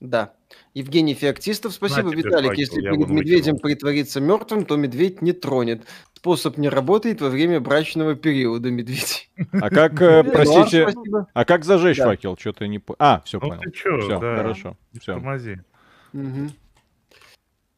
Да. 0.09 0.33
Евгений 0.73 1.13
Феоктистов, 1.13 1.73
спасибо. 1.73 2.09
На 2.11 2.15
Виталик, 2.15 2.49
факел, 2.49 2.59
если 2.59 2.81
перед 2.81 3.09
медведем 3.09 3.53
выкинул. 3.53 3.59
притвориться 3.59 4.21
мертвым, 4.21 4.65
то 4.65 4.75
медведь 4.75 5.21
не 5.21 5.31
тронет. 5.31 5.85
Способ 6.13 6.57
не 6.57 6.69
работает 6.69 7.21
во 7.21 7.29
время 7.29 7.59
брачного 7.59 8.15
периода 8.15 8.71
медведей. 8.71 9.29
А 9.53 9.69
как, 9.69 10.01
э, 10.01 10.23
Блин, 10.23 10.33
простите, 10.33 10.93
а 11.33 11.45
как 11.45 11.65
зажечь 11.65 11.97
факел? 11.97 12.37
Что-то 12.37 12.67
не... 12.67 12.79
по- 12.79 12.95
А, 12.99 13.21
все 13.25 13.39
Ну 13.39 13.49
понял. 13.49 13.61
Все, 13.73 14.19
хорошо. 14.19 14.77
Все. 14.99 15.13
Тормози. 15.13 15.59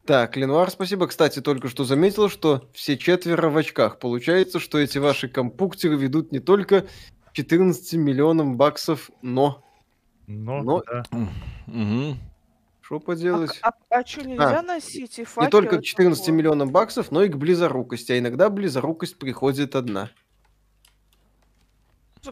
Так, 0.05 0.37
Ленуар, 0.37 0.71
спасибо. 0.71 1.07
Кстати, 1.07 1.41
только 1.41 1.67
что 1.67 1.83
заметил, 1.83 2.29
что 2.29 2.69
все 2.73 2.97
четверо 2.97 3.49
в 3.49 3.57
очках. 3.57 3.99
Получается, 3.99 4.59
что 4.59 4.79
эти 4.79 4.97
ваши 4.97 5.27
компуктеры 5.27 5.97
ведут 5.97 6.31
не 6.31 6.39
только 6.39 6.85
14 7.33 7.93
миллионам 7.93 8.55
баксов, 8.55 9.11
но... 9.21 9.66
Ну, 10.27 10.61
Но- 10.63 10.83
да. 10.85 11.03
Что 12.81 12.95
А, 12.95 12.99
поделать? 12.99 13.59
а, 13.61 14.05
что, 14.05 14.25
нельзя 14.25 14.61
носить 14.61 15.17
и 15.17 15.21
Не 15.21 15.25
факел? 15.25 15.49
только 15.49 15.75
Это 15.75 15.81
к 15.81 15.85
14 15.85 16.25
такое? 16.25 16.37
миллионам 16.37 16.69
баксов, 16.71 17.11
но 17.11 17.23
и 17.23 17.27
к 17.29 17.35
близорукости. 17.37 18.13
А 18.13 18.19
иногда 18.19 18.49
близорукость 18.49 19.17
приходит 19.17 19.75
одна. 19.75 20.09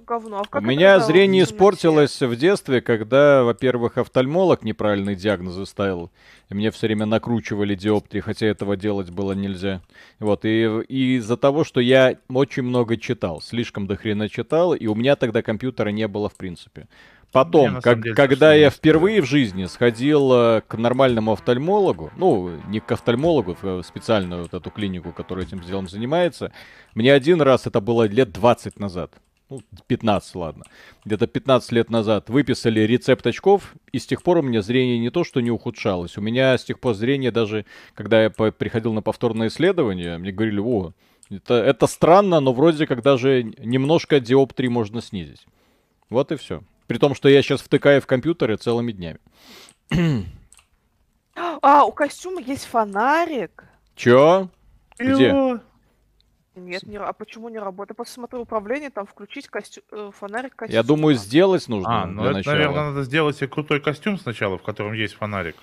Говно? 0.05 0.43
А 0.51 0.57
У 0.57 0.61
меня 0.61 0.99
зрение 0.99 1.43
испортилось 1.43 2.21
в 2.21 2.35
детстве, 2.35 2.81
когда, 2.81 3.43
во-первых, 3.43 3.97
офтальмолог 3.97 4.63
неправильный 4.63 5.15
диагноз 5.15 5.69
ставил, 5.69 6.11
и 6.49 6.53
мне 6.53 6.71
все 6.71 6.87
время 6.87 7.05
накручивали 7.05 7.75
диоптрии, 7.75 8.19
хотя 8.19 8.45
этого 8.47 8.75
делать 8.75 9.09
было 9.11 9.31
нельзя. 9.31 9.81
Вот, 10.19 10.43
и, 10.43 10.63
и 10.89 11.15
из-за 11.17 11.37
того, 11.37 11.63
что 11.63 11.79
я 11.79 12.17
очень 12.27 12.63
много 12.63 12.97
читал, 12.97 13.39
слишком 13.41 13.87
до 13.87 13.95
хрена 13.95 14.27
читал, 14.27 14.73
и 14.73 14.85
у 14.87 14.95
меня 14.95 15.15
тогда 15.15 15.41
компьютера 15.41 15.89
не 15.89 16.07
было 16.09 16.27
в 16.27 16.35
принципе. 16.35 16.87
Потом, 17.35 17.73
на 17.73 17.81
как- 17.81 18.01
деле 18.01 18.15
когда 18.15 18.53
я 18.53 18.69
впервые 18.69 19.21
в 19.21 19.25
жизни 19.25 19.65
сходил 19.65 20.31
э, 20.31 20.61
к 20.65 20.77
нормальному 20.77 21.33
офтальмологу, 21.33 22.11
ну, 22.15 22.51
не 22.69 22.79
к 22.79 22.89
офтальмологу, 22.93 23.57
в 23.61 23.83
специальную 23.83 24.43
вот 24.43 24.53
эту 24.53 24.71
клинику, 24.71 25.11
которая 25.11 25.45
этим 25.45 25.59
делом 25.59 25.89
занимается, 25.89 26.53
мне 26.93 27.11
один 27.11 27.41
раз, 27.41 27.67
это 27.67 27.81
было 27.81 28.07
лет 28.07 28.31
20 28.31 28.79
назад, 28.79 29.11
ну, 29.49 29.59
15, 29.87 30.35
ладно, 30.35 30.63
где-то 31.03 31.27
15 31.27 31.73
лет 31.73 31.89
назад 31.89 32.29
выписали 32.29 32.79
рецепт 32.79 33.27
очков, 33.27 33.73
и 33.91 33.99
с 33.99 34.05
тех 34.07 34.23
пор 34.23 34.37
у 34.37 34.41
меня 34.41 34.61
зрение 34.61 34.97
не 34.97 35.09
то, 35.09 35.25
что 35.25 35.41
не 35.41 35.51
ухудшалось, 35.51 36.17
у 36.17 36.21
меня 36.21 36.57
с 36.57 36.63
тех 36.63 36.79
пор 36.79 36.93
зрение 36.93 37.31
даже, 37.31 37.65
когда 37.95 38.23
я 38.23 38.29
приходил 38.29 38.93
на 38.93 39.01
повторное 39.01 39.49
исследование, 39.49 40.17
мне 40.17 40.31
говорили, 40.31 40.59
о, 40.59 40.93
это, 41.29 41.55
это 41.55 41.87
странно, 41.87 42.39
но 42.39 42.53
вроде 42.53 42.87
как 42.87 43.01
даже 43.01 43.43
немножко 43.43 44.21
диоптрии 44.21 44.69
можно 44.69 45.01
снизить. 45.01 45.45
Вот 46.09 46.31
и 46.31 46.37
все. 46.37 46.61
При 46.87 46.97
том, 46.97 47.15
что 47.15 47.29
я 47.29 47.41
сейчас 47.41 47.61
втыкаю 47.61 48.01
в 48.01 48.07
компьютеры 48.07 48.57
целыми 48.57 48.91
днями. 48.91 49.19
А, 51.35 51.83
у 51.85 51.91
костюма 51.91 52.41
есть 52.41 52.65
фонарик. 52.65 53.63
Чё? 53.95 54.49
Где? 54.97 55.59
Нет, 56.55 56.83
не, 56.83 56.95
а 56.97 57.11
почему 57.11 57.49
не 57.49 57.59
работает? 57.59 57.89
Я 57.91 57.95
просто 57.95 58.13
смотрю 58.13 58.41
управление, 58.41 58.89
там 58.89 59.05
включить 59.05 59.49
костю... 59.49 59.81
э, 59.91 60.11
фонарик 60.17 60.55
костюма. 60.55 60.73
Я 60.73 60.83
думаю, 60.83 61.15
сделать 61.15 61.67
нужно 61.67 62.03
А, 62.03 62.05
ну 62.05 62.21
для 62.21 62.29
это, 62.29 62.37
начала. 62.37 62.53
наверное, 62.53 62.83
надо 62.91 63.03
сделать 63.03 63.35
себе 63.35 63.49
крутой 63.49 63.81
костюм 63.81 64.17
сначала, 64.17 64.57
в 64.57 64.63
котором 64.63 64.93
есть 64.93 65.15
фонарик. 65.15 65.57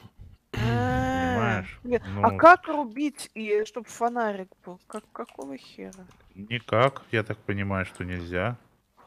А, 0.52 0.58
Понимаешь? 0.58 1.80
нет, 1.84 2.02
А 2.22 2.30
Ну. 2.32 2.36
как 2.36 2.68
рубить, 2.68 3.30
и 3.32 3.64
чтобы 3.64 3.88
фонарик 3.88 4.48
был? 4.66 4.78
Как, 4.86 5.02
какого 5.12 5.56
хера? 5.56 6.04
Никак, 6.34 7.02
я 7.10 7.22
так 7.22 7.38
понимаю, 7.38 7.86
что 7.86 8.04
нельзя. 8.04 8.58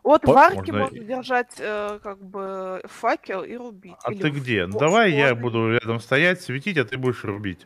Вот 0.06 0.22
По- 0.22 0.34
в 0.34 0.38
арке 0.38 0.72
можно 0.72 0.80
можно, 0.82 1.00
держать 1.00 1.56
э, 1.58 2.00
как 2.02 2.24
бы 2.24 2.80
факел 2.86 3.44
и 3.44 3.56
рубить. 3.56 3.96
А 4.04 4.14
Или 4.14 4.22
ты 4.22 4.30
в- 4.32 4.36
где? 4.40 4.66
в- 4.66 4.70
Ну, 4.70 4.80
давай 4.80 5.12
в 5.12 5.16
я 5.16 5.34
буду 5.34 5.72
рядом 5.72 6.00
стоять, 6.00 6.42
светить, 6.42 6.78
а 6.78 6.86
ты 6.86 6.96
будешь 6.98 7.24
рубить. 7.24 7.66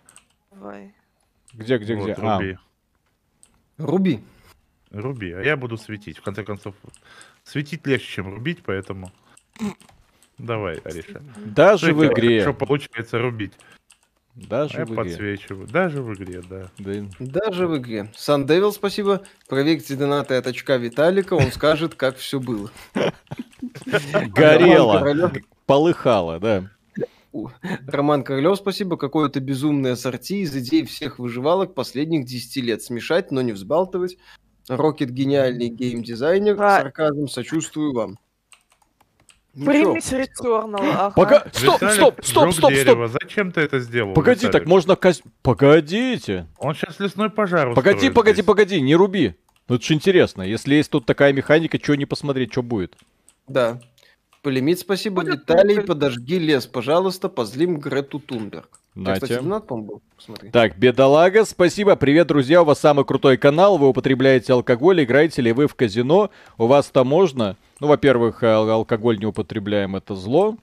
Давай. 0.51 0.93
Где, 1.51 1.77
где, 1.77 1.95
Вот, 1.95 2.03
где? 2.05 2.13
А, 2.13 2.37
руби. 2.39 2.57
Руби. 3.77 4.23
Руби, 4.91 5.31
а 5.33 5.41
я 5.41 5.57
буду 5.57 5.75
светить. 5.77 6.17
В 6.17 6.21
конце 6.21 6.43
концов, 6.45 6.75
светить 7.43 7.85
легче, 7.85 8.07
чем 8.07 8.33
рубить, 8.33 8.63
поэтому... 8.65 9.11
Давай, 10.37 10.77
Ариша. 10.85 11.21
даже 11.35 11.87
в 11.93 11.95
Смотри, 11.97 12.07
как 12.09 12.17
игре. 12.19 12.39
хорошо 12.39 12.57
получается 12.57 13.19
рубить. 13.19 13.51
А 14.45 14.49
Даже 14.49 14.79
я 14.79 14.85
в 14.85 14.89
игре. 14.89 14.95
подсвечиваю. 14.95 15.67
Даже 15.67 16.01
в 16.01 16.13
игре, 16.13 16.41
да. 16.49 16.69
Да. 16.77 16.91
Даже 17.19 17.67
в 17.67 17.77
игре. 17.77 18.11
Сан 18.15 18.45
Девил, 18.45 18.71
спасибо. 18.71 19.21
Проверьте 19.47 19.95
донаты 19.95 20.35
от 20.35 20.47
очка 20.47 20.77
Виталика, 20.77 21.33
он 21.33 21.51
скажет, 21.51 21.95
как 21.95 22.17
все 22.17 22.39
было. 22.39 22.71
Горело, 24.33 25.31
полыхало, 25.65 26.39
да. 26.39 26.69
Роман 27.87 28.23
Королев, 28.23 28.57
спасибо. 28.57 28.97
Какое-то 28.97 29.39
безумное 29.39 29.93
ассорти 29.93 30.41
из 30.41 30.55
идей 30.55 30.85
всех 30.85 31.19
выживалок 31.19 31.75
последних 31.75 32.25
10 32.25 32.63
лет. 32.63 32.81
Смешать, 32.81 33.31
но 33.31 33.41
не 33.41 33.51
взбалтывать. 33.51 34.17
Рокет 34.67 35.11
гениальный 35.11 35.69
геймдизайнер. 35.69 36.57
Сарказм, 36.57 37.27
сочувствую 37.27 37.93
вам. 37.93 38.19
Примесь 39.53 40.11
Returnal, 40.11 40.79
ага. 40.79 41.11
Пока... 41.15 41.39
Стоп, 41.51 41.81
Виталик 41.81 41.93
стоп, 41.95 42.25
стоп, 42.25 42.53
стоп, 42.53 42.73
стоп. 42.73 43.09
Зачем 43.21 43.51
ты 43.51 43.61
это 43.61 43.79
сделал? 43.79 44.13
Погоди, 44.13 44.45
Виталик? 44.45 44.53
так 44.53 44.67
можно 44.67 44.95
кос... 44.95 45.21
Погодите. 45.41 46.47
Он 46.59 46.75
сейчас 46.75 46.99
лесной 46.99 47.29
пожар 47.29 47.73
Погоди, 47.73 48.09
погоди, 48.09 48.35
здесь. 48.35 48.45
погоди, 48.45 48.81
не 48.81 48.95
руби. 48.95 49.35
Ну 49.67 49.75
это 49.75 49.83
же 49.83 49.93
интересно. 49.93 50.43
Если 50.43 50.75
есть 50.75 50.91
тут 50.91 51.05
такая 51.05 51.33
механика, 51.33 51.79
что 51.81 51.95
не 51.95 52.05
посмотреть, 52.05 52.51
что 52.51 52.61
будет. 52.63 52.95
Да. 53.47 53.81
Полимит, 54.41 54.79
спасибо. 54.79 55.23
Виталий, 55.23 55.81
подожги 55.81 56.39
лес, 56.39 56.65
пожалуйста, 56.65 57.27
позлим 57.27 57.79
Грету 57.79 58.19
Тунберг. 58.19 58.78
Так, 59.05 59.15
кстати, 59.21 59.33
донат, 59.41 59.65
был. 59.67 60.01
Посмотри. 60.15 60.49
Так, 60.49 60.77
бедолага, 60.77 61.45
спасибо. 61.45 61.95
Привет, 61.95 62.27
друзья, 62.27 62.61
у 62.61 62.65
вас 62.65 62.79
самый 62.79 63.05
крутой 63.05 63.37
канал. 63.37 63.77
Вы 63.77 63.89
употребляете 63.89 64.53
алкоголь, 64.53 65.03
играете 65.03 65.41
ли 65.41 65.51
вы 65.53 65.67
в 65.67 65.75
казино? 65.75 66.29
У 66.57 66.65
вас 66.67 66.87
там 66.87 67.07
можно? 67.07 67.55
Ну, 67.79 67.87
во-первых, 67.87 68.43
ал- 68.43 68.69
алкоголь 68.69 69.17
не 69.19 69.25
употребляем, 69.25 69.95
это 69.95 70.15
зло. 70.15 70.55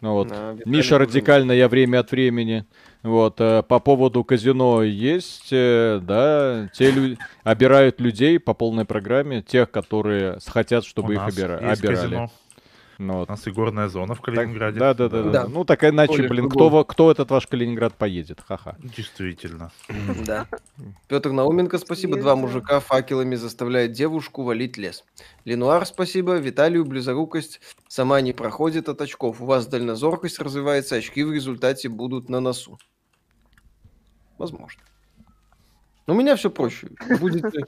Ну 0.00 0.14
Вот. 0.14 0.28
Да, 0.28 0.56
Миша 0.64 0.96
радикально, 0.98 1.52
я 1.52 1.68
время 1.68 1.98
от 2.00 2.10
времени. 2.10 2.64
Вот, 3.02 3.40
э, 3.40 3.62
по 3.62 3.80
поводу 3.80 4.24
казино 4.24 4.82
есть, 4.82 5.48
э, 5.52 6.00
да, 6.02 6.68
те 6.74 6.90
люди 6.90 7.18
обирают 7.44 8.00
людей 8.00 8.38
по 8.38 8.52
полной 8.54 8.84
программе, 8.84 9.42
тех, 9.42 9.70
которые 9.70 10.38
хотят, 10.46 10.84
чтобы 10.84 11.10
У 11.10 11.12
их 11.12 11.18
нас 11.18 11.34
обира- 11.36 11.60
есть 11.70 11.80
обирали. 11.80 11.96
казино. 11.96 12.30
Ну, 13.00 13.14
У 13.14 13.16
вот. 13.20 13.30
нас 13.30 13.46
и 13.46 13.50
горная 13.50 13.88
зона 13.88 14.14
в 14.14 14.18
Так, 14.18 14.26
Калининграде. 14.26 14.78
да, 14.78 14.92
да, 14.92 15.08
да, 15.08 15.22
да, 15.22 15.30
Да. 15.30 15.48
Ну 15.48 15.64
так 15.64 15.82
иначе, 15.84 16.16
Поле 16.18 16.28
блин, 16.28 16.50
кто, 16.50 16.68
во- 16.68 16.84
кто 16.84 17.10
этот 17.10 17.30
ваш 17.30 17.46
Калининград 17.46 17.94
поедет? 17.94 18.42
Ха-ха. 18.46 18.76
Действительно. 18.78 19.70
Да. 20.26 20.46
Петр 21.08 21.30
Науменко, 21.30 21.78
спасибо. 21.78 22.18
Два 22.20 22.36
мужика 22.36 22.78
факелами 22.78 23.36
заставляют 23.36 23.92
девушку 23.92 24.42
валить 24.42 24.76
лес. 24.76 25.02
Ленуар, 25.46 25.86
спасибо. 25.86 26.36
Виталию 26.36 26.84
близорукость 26.84 27.62
сама 27.88 28.20
не 28.20 28.34
проходит 28.34 28.90
от 28.90 29.00
очков. 29.00 29.40
У 29.40 29.46
вас 29.46 29.66
дальнозоркость 29.66 30.38
развивается, 30.38 30.96
очки 30.96 31.24
в 31.24 31.32
результате 31.32 31.88
будут 31.88 32.28
на 32.28 32.40
носу. 32.40 32.76
Возможно. 34.36 34.82
Но 36.06 36.12
у 36.14 36.18
меня 36.18 36.36
все 36.36 36.50
проще. 36.50 36.88
Будете, 37.18 37.64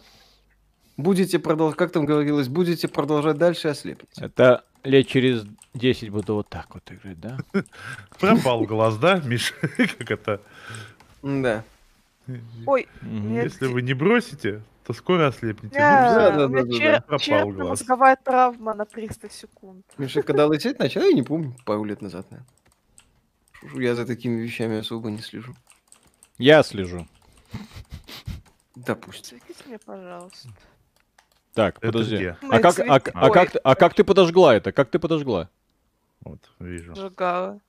будете 0.96 1.38
продолжать, 1.38 1.76
как 1.76 1.92
там 1.92 2.04
говорилось, 2.04 2.48
будете 2.48 2.88
продолжать 2.88 3.38
дальше, 3.38 3.68
ослепнете. 3.68 4.24
Это 4.24 4.64
лет 4.84 5.06
через 5.06 5.44
10 5.74 6.10
буду 6.10 6.34
вот 6.34 6.48
так 6.48 6.74
вот 6.74 6.82
играть, 6.90 7.20
да? 7.20 7.38
Пропал 8.18 8.64
глаз, 8.64 8.96
да, 8.98 9.20
Миша? 9.24 9.54
Как 9.98 10.10
это? 10.10 10.40
Да. 11.22 11.64
Ой. 12.66 12.88
Если 13.02 13.66
вы 13.66 13.82
не 13.82 13.94
бросите, 13.94 14.62
то 14.84 14.92
скоро 14.92 15.28
ослепнете. 15.28 15.76
да, 15.76 16.30
да, 16.30 16.48
да, 16.48 16.62
да. 16.62 17.00
Пропал 17.00 17.08
глаз. 17.08 17.20
черепно-мозговая 17.20 18.16
травма 18.16 18.74
на 18.74 18.84
300 18.84 19.30
секунд. 19.30 19.84
Миша, 19.98 20.22
когда 20.22 20.46
лететь 20.46 20.78
начал, 20.78 21.02
я 21.02 21.12
не 21.12 21.22
помню, 21.22 21.54
пару 21.64 21.84
лет 21.84 22.02
назад, 22.02 22.26
наверное. 22.30 22.48
Я 23.74 23.94
за 23.94 24.04
такими 24.06 24.40
вещами 24.40 24.78
особо 24.80 25.10
не 25.10 25.18
слежу. 25.18 25.54
Я 26.38 26.62
слежу. 26.64 27.06
Допустим. 28.74 29.38
Светите 29.38 29.68
мне, 29.68 29.78
пожалуйста. 29.78 30.48
Так, 31.54 31.76
Это 31.80 31.92
подожди. 31.92 32.16
где? 32.16 32.36
А 32.50 32.58
как, 32.60 32.78
а, 32.80 32.94
а 33.14 33.30
как, 33.30 33.56
а 33.62 33.74
как 33.74 33.94
ты 33.94 34.04
подожгла 34.04 34.54
это? 34.54 34.72
Как 34.72 34.90
ты 34.90 34.98
подожгла? 34.98 35.50
Вот, 36.22 36.38
вижу. 36.58 36.94
Сжигала. 36.94 37.60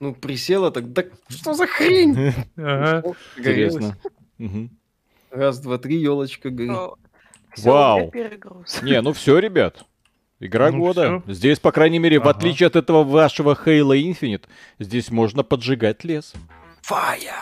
Ну, 0.00 0.14
присела 0.14 0.70
так, 0.70 0.92
да 0.92 1.04
что 1.28 1.54
за 1.54 1.66
хрень? 1.66 2.32
Ага. 2.56 3.02
Интересно. 3.36 3.96
Раз, 5.30 5.58
два, 5.60 5.78
три, 5.78 5.96
елочка 5.98 6.50
горит. 6.50 6.76
Вау. 7.58 8.10
Не, 8.82 9.00
ну 9.02 9.12
все, 9.12 9.38
ребят. 9.38 9.84
Игра 10.40 10.70
Ну 10.70 10.78
года. 10.78 11.20
всё. 11.22 11.32
Здесь, 11.32 11.58
по 11.58 11.72
крайней 11.72 11.98
мере, 11.98 12.18
в 12.18 12.22
Ага. 12.22 12.30
отличие 12.32 12.66
от 12.66 12.76
этого 12.76 13.04
вашего 13.04 13.54
Halo 13.54 13.94
Infinite, 13.98 14.44
здесь 14.78 15.10
можно 15.10 15.42
поджигать 15.42 16.04
лес. 16.04 16.34
Фая! 16.82 17.32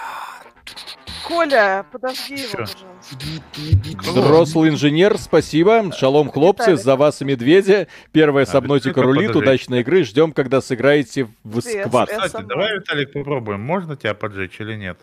Коля, 1.27 1.87
подожди 1.91 2.35
его, 2.35 2.51
пожалуйста. 2.53 4.11
Взрослый 4.11 4.71
инженер, 4.71 5.17
спасибо. 5.19 5.91
Шалом, 5.93 6.31
хлопцы, 6.31 6.73
Виталик. 6.73 6.85
за 6.85 6.97
вас 6.97 7.23
и 7.23 7.25
медведя. 7.25 7.89
Первая 8.13 8.45
А, 8.45 8.47
сабнотика 8.47 9.01
Виталика 9.01 9.07
рулит. 9.07 9.37
Удачной 9.37 9.81
игры. 9.81 10.05
Ждем, 10.05 10.33
когда 10.33 10.61
сыграете 10.61 11.29
в 11.43 11.61
сквад. 11.61 12.11
Кстати, 12.11 12.45
давай, 12.45 12.75
Виталик, 12.75 13.13
попробуем. 13.13 13.61
Можно 13.63 13.97
тебя 13.97 14.15
поджечь 14.15 14.61
или 14.61 14.75
нет? 14.75 14.99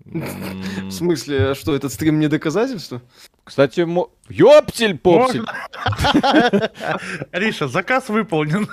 В 0.04 0.90
смысле, 0.90 1.50
а 1.50 1.54
что, 1.54 1.74
этот 1.74 1.92
стрим 1.92 2.20
не 2.20 2.28
доказательство? 2.28 3.02
Кстати, 3.44 3.80
мо- 3.82 4.10
ёптель 4.28 4.98
попсель. 4.98 5.44
Ариша, 7.32 7.68
заказ 7.68 8.08
выполнен. 8.08 8.68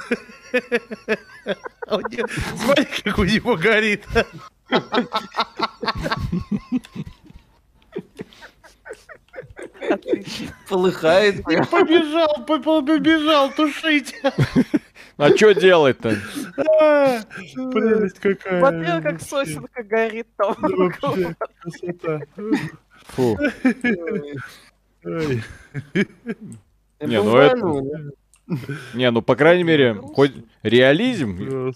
Смотри, 1.88 2.86
как 3.04 3.18
у 3.18 3.24
него 3.24 3.56
горит. 3.56 4.06
Полыхает. 10.70 11.44
Побежал, 11.44 12.46
по- 12.46 12.60
побежал 12.82 13.52
тушить. 13.52 14.16
А 15.18 15.30
что 15.36 15.54
делать-то? 15.54 16.16
А, 16.80 17.20
Прелесть 17.72 18.20
какая. 18.20 18.60
Смотрел, 18.60 19.02
как 19.02 19.22
сосенка 19.22 19.84
горит 19.84 20.28
там. 20.38 20.56
Красота. 21.62 22.22
Фу. 23.08 23.38
Ой. 25.06 25.44
Не, 27.00 27.22
ну 27.24 27.38
это- 27.38 28.12
Не, 28.94 29.12
ну 29.12 29.22
по 29.22 29.36
крайней 29.36 29.64
мере, 29.64 29.94
хоть 29.96 30.34
реализм 30.64 31.74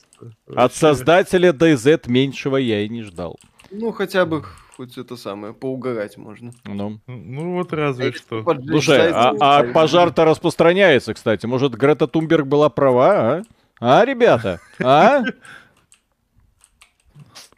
от 0.47 0.73
создателя 0.73 1.51
DZ 1.51 2.09
меньшего 2.09 2.57
я 2.57 2.81
и 2.81 2.89
не 2.89 3.03
ждал. 3.03 3.39
Ну, 3.71 3.91
хотя 3.91 4.25
бы 4.25 4.43
хоть 4.75 4.97
это 4.97 5.15
самое, 5.15 5.53
поугарать 5.53 6.17
можно. 6.17 6.51
Ну. 6.65 6.99
Ну 7.07 7.53
вот 7.53 7.71
разве 7.73 8.11
что. 8.13 8.43
Поджечь 8.43 8.69
Слушай, 8.69 9.11
а, 9.13 9.35
а 9.39 9.63
пожар-то 9.71 10.25
распространяется, 10.25 11.13
кстати. 11.13 11.45
Может, 11.45 11.75
Грета 11.75 12.07
Тумберг 12.07 12.47
была 12.47 12.69
права, 12.69 13.09
а? 13.09 13.43
А, 13.79 14.05
ребята? 14.05 14.59
А? 14.79 15.23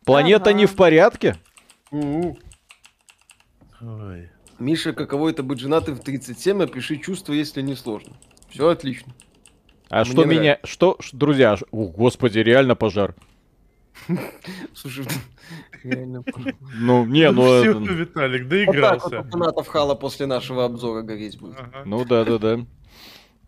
Планета 0.06 0.50
Ага. 0.50 0.60
не 0.60 0.66
в 0.66 0.76
порядке? 0.76 1.36
Ой. 1.92 2.38
Миша, 4.60 4.94
каково 4.94 5.30
это 5.30 5.44
быть 5.44 5.60
женатым 5.60 5.96
в 5.96 6.02
37, 6.02 6.64
опиши 6.64 6.98
чувства, 6.98 7.34
если 7.34 7.62
не 7.62 7.76
сложно. 7.76 8.14
Все 8.54 8.70
отлично. 8.70 9.14
А 9.90 10.04
Мне 10.04 10.12
что 10.12 10.26
меня... 10.26 10.60
Что, 10.64 10.98
ш- 11.00 11.16
друзья, 11.16 11.58
ш- 11.58 11.66
о, 11.72 11.88
господи, 11.88 12.40
реально 12.40 12.76
пожар. 12.76 13.16
Слушай, 14.74 15.06
реально. 15.84 16.24
Ну, 16.76 17.06
не, 17.06 17.32
ну... 17.32 17.42
всё, 17.62 17.82
это- 17.82 17.94
Виталик, 17.94 18.42
Вот 18.42 18.44
вот 18.44 18.50
доигрался. 18.50 19.20
у 19.22 19.24
фанатов 19.24 19.68
Хала 19.68 19.96
после 19.96 20.26
нашего 20.26 20.66
обзора 20.66 21.02
гореть 21.02 21.40
будет. 21.40 21.58
Ну 21.86 22.06
да, 22.06 22.24
да, 22.26 22.38
да. 22.38 22.66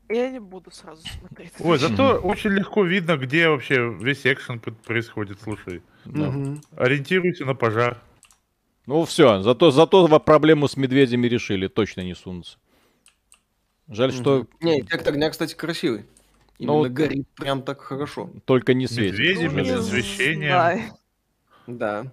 Я 0.08 0.30
не 0.30 0.40
буду 0.40 0.70
сразу 0.72 1.02
смотреть. 1.08 1.54
Ой, 1.60 1.80
зато 1.80 2.18
очень 2.20 2.52
легко 2.52 2.84
видно, 2.84 3.18
где 3.18 3.50
вообще 3.50 3.92
весь 4.00 4.26
экшен 4.26 4.60
происходит, 4.60 5.40
слушай. 5.42 5.82
Ориентируйся 6.78 7.46
на 7.46 7.56
пожар. 7.56 8.00
Ну 8.86 9.04
все, 9.06 9.42
зато, 9.42 9.72
зато 9.72 10.08
проблему 10.20 10.68
с 10.68 10.78
медведями 10.78 11.26
решили, 11.28 11.68
точно 11.68 12.02
не 12.02 12.14
сунутся. 12.14 12.60
Жаль, 13.88 14.12
что 14.12 14.40
Мгм. 14.40 14.48
Не, 14.62 14.82
эффект 14.82 15.08
огня, 15.08 15.30
кстати, 15.30 15.54
красивый. 15.56 16.06
Ну, 16.58 16.66
Именно 16.66 16.78
вот- 16.78 16.92
горит 16.92 17.28
прям 17.36 17.62
так 17.64 17.82
хорошо. 17.82 18.30
только 18.46 18.74
не 18.74 18.88
светит. 18.88 19.14
Медведи, 19.20 19.44
Ну, 19.44 19.50
сожалению. 19.50 19.80
освещение. 19.80 20.50
знаю. 20.50 20.82
Да. 21.68 22.12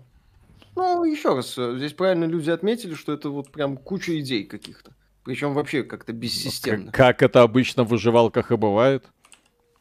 Ну, 0.74 1.04
еще 1.04 1.34
раз, 1.34 1.56
э, 1.58 1.76
здесь 1.76 1.92
правильно 1.92 2.24
люди 2.24 2.50
отметили, 2.50 2.94
что 2.94 3.12
это 3.12 3.28
вот 3.30 3.52
прям 3.52 3.76
куча 3.76 4.18
идей 4.20 4.44
каких-то. 4.44 4.92
Причем 5.24 5.54
вообще 5.54 5.84
как-то 5.84 6.12
бессистемно. 6.12 6.86
Как, 6.90 7.18
как 7.18 7.22
это 7.22 7.42
обычно 7.42 7.84
в 7.84 7.88
выживалках 7.88 8.50
и 8.50 8.56
бывает. 8.56 9.04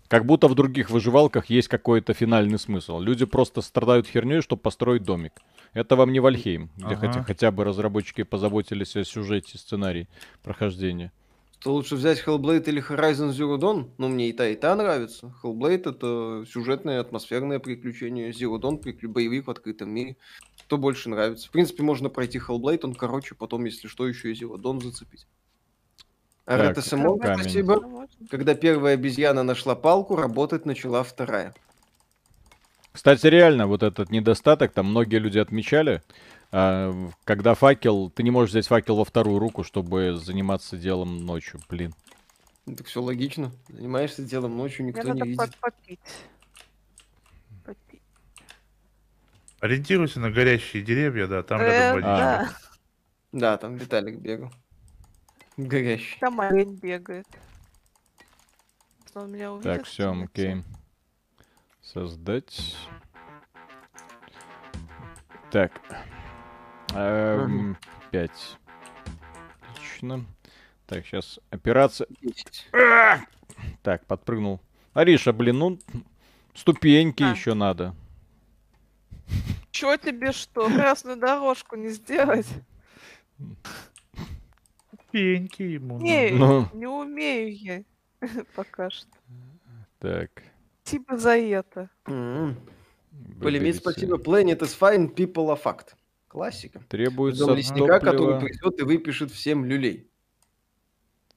Как 0.07 0.25
будто 0.25 0.47
в 0.49 0.55
других 0.55 0.89
выживалках 0.89 1.45
есть 1.45 1.69
какой-то 1.69 2.13
финальный 2.13 2.59
смысл. 2.59 2.99
Люди 2.99 3.25
просто 3.25 3.61
страдают 3.61 4.05
херней, 4.07 4.41
чтобы 4.41 4.61
построить 4.61 5.03
домик. 5.03 5.31
Это 5.73 5.95
вам 5.95 6.11
не 6.11 6.19
Вальхейм, 6.19 6.69
где 6.75 6.85
Ага. 6.95 6.95
хотя, 6.97 7.23
хотя 7.23 7.51
бы 7.51 7.63
разработчики 7.63 8.23
позаботились 8.23 8.95
о 8.97 9.05
сюжете, 9.05 9.57
сценарии 9.57 10.09
прохождения. 10.43 11.13
То 11.61 11.73
лучше 11.73 11.95
взять 11.95 12.23
Hellblade 12.25 12.63
или 12.65 12.81
Horizon 12.81 13.29
Zero 13.29 13.59
Dawn. 13.59 13.91
Ну, 13.99 14.07
мне 14.07 14.29
и 14.29 14.33
та, 14.33 14.47
и 14.47 14.55
та 14.55 14.75
нравится. 14.75 15.31
Hellblade— 15.43 15.89
это 15.91 16.43
сюжетное, 16.51 16.99
атмосферное 16.99 17.59
приключение. 17.59 18.31
Zero 18.31 18.59
Dawn— 18.59 18.81
боевик 19.07 19.45
в 19.45 19.51
открытом 19.51 19.91
мире. 19.91 20.17
Что 20.65 20.79
больше 20.79 21.09
нравится? 21.09 21.47
В 21.47 21.51
принципе, 21.51 21.83
можно 21.83 22.09
пройти 22.09 22.39
Hellblade, 22.39 22.79
он 22.83 22.95
короче, 22.95 23.35
потом, 23.35 23.65
если 23.65 23.87
что, 23.87 24.07
еще 24.07 24.31
и 24.31 24.33
Zero 24.33 24.55
Dawn 24.55 24.81
зацепить. 24.81 25.27
А 26.45 26.57
Так, 26.73 26.79
спасибо. 26.81 28.07
Когда 28.29 28.55
первая 28.55 28.95
обезьяна 28.95 29.43
нашла 29.43 29.75
палку, 29.75 30.15
работать 30.15 30.65
начала 30.65 31.03
вторая. 31.03 31.53
Кстати, 32.91 33.27
реально, 33.27 33.67
вот 33.67 33.83
этот 33.83 34.09
недостаток, 34.09 34.73
там 34.73 34.87
многие 34.87 35.17
люди 35.17 35.37
отмечали, 35.37 36.01
когда 36.51 37.55
факел, 37.55 38.09
ты 38.09 38.23
не 38.23 38.31
можешь 38.31 38.51
взять 38.51 38.67
факел 38.67 38.97
во 38.97 39.05
вторую 39.05 39.39
руку, 39.39 39.63
чтобы 39.63 40.17
заниматься 40.17 40.77
делом 40.77 41.25
ночью, 41.25 41.59
блин. 41.69 41.93
Ну, 42.65 42.75
Так 42.75 42.87
все 42.87 43.01
логично. 43.01 43.51
Занимаешься 43.69 44.21
делом 44.23 44.57
ночью, 44.57 44.83
Мне 44.83 44.91
никто 44.93 45.07
надо 45.07 45.21
не 45.25 45.31
видит. 45.31 45.37
под- 45.39 45.57
попить. 45.57 45.99
Попить. 47.65 48.01
Ориентируйся 49.61 50.19
на 50.19 50.29
горящие 50.29 50.83
деревья, 50.83 51.27
да, 51.27 51.41
там 51.43 51.61
Э, 51.61 51.65
рядом 51.65 51.93
водичка. 52.01 52.17
да. 52.17 52.57
Да, 53.31 53.57
там 53.57 53.75
Виталик 53.77 54.17
бегал. 54.19 54.51
Горящий. 55.57 56.19
Там 56.19 56.39
олень 56.41 56.75
бегает. 56.75 57.25
Он 59.13 59.31
меня 59.31 59.51
увидит. 59.53 59.71
Так, 59.77 59.85
все, 59.85 60.11
окей. 60.23 60.63
Создать. 61.81 62.75
Так. 65.51 65.71
Эм, 66.93 67.77
Пять. 68.11 68.57
Отлично. 69.71 70.25
Так, 70.85 71.05
сейчас 71.05 71.39
операция. 71.49 72.07
Десять. 72.21 72.67
Так, 73.81 74.05
подпрыгнул. 74.05 74.59
Ариша, 74.93 75.31
блин, 75.31 75.59
ну 75.59 75.79
ступеньки 76.53 77.23
А. 77.23 77.31
еще 77.31 77.53
надо. 77.53 77.95
Чё 79.71 79.95
тебе 79.97 80.31
что, 80.33 80.67
красную 80.67 81.17
дорожку 81.17 81.75
не 81.77 81.89
сделать? 81.89 82.47
Пеньки 85.11 85.63
ему. 85.63 85.97
Не, 85.99 86.31
Ну. 86.31 86.67
не 86.73 86.87
умею 86.87 87.55
я 87.55 87.83
пока 88.55 88.89
что. 88.89 89.09
Так. 89.99 90.29
Спасибо 90.83 91.17
за 91.17 91.37
это. 91.37 91.89
М. 92.07 92.57
Полимит, 93.41 93.75
выберите. 93.75 93.79
спасибо. 93.79 94.17
Planet 94.17 94.59
is 94.59 94.77
fine, 94.77 95.13
people 95.13 95.47
are 95.49 95.61
fucked. 95.61 95.93
Классика. 96.31 96.79
Требуется 96.87 97.45
Дом 97.45 97.57
лесника, 97.57 97.99
который 97.99 98.35
топливо. 98.35 98.39
придет 98.39 98.79
и 98.79 98.83
выпишет 98.83 99.31
всем 99.31 99.65
люлей. 99.65 100.09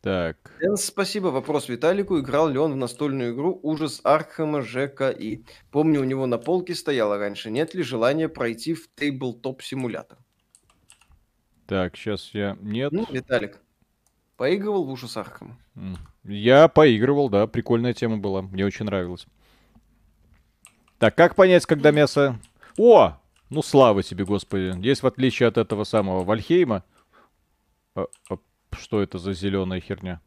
Так. 0.00 0.36
Энс, 0.60 0.84
спасибо. 0.84 1.28
Вопрос 1.28 1.68
Виталику. 1.68 2.20
Играл 2.20 2.48
ли 2.48 2.58
он 2.58 2.74
в 2.74 2.76
настольную 2.76 3.34
игру 3.34 3.58
«Ужас 3.64 4.00
Аркхема 4.04 4.62
ЖКИ»? 4.62 5.44
Помню, 5.72 6.00
у 6.00 6.04
него 6.04 6.26
на 6.26 6.38
полке 6.38 6.76
стояло 6.76 7.18
раньше. 7.18 7.50
Нет 7.50 7.74
ли 7.74 7.82
желания 7.82 8.28
пройти 8.28 8.74
в 8.74 8.88
тейблтоп 8.94 9.62
симулятор? 9.62 10.18
Так, 11.66 11.96
сейчас 11.96 12.30
я... 12.32 12.56
Нет. 12.60 12.92
Ну, 12.92 13.04
Виталик, 13.10 13.58
поигрывал 14.36 14.84
в 14.84 14.90
«Ужас 14.90 15.16
Аркхема»? 15.16 15.58
М. 15.74 15.96
Я 16.22 16.68
поигрывал, 16.68 17.28
да, 17.28 17.48
прикольная 17.48 17.94
тема 17.94 18.18
была, 18.18 18.42
мне 18.42 18.64
очень 18.64 18.84
нравилось. 18.84 19.26
Так, 20.98 21.16
как 21.16 21.34
понять, 21.34 21.66
когда 21.66 21.90
мясо... 21.90 22.38
О! 22.78 23.18
Ну, 23.54 23.62
слава 23.62 24.02
тебе, 24.02 24.24
господи. 24.24 24.74
Есть, 24.84 25.02
в 25.04 25.06
отличие 25.06 25.48
от 25.48 25.58
этого 25.58 25.84
самого 25.84 26.24
Вальхейма... 26.24 26.82
А- 27.94 28.06
а 28.28 28.36
что 28.76 29.00
это 29.00 29.18
за 29.18 29.32
зеленая 29.32 29.80
херня? 29.80 30.20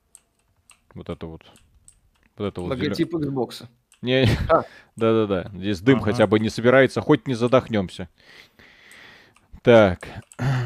Вот 0.94 1.10
это 1.10 1.26
вот. 1.26 1.42
Вот 2.38 2.46
это 2.46 2.62
вот. 2.62 2.72
зелё- 2.72 2.84
Логотип 2.86 3.14
Xbox. 3.14 3.66
Не, 4.02 4.30
А. 4.50 4.64
да-да-да. 4.96 5.52
Здесь 5.54 5.82
дым 5.82 5.98
Ага. 5.98 6.12
хотя 6.12 6.26
бы 6.28 6.40
не 6.40 6.48
собирается, 6.50 7.02
хоть 7.02 7.28
не 7.28 7.34
задохнемся. 7.34 8.08
Так. 9.64 10.08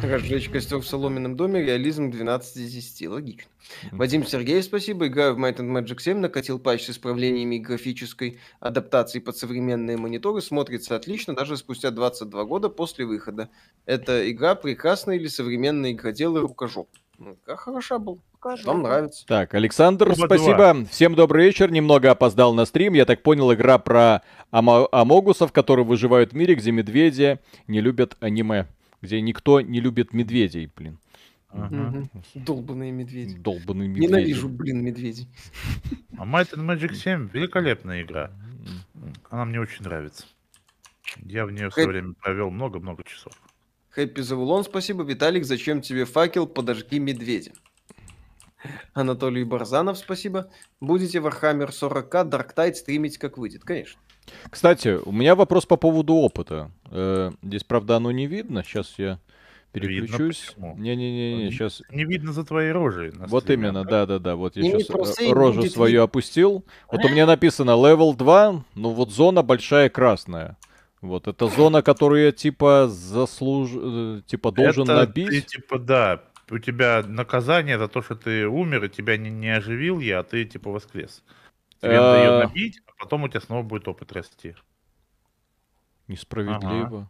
Разжечь 0.03 0.49
костер 0.49 0.79
в 0.79 0.85
соломенном 0.85 1.35
доме, 1.35 1.61
реализм 1.63 2.11
12 2.11 2.57
из 2.57 2.73
10. 2.73 3.07
Логично. 3.07 3.49
Вадим 3.91 4.25
Сергеев, 4.25 4.63
спасибо. 4.63 5.07
Играю 5.07 5.35
в 5.35 5.39
Might 5.39 5.57
and 5.57 5.71
Magic 5.71 5.99
7, 5.99 6.17
накатил 6.17 6.59
патч 6.59 6.85
с 6.85 6.89
исправлениями 6.91 7.57
графической 7.57 8.39
адаптацией 8.59 9.23
под 9.23 9.37
современные 9.37 9.97
мониторы. 9.97 10.41
Смотрится 10.41 10.95
отлично, 10.95 11.35
даже 11.35 11.57
спустя 11.57 11.91
22 11.91 12.43
года 12.45 12.69
после 12.69 13.05
выхода. 13.05 13.49
Эта 13.85 14.29
игра 14.29 14.55
прекрасная 14.55 15.15
или 15.15 15.27
современные 15.27 15.93
игроделы 15.93 16.41
рукожоп? 16.41 16.89
Ну, 17.17 17.37
игра 17.43 17.55
хороша 17.55 17.99
была. 17.99 18.17
Покажи. 18.33 18.65
Вам 18.65 18.81
нравится. 18.81 19.25
Так, 19.27 19.53
Александр, 19.53 20.09
Оба 20.09 20.25
спасибо. 20.25 20.85
Всем 20.89 21.13
добрый 21.13 21.45
вечер. 21.45 21.71
Немного 21.71 22.09
опоздал 22.09 22.53
на 22.55 22.65
стрим. 22.65 22.93
Я 22.93 23.05
так 23.05 23.21
понял, 23.21 23.53
игра 23.53 23.77
про 23.77 24.23
амогусов, 24.49 25.51
которые 25.51 25.85
выживают 25.85 26.33
в 26.33 26.35
мире, 26.35 26.55
где 26.55 26.71
медведи 26.71 27.39
не 27.67 27.81
любят 27.81 28.17
аниме. 28.19 28.67
Где 29.01 29.19
никто 29.21 29.61
не 29.61 29.79
любит 29.79 30.13
медведей, 30.13 30.71
блин. 30.75 30.99
Ага. 31.49 31.75
Мгм. 31.75 32.09
Долбаные 32.35 32.91
медведи. 32.91 33.37
Долбаные 33.37 33.87
медведи. 33.87 34.07
Ненавижу, 34.07 34.49
блин, 34.49 34.83
медведей. 34.83 35.27
А 36.17 36.23
Might 36.23 36.53
and 36.53 36.65
Magic 36.67 36.93
7 36.93 37.29
великолепная 37.33 38.03
игра. 38.03 38.31
Она 39.31 39.45
мне 39.45 39.59
очень 39.59 39.83
нравится. 39.83 40.25
Я 41.17 41.47
в 41.47 41.51
нее 41.51 41.69
в 41.69 41.73
свое 41.73 41.87
время 41.87 42.13
провел 42.13 42.51
много-много 42.51 43.03
часов. 43.03 43.33
Хэппи 43.89 44.21
Завулон, 44.21 44.63
спасибо. 44.63 45.03
Виталик, 45.03 45.45
зачем 45.45 45.81
тебе 45.81 46.05
факел? 46.05 46.45
Подожги 46.45 46.99
медведя. 46.99 47.53
Анатолий 48.93 49.43
Барзанов, 49.43 49.97
спасибо. 49.97 50.51
Будете 50.79 51.17
Warhammer 51.17 51.69
40к 51.69 52.29
Dark 52.29 52.55
Tide 52.55 52.75
стримить 52.75 53.17
как 53.17 53.37
выйдет? 53.37 53.63
Конечно. 53.63 53.99
Кстати, 54.49 54.99
у 55.03 55.11
меня 55.11 55.35
вопрос 55.35 55.65
по 55.65 55.77
поводу 55.77 56.13
опыта. 56.13 56.71
Э, 56.89 57.31
Здесь, 57.41 57.63
правда, 57.63 57.97
оно 57.97 58.11
не 58.11 58.27
видно. 58.27 58.63
Сейчас 58.63 58.93
я 58.97 59.19
переключусь. 59.71 60.53
Не-не-не, 60.57 61.45
Не- 61.45 61.51
сейчас 61.51 61.81
Не 61.89 62.05
видно 62.05 62.33
за 62.33 62.43
твоей 62.43 62.71
рожей. 62.71 63.11
Вот 63.15 63.43
стриме, 63.43 63.69
именно, 63.69 63.83
да? 63.83 64.05
да-да-да. 64.05 64.35
Вот 64.35 64.55
я 64.57 64.63
сейчас 64.63 65.19
и 65.21 65.31
рожу 65.31 65.63
свою 65.63 65.91
видно. 65.91 66.03
опустил. 66.03 66.65
Вот 66.91 67.03
у 67.05 67.09
меня 67.09 67.25
написано 67.25 67.71
level 67.71 68.15
2, 68.15 68.63
ну 68.75 68.89
вот 68.91 69.11
зона 69.11 69.41
большая 69.43 69.89
красная. 69.89 70.57
Вот 71.01 71.27
это 71.27 71.47
зона, 71.47 71.81
которую 71.81 72.25
я 72.25 72.31
типа 72.31 72.87
заслуж... 72.87 73.71
э, 73.73 74.21
типа 74.27 74.51
должен 74.51 74.83
Это 74.83 74.97
набить. 74.97 75.29
Ты, 75.29 75.41
типа, 75.41 75.79
да, 75.79 76.21
у 76.51 76.59
тебя 76.59 77.03
наказание 77.07 77.79
за 77.79 77.87
то, 77.87 78.03
что 78.03 78.15
ты 78.15 78.47
умер, 78.47 78.85
и 78.85 78.89
тебя 78.89 79.17
не, 79.17 79.31
не 79.31 79.49
оживил 79.49 79.99
я, 79.99 80.19
а 80.19 80.23
ты 80.23 80.45
типа 80.45 80.69
воскрес. 80.69 81.23
Тебе 81.81 81.99
надо 81.99 82.17
ее 82.19 82.29
А. 82.29 82.47
набить, 82.47 82.81
а 82.87 82.91
потом 82.99 83.23
у 83.23 83.27
тебя 83.27 83.41
снова 83.41 83.63
будет 83.63 83.87
опыт 83.87 84.11
расти. 84.11 84.55
Несправедливо. 86.07 87.09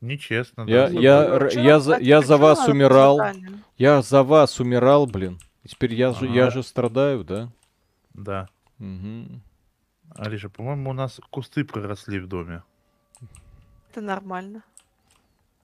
Нечестно, 0.00 0.62
Я, 0.62 0.88
да. 0.88 1.00
я, 1.00 1.24
р- 1.24 1.50
чё, 1.50 1.60
я, 1.60 1.80
за, 1.80 1.98
я 1.98 2.20
за 2.20 2.34
почему 2.34 2.46
вас 2.46 2.68
умирал. 2.68 3.20
Я 3.78 4.02
за 4.02 4.22
вас 4.22 4.60
умирал, 4.60 5.06
блин. 5.06 5.38
И 5.64 5.68
Теперь 5.68 5.94
я 5.94 6.12
же, 6.12 6.26
я 6.26 6.42
Ага. 6.44 6.50
же 6.52 6.62
страдаю, 6.62 7.24
да? 7.24 7.50
Да. 8.14 8.48
Мгм. 8.78 9.42
Алиша, 10.14 10.48
по-моему, 10.48 10.90
у 10.90 10.92
нас 10.92 11.20
кусты 11.30 11.64
проросли 11.64 12.18
в 12.20 12.28
доме. 12.28 12.62
Это 13.90 14.00
нормально. 14.00 14.62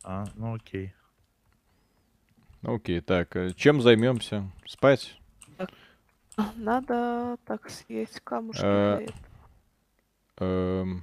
А, 0.02 0.26
ну 0.34 0.54
окей. 0.54 0.92
Окей, 2.62 3.00
так, 3.00 3.36
э, 3.36 3.52
чем 3.54 3.80
займемся? 3.82 4.50
Спать? 4.66 5.18
Надо 6.56 7.36
так 7.44 7.68
съесть 7.70 8.20
камушки 8.20 8.62
Э, 8.64 8.96
для 8.98 9.04
этого, 9.04 9.18
Эм, 10.38 11.02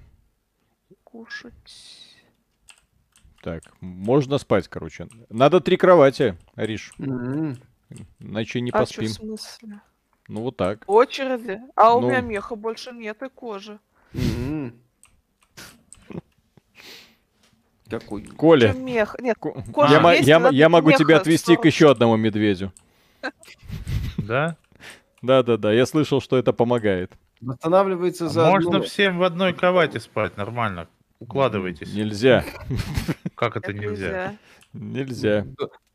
кушать. 1.03 2.15
так, 3.41 3.63
можно 3.81 4.37
спать, 4.37 4.67
короче. 4.67 5.07
Надо 5.29 5.59
три 5.61 5.77
кровати, 5.77 6.37
Ариш. 6.55 6.93
М, 6.99 7.57
Иначе 8.19 8.61
не 8.61 8.69
а 8.71 8.73
чё 8.73 8.77
в 8.77 8.87
поспим. 8.87 9.07
смысле? 9.07 9.81
Ну 10.27 10.41
вот 10.41 10.57
так. 10.57 10.83
Очереди. 10.87 11.59
А 11.75 11.95
у 11.95 12.01
Ну. 12.01 12.07
меня 12.09 12.21
меха 12.21 12.55
больше 12.55 12.91
нет 12.91 13.21
и 13.23 13.29
кожи. 13.29 13.79
Мгм. 14.13 14.73
Какой? 17.89 18.23
Коля, 18.25 18.73
Чё 18.73 18.79
мех? 18.79 19.15
Нет, 19.19 19.37
ко- 19.39 19.63
кожа 19.73 19.93
я, 19.95 19.99
мо- 19.99 20.13
есть, 20.13 20.27
я 20.27 20.39
надо 20.39 20.55
я 20.55 20.69
могу 20.69 20.89
меха 20.89 20.99
тебя 21.03 21.17
отвести 21.17 21.53
к 21.55 21.57
40. 21.59 21.65
еще 21.65 21.89
одному 21.91 22.15
медведю. 22.17 22.71
Да? 24.17 24.55
Да-да-да, 25.21 25.71
я 25.73 25.85
слышал, 25.85 26.21
что 26.21 26.37
это 26.37 26.53
помогает. 26.53 27.11
Восстанавливается 27.41 28.25
А 28.25 28.29
за 28.29 28.45
Можно 28.49 28.77
одну- 28.77 28.83
всем 28.83 29.17
в 29.17 29.23
одной 29.23 29.53
кровати 29.53 29.97
спать 29.97 30.37
нормально. 30.37 30.87
Укладывайтесь. 31.19 31.93
Нельзя. 31.93 32.45
Как 33.35 33.57
это 33.57 33.73
нельзя? 33.73 34.35
Нельзя. 34.73 35.45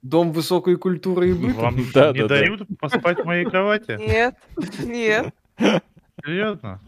Дом 0.02 0.32
высокой 0.32 0.76
культуры 0.76 1.30
и 1.30 1.32
быта. 1.32 1.60
Вам 1.60 1.76
Да, 1.94 2.12
не 2.12 2.20
да, 2.20 2.28
да. 2.28 2.28
дают 2.28 2.62
поспать 2.78 3.20
в 3.20 3.24
моей 3.24 3.44
кровати? 3.46 3.96
Нет, 3.98 4.34
нет. 4.80 5.34
Серьезно? 6.24 6.80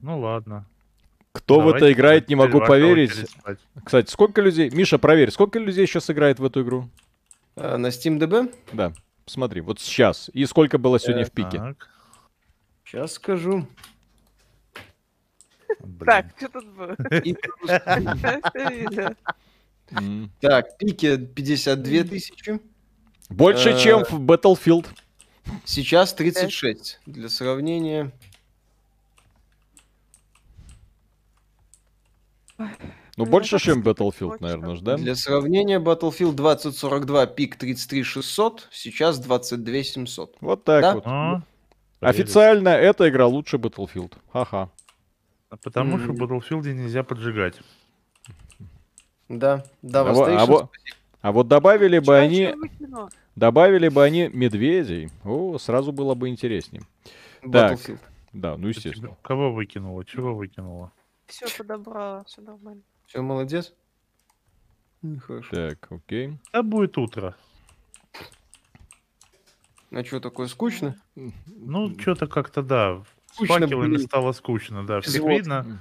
Ну 0.00 0.20
ладно. 0.20 0.64
Кто 1.32 1.60
в 1.60 1.68
это 1.68 1.80
Давайте 1.80 1.92
играет, 1.92 2.28
не 2.30 2.34
могу 2.34 2.60
поверить. 2.60 3.12
Кстати, 3.84 4.10
сколько 4.10 4.40
людей... 4.40 4.70
Миша, 4.70 4.96
проверь, 4.98 5.30
сколько 5.30 5.58
людей 5.58 5.86
сейчас 5.86 6.08
играет 6.08 6.38
в 6.38 6.44
эту 6.46 6.62
игру? 6.62 6.88
А, 7.56 7.76
На 7.76 7.88
SteamDB? 7.88 8.50
Да, 8.72 8.92
смотри, 9.26 9.60
вот 9.60 9.80
сейчас. 9.80 10.30
И 10.32 10.46
сколько 10.46 10.78
было 10.78 10.98
сегодня 10.98 11.24
в 11.24 11.32
пике? 11.32 11.58
Так. 11.58 11.88
Сейчас 12.84 13.12
скажу. 13.14 13.66
Блин. 15.80 16.06
Так, 16.06 16.26
что 16.36 16.48
тут 16.48 16.66
было? 16.68 16.96
Так, 20.40 20.78
пике 20.78 21.16
52 21.16 22.04
тысячи. 22.04 22.60
Больше, 23.28 23.70
Э, 23.70 23.78
чем 23.78 24.04
в 24.04 24.20
Battlefield. 24.20 24.86
Сейчас 25.64 26.12
36. 26.14 27.00
Для 27.06 27.28
сравнения. 27.28 28.12
Ну, 33.16 33.24
Блин, 33.24 33.32
больше, 33.32 33.58
чем 33.58 33.82
Battlefield, 33.82 34.36
наверное, 34.40 34.76
ж, 34.76 34.80
да? 34.82 34.96
Для 34.96 35.14
сравнения, 35.14 35.78
Battlefield 35.80 36.32
2042, 36.34 37.26
пик 37.26 37.56
33 37.56 38.02
600, 38.02 38.68
сейчас 38.70 39.18
22 39.18 39.82
700. 39.82 40.36
Вот 40.42 40.64
так 40.64 40.82
Да? 40.82 40.94
вот. 40.94 41.02
А, 41.06 41.42
Официально 42.00 42.68
эта 42.68 43.08
игра 43.08 43.26
лучше 43.26 43.56
Battlefield. 43.56 44.12
Ха-ха. 44.32 44.68
А 45.48 45.56
Потому 45.56 45.98
что 45.98 46.12
в. 46.12 46.16
Battlefield 46.22 46.70
нельзя 46.74 47.02
поджигать. 47.04 47.54
Да, 49.30 49.64
да, 49.82 50.00
А 50.02 50.12
во- 50.12 50.26
а 50.42 50.46
во- 50.46 50.70
А 51.22 51.32
вот 51.32 51.48
добавили 51.48 51.98
бы 51.98 52.16
они, 52.18 52.54
добавили 53.34 53.88
бы 53.88 54.04
они 54.04 54.28
медведей, 54.32 55.08
о, 55.24 55.58
сразу 55.58 55.90
было 55.90 56.14
бы 56.14 56.28
интереснее. 56.28 56.82
так. 57.50 57.72
Battlefield. 57.78 57.98
Да, 58.34 58.56
ну 58.58 58.68
естественно. 58.68 59.16
Кого 59.22 59.52
выкинула? 59.52 60.04
Чего 60.04 60.34
выкинула? 60.34 60.92
Все 61.26 61.46
подобрала, 61.56 62.22
все 62.24 62.42
нормально. 62.42 62.82
Все, 63.06 63.22
молодец. 63.22 63.72
Хорошо. 65.26 65.50
Так, 65.54 65.86
окей. 65.90 66.38
Да 66.52 66.62
будет 66.62 66.98
утро. 66.98 67.36
А 69.92 70.04
что 70.04 70.20
такое 70.20 70.48
скучно? 70.48 70.96
Ну, 71.14 71.96
что-то 71.98 72.26
как-то, 72.26 72.62
да. 72.62 73.02
С 73.30 73.34
Скучно, 73.34 73.54
факелами 73.60 73.88
блин. 73.94 74.00
стало 74.06 74.32
скучно, 74.32 74.84
да. 74.86 75.00
Водки. 75.20 75.36
видно. 75.36 75.80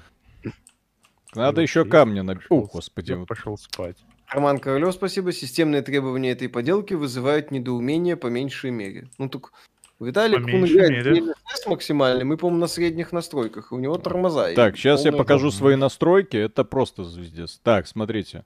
Надо 1.34 1.62
еще 1.62 1.82
окей, 1.82 1.92
камня 1.92 2.24
на... 2.24 2.36
пошёл 2.36 2.60
О, 2.64 2.66
с- 2.68 2.72
господи. 2.72 3.12
я. 3.14 3.26
Пошел 3.26 3.58
спать. 3.58 3.98
Роман 4.28 4.60
Королев, 4.60 4.94
спасибо. 4.94 5.32
Системные 5.32 5.82
требования 5.82 6.32
этой 6.32 6.50
поделки 6.50 6.94
вызывают 6.94 7.52
недоумение 7.52 8.16
по 8.16 8.28
меньшей 8.28 8.72
мере. 8.72 9.10
Ну 9.18 9.28
так 9.30 9.52
Виталик, 10.00 10.44
По 10.44 10.56
он 10.56 10.66
играет 10.66 10.92
мере. 10.92 11.22
в 11.22 11.26
DLSS 11.28 11.70
максимальный, 11.70 12.26
мы, 12.26 12.36
по-моему, 12.38 12.60
на 12.60 12.68
средних 12.68 13.12
настройках, 13.14 13.72
и 13.72 13.76
у 13.76 13.80
него 13.80 13.98
тормоза. 13.98 14.52
и 14.52 14.56
Так, 14.56 14.76
сейчас 14.78 15.06
я 15.06 15.12
покажу 15.14 15.46
говно. 15.48 15.58
свои 15.58 15.76
настройки. 15.76 16.36
Это 16.36 16.66
просто 16.66 17.04
звездец. 17.06 17.60
Так, 17.64 17.88
смотрите. 17.88 18.44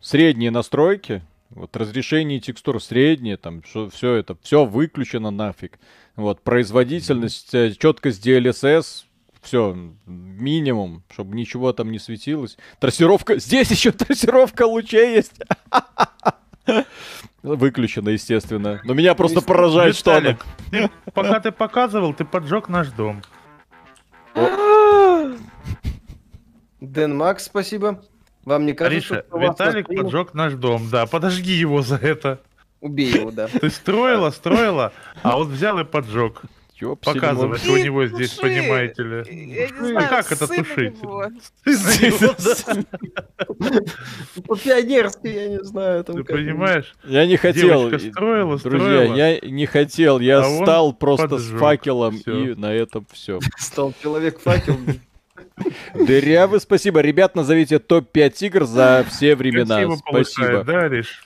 Средние 0.00 0.50
настройки. 0.50 1.22
Вот 1.50 1.76
разрешение 1.76 2.40
текстур 2.40 2.82
средние, 2.82 3.36
там 3.36 3.62
все 3.62 4.14
это, 4.14 4.36
все 4.42 4.64
выключено 4.64 5.30
нафиг. 5.30 5.78
Вот 6.16 6.42
производительность, 6.42 7.54
э, 7.54 7.72
четкость 7.78 8.26
DLSS, 8.26 9.04
все 9.42 9.76
минимум, 10.06 11.04
чтобы 11.08 11.36
ничего 11.36 11.72
там 11.72 11.92
не 11.92 12.00
светилось. 12.00 12.58
Трассировка, 12.80 13.38
здесь 13.38 13.70
еще 13.70 13.92
трассировка 13.92 14.66
лучей 14.66 15.14
есть. 15.14 15.40
Выключено, 17.42 18.08
естественно. 18.10 18.80
Но 18.84 18.94
меня 18.94 19.14
просто 19.14 19.40
поражает, 19.40 19.96
что 19.96 20.16
она... 20.16 20.36
Ты- 20.70 20.90
пока 21.12 21.40
ты 21.40 21.52
показывал, 21.52 22.12
ты 22.14 22.24
поджег 22.24 22.68
наш 22.68 22.88
дом. 22.88 23.22
Дэн 26.80 27.16
Макс, 27.16 27.44
спасибо. 27.44 28.02
Вам 28.44 28.64
не 28.66 28.72
кажется, 28.74 29.14
Ариша, 29.14 29.26
на 29.32 29.50
Виталик 29.50 29.86
поджег 29.88 30.34
наш 30.34 30.54
дом. 30.54 30.88
Да, 30.90 31.06
подожги 31.06 31.52
его 31.52 31.82
за 31.82 31.96
это. 31.96 32.40
Убей 32.80 33.12
его, 33.12 33.30
да. 33.30 33.48
Ты 33.48 33.70
строила, 33.70 34.30
строила, 34.30 34.92
а 35.22 35.36
вот 35.36 35.48
взял 35.48 35.78
и 35.78 35.84
поджег. 35.84 36.42
Ёпсель, 36.78 37.14
Показывай, 37.14 37.58
что 37.58 37.72
у 37.72 37.76
него 37.78 38.06
здесь, 38.06 38.32
туши. 38.32 38.42
понимаете 38.42 39.02
ли. 39.02 39.16
Я 39.54 39.70
не 39.70 39.88
знаю, 39.88 40.08
как 40.10 40.30
это 40.30 40.46
тушить? 40.46 40.94
По-пионерски, 44.46 45.26
я 45.26 45.48
не 45.48 45.64
знаю. 45.64 46.04
Там 46.04 46.16
Ты 46.16 46.24
понимаешь? 46.24 46.94
Я 47.04 47.26
не 47.26 47.36
хотел. 47.36 47.98
Строила, 47.98 48.58
Друзья, 48.58 49.04
я 49.04 49.40
не 49.40 49.64
хотел, 49.64 50.20
я 50.20 50.40
А 50.40 50.62
стал 50.62 50.92
просто 50.92 51.38
с 51.38 51.48
факелом 51.50 52.16
и 52.26 52.54
на 52.54 52.74
этом 52.74 53.06
все. 53.10 53.40
Стал 53.56 53.94
человек-факел. 54.02 54.78
Дырявый, 55.94 56.60
спасибо. 56.60 57.00
Ребят, 57.00 57.34
назовите 57.34 57.78
топ-5 57.78 58.46
игр 58.46 58.64
за 58.64 59.06
все 59.08 59.34
времена. 59.34 59.96
Спасибо. 59.96 60.64
да, 60.64 60.80
Ариш? 60.82 61.24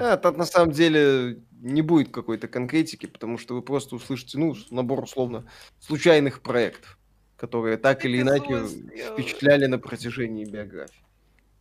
А, 0.00 0.16
тут 0.16 0.38
на 0.38 0.44
самом 0.46 0.72
деле 0.72 1.38
не 1.60 1.82
будет 1.82 2.10
какой-то 2.10 2.48
конкретики, 2.48 3.06
потому 3.06 3.38
что 3.38 3.54
вы 3.54 3.62
просто 3.62 3.96
услышите, 3.96 4.38
ну, 4.38 4.54
набор 4.70 5.02
условно 5.02 5.44
случайных 5.80 6.40
проектов, 6.40 6.98
которые 7.36 7.76
так 7.76 8.04
или 8.04 8.20
иначе 8.20 8.66
сделала. 8.66 9.14
впечатляли 9.14 9.66
на 9.66 9.78
протяжении 9.78 10.44
биографии. 10.44 11.02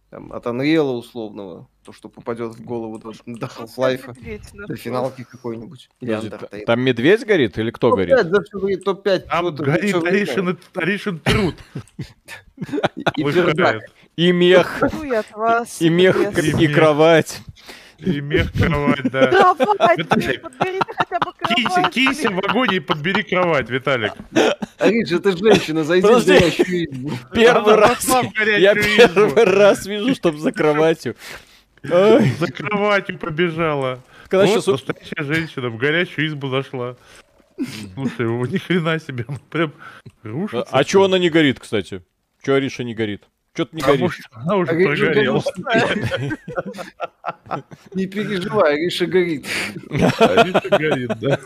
Там, 0.09 0.31
от 0.31 0.45
Unreal 0.45 0.95
условного, 0.95 1.67
то, 1.83 1.91
что 1.91 2.07
попадет 2.07 2.55
в 2.55 2.63
голову 2.63 2.97
до, 2.97 3.11
до 3.25 3.47
Half-Life, 3.47 4.65
до 4.67 4.75
финалки 4.77 5.25
какой-нибудь. 5.29 5.89
Или 5.99 6.15
Подожди, 6.15 6.29
Undertale. 6.29 6.65
Там 6.65 6.79
медведь 6.79 7.25
горит 7.25 7.57
или 7.57 7.71
кто 7.71 7.93
горит? 7.93 8.15
Топ-5, 8.15 8.29
да, 8.29 8.41
всё 8.41 8.59
время 8.59 8.81
топ-5. 8.81 9.19
Там 9.19 9.55
горит. 9.55 9.95
Аришин, 9.95 10.57
Аришин 10.75 11.19
труд. 11.19 11.55
И 14.17 14.31
мех, 14.31 14.81
и 15.79 15.89
мех, 15.89 16.37
и, 16.39 16.67
кровать. 16.67 17.41
И 17.99 18.21
мех 18.21 18.51
кровать, 18.53 19.03
да. 19.11 19.27
Кровать, 19.27 19.57
блин, 19.57 19.97
Виталик, 19.97 20.41
подбери 20.41 20.79
ты 20.79 20.93
хотя 20.95 21.19
бы 21.19 21.31
Кися, 21.55 21.69
кровать. 21.69 21.93
кися 21.93 22.29
в 22.29 22.35
вагоне 22.35 22.75
и 22.77 22.79
подбери 22.79 23.23
кровать, 23.23 23.69
Виталик. 23.69 24.13
Ариш, 24.77 25.11
это 25.11 25.35
женщина, 25.35 25.83
зайди 25.83 26.07
в 26.07 26.25
горящую 26.25 26.85
избу. 26.85 27.11
Первый 27.33 27.75
раз, 27.75 28.05
горячую 28.07 28.59
я 28.61 28.75
первый 28.75 29.43
раз 29.43 29.85
вижу, 29.87 30.13
чтоб 30.15 30.37
за 30.37 30.51
кроватью. 30.51 31.15
За 31.83 32.47
кроватью 32.55 33.17
побежала. 33.17 33.99
Когда 34.27 34.45
вот 34.45 34.67
у- 34.67 34.71
настоящая 34.73 35.23
женщина 35.23 35.69
в 35.69 35.77
горячую 35.77 36.27
избу 36.27 36.49
зашла. 36.49 36.95
Слушай, 37.95 38.25
его 38.25 38.45
ни 38.45 38.57
хрена 38.57 38.99
себе, 38.99 39.25
он 39.27 39.37
прям 39.49 39.73
рушится. 40.21 40.67
А 40.71 40.83
чё 40.83 41.03
она 41.03 41.17
не 41.17 41.29
горит, 41.29 41.59
кстати? 41.59 42.03
Чё 42.43 42.53
Ариша 42.53 42.83
не 42.83 42.93
горит? 42.93 43.23
Чё-то 43.57 43.75
не 43.75 43.81
горит. 43.81 44.11
что 44.13 44.29
она 44.39 44.55
уже 44.55 44.71
Ариша 44.71 45.05
прогорела. 45.07 45.43
Не 47.95 48.05
переживай, 48.05 48.73
Ариша 48.75 49.05
горит. 49.07 49.47
Ариша 49.89 50.69
горит, 50.77 51.11
да. 51.19 51.39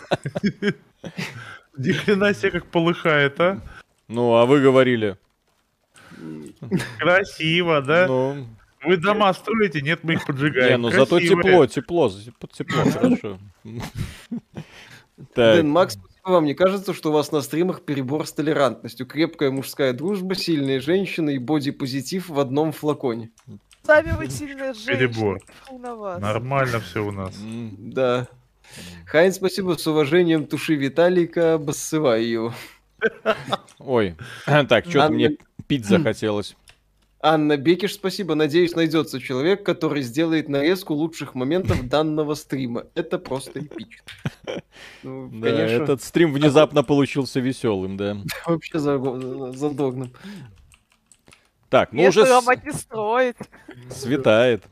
Ни 1.77 1.91
хрена 1.93 2.33
себе 2.33 2.51
как 2.51 2.65
полыхает, 2.67 3.39
а. 3.39 3.61
Ну, 4.09 4.33
а 4.35 4.45
вы 4.45 4.59
говорили. 4.59 5.15
Красиво, 6.99 7.81
да? 7.81 8.07
Ну, 8.07 8.45
Вы 8.83 8.97
дома 8.97 9.33
строите, 9.33 9.81
нет, 9.81 10.03
мы 10.03 10.13
их 10.13 10.19
не, 10.19 10.25
поджигаем. 10.25 10.81
ну 10.81 10.91
зато 10.91 11.17
Красивые. 11.17 11.43
тепло, 11.43 11.65
тепло, 11.67 12.09
тепло, 12.09 12.49
тепло, 12.51 12.91
хорошо. 12.91 13.39
Дэн 15.35 15.69
Макс, 15.69 15.97
вам. 16.23 16.45
Не 16.45 16.53
кажется, 16.53 16.93
что 16.93 17.10
у 17.10 17.14
вас 17.14 17.31
на 17.31 17.41
стримах 17.41 17.81
перебор 17.81 18.27
с 18.27 18.34
толерантностью? 18.34 19.06
Крепкая 19.06 19.52
мужская 19.52 19.93
дружба, 19.93 20.35
сильные 20.35 20.80
женщины 20.80 21.35
и 21.35 21.38
бодипозитив 21.38 22.30
в 22.30 22.39
одном 22.39 22.72
флаконе. 22.72 23.31
Сами 23.84 24.11
вы 24.11 24.30
сильные 24.30 24.73
женщины. 24.73 24.98
Перебор. 24.98 25.41
фу 25.65 25.77
на 25.77 25.95
вас. 25.95 26.22
Нормально 26.22 26.80
все 26.80 27.06
у 27.06 27.11
нас. 27.11 27.35
Да. 27.77 28.27
Хайн, 29.06 29.34
спасибо. 29.34 29.76
С 29.77 29.88
уважением, 29.88 30.45
туши 30.45 30.76
Виталика, 30.76 31.56
обоссывай 31.56 32.26
его. 32.26 32.53
ой, 33.80 34.15
так, 34.45 34.85
что-то 34.85 35.11
мне 35.11 35.38
пить 35.68 35.85
захотелось. 35.85 36.56
Анна 37.23 37.56
Бекиш, 37.57 37.93
спасибо. 37.93 38.34
Надеюсь, 38.35 38.76
найдется 38.76 39.19
человек, 39.19 39.64
который 39.64 40.02
сделает 40.02 40.49
нарезку 40.49 40.93
лучших 40.95 41.35
моментов 41.35 41.81
данного 41.88 42.34
стрима. 42.35 42.85
Это 42.95 43.19
просто 43.19 43.60
эпично. 43.60 44.03
Ну, 45.03 45.30
Да, 45.31 45.49
конечно, 45.52 45.84
этот 45.84 46.02
стрим 46.03 46.34
внезапно 46.34 46.84
получился 46.84 47.39
веселым, 47.39 47.95
да. 47.98 48.18
вообще 48.45 48.80
за- 48.80 49.52
задорным. 49.53 50.11
Так, 51.69 51.93
ну 51.93 52.02
Если 52.02 52.22
уже 52.22 52.31
не 52.65 52.72
строить. 52.73 53.35
светает. 53.91 54.64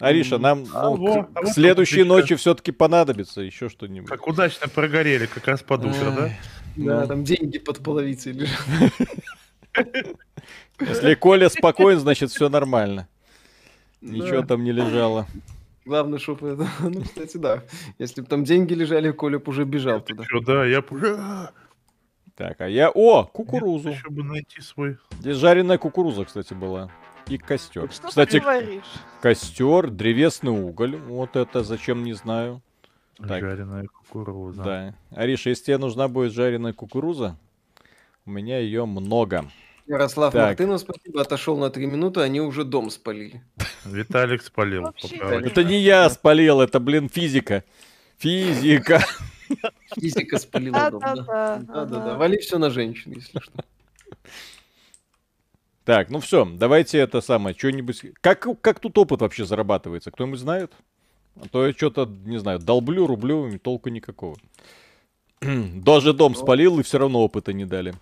Ариша, 0.00 0.38
нам 0.38 0.66
А 0.74 0.90
ну, 0.90 0.96
во, 0.96 1.22
к- 1.24 1.28
а 1.34 1.40
к 1.40 1.44
вот 1.44 1.52
следующей 1.52 2.02
ночи 2.02 2.34
все-таки 2.34 2.72
понадобится 2.72 3.40
еще 3.42 3.68
что-нибудь. 3.68 4.08
Как 4.08 4.26
удачно 4.26 4.68
прогорели, 4.68 5.26
как 5.26 5.46
раз 5.46 5.62
под 5.62 5.84
утро, 5.84 6.10
да? 6.10 6.30
Да, 6.76 7.00
Ну. 7.02 7.06
там 7.06 7.24
деньги 7.24 7.58
под 7.58 7.78
половицей 7.84 8.32
лежат. 8.32 8.58
Если 10.80 11.14
Коля 11.14 11.48
спокоен, 11.48 11.98
значит 11.98 12.30
все 12.30 12.48
нормально. 12.48 13.08
Ничего 14.00 14.40
Да. 14.40 14.46
там 14.46 14.64
не 14.64 14.72
лежало. 14.72 15.26
Главное, 15.84 16.18
чтобы 16.18 16.48
это... 16.50 16.66
Ну, 16.80 17.02
кстати, 17.02 17.36
да. 17.36 17.62
Если 17.98 18.20
бы 18.22 18.26
там 18.26 18.44
деньги 18.44 18.74
лежали, 18.74 19.10
Коля 19.12 19.38
б 19.38 19.44
уже 19.50 19.64
бежал 19.64 20.00
туда. 20.00 20.24
Чё, 20.24 20.40
да, 20.40 20.64
я 20.64 20.80
б 20.82 20.86
уже... 20.90 21.18
Так, 22.36 22.60
а 22.60 22.68
я... 22.68 22.90
О, 22.90 23.24
кукурузу. 23.24 23.90
Еще 23.90 24.08
бы 24.10 24.24
найти 24.24 24.60
свой... 24.60 24.98
Здесь 25.20 25.36
жареная 25.36 25.78
кукуруза, 25.78 26.24
кстати, 26.24 26.52
была. 26.54 26.90
И 27.28 27.38
костер. 27.38 27.90
Что 27.92 28.08
Кстати, 28.08 28.32
ты 28.32 28.40
говоришь? 28.40 28.82
костер, 29.22 29.88
древесный 29.90 30.50
уголь. 30.52 30.96
Вот 30.96 31.36
это 31.36 31.62
зачем 31.62 32.02
не 32.04 32.12
знаю. 32.12 32.60
Так. 33.16 33.40
Жареная 33.40 33.86
кукуруза. 33.86 34.62
Да. 34.62 34.94
Ариша, 35.10 35.50
если 35.50 35.64
тебе 35.66 35.78
нужна 35.78 36.08
будет 36.08 36.32
жареная 36.32 36.72
кукуруза, 36.72 37.38
у 38.26 38.30
меня 38.30 38.58
ее 38.58 38.84
много. 38.84 39.44
Ярослав 39.86 40.32
Так. 40.32 40.58
Мартынов, 40.58 40.80
спасибо, 40.80 41.20
отошел 41.20 41.58
на 41.58 41.70
три 41.70 41.86
минуты, 41.86 42.20
они 42.20 42.40
уже 42.40 42.64
дом 42.64 42.90
спалили. 42.90 43.42
Виталик 43.84 44.42
спалил. 44.42 44.94
Это 45.20 45.62
не 45.62 45.78
я 45.78 46.08
спалил, 46.08 46.60
это, 46.60 46.80
блин, 46.80 47.08
физика. 47.08 47.64
Физика. 48.18 49.02
Физика 49.94 50.38
спалила 50.38 50.90
дом, 50.90 51.00
да? 51.00 51.60
Да-да-да. 51.62 52.14
Вали 52.16 52.38
все 52.38 52.58
на 52.58 52.70
женщин, 52.70 53.12
если 53.12 53.38
что. 53.40 53.64
Так, 55.84 56.08
ну 56.08 56.20
все, 56.20 56.46
давайте 56.46 56.98
это 56.98 57.20
самое, 57.20 57.54
что-нибудь... 57.54 58.02
Как, 58.22 58.46
как 58.62 58.80
тут 58.80 58.96
опыт 58.96 59.20
вообще 59.20 59.44
зарабатывается? 59.44 60.10
Кто-нибудь 60.10 60.40
знает? 60.40 60.72
А 61.36 61.46
то 61.48 61.66
я 61.66 61.74
что-то, 61.74 62.06
не 62.24 62.38
знаю, 62.38 62.58
долблю, 62.58 63.06
рублю, 63.06 63.48
и 63.48 63.58
толку 63.58 63.90
никакого. 63.90 64.38
Даже 65.40 66.14
дом 66.14 66.34
спалил, 66.34 66.80
и 66.80 66.82
все 66.82 66.98
равно 66.98 67.22
опыта 67.22 67.52
не 67.52 67.66
дали. 67.66 67.94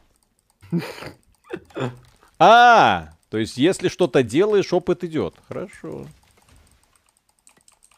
А, 2.39 3.11
то 3.29 3.39
есть 3.39 3.57
если 3.57 3.89
что-то 3.89 4.23
делаешь, 4.23 4.73
опыт 4.73 5.05
идет. 5.05 5.35
Хорошо. 5.49 6.07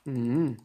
М. 0.06 0.59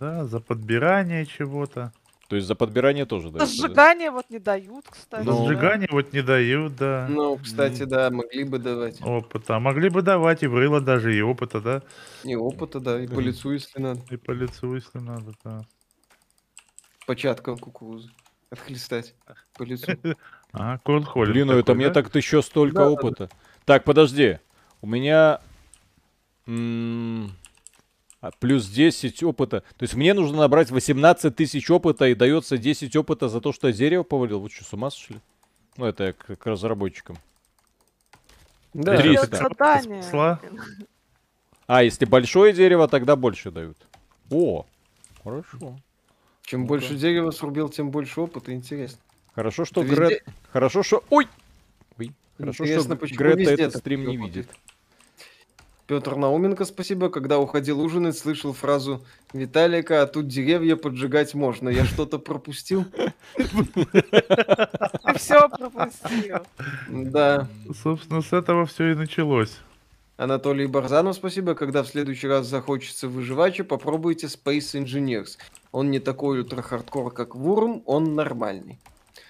Да, 0.00 0.26
за 0.26 0.40
подбирание 0.40 1.24
чего-то. 1.24 1.92
То 2.28 2.34
есть 2.34 2.48
за 2.48 2.56
подбирание 2.56 3.06
тоже 3.06 3.30
дают. 3.30 3.38
да? 3.38 3.46
сжигание 3.46 4.10
вот 4.10 4.28
не 4.30 4.40
дают, 4.40 4.84
кстати. 4.88 5.24
Ну. 5.24 5.46
сжигание 5.46 5.88
вот 5.92 6.12
не 6.12 6.22
дают, 6.22 6.74
да. 6.74 7.06
Ну, 7.08 7.36
кстати, 7.36 7.84
да, 7.84 8.10
могли 8.10 8.42
бы 8.42 8.58
давать. 8.58 9.00
Опыта. 9.00 9.56
А 9.56 9.60
Могли 9.60 9.88
бы 9.88 10.02
давать 10.02 10.42
и 10.42 10.48
в 10.48 10.54
рыло 10.56 10.80
даже, 10.80 11.16
и 11.16 11.22
опыта, 11.22 11.60
да? 11.60 11.82
И 12.24 12.34
опыта, 12.34 12.80
да, 12.80 13.00
и 13.00 13.06
по 13.06 13.20
лицу, 13.20 13.52
если 13.52 13.80
надо. 13.80 14.00
И 14.10 14.16
по 14.16 14.32
лицу, 14.32 14.74
если 14.74 14.98
надо, 14.98 15.32
да. 15.44 15.64
Початком 17.06 17.58
кукурузы. 17.58 18.10
Отхлестать 18.50 19.14
по 19.54 19.62
лицу. 19.62 19.92
А, 20.58 20.78
Холлин 20.84 21.32
Блин, 21.32 21.46
ну 21.48 21.52
это 21.54 21.62
такой, 21.64 21.76
мне 21.76 21.88
да? 21.88 22.02
так 22.02 22.14
еще 22.14 22.40
столько 22.42 22.76
Да, 22.76 22.84
да, 22.86 22.90
опыта. 22.90 23.30
Так, 23.66 23.84
подожди. 23.84 24.38
У 24.80 24.86
меня 24.86 25.40
м, 26.46 27.30
а, 28.22 28.30
плюс 28.40 28.66
10 28.66 29.22
опыта. 29.22 29.60
То 29.76 29.82
есть 29.82 29.94
мне 29.94 30.14
нужно 30.14 30.38
набрать 30.38 30.70
18 30.70 31.36
тысяч 31.36 31.70
опыта 31.70 32.06
и 32.08 32.14
дается 32.14 32.56
10 32.56 32.96
опыта 32.96 33.28
за 33.28 33.40
то, 33.42 33.52
что 33.52 33.68
я 33.68 33.74
дерево 33.74 34.02
повалил. 34.02 34.40
Вы 34.40 34.48
что, 34.48 34.64
с 34.64 34.72
ума 34.72 34.90
сошли? 34.90 35.20
Ну, 35.76 35.84
это 35.84 36.04
я 36.04 36.12
к, 36.14 36.36
к 36.36 36.46
разработчикам. 36.46 37.18
Да, 38.72 38.96
Три. 38.96 39.12
Делать 39.12 39.30
300. 39.30 39.48
задание. 39.48 40.02
Спасла. 40.02 40.40
А, 41.66 41.82
если 41.82 42.06
большое 42.06 42.54
дерево, 42.54 42.88
тогда 42.88 43.16
больше 43.16 43.50
дают. 43.50 43.76
О, 44.30 44.64
хорошо. 45.22 45.78
чем 46.42 46.66
больше 46.66 46.94
дерева 46.94 47.30
срубил, 47.30 47.68
тем 47.68 47.90
больше 47.90 48.20
опыта, 48.22 48.52
интересно. 48.54 48.98
Хорошо, 49.36 49.66
что 49.66 49.82
Везде- 49.82 49.94
Грет... 49.94 50.24
Хорошо, 50.50 50.82
что... 50.82 51.04
Ой! 51.10 51.28
Ой. 51.98 52.12
Хорошо, 52.38 52.64
Интересно, 52.64 52.94
что 52.94 52.96
почему 52.96 53.18
Грета 53.18 53.50
этот 53.50 53.76
стрим 53.76 54.06
не 54.06 54.16
видит. 54.16 54.48
Петр 55.86 56.16
Науменко, 56.16 56.64
спасибо. 56.64 57.10
Когда 57.10 57.38
уходил 57.38 57.80
ужинать, 57.80 58.16
слышал 58.16 58.54
фразу 58.54 59.04
Виталика, 59.34 60.02
а 60.02 60.06
тут 60.06 60.26
деревья 60.26 60.74
поджигать 60.76 61.34
можно. 61.34 61.68
Я 61.68 61.84
что-то 61.84 62.18
пропустил? 62.18 62.86
Все 65.16 65.48
пропустил. 65.50 66.38
Да. 66.88 67.46
Собственно, 67.82 68.22
с 68.22 68.32
этого 68.32 68.64
все 68.64 68.92
и 68.92 68.94
началось. 68.94 69.58
Анатолий 70.16 70.66
Барзанов, 70.66 71.14
спасибо. 71.14 71.54
Когда 71.54 71.82
в 71.82 71.88
следующий 71.88 72.26
раз 72.26 72.46
захочется 72.46 73.06
выживача, 73.06 73.64
попробуйте 73.64 74.28
Space 74.28 74.82
Engineers. 74.82 75.36
Он 75.72 75.90
не 75.90 76.00
такой 76.00 76.40
ультра-хардкор, 76.40 77.12
как 77.12 77.36
Вурм, 77.36 77.82
он 77.84 78.14
нормальный. 78.14 78.78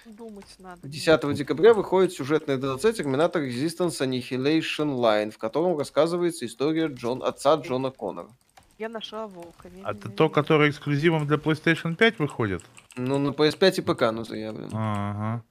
Думать 0.07 0.45
надо. 0.59 0.87
10 0.87 1.33
декабря 1.33 1.73
выходит 1.73 2.13
сюжетный 2.13 2.55
DLC 2.55 2.93
Terminator 2.95 3.45
Resistance 3.45 3.99
Annihilation 3.99 4.95
Line, 4.97 5.31
в 5.31 5.37
котором 5.37 5.77
рассказывается 5.77 6.45
история 6.45 6.87
Джон, 6.87 7.21
отца 7.23 7.55
Джона 7.55 7.91
Коннора. 7.91 8.29
Я 8.77 8.87
нашла 8.89 9.27
волка. 9.27 9.69
А 9.83 9.91
это 9.91 10.09
то, 10.09 10.29
которое 10.29 10.69
эксклюзивом 10.69 11.27
для 11.27 11.37
PlayStation 11.37 11.95
5 11.95 12.19
выходит? 12.19 12.63
Ну, 12.95 13.17
на 13.17 13.29
PS5 13.31 13.79
и 13.79 13.81
ПК, 13.81 14.11
ну, 14.13 14.23
заявлено. 14.23 14.69
Ага. 14.71 15.43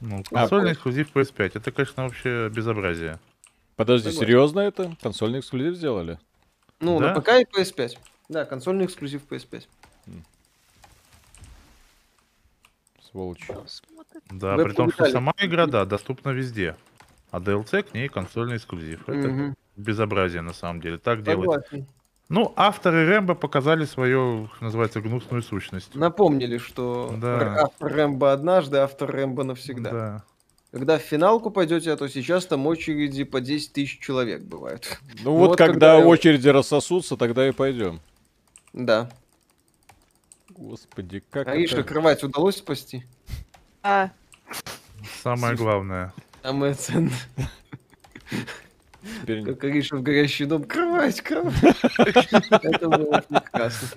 Ну, 0.00 0.22
А, 0.32 0.40
консольный 0.40 0.68
ой. 0.70 0.72
эксклюзив 0.72 1.12
PS5. 1.14 1.52
Это, 1.54 1.70
конечно, 1.70 2.04
вообще 2.04 2.48
безобразие. 2.48 3.18
Подожди, 3.76 4.08
Согласен. 4.08 4.26
серьезно 4.26 4.60
это? 4.60 4.96
Консольный 5.02 5.40
эксклюзив 5.40 5.76
сделали? 5.76 6.18
Ну, 6.80 6.98
Да? 6.98 7.14
на 7.14 7.20
ПК 7.20 7.28
и 7.40 7.44
PS5. 7.44 7.98
Да, 8.30 8.44
консольный 8.46 8.86
эксклюзив 8.86 9.22
PS5. 9.28 9.64
Сволочь. 13.16 13.48
Да, 14.30 14.56
Веб 14.56 14.66
при 14.68 14.74
том, 14.74 14.90
что 14.92 15.06
сама 15.06 15.32
игра, 15.38 15.66
да, 15.66 15.86
доступна 15.86 16.30
везде. 16.30 16.76
А 17.30 17.40
DLC 17.40 17.82
к 17.82 17.94
ней 17.94 18.08
консольный 18.08 18.56
эксклюзив. 18.58 19.08
Это 19.08 19.28
Мгм. 19.28 19.56
безобразие, 19.76 20.42
на 20.42 20.52
самом 20.52 20.80
деле. 20.82 20.98
Так 20.98 21.22
делать. 21.22 21.64
Ну, 22.28 22.52
авторы 22.56 23.06
Рэмбо 23.08 23.34
показали 23.34 23.84
свою, 23.84 24.50
называется, 24.60 25.00
гнусную 25.00 25.42
сущность. 25.42 25.94
Напомнили, 25.94 26.58
что 26.58 27.14
Да. 27.18 27.62
автор 27.62 27.92
Рэмбо 27.92 28.32
однажды, 28.32 28.78
автор 28.78 29.10
Рэмбо 29.10 29.44
навсегда. 29.44 29.90
Да. 29.90 30.24
Когда 30.72 30.98
в 30.98 31.02
финалку 31.02 31.50
пойдете, 31.50 31.92
а 31.92 31.96
то 31.96 32.08
сейчас 32.08 32.44
там 32.46 32.66
очереди 32.66 33.24
по 33.24 33.40
10 33.40 33.72
тысяч 33.72 33.98
человек 34.00 34.42
бывают. 34.42 34.98
Ну 35.22 35.32
вот, 35.36 35.50
Вот 35.50 35.58
когда, 35.58 35.94
когда 35.96 36.06
очереди 36.06 36.48
рассосутся, 36.48 37.16
тогда 37.16 37.48
и 37.48 37.52
пойдем. 37.52 38.00
Да. 38.72 39.08
Господи, 40.56 41.22
как 41.30 41.48
Ариша, 41.48 41.76
это... 41.80 41.84
кровать 41.84 42.22
удалось 42.24 42.56
спасти? 42.56 43.04
А, 43.82 44.10
Самое 45.22 45.54
главное. 45.56 46.12
Самое 46.42 46.74
ценное. 46.74 47.12
теперь- 49.20 49.44
Как 49.44 49.62
Ариша 49.64 49.96
в 49.96 50.02
горящий 50.02 50.46
дом. 50.46 50.64
Кровать, 50.64 51.20
кровать. 51.20 51.54
Это 52.62 52.88
было 52.88 53.22
прекрасно. 53.28 53.88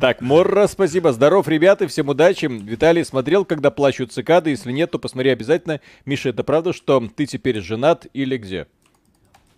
Так, 0.00 0.20
Морра, 0.20 0.66
спасибо. 0.66 1.12
Здоров, 1.12 1.48
ребята, 1.48 1.88
всем 1.88 2.08
удачи. 2.08 2.46
Виталий 2.46 3.04
смотрел, 3.04 3.44
когда 3.44 3.70
плачут 3.70 4.12
цикады. 4.12 4.50
Если 4.50 4.72
нет, 4.72 4.90
то 4.90 4.98
посмотри 4.98 5.30
обязательно. 5.30 5.80
Миша, 6.04 6.30
это 6.30 6.44
правда, 6.44 6.72
что 6.72 7.06
ты 7.14 7.26
теперь 7.26 7.60
женат 7.60 8.06
или 8.12 8.36
где? 8.36 8.66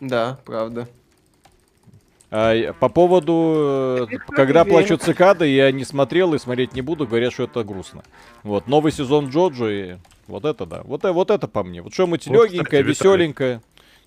Да, 0.01 0.39
правда. 0.45 0.89
А, 2.31 2.73
по 2.75 2.89
поводу, 2.89 4.09
э, 4.11 4.17
когда 4.35 4.65
плачут 4.65 5.03
цикады, 5.03 5.47
я 5.47 5.71
не 5.71 5.85
смотрел 5.85 6.35
и 6.35 6.39
смотреть 6.39 6.75
не 6.75 6.81
буду, 6.83 7.07
говорят, 7.07 7.33
что 7.33 7.45
это 7.45 7.63
грустно. 7.63 8.03
Вот, 8.43 8.67
новый 8.67 8.91
сезон 8.91 9.29
Джоджо, 9.29 9.69
и 9.71 9.97
вот 10.27 10.45
это 10.45 10.67
да, 10.67 10.83
вот, 10.83 11.05
э- 11.05 11.13
вот 11.13 11.31
это 11.31 11.47
по 11.47 11.63
мне. 11.63 11.83
Вот 11.83 11.95
что-нибудь 11.95 12.27
Вот, 12.27 12.51
легенькое, 12.51 12.83
Виталий. 12.83 12.89
веселенькое. 12.89 13.63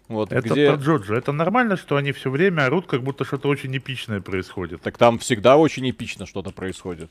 Вот, 0.10 0.32
Это 0.34 0.50
где... 0.50 0.72
про 0.72 0.76
Джоджо. 0.82 1.16
Это 1.16 1.32
нормально, 1.32 1.78
что 1.78 1.96
они 1.96 2.12
все 2.12 2.30
время 2.32 2.66
орут, 2.66 2.88
как 2.88 3.04
будто 3.04 3.24
что-то 3.24 3.48
очень 3.48 3.78
эпичное 3.78 4.20
происходит. 4.22 4.82
Так 4.82 4.98
там 4.98 5.20
всегда 5.20 5.56
очень 5.56 5.88
эпично 5.90 6.26
что-то 6.26 6.50
происходит. 6.50 7.10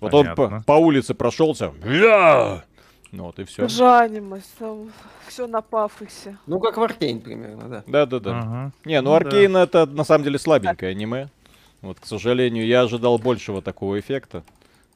Вот 0.00 0.12
он 0.14 0.26
по, 0.28 0.34
Понятно. 0.34 0.64
по 0.66 0.72
улице 0.72 1.14
прошелся. 1.14 1.72
«Я!» 1.84 2.64
Ну 3.12 3.24
вот 3.24 3.38
и 3.38 3.44
все. 3.44 3.66
Жанимость, 3.68 4.54
там 4.58 4.92
все 5.26 5.46
на 5.46 5.62
пафосе. 5.62 6.36
Ну, 6.46 6.60
как 6.60 6.76
в 6.76 6.82
Аркейн 6.82 7.20
примерно, 7.20 7.68
да. 7.68 7.84
Да, 7.86 8.06
да, 8.06 8.20
да. 8.20 8.38
Ага. 8.38 8.72
Не, 8.84 9.00
ну 9.00 9.10
Ну 9.10 9.16
Аркейн 9.16 9.56
это 9.56 9.86
на 9.86 10.04
самом 10.04 10.24
деле 10.24 10.38
слабенькое 10.38 10.92
аниме. 10.92 11.28
Вот, 11.80 11.98
к 11.98 12.06
сожалению, 12.06 12.66
я 12.66 12.82
ожидал 12.82 13.18
большего 13.18 13.62
такого 13.62 13.98
эффекта. 13.98 14.44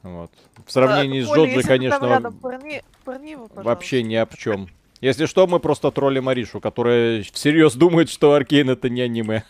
Вот. 0.02 0.30
В 0.66 0.70
сравнении 0.70 1.22
А, 1.22 1.26
с 1.26 1.34
Джоджи, 1.34 1.62
конечно, 1.62 2.04
рядом, 2.06 2.34
порни, 2.34 2.82
порни 3.04 3.30
его, 3.30 3.48
вообще 3.54 4.02
ни 4.02 4.14
об 4.14 4.36
чем. 4.36 4.68
Если 5.00 5.26
что, 5.26 5.46
мы 5.46 5.60
просто 5.60 5.90
троллим 5.90 6.28
Аришу, 6.28 6.60
которая 6.60 7.22
всерьез 7.22 7.74
думает, 7.74 8.10
что 8.10 8.32
Аркейн 8.34 8.70
это 8.70 8.88
не 8.90 9.00
аниме. 9.00 9.44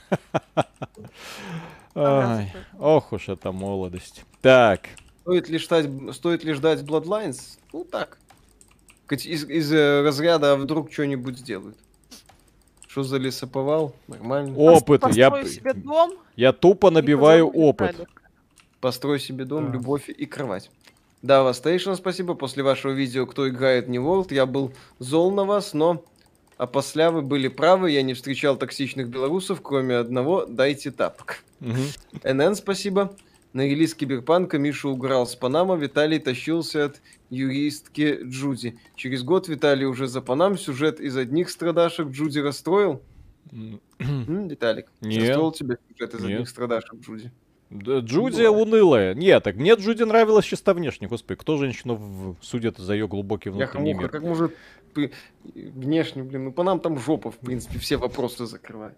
Ай, 1.96 2.52
Ох 2.78 3.12
уж 3.12 3.28
это 3.28 3.52
молодость. 3.52 4.24
Так, 4.40 4.88
Стоит 5.22 5.48
ли 5.48 5.58
ждать, 5.58 5.86
стоит 6.12 6.44
ли 6.44 6.52
ждать 6.52 6.80
Bloodlines? 6.80 7.58
Ну 7.72 7.84
так. 7.84 8.18
Из, 9.10 9.44
из, 9.44 9.72
э, 9.72 10.02
разряда, 10.02 10.52
а 10.52 10.56
вдруг 10.56 10.92
что-нибудь 10.92 11.38
сделают. 11.38 11.76
Что 12.86 13.02
за 13.02 13.18
лесоповал? 13.18 13.94
Нормально. 14.08 14.56
опыт. 14.56 15.02
Я, 15.14 15.30
себе 15.44 15.74
дом. 15.74 16.14
я 16.36 16.52
тупо 16.52 16.90
набиваю 16.90 17.48
опыт. 17.48 17.96
Построй 18.80 19.18
себе 19.18 19.44
дом, 19.44 19.66
Да. 19.66 19.72
любовь 19.72 20.08
и 20.08 20.26
кровать. 20.26 20.70
Да, 21.22 21.42
вас 21.42 21.60
Station, 21.60 21.96
спасибо. 21.96 22.34
После 22.34 22.62
вашего 22.62 22.92
видео 22.92 23.26
«Кто 23.26 23.48
играет 23.48 23.88
не 23.88 23.98
World» 23.98 24.32
я 24.32 24.46
был 24.46 24.72
зол 24.98 25.32
на 25.32 25.44
вас, 25.44 25.72
но... 25.74 26.04
А 26.56 26.66
после 26.66 27.10
вы 27.10 27.22
были 27.22 27.48
правы, 27.48 27.90
я 27.90 28.02
не 28.02 28.14
встречал 28.14 28.56
токсичных 28.56 29.08
белорусов, 29.08 29.60
кроме 29.60 29.96
одного 29.96 30.44
«Дайте 30.46 30.90
тапок». 30.90 31.42
НН, 31.60 32.54
спасибо. 32.54 33.16
На 33.54 33.62
релиз 33.62 33.94
Киберпанка 33.94 34.58
Миша 34.58 34.88
уграл 34.88 35.26
с 35.26 35.34
Панама, 35.34 35.76
Виталий 35.76 36.18
тащился 36.18 36.84
от 36.86 37.00
юристки 37.34 38.20
Джуди. 38.24 38.78
Через 38.96 39.22
год 39.22 39.48
Виталий 39.48 39.86
уже 39.86 40.06
за 40.06 40.20
Панам 40.20 40.56
сюжет 40.56 41.00
из 41.00 41.16
одних 41.16 41.50
страдашек 41.50 42.08
Джуди 42.08 42.38
расстроил. 42.38 43.02
Виталик, 43.98 44.86
Нет. 45.00 45.20
расстроил 45.28 45.52
тебя 45.52 45.76
сюжет 45.90 46.14
из 46.14 46.20
Нет. 46.22 46.32
одних 46.32 46.48
страдашек 46.48 46.94
Джуди? 47.00 47.30
Да, 47.70 47.98
Джуди 47.98 48.44
унылая. 48.46 49.14
Нет, 49.14 49.42
так 49.42 49.56
мне 49.56 49.74
Джуди 49.74 50.02
нравилась 50.04 50.44
чисто 50.44 50.74
внешне. 50.74 51.08
Господи, 51.08 51.38
кто 51.40 51.56
женщину 51.56 51.96
в- 51.96 52.36
судит 52.40 52.78
за 52.78 52.92
ее 52.94 53.08
глубокий 53.08 53.48
внутренний 53.50 53.94
Бляха-муха, 53.94 54.00
мир? 54.02 54.08
как 54.10 54.22
может 54.22 54.56
ты- 54.94 55.12
внешне, 55.44 56.22
блин, 56.22 56.44
ну 56.44 56.52
Панам 56.52 56.78
там 56.80 56.98
жопа, 56.98 57.30
в 57.30 57.38
принципе, 57.38 57.78
все 57.78 57.96
вопросы 57.96 58.46
закрывает. 58.46 58.96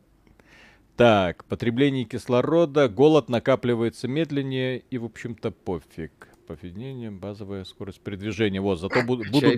Так, 0.97 1.45
потребление 1.45 2.05
кислорода, 2.05 2.89
голод 2.89 3.29
накапливается 3.29 4.09
медленнее 4.09 4.83
и, 4.91 4.99
в 4.99 5.05
общем-то, 5.05 5.51
пофиг. 5.51 6.29
Поведение, 6.47 7.11
базовая 7.11 7.65
скорость 7.65 8.01
передвижения. 8.01 8.61
Вот, 8.61 8.79
зато 8.79 9.03
буду, 9.05 9.25
буду, 9.31 9.49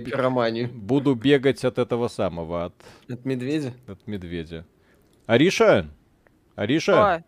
буду 0.73 1.15
бегать 1.15 1.65
от 1.65 1.79
этого 1.79 2.09
самого, 2.09 2.65
от, 2.67 2.75
От 3.11 3.25
медведя? 3.27 3.75
от 3.87 4.07
медведя. 4.07 4.67
Ариша? 5.27 5.91
Ариша? 6.57 7.17
Ой, 7.17 7.25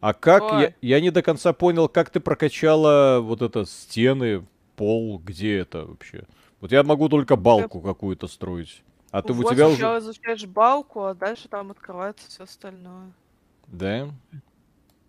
А 0.00 0.14
как, 0.14 0.42
я, 0.42 0.56
Ой. 0.56 0.74
я 0.80 1.00
не 1.00 1.10
до 1.10 1.20
конца 1.20 1.52
понял, 1.52 1.88
как 1.88 2.08
ты 2.08 2.20
прокачала 2.20 3.20
вот 3.20 3.42
это 3.42 3.66
стены, 3.66 4.46
пол, 4.76 5.18
где 5.18 5.58
это 5.58 5.84
вообще? 5.84 6.24
Вот 6.60 6.72
я 6.72 6.82
могу 6.82 7.08
только 7.10 7.36
балку 7.36 7.80
какую-то 7.82 8.28
строить. 8.28 8.82
А 9.10 9.20
ты 9.20 9.32
у 9.32 9.36
вот 9.36 9.52
тебя 9.52 9.68
уже... 9.68 9.98
изучаешь 9.98 10.46
балку, 10.46 11.04
а 11.04 11.14
дальше 11.14 11.48
там 11.48 11.70
открывается 11.70 12.30
все 12.30 12.44
остальное. 12.44 13.12
Да? 13.66 14.08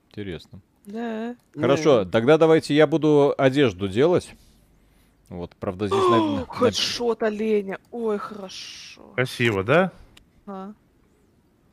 Интересно. 0.10 0.60
Да. 0.86 1.36
Хорошо, 1.56 2.06
тогда 2.06 2.38
давайте 2.38 2.76
я 2.76 2.88
буду 2.88 3.34
одежду 3.38 3.88
делать. 3.88 4.34
Вот, 5.30 5.56
правда, 5.56 5.88
здесь... 5.88 6.00
на- 6.10 6.46
Хедшот 6.48 7.24
оленя. 7.24 7.80
Ой, 7.92 8.18
хорошо. 8.18 9.02
Красиво, 9.16 9.64
да? 9.64 9.92
А. 10.46 10.74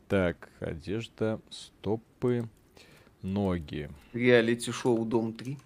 Так, 0.08 0.48
одежда, 0.60 1.40
стопы, 1.50 2.48
ноги. 3.22 3.90
Реалити-шоу 4.12 5.04
Дом 5.04 5.32
3. 5.32 5.58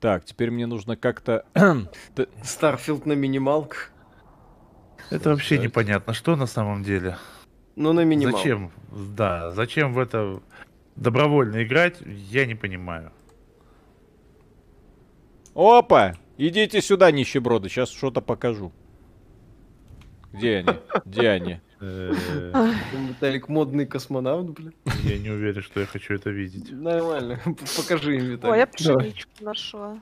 Так, 0.00 0.24
теперь 0.24 0.50
мне 0.50 0.66
нужно 0.66 0.96
как-то... 0.96 1.44
Starfield 2.44 3.06
на 3.06 3.12
минималках. 3.12 3.92
Это 5.10 5.30
вообще 5.30 5.58
непонятно, 5.58 6.12
что 6.14 6.34
на 6.36 6.46
самом 6.46 6.82
деле. 6.82 7.18
Ну, 7.76 7.92
на 7.92 8.04
минималках. 8.04 8.40
Зачем? 8.40 8.72
Да, 9.16 9.50
зачем 9.52 9.92
в 9.92 9.98
это 9.98 10.40
добровольно 10.96 11.62
играть, 11.62 12.00
я 12.30 12.46
не 12.46 12.54
понимаю. 12.54 13.12
Опа! 15.54 16.14
Идите 16.38 16.80
сюда, 16.80 17.10
нищеброды, 17.10 17.68
сейчас 17.68 17.90
что-то 17.90 18.20
покажу. 18.20 18.72
Где 20.32 20.58
они? 20.58 20.78
Где 21.04 21.28
они? 21.28 21.60
Э, 21.80 22.12
Виталик 23.08 23.48
модный 23.48 23.86
космонавт, 23.86 24.50
блин. 24.50 24.72
Я 25.02 25.18
не 25.18 25.30
уверен, 25.30 25.62
что 25.62 25.80
я 25.80 25.86
хочу 25.86 26.14
это 26.14 26.30
видеть. 26.30 26.70
Нормально. 26.72 27.40
Покажи 27.76 28.16
им, 28.16 28.24
Виталик. 28.24 28.52
Ой, 28.52 28.58
я 28.58 28.66
пшеничку 28.66 29.30
нашла. 29.40 30.00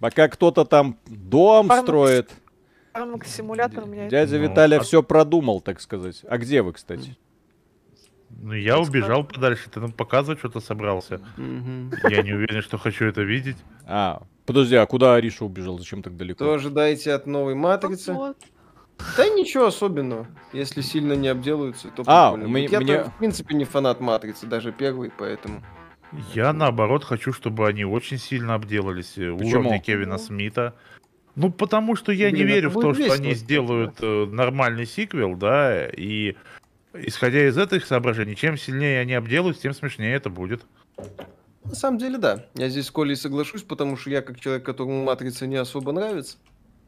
Пока 0.00 0.28
кто-то 0.28 0.64
там 0.64 0.98
дом 1.06 1.68
Фарм- 1.68 1.82
строит, 1.82 2.30
симулятор 3.24 3.84
у 3.84 3.86
меня. 3.86 4.08
дядя 4.08 4.38
Ну, 4.38 4.42
Виталя 4.42 4.78
а- 4.78 4.80
все 4.80 5.02
продумал, 5.02 5.60
так 5.60 5.80
сказать. 5.80 6.24
А 6.28 6.38
где 6.38 6.62
вы, 6.62 6.72
кстати? 6.72 7.16
Ну, 8.42 8.54
я 8.54 8.78
убежал 8.78 9.22
подальше, 9.24 9.70
ты 9.70 9.78
нам 9.80 9.92
показывать 9.92 10.40
что-то 10.40 10.60
собрался. 10.60 11.20
Мгм. 11.36 11.92
Я 12.10 12.22
не 12.22 12.32
уверен, 12.32 12.60
что 12.60 12.76
хочу 12.76 13.04
это 13.04 13.22
видеть. 13.22 13.56
А, 13.86 14.22
подожди, 14.46 14.74
а 14.76 14.84
куда 14.86 15.14
Ариша 15.14 15.44
убежал? 15.44 15.78
Зачем 15.78 16.02
так 16.02 16.16
далеко? 16.16 16.44
Что 16.44 16.54
ожидаете 16.54 17.12
от 17.12 17.26
новой 17.26 17.54
матрицы? 17.54 18.12
Вот. 18.12 18.36
Да 19.16 19.28
ничего 19.28 19.66
особенного. 19.66 20.26
Если 20.52 20.80
сильно 20.80 21.12
не 21.14 21.28
обделаются, 21.28 21.88
то 21.88 22.02
А, 22.06 22.36
мне-. 22.36 22.66
Я 22.66 22.80
мне- 22.80 23.04
в 23.04 23.16
принципе 23.18 23.54
не 23.54 23.64
фанат 23.64 24.00
матрицы, 24.00 24.46
даже 24.46 24.72
первый, 24.72 25.10
поэтому. 25.16 25.62
Я, 26.34 26.52
наоборот, 26.52 27.04
хочу, 27.04 27.32
чтобы 27.32 27.66
они 27.68 27.84
очень 27.84 28.18
сильно 28.18 28.54
обделались. 28.54 29.16
э, 29.16 29.32
Почему? 29.32 29.60
Уровня 29.60 29.78
Кевина 29.80 30.14
Ну. 30.14 30.18
Смита. 30.18 30.74
Ну, 31.36 31.50
потому 31.50 31.96
что 31.96 32.12
я 32.12 32.30
не 32.30 32.36
Блин, 32.42 32.48
верю 32.48 32.68
это 32.68 32.78
в 32.78 32.82
то, 32.82 32.92
что 32.92 33.12
они 33.14 33.32
сделают 33.34 33.94
э, 34.02 34.26
нормальный 34.26 34.84
сиквел, 34.84 35.34
да, 35.36 35.86
и 35.88 36.34
исходя 36.94 37.46
из 37.48 37.56
этих 37.58 37.86
соображений, 37.86 38.36
чем 38.36 38.56
сильнее 38.56 39.00
они 39.00 39.14
обделаются, 39.14 39.62
тем 39.62 39.72
смешнее 39.74 40.14
это 40.14 40.30
будет. 40.30 40.64
На 41.64 41.74
самом 41.74 41.98
деле, 41.98 42.18
да. 42.18 42.46
Я 42.54 42.68
здесь 42.68 42.86
с 42.86 42.90
Колей 42.90 43.16
соглашусь, 43.16 43.62
потому 43.62 43.96
что 43.96 44.10
я, 44.10 44.20
как 44.22 44.40
человек, 44.40 44.64
которому 44.64 45.04
матрица 45.04 45.46
не 45.46 45.56
особо 45.56 45.92
нравится, 45.92 46.36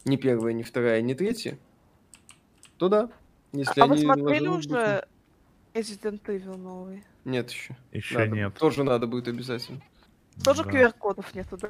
ни 0.04 0.16
первая, 0.16 0.52
ни 0.52 0.62
вторая, 0.62 1.00
ни 1.00 1.14
третья, 1.14 1.58
то 2.78 2.88
да. 2.88 3.08
Если 3.52 3.80
А 3.80 3.86
вы 3.86 3.94
они 3.94 4.02
смотрели 4.04 4.46
ложились 4.48 4.66
бы- 4.66 4.76
уже 4.76 5.04
Resident 5.74 6.22
Evil 6.26 6.56
новый? 6.56 7.04
Нет 7.24 7.50
еще. 7.50 7.76
Еще 7.92 8.18
Надо- 8.18 8.30
нет. 8.32 8.54
Тоже 8.54 8.82
надо 8.84 9.06
будет 9.06 9.28
обязательно. 9.28 9.80
Тоже 10.44 10.64
Да. 10.64 10.70
QR-кодов 10.70 11.32
нету, 11.34 11.56
да? 11.56 11.68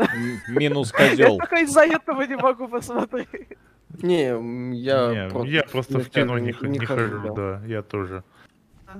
Минус 0.48 0.92
Я 0.98 1.10
козел. 1.10 1.36
только 1.38 1.56
из-за 1.60 1.82
этого 1.84 2.22
не 2.22 2.36
могу 2.36 2.66
посмотреть. 2.68 3.28
Не, 4.02 4.22
я, 4.76 5.10
Не, 5.24 5.28
просто, 5.30 5.48
я 5.48 5.62
просто 5.62 5.98
в 5.98 6.08
кино 6.10 6.38
не, 6.38 6.52
х- 6.52 6.66
не 6.66 6.78
хожу, 6.78 7.20
хожу, 7.20 7.34
да, 7.34 7.62
я 7.66 7.82
тоже. 7.82 8.22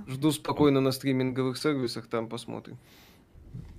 Жду 0.09 0.33
спокойно 0.33 0.81
на 0.81 0.93
стриминговых 0.93 1.57
сервисах, 1.57 2.07
там 2.07 2.29
посмотрим. 2.29 2.79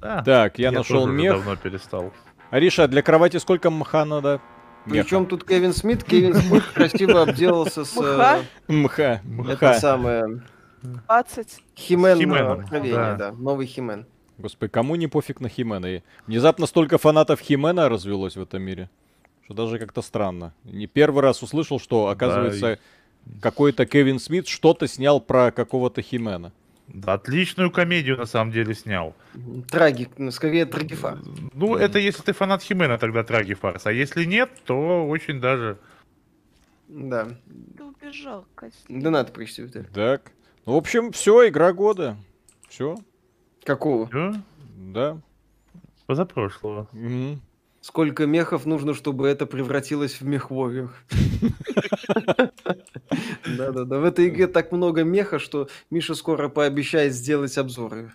Да, 0.01 0.21
Так, 0.23 0.59
я 0.59 0.71
нашел 0.71 1.01
тоже 1.01 1.11
уже 1.13 1.21
мех. 1.21 1.33
давно 1.33 1.55
перестал. 1.55 2.13
Ариша, 2.51 2.87
для 2.87 3.01
кровати 3.01 3.37
сколько 3.37 3.69
мха 3.69 4.05
надо? 4.05 4.39
Причем 4.85 5.25
тут 5.25 5.43
Кевин 5.43 5.73
Смит? 5.73 6.03
Кевин 6.03 6.35
Смит 6.35 6.63
красиво 6.73 7.23
обделался 7.23 7.83
с... 7.85 7.95
Мха? 7.95 8.39
э, 8.67 8.71
Мха. 8.71 9.21
Это 9.49 9.73
самое... 9.79 10.41
20. 10.83 11.63
Химен 11.75 12.17
Хименом, 12.19 12.59
откровение, 12.59 12.95
да. 12.95 13.15
да. 13.15 13.31
Новый 13.31 13.65
Химен. 13.65 14.05
Господи, 14.37 14.71
кому 14.71 14.95
не 14.95 15.07
пофиг 15.07 15.41
на 15.41 15.49
Химена? 15.49 16.03
Внезапно 16.27 16.67
столько 16.67 16.97
фанатов 16.99 17.39
Химена 17.39 17.89
развелось 17.89 18.35
в 18.37 18.41
этом 18.41 18.61
мире, 18.61 18.89
что 19.45 19.53
даже 19.53 19.79
как-то 19.79 20.01
странно. 20.01 20.53
Не 20.63 20.87
первый 20.87 21.21
раз 21.21 21.41
услышал, 21.43 21.79
что, 21.79 22.07
оказывается, 22.07 22.79
какой-то 23.41 23.85
Кевин 23.85 24.19
Смит 24.19 24.47
что-то 24.47 24.87
снял 24.87 25.21
про 25.21 25.51
какого-то 25.51 26.01
Химена. 26.01 26.51
Да, 26.87 27.13
отличную 27.13 27.71
комедию 27.71 28.17
на 28.17 28.25
самом 28.25 28.51
деле 28.51 28.75
снял. 28.75 29.15
Трагик, 29.69 30.11
ну, 30.17 30.29
скорее 30.31 30.65
трагифа. 30.65 31.19
Ну, 31.53 31.75
это 31.75 31.97
если 31.97 32.21
ты 32.21 32.33
фанат 32.33 32.61
Химена, 32.61 32.97
тогда 32.99 33.23
Траги 33.23 33.53
Фарс. 33.53 33.87
А 33.87 33.91
если 33.91 34.23
нет, 34.23 34.51
то 34.65 35.07
очень 35.07 35.39
даже... 35.39 35.77
Да. 36.87 37.27
Ты 37.75 37.83
убежал, 37.83 38.45
Костя. 38.53 38.77
Да 38.87 39.09
надо 39.09 39.31
прочти, 39.31 39.63
Виталий. 39.63 39.87
Так. 39.93 40.31
Ну, 40.67 40.73
в 40.73 40.77
общем, 40.77 41.11
все, 41.11 41.47
игра 41.47 41.73
года. 41.73 42.17
Все, 42.69 42.97
Какого? 43.63 44.07
Всё, 44.07 44.33
да. 44.75 45.19
позапрошлого. 46.05 46.87
Мгм. 46.91 47.41
Сколько 47.85 48.25
мехов 48.25 48.65
нужно, 48.65 48.95
чтобы 48.95 49.27
это 49.27 49.45
превратилось 49.45 50.19
в 50.19 50.25
мехворию? 50.25 50.89
Да-да-да, 53.57 53.99
в 53.99 54.03
этой 54.05 54.29
игре 54.29 54.47
так 54.47 54.71
много 54.71 55.03
меха, 55.03 55.37
что 55.37 55.69
Миша 55.91 56.15
скоро 56.15 56.49
пообещает 56.49 57.13
сделать 57.13 57.55
обзоры. 57.59 58.11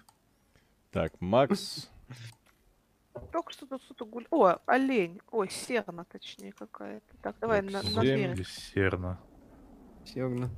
Так, 0.91 1.13
Макс. 1.21 1.89
Только 3.31 3.53
что 3.53 3.65
тут 3.65 3.81
что-то 3.85 4.07
гуль... 4.07 4.27
О, 4.33 4.57
олень. 4.67 5.21
Ой, 5.31 5.49
серна, 5.49 6.05
точнее, 6.05 6.51
какая-то. 6.51 7.17
Так, 7.23 7.37
давай 7.41 7.63
на, 7.63 7.81
на 7.95 8.03
берег. 8.03 8.35
Или 8.35 8.43
Серна. 8.43 9.21
Серно. 10.05 10.51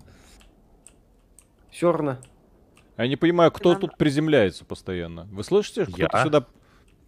Серно. 1.70 2.18
Я 2.97 3.09
не 3.09 3.16
понимаю, 3.16 3.52
кто 3.52 3.74
тут 3.74 3.98
приземляется 3.98 4.64
постоянно. 4.64 5.24
Вы 5.24 5.44
слышите? 5.44 5.84
Кто-то 5.84 6.16
Я. 6.16 6.24
сюда... 6.24 6.47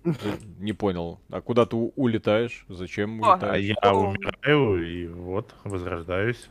Не 0.59 0.73
понял. 0.73 1.21
А 1.31 1.41
куда 1.41 1.67
ты 1.67 1.77
улетаешь? 1.77 2.65
Зачем 2.69 3.23
А 3.25 3.33
улетаешь? 3.35 3.65
я 3.65 3.75
О. 3.91 4.11
умираю 4.11 4.87
и 4.87 5.07
вот, 5.09 5.55
возрождаюсь. 5.65 6.49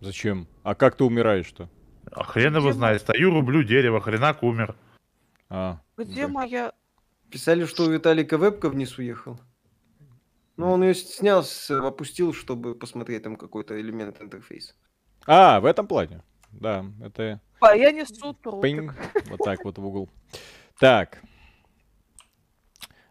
Зачем? 0.00 0.46
А 0.62 0.74
как 0.74 0.96
ты 0.96 1.04
умираешь-то? 1.04 1.68
А 2.10 2.24
хрен 2.24 2.56
его 2.56 2.72
знает. 2.72 3.00
Стою, 3.02 3.30
рублю 3.30 3.62
дерево, 3.62 4.00
хренак 4.00 4.42
умер. 4.42 4.74
А, 5.48 5.80
Где 5.96 6.22
да. 6.26 6.28
моя... 6.32 6.72
Писали, 7.30 7.66
что 7.66 7.84
у 7.84 7.90
Виталика 7.90 8.38
вебка 8.38 8.70
вниз 8.70 8.96
уехал. 8.96 9.38
Но 10.56 10.72
он 10.72 10.82
ее 10.82 10.94
снял, 10.94 11.44
опустил, 11.68 12.32
чтобы 12.32 12.74
посмотреть 12.74 13.22
там 13.22 13.36
какой-то 13.36 13.78
элемент 13.78 14.20
интерфейса. 14.22 14.74
А, 15.26 15.60
в 15.60 15.66
этом 15.66 15.86
плане. 15.86 16.22
Да, 16.50 16.86
это 17.04 17.40
А, 17.60 17.76
я 17.76 17.92
несу 17.92 18.32
пинг. 18.32 18.42
трупик. 18.42 18.94
Вот 19.28 19.38
так 19.44 19.62
вот 19.64 19.76
в 19.76 19.84
угол. 19.86 20.08
Так. 20.80 21.22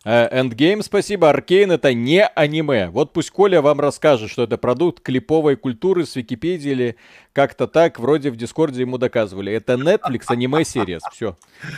Э, 0.05 0.41
Endgame, 0.41 0.81
спасибо. 0.83 1.29
Arcane 1.29 1.71
это 1.71 1.93
не 1.93 2.25
аниме. 2.25 2.89
Вот 2.89 3.13
пусть 3.13 3.31
Коля 3.31 3.61
вам 3.61 3.79
расскажет, 3.79 4.29
что 4.29 4.43
это 4.43 4.57
продукт 4.57 5.01
клиповой 5.01 5.55
культуры 5.55 6.05
с 6.05 6.15
Википедии 6.15 6.71
или 6.71 6.95
как-то 7.33 7.67
так, 7.67 7.99
вроде 7.99 8.31
в 8.31 8.37
Дискорде 8.37 8.81
ему 8.81 8.97
доказывали. 8.97 9.51
Это 9.51 9.73
Netflix 9.73 10.23
аниме 10.27 10.63
серия. 10.63 10.99
Все. 11.11 11.37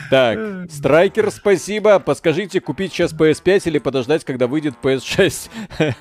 Так, 0.10 0.70
Страйкер, 0.72 1.32
спасибо. 1.32 2.00
Подскажите, 2.00 2.62
купить 2.62 2.94
сейчас 2.94 3.14
PS5 3.14 3.64
или 3.66 3.80
подождать, 3.80 4.24
когда 4.24 4.48
выйдет 4.48 4.76
PS6? 4.82 5.50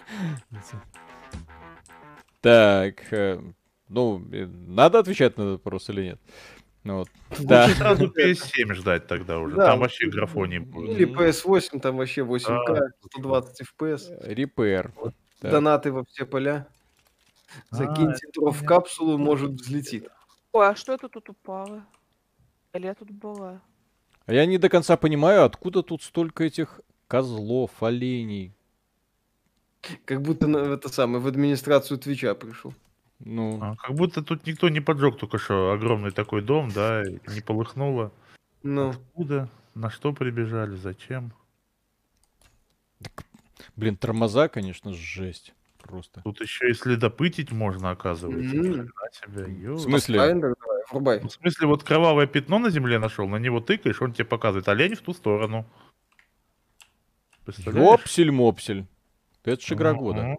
Так, 2.40 3.12
э, 3.12 3.40
ну, 3.88 4.22
э, 4.32 4.46
надо 4.46 5.00
отвечать 5.00 5.36
на 5.36 5.42
этот 5.42 5.64
вопрос 5.64 5.90
или 5.90 6.02
нет? 6.02 6.20
Ну 6.89 6.97
вот. 7.01 7.09
Да. 7.40 7.65
Лучше 7.65 7.77
сразу 7.77 8.06
PS7 8.19 8.73
ждать 8.73 9.06
тогда 9.06 9.39
уже. 9.39 9.56
Да, 9.56 9.66
Там 9.66 9.81
вообще 9.81 10.09
графоний 10.09 10.59
будет. 10.59 10.98
Или 10.98 11.06
PS8, 11.06 11.81
там 11.81 11.98
вообще 11.98 12.23
8К, 12.23 12.65
Да. 12.66 12.89
120 13.12 13.60
FPS. 13.60 14.27
Repair. 14.35 14.90
Так. 15.40 15.51
Донаты 15.52 15.93
во 15.93 16.05
все 16.06 16.24
поля. 16.24 16.66
А, 17.70 17.77
Закиньте 17.77 18.27
дров 18.35 18.56
в 18.56 18.65
капсулу, 18.65 19.19
может 19.19 19.51
взлетит. 19.51 20.09
Ой, 20.52 20.69
а 20.69 20.74
что 20.74 20.94
это 20.94 21.10
тут 21.10 21.28
упало? 21.28 21.85
Или 22.73 22.86
я 22.86 22.94
тут 22.94 23.10
была? 23.10 23.60
А 24.24 24.32
я 24.32 24.47
не 24.47 24.56
до 24.56 24.70
конца 24.70 24.97
понимаю, 24.97 25.44
откуда 25.44 25.82
тут 25.82 26.02
столько 26.02 26.44
этих 26.44 26.81
козлов, 27.06 27.82
оленей. 27.82 28.55
Как 30.06 30.23
будто 30.23 30.47
на, 30.47 30.65
в 30.65 30.73
это 30.73 30.89
самое, 30.89 31.23
в 31.23 31.27
администрацию 31.27 31.98
Твича 31.98 32.35
пришел. 32.35 32.73
Ну, 33.20 33.58
А, 33.60 33.76
Как 33.76 33.94
будто 33.96 34.22
тут 34.22 34.46
никто 34.46 34.68
не 34.68 34.80
поджег 34.80 35.18
только 35.18 35.38
что 35.38 35.72
огромный 35.72 36.12
такой 36.12 36.42
дом, 36.42 36.70
да, 36.70 37.02
и 37.02 37.18
не 37.28 37.40
полыхнуло. 37.40 38.12
Ну, 38.62 38.90
Откуда? 38.90 39.48
На 39.74 39.90
что 39.90 40.12
прибежали? 40.12 40.76
Зачем? 40.76 41.32
блин, 43.76 43.96
тормоза, 43.96 44.48
конечно, 44.48 44.92
жесть. 44.92 45.54
Просто. 45.82 46.20
Тут 46.22 46.40
еще 46.40 46.70
и 46.70 46.74
следопытить 46.74 47.52
можно, 47.52 47.90
оказывается. 47.90 48.50
Себе, 48.50 49.52
ё. 49.62 49.74
В 49.74 49.80
смысле? 49.80 50.18
Давай, 50.18 50.52
врубай. 50.90 51.20
В 51.20 51.30
смысле, 51.30 51.68
вот 51.68 51.84
кровавое 51.84 52.26
пятно 52.26 52.58
на 52.58 52.70
земле 52.70 52.98
нашел, 52.98 53.26
на 53.28 53.36
него 53.36 53.60
тыкаешь, 53.60 54.02
он 54.02 54.12
тебе 54.12 54.24
показывает, 54.24 54.68
олень 54.68 54.96
в 54.96 55.00
ту 55.00 55.14
сторону. 55.14 55.64
Представляешь? 57.44 58.00
Ёпсель-мопсель. 58.00 58.86
Это 59.44 59.62
ж 59.62 59.72
игра 59.72 59.94
года. 59.94 60.36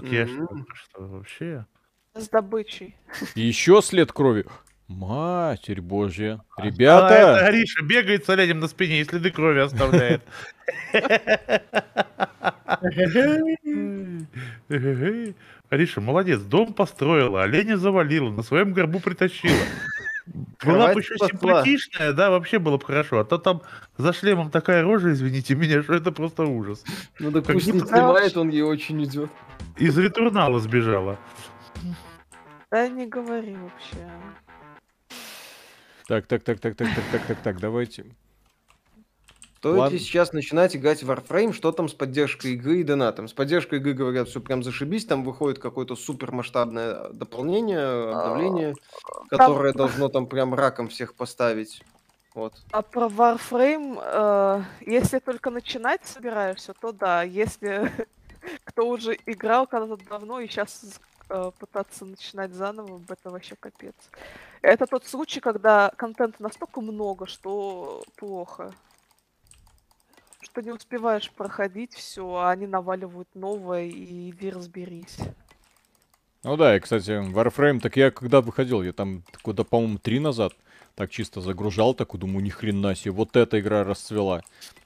Так 0.00 0.10
я 0.10 0.26
ж 0.26 0.30
Мгм. 0.30 0.46
только 0.48 0.74
что 0.76 1.02
вообще. 1.06 1.66
С 2.14 2.28
добычей. 2.28 2.96
Еще 3.34 3.80
след 3.82 4.12
крови. 4.12 4.44
Матерь 4.88 5.80
божья. 5.80 6.40
А, 6.56 6.60
это 6.62 6.68
Ребята, 6.68 7.36
Ариша 7.46 7.82
бегает 7.84 8.24
с 8.24 8.28
оленем 8.30 8.60
на 8.60 8.68
спине 8.68 9.00
и 9.00 9.04
следы 9.04 9.30
крови 9.30 9.58
оставляет. 9.60 10.22
Ариша, 15.68 16.00
молодец, 16.00 16.40
дом 16.40 16.72
построила, 16.74 17.42
оленя 17.42 17.76
завалила, 17.76 18.30
на 18.30 18.42
своем 18.42 18.72
горбу 18.72 19.00
притащила. 19.00 19.56
Была 20.64 20.92
бы 20.92 21.00
еще 21.00 21.16
симпатичная, 21.18 22.12
да, 22.12 22.30
вообще 22.30 22.58
было 22.58 22.78
бы 22.78 22.84
хорошо. 22.84 23.20
А 23.20 23.24
то 23.24 23.38
там 23.38 23.62
за 23.96 24.12
шлемом 24.12 24.50
такая 24.50 24.82
рожа, 24.82 25.12
извините 25.12 25.54
меня, 25.54 25.82
что 25.84 25.94
это 25.94 26.10
просто 26.12 26.44
ужас. 26.44 26.84
Ну 27.18 27.30
да 27.30 27.40
Как 27.40 27.54
пусть 27.54 27.72
не 27.72 27.80
снимает, 27.80 28.36
он 28.36 28.48
ей 28.48 28.62
очень 28.62 29.02
идет. 29.04 29.30
Из 29.76 29.96
ретурнала 29.96 30.58
сбежала. 30.58 31.18
Да 32.70 32.88
не 32.88 33.06
говори 33.06 33.54
вообще. 33.54 34.10
Так, 36.08 36.26
так, 36.26 36.42
так, 36.42 36.60
так, 36.60 36.76
так, 36.76 36.88
так, 36.94 37.04
так, 37.10 37.26
так, 37.26 37.38
так, 37.42 37.60
давайте. 37.60 38.06
Стоит 39.66 39.78
Ладно. 39.80 39.94
ли 39.94 39.98
сейчас 39.98 40.32
начинать 40.32 40.76
играть 40.76 41.02
в 41.02 41.10
Warframe? 41.10 41.52
Что 41.52 41.72
там 41.72 41.88
с 41.88 41.92
поддержкой 41.92 42.52
игры 42.52 42.78
и 42.78 42.84
донатом? 42.84 43.26
С 43.26 43.32
поддержкой 43.32 43.80
игры 43.80 43.94
говорят, 43.94 44.28
все 44.28 44.40
прям 44.40 44.62
зашибись, 44.62 45.06
там 45.06 45.24
выходит 45.24 45.58
какое-то 45.58 45.96
супер 45.96 46.30
масштабное 46.30 47.08
дополнение, 47.08 48.12
обновление, 48.12 48.74
которое 49.28 49.72
должно 49.72 50.08
там 50.08 50.28
прям 50.28 50.54
раком 50.54 50.88
всех 50.88 51.14
поставить. 51.14 51.82
Вот. 52.32 52.52
А 52.70 52.82
про 52.82 53.06
Warframe, 53.06 54.00
э, 54.00 54.62
если 54.82 55.18
только 55.18 55.50
начинать 55.50 56.06
собираешься, 56.06 56.72
то 56.72 56.92
да. 56.92 57.24
Если 57.24 57.90
кто 58.64 58.86
уже 58.86 59.18
играл 59.26 59.66
когда-то 59.66 60.04
давно 60.08 60.38
и 60.38 60.46
сейчас 60.46 61.00
пытаться 61.58 62.04
начинать 62.04 62.52
заново, 62.52 63.00
это 63.08 63.30
вообще 63.30 63.56
капец. 63.58 63.96
Это 64.62 64.86
тот 64.86 65.04
случай, 65.06 65.40
когда 65.40 65.90
контента 65.96 66.40
настолько 66.40 66.80
много, 66.80 67.26
что 67.26 68.04
плохо. 68.14 68.72
Что 70.56 70.62
не 70.62 70.72
успеваешь 70.72 71.30
проходить 71.32 71.92
все, 71.92 72.26
а 72.34 72.50
они 72.50 72.66
наваливают 72.66 73.28
новое, 73.34 73.84
и 73.84 74.30
иди 74.30 74.48
разберись. 74.48 75.18
Ну 76.44 76.56
да, 76.56 76.74
и, 76.74 76.80
кстати, 76.80 77.10
Warframe, 77.10 77.78
так 77.80 77.94
я 77.98 78.10
когда 78.10 78.40
выходил, 78.40 78.82
я 78.82 78.94
там 78.94 79.22
года, 79.44 79.64
по-моему, 79.64 79.98
три 79.98 80.18
назад, 80.18 80.54
так 80.94 81.10
чисто 81.10 81.42
загружал, 81.42 81.92
такой, 81.92 82.18
думаю, 82.20 82.42
ни 82.42 82.48
хрена 82.48 82.94
себе, 82.94 83.10
вот 83.10 83.36
эта 83.36 83.60
игра 83.60 83.84
расцвела. 83.84 84.40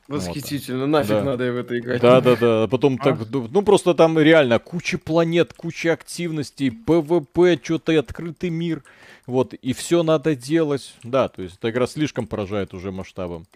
Восхитительно, 0.08 0.88
нафиг 0.88 1.10
Да. 1.10 1.22
надо 1.22 1.52
в 1.52 1.58
это 1.58 1.78
играть. 1.78 2.02
Да, 2.02 2.20
да, 2.20 2.34
да. 2.34 2.64
А 2.64 2.66
потом 2.66 2.98
А? 3.00 3.04
так, 3.04 3.18
ну 3.30 3.46
ну, 3.48 3.62
просто 3.62 3.94
там 3.94 4.18
реально 4.18 4.58
куча 4.58 4.98
планет, 4.98 5.52
куча 5.52 5.92
активностей, 5.92 6.72
PvP, 6.72 7.60
что-то 7.62 7.96
открытый 7.96 8.50
мир. 8.50 8.82
Вот, 9.28 9.54
и 9.54 9.72
все 9.72 10.02
надо 10.02 10.34
делать. 10.34 10.96
Да, 11.04 11.28
то 11.28 11.42
есть 11.42 11.58
эта 11.58 11.70
игра 11.70 11.86
слишком 11.86 12.26
поражает 12.26 12.74
уже 12.74 12.90
масштабом. 12.90 13.46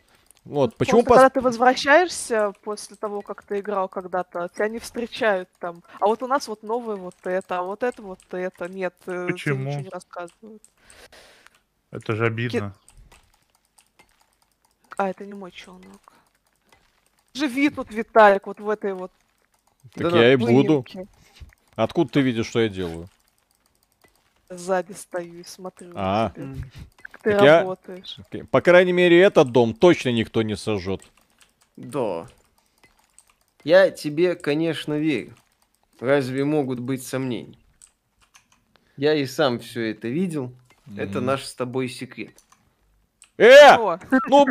Вот, 0.45 0.77
почему 0.77 1.03
Просто, 1.03 1.11
пос- 1.11 1.15
когда 1.17 1.31
ты 1.31 1.41
возвращаешься 1.41 2.53
после 2.63 2.97
того, 2.97 3.23
как 3.23 3.43
ты 3.43 3.61
играл 3.61 3.89
когда-то, 3.89 4.51
тебя 4.55 4.69
не 4.69 4.79
встречают 4.79 5.49
там. 5.59 5.83
А 6.01 6.07
вот 6.07 6.23
у 6.23 6.27
нас 6.27 6.49
вот 6.49 6.63
новое 6.63 6.97
вот 6.97 7.17
это, 7.25 7.59
а 7.61 7.63
вот 7.63 7.83
это 7.83 8.03
вот 8.03 8.21
это. 8.31 8.69
Нет, 8.69 8.95
э, 9.07 9.29
тебе 9.29 9.33
Почему? 9.33 9.69
ничего 9.71 9.81
не 9.81 9.89
рассказывают. 9.89 10.63
Это 11.91 12.15
же 12.15 12.27
обидно. 12.27 12.75
А, 14.97 15.09
это 15.09 15.25
не 15.25 15.33
мой 15.33 15.51
челнок. 15.51 16.13
Живи 17.33 17.71
тут, 17.71 17.91
Виталик, 17.91 18.47
вот 18.47 18.61
в 18.61 18.69
этой 18.69 18.93
вот 18.93 19.11
Так 19.95 20.05
Да-да, 20.05 20.23
я 20.25 20.33
и 20.35 20.37
буду. 20.37 20.85
Откуда 21.75 22.11
ты 22.13 22.21
видишь, 22.21 22.47
что 22.47 22.61
я 22.61 22.69
делаю? 22.69 23.09
Сзади 24.51 24.93
стою 24.93 25.41
и 25.41 25.45
смотрю 25.45 25.93
А. 25.95 26.27
на 26.27 26.31
тебя, 26.35 26.45
М. 26.45 26.71
как 26.97 27.04
ты 27.25 27.33
Так 27.33 27.43
я- 27.43 27.59
работаешь. 27.61 28.17
Окей. 28.19 28.45
По 28.45 28.61
крайней 28.61 28.93
мере, 28.93 29.21
этот 29.21 29.51
дом 29.51 29.75
точно 29.75 30.11
никто 30.11 30.43
не 30.43 30.57
сожжет. 30.57 31.01
Да. 31.77 32.27
Я 33.65 33.91
тебе, 33.91 34.35
конечно, 34.37 34.95
верю. 34.95 35.35
Разве 36.01 36.45
могут 36.45 36.79
быть 36.81 37.05
сомнения? 37.05 37.57
Я 38.97 39.15
и 39.15 39.27
сам 39.27 39.59
все 39.59 39.91
это 39.91 40.09
видел. 40.09 40.53
Это 40.97 41.19
Мгм. 41.19 41.25
наш 41.27 41.45
с 41.45 41.55
тобой 41.55 41.89
секрет. 41.89 42.35
Э! 43.39 43.75
О, 43.77 43.99
Ну, 44.29 44.47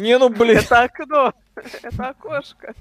не, 0.00 0.18
ну, 0.18 0.28
блин. 0.30 0.56
это 0.58 0.82
окно, 0.84 1.32
это 1.82 2.08
окошко. 2.08 2.74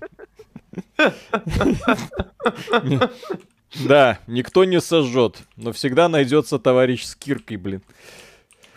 Да, 3.85 4.19
никто 4.27 4.63
не 4.63 4.79
сожжет, 4.79 5.43
но 5.57 5.71
всегда 5.73 6.07
найдется 6.07 6.57
товарищ 6.57 7.03
с 7.03 7.15
киркой, 7.15 7.57
блин. 7.57 7.81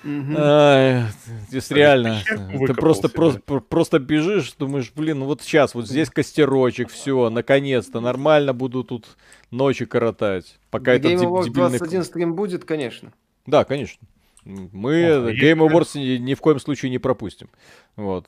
Ай, 0.04 1.04
здесь 1.48 1.70
реально, 1.70 2.20
ты 2.66 2.74
просто, 2.74 3.08
просто, 3.08 3.40
про- 3.40 3.60
просто 3.60 3.98
бежишь, 3.98 4.52
думаешь, 4.58 4.92
блин, 4.94 5.20
ну 5.20 5.26
вот 5.26 5.42
сейчас, 5.42 5.74
вот 5.74 5.86
здесь 5.88 6.08
костерочек, 6.10 6.88
все, 6.88 7.28
наконец-то, 7.30 8.00
нормально 8.00 8.52
буду 8.54 8.82
тут 8.82 9.06
ночи 9.50 9.84
коротать, 9.84 10.58
пока 10.70 10.94
этот 10.94 11.12
Game 11.12 11.20
деб- 11.20 11.28
Awards 11.28 11.44
дебильный... 11.44 11.78
21 11.78 12.04
стрим 12.04 12.34
будет, 12.34 12.64
конечно. 12.64 13.12
Да, 13.46 13.64
конечно. 13.64 14.06
Мы 14.44 15.04
а 15.04 15.32
Game 15.32 15.58
Awards 15.68 15.98
ни, 15.98 16.16
ни 16.16 16.34
в 16.34 16.40
коем 16.40 16.58
случае 16.60 16.90
не 16.90 16.98
пропустим. 16.98 17.48
Вот. 17.96 18.26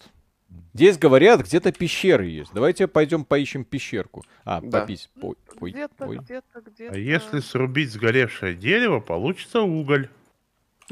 Здесь 0.74 0.98
говорят, 0.98 1.42
где-то 1.42 1.72
пещеры 1.72 2.26
есть. 2.26 2.52
Давайте 2.52 2.86
пойдем 2.86 3.24
поищем 3.24 3.64
пещерку. 3.64 4.22
А, 4.44 4.60
Да. 4.62 4.86
Ой, 5.20 5.36
ой, 5.60 5.70
Где-то, 5.70 6.06
ой. 6.06 6.18
где-то, 6.18 6.60
где-то. 6.60 6.94
А 6.94 6.98
если 6.98 7.40
срубить 7.40 7.90
сгоревшее 7.90 8.54
дерево, 8.54 9.00
получится 9.00 9.62
уголь. 9.62 10.08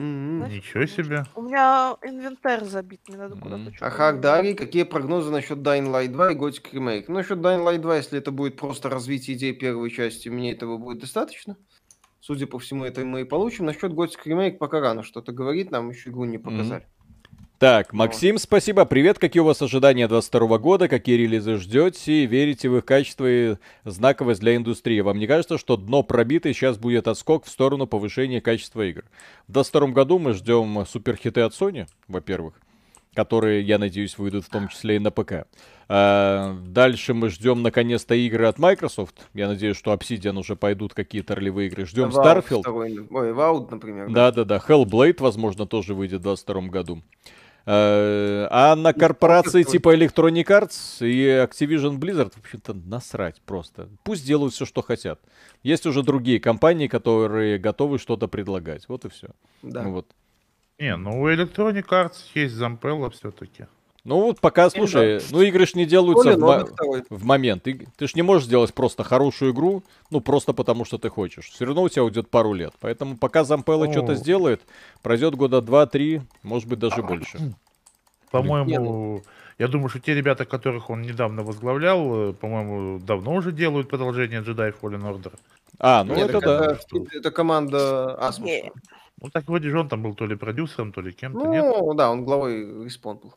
Знаешь, 0.01 0.53
Ничего 0.55 0.87
себе. 0.87 1.25
У 1.35 1.43
меня 1.43 1.97
инвентарь 2.03 2.65
забит, 2.65 3.01
мне 3.09 3.19
надо 3.19 3.37
куда-то 3.37 3.63
Мгм. 3.65 3.75
что-то... 3.75 3.87
Ахак, 3.87 4.21
Дарий, 4.21 4.55
какие 4.55 4.85
прогнозы 4.85 5.31
насчет 5.31 5.59
Dying 5.59 5.91
Light 5.93 6.09
2 6.09 6.33
и 6.33 6.35
Gothic 6.37 6.73
Remake? 6.73 7.05
Ну, 7.09 7.15
насчет 7.15 7.39
Dying 7.39 7.63
Light 7.65 7.79
2, 7.79 7.97
если 7.97 8.19
это 8.19 8.31
будет 8.31 8.57
просто 8.57 8.89
развитие 8.89 9.37
идей 9.37 9.53
первой 9.53 9.91
части, 9.91 10.31
мне 10.31 10.53
этого 10.53 10.79
будет 10.79 11.01
достаточно. 11.01 11.57
Судя 12.21 12.47
по 12.47 12.59
всему, 12.59 12.85
это 12.85 13.05
мы 13.05 13.23
и 13.23 13.25
получим. 13.25 13.67
Насчет 13.67 13.93
Готик 13.93 14.27
ремейк 14.27 14.59
пока 14.59 14.81
рано 14.81 15.03
что-то 15.03 15.33
говорит, 15.33 15.71
нам 15.71 15.91
еще 15.91 16.11
игру 16.11 16.25
не 16.25 16.39
показали. 16.39 16.87
Так, 17.61 17.93
Максим, 17.93 18.39
спасибо. 18.39 18.87
Привет, 18.87 19.19
какие 19.19 19.43
у 19.43 19.45
вас 19.45 19.61
ожидания 19.61 20.09
22 20.09 20.57
года, 20.57 20.89
какие 20.89 21.17
релизы 21.17 21.59
ждете, 21.59 22.25
верите 22.25 22.71
в 22.71 22.79
их 22.79 22.87
качество 22.87 23.27
и 23.31 23.57
знаковость 23.85 24.41
для 24.41 24.57
индустрии? 24.57 24.99
Вам 25.01 25.19
не 25.19 25.27
кажется, 25.27 25.59
что 25.59 25.77
дно 25.77 26.03
пробито 26.03 26.49
и 26.49 26.55
сейчас 26.55 26.79
будет 26.79 27.07
отскок 27.07 27.45
в 27.45 27.51
сторону 27.51 27.87
повышения 27.87 28.41
качества 28.41 28.81
игр? 28.89 29.05
В 29.47 29.53
22 29.53 29.89
году 29.89 30.19
мы 30.19 30.33
ждем 30.33 30.87
суперхиты 30.87 31.43
от 31.43 31.53
Sony, 31.53 31.87
во-первых, 32.09 32.55
которые, 33.13 33.61
я 33.61 33.79
надеюсь, 33.79 34.17
выйдут 34.17 34.47
в 34.47 34.49
том 34.49 34.69
числе 34.69 34.97
и 34.97 34.99
на 34.99 35.11
ПК. 35.11 35.45
А, 35.87 36.57
дальше 36.67 37.13
мы 37.13 37.29
ждем 37.29 37.61
наконец-то 37.61 38.15
игры 38.15 38.47
от 38.47 38.59
Microsoft. 38.59 39.29
Я 39.35 39.49
надеюсь, 39.49 39.77
что 39.77 39.93
Obsidian 39.93 40.39
уже 40.39 40.57
пойдут 40.57 40.95
какие-то 40.95 41.35
ролевые 41.35 41.69
игры. 41.69 41.85
Ждем 41.85 42.09
Starfield. 42.09 42.61
второй, 42.61 43.07
Ой, 43.11 43.33
Vault, 43.33 43.69
например. 43.71 44.09
Да-да-да, 44.09 44.63
Hellblade, 44.67 45.17
возможно, 45.19 45.67
тоже 45.67 45.93
выйдет 45.93 46.21
в 46.21 46.23
22 46.23 46.63
году. 46.69 47.03
Э, 47.67 48.47
А 48.51 48.75
на 48.77 48.93
корпорации 48.93 49.63
Starfield 49.63 49.71
типа 49.71 49.97
Electronic 49.97 50.47
Arts 50.47 51.07
и 51.07 51.27
Activision 51.27 51.99
Blizzard, 51.99 52.33
в 52.35 52.39
общем-то, 52.39 52.75
насрать 52.75 53.41
просто. 53.43 53.89
Пусть 54.03 54.27
делают 54.27 54.55
все, 54.55 54.65
что 54.65 54.83
хотят. 54.83 55.21
Есть 55.63 55.87
уже 55.87 56.03
другие 56.03 56.41
компании, 56.41 56.89
которые 56.89 57.59
готовы 57.59 57.99
что-то 57.99 58.29
предлагать. 58.29 58.89
Вот 58.89 59.05
и 59.05 59.09
все. 59.09 59.29
Да. 59.63 59.83
Ну, 59.83 59.93
вот. 59.93 60.07
Не, 60.79 60.97
ну 60.97 61.21
у 61.21 61.29
Electronic 61.29 61.87
Arts 61.89 62.17
есть 62.35 62.55
Зампелла 62.55 63.11
все-таки. 63.11 63.67
Ну 64.05 64.21
вот 64.21 64.41
пока, 64.41 64.71
слушай, 64.71 65.21
ну 65.31 65.43
игры 65.43 65.67
ж 65.67 65.75
не 65.75 65.85
делаются 65.85 66.37
в, 66.37 67.05
в 67.11 67.25
момент. 67.25 67.65
Ты, 67.65 67.87
ты 67.97 68.09
ж 68.09 68.15
не 68.15 68.23
можешь 68.23 68.47
сделать 68.47 68.73
просто 68.73 69.05
хорошую 69.05 69.53
игру, 69.53 69.83
ну 70.11 70.21
просто 70.21 70.53
потому 70.53 70.85
что 70.85 70.99
ты 70.99 71.11
хочешь. 71.11 71.51
Все 71.51 71.67
равно 71.67 71.83
у 71.83 71.89
тебя 71.89 72.05
уйдет 72.05 72.31
пару 72.31 72.53
лет. 72.55 72.73
Поэтому 72.81 73.17
пока 73.17 73.45
Зампелла 73.45 73.91
что-то 73.93 74.15
сделает, 74.15 74.63
пройдет 75.03 75.35
года 75.35 75.61
два-три, 75.61 76.23
может 76.43 76.69
быть 76.69 76.79
даже 76.79 77.03
больше. 77.03 77.39
По-моему, 78.31 79.23
я 79.59 79.69
думаю, 79.69 79.91
что 79.91 80.01
те 80.01 80.15
ребята, 80.15 80.47
которых 80.47 80.89
он 80.89 81.03
недавно 81.03 81.43
возглавлял, 81.43 82.31
э, 82.31 82.33
по-моему, 82.33 82.99
давно 82.99 83.35
уже 83.35 83.53
делают 83.53 83.91
продолжение 83.91 84.41
Jedi 84.41 84.75
Fallen 84.81 85.03
Order. 85.03 85.35
А, 85.79 86.03
ну 86.05 86.15
Нет, 86.15 86.31
это 86.31 86.41
так 86.41 86.49
да. 86.49 86.73
это, 86.73 87.19
это 87.19 87.31
команда 87.31 88.17
Asmus. 88.21 88.45
Не. 88.45 88.73
Ну 89.21 89.29
так 89.29 89.47
вроде 89.49 89.69
же 89.69 89.79
он 89.79 89.89
там 89.89 90.03
был 90.03 90.15
то 90.15 90.25
ли 90.25 90.35
продюсером, 90.35 90.93
то 90.93 91.03
ли 91.03 91.13
кем-то, 91.13 91.45
Ну, 91.45 91.53
нет? 91.53 91.97
да, 91.97 92.11
он 92.11 92.25
главой 92.25 92.85
Респон 92.85 93.19
был 93.19 93.35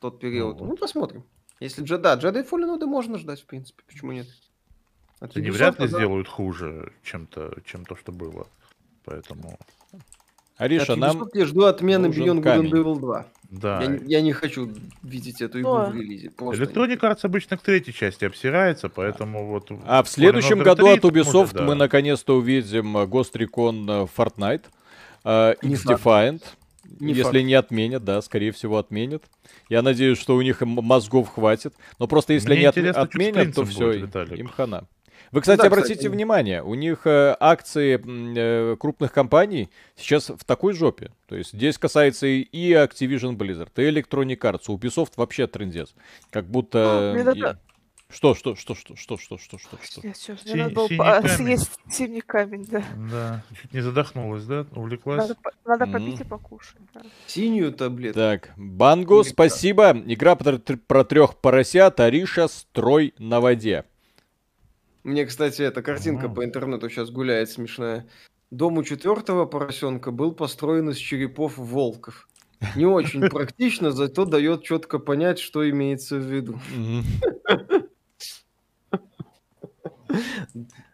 тот 0.00 0.18
период. 0.18 0.60
Ну, 0.60 0.66
Ну, 0.66 0.76
посмотрим. 0.76 1.24
Если 1.60 1.82
Джеда, 1.84 2.02
да, 2.02 2.14
Джедай 2.14 2.42
Fallen 2.42 2.78
Order 2.78 2.86
можно 2.86 3.18
ждать, 3.18 3.40
в 3.40 3.46
принципе. 3.46 3.82
Почему 3.86 4.12
нет? 4.12 4.26
От 5.20 5.36
Они 5.36 5.48
Ubisoft, 5.48 5.52
вряд 5.52 5.80
ли 5.80 5.88
да. 5.88 5.98
сделают 5.98 6.28
хуже, 6.28 6.92
чем, 7.02 7.26
то, 7.26 7.52
чем 7.66 7.84
то, 7.84 7.94
что 7.96 8.10
было. 8.10 8.46
Поэтому, 9.04 9.58
Ариша, 10.56 10.94
От 10.94 10.98
нам... 10.98 11.18
Ubisoft 11.18 11.30
я 11.34 11.44
жду 11.44 11.64
отмены 11.64 12.06
Beyond 12.06 12.42
Good 12.42 12.62
and. 12.62 12.70
Evil 12.70 12.98
2. 12.98 13.26
да. 13.50 13.82
Я, 13.82 13.86
не- 13.88 14.10
я 14.10 14.20
не 14.22 14.32
хочу 14.32 14.72
видеть 15.02 15.42
эту 15.42 15.60
игру 15.60 15.76
в 15.90 15.94
релизе. 15.94 16.30
Просто 16.30 16.64
Electronic 16.64 17.00
Arts 17.00 17.20
обычно 17.24 17.58
к 17.58 17.62
третьей 17.62 17.92
части 17.92 18.24
обсирается, 18.24 18.88
поэтому 18.88 19.46
вот... 19.46 19.70
А 19.84 20.02
в 20.02 20.08
следующем 20.08 20.60
году 20.60 20.84
3 20.84 20.92
от 20.92 20.98
это 20.98 21.08
может, 21.08 21.26
Ubisoft 21.34 21.52
да. 21.54 21.62
мы 21.64 21.74
наконец-то 21.74 22.36
увидим 22.38 22.96
э, 22.96 23.04
Ghost 23.04 23.32
Recon 23.34 23.84
э, 24.04 24.06
Fortnite, 24.16 24.64
э, 25.24 25.54
Не 25.62 25.74
X-Defiant, 25.74 26.42
Не 26.98 27.10
если 27.12 27.22
факт. 27.22 27.36
не 27.44 27.54
отменят, 27.54 28.04
да, 28.04 28.20
скорее 28.22 28.52
всего 28.52 28.78
отменят. 28.78 29.22
Я 29.68 29.82
надеюсь, 29.82 30.18
что 30.18 30.36
у 30.36 30.42
них 30.42 30.60
мозгов 30.62 31.28
хватит. 31.32 31.74
Но 31.98 32.06
просто 32.08 32.32
если 32.32 32.48
Мне 32.48 32.68
они 32.68 32.88
отменят, 32.88 33.54
то 33.54 33.64
все, 33.64 33.86
будет, 33.86 34.02
Виталик. 34.02 34.38
им 34.38 34.48
хана. 34.48 34.86
Вы, 35.32 35.42
кстати, 35.42 35.60
да, 35.60 35.66
обратите 35.68 35.94
кстати. 35.94 36.08
внимание, 36.08 36.60
у 36.60 36.74
них 36.74 37.02
э, 37.04 37.36
акции 37.38 38.00
э, 38.34 38.76
крупных 38.76 39.12
компаний 39.12 39.68
сейчас 39.94 40.28
в 40.30 40.44
такой 40.44 40.72
жопе. 40.72 41.12
То 41.28 41.36
есть 41.36 41.52
здесь 41.52 41.78
касается 41.78 42.26
и, 42.26 42.40
и 42.40 42.72
Activision 42.72 43.36
Blizzard, 43.36 43.70
и 43.76 43.82
Electronic 43.82 44.38
Arts, 44.38 44.62
у 44.66 44.76
Ubisoft 44.76 45.12
вообще 45.16 45.46
трендец. 45.46 45.94
Как 46.30 46.46
будто... 46.46 47.14
Это- 47.16 47.30
и- 47.32 47.69
Что, 48.12 48.34
что, 48.34 48.56
что, 48.56 48.74
что, 48.74 48.96
что, 48.96 49.16
что, 49.16 49.38
что, 49.38 49.58
что, 49.58 49.78
что? 49.80 50.00
Я 50.06 50.14
Си- 50.14 50.32
мне 50.46 50.64
надо 50.64 50.74
было 50.74 50.88
синий 50.88 50.98
по- 50.98 51.04
камень. 51.04 51.28
съесть 51.28 51.70
синий 51.88 52.20
камень, 52.20 52.64
да. 52.64 52.82
Да, 53.10 53.44
чуть 53.60 53.72
не 53.72 53.80
задохнулась, 53.80 54.44
да? 54.44 54.66
Увлеклась? 54.74 55.18
Надо, 55.28 55.34
по- 55.36 55.52
надо 55.64 55.86
Мгм. 55.86 55.92
попить 55.92 56.20
и 56.20 56.24
покушать, 56.24 56.80
да. 56.92 57.02
Синюю 57.28 57.72
таблетку. 57.72 58.18
Так, 58.18 58.50
Банго, 58.56 59.20
Или 59.20 59.28
спасибо. 59.28 59.92
Игра 60.06 60.34
про, 60.34 60.58
про 60.58 61.04
трех 61.04 61.36
поросят, 61.36 62.00
Ариша, 62.00 62.48
строй 62.48 63.14
на 63.18 63.40
воде. 63.40 63.84
Мне, 65.04 65.24
кстати, 65.24 65.62
эта 65.62 65.80
картинка 65.80 66.26
Ага. 66.26 66.34
по 66.34 66.44
интернету 66.44 66.90
сейчас 66.90 67.10
гуляет 67.10 67.48
смешная. 67.50 68.06
Дом 68.50 68.76
у 68.78 68.82
четвертого 68.82 69.46
поросенка 69.46 70.10
был 70.10 70.32
построен 70.32 70.90
из 70.90 70.96
черепов 70.96 71.56
волков. 71.56 72.28
Не 72.76 72.84
очень 72.84 73.22
практично, 73.30 73.92
зато 73.92 74.24
дает 74.26 74.64
четко 74.64 74.98
понять, 74.98 75.38
что 75.38 75.68
имеется 75.70 76.16
в 76.16 76.24
виду. 76.24 76.60
Мгм. 76.76 77.04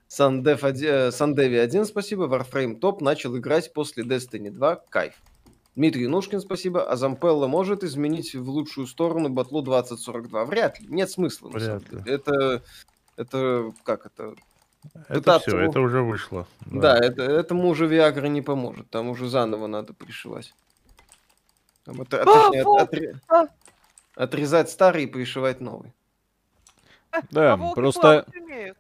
Сандев 0.09 0.62
оди- 0.65 0.86
э, 0.86 1.11
Сандеви 1.12 1.57
1, 1.59 1.85
спасибо. 1.85 2.24
Warframe 2.27 2.77
топ 2.78 3.01
начал 3.01 3.36
играть 3.36 3.73
после 3.73 4.05
Destiny 4.05 4.51
2. 4.51 4.77
Кайф. 4.89 5.15
Дмитрий 5.74 6.07
Нушкин, 6.07 6.40
спасибо. 6.40 6.89
А 6.90 6.97
Зампелла 6.97 7.48
может 7.48 7.85
изменить 7.85 8.35
в 8.35 8.48
лучшую 8.48 8.86
сторону 8.86 9.28
батлу 9.28 9.62
2042? 9.62 10.44
Вряд 10.47 10.81
ли. 10.81 10.86
Нет 10.89 11.11
смысла. 11.11 11.48
Вряд 11.48 11.82
ли. 11.93 11.98
деле. 11.98 12.15
Это, 12.15 12.62
это, 13.16 13.73
как 13.82 14.07
это? 14.07 14.35
Это 15.09 15.15
пытаться 15.15 15.51
все, 15.51 15.59
это 15.61 15.81
уже 15.81 16.01
вышло. 16.03 16.47
Да, 16.65 16.97
это, 16.97 17.23
этому 17.24 17.69
уже 17.69 17.86
Viagra 17.89 18.28
не 18.28 18.40
поможет. 18.40 18.89
Там 18.89 19.09
уже 19.09 19.28
заново 19.28 19.66
надо 19.66 19.93
пришивать. 19.93 20.55
Там 21.85 22.01
это- 22.03 22.23
А, 22.23 22.24
точнее, 22.24 22.61
от- 22.61 22.66
вот, 22.66 22.93
отре- 22.94 23.16
а. 23.28 23.47
Отрезать 24.15 24.70
старый 24.70 25.05
и 25.05 25.07
пришивать 25.07 25.61
новый. 25.61 25.93
Да, 27.31 27.55
А 27.55 27.75
просто 27.75 28.27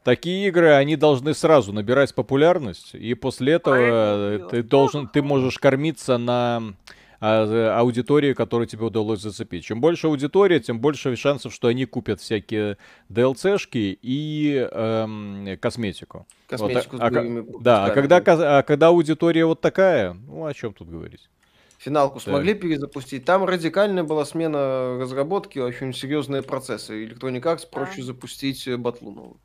такие 0.02 0.48
игры, 0.48 0.72
они 0.72 0.96
должны 0.96 1.34
сразу 1.34 1.72
набирать 1.72 2.14
популярность, 2.14 2.94
и 2.94 3.14
после 3.14 3.54
этого 3.54 3.74
Правильно 3.74 4.46
э, 4.46 4.48
ты 4.50 4.62
должен, 4.62 5.08
ты 5.08 5.22
можешь 5.22 5.58
кормиться 5.58 6.18
на 6.18 6.74
а, 7.20 7.78
аудитории, 7.78 8.34
которую 8.34 8.66
тебе 8.66 8.84
удалось 8.84 9.20
зацепить. 9.20 9.64
Чем 9.64 9.80
больше 9.80 10.06
аудитория, 10.06 10.60
тем 10.60 10.80
больше 10.80 11.16
шансов, 11.16 11.52
что 11.52 11.68
они 11.68 11.86
купят 11.86 12.20
всякие 12.20 12.78
DLC-шки 13.08 13.98
и 14.00 14.68
эм, 14.70 15.58
косметику. 15.60 16.26
Вот, 16.50 16.60
Косметику 16.60 16.96
а- 16.96 16.98
с 16.98 17.02
а 17.02 17.10
боевыми 17.10 17.46
Да, 17.60 17.86
а 17.86 17.90
когда, 17.90 18.22
а 18.26 18.62
когда 18.62 18.88
аудитория 18.88 19.46
вот 19.46 19.60
такая, 19.60 20.12
ну 20.12 20.44
о 20.44 20.54
чем 20.54 20.72
тут 20.74 20.88
говорить? 20.88 21.28
Финалку 21.78 22.16
Да. 22.16 22.20
смогли 22.30 22.54
перезапустить. 22.54 23.24
Там 23.24 23.44
радикальная 23.44 24.02
была 24.02 24.24
смена 24.24 24.98
разработки, 24.98 25.58
очень 25.58 25.92
серьезные 25.92 26.42
процессы. 26.42 27.04
Electronic 27.06 27.42
Arts 27.42 27.68
проще 27.70 28.02
запустить 28.02 28.66
э, 28.66 28.76
батлу 28.76 29.10
новую. 29.12 29.40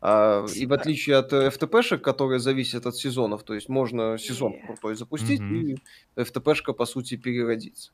А, 0.00 0.44
и 0.52 0.66
в 0.66 0.72
отличие 0.72 1.16
от 1.16 1.32
э, 1.32 1.48
FTP-шек, 1.48 1.98
которые 1.98 2.40
зависят 2.40 2.86
от 2.86 2.96
сезонов, 2.96 3.44
то 3.44 3.54
есть 3.54 3.68
можно 3.68 4.18
сезон 4.18 4.60
крутой 4.66 4.96
запустить, 4.96 5.40
Мгм. 5.40 5.54
и 5.60 5.76
FTP-шка, 6.16 6.72
по 6.72 6.86
сути, 6.86 7.16
переродится. 7.16 7.92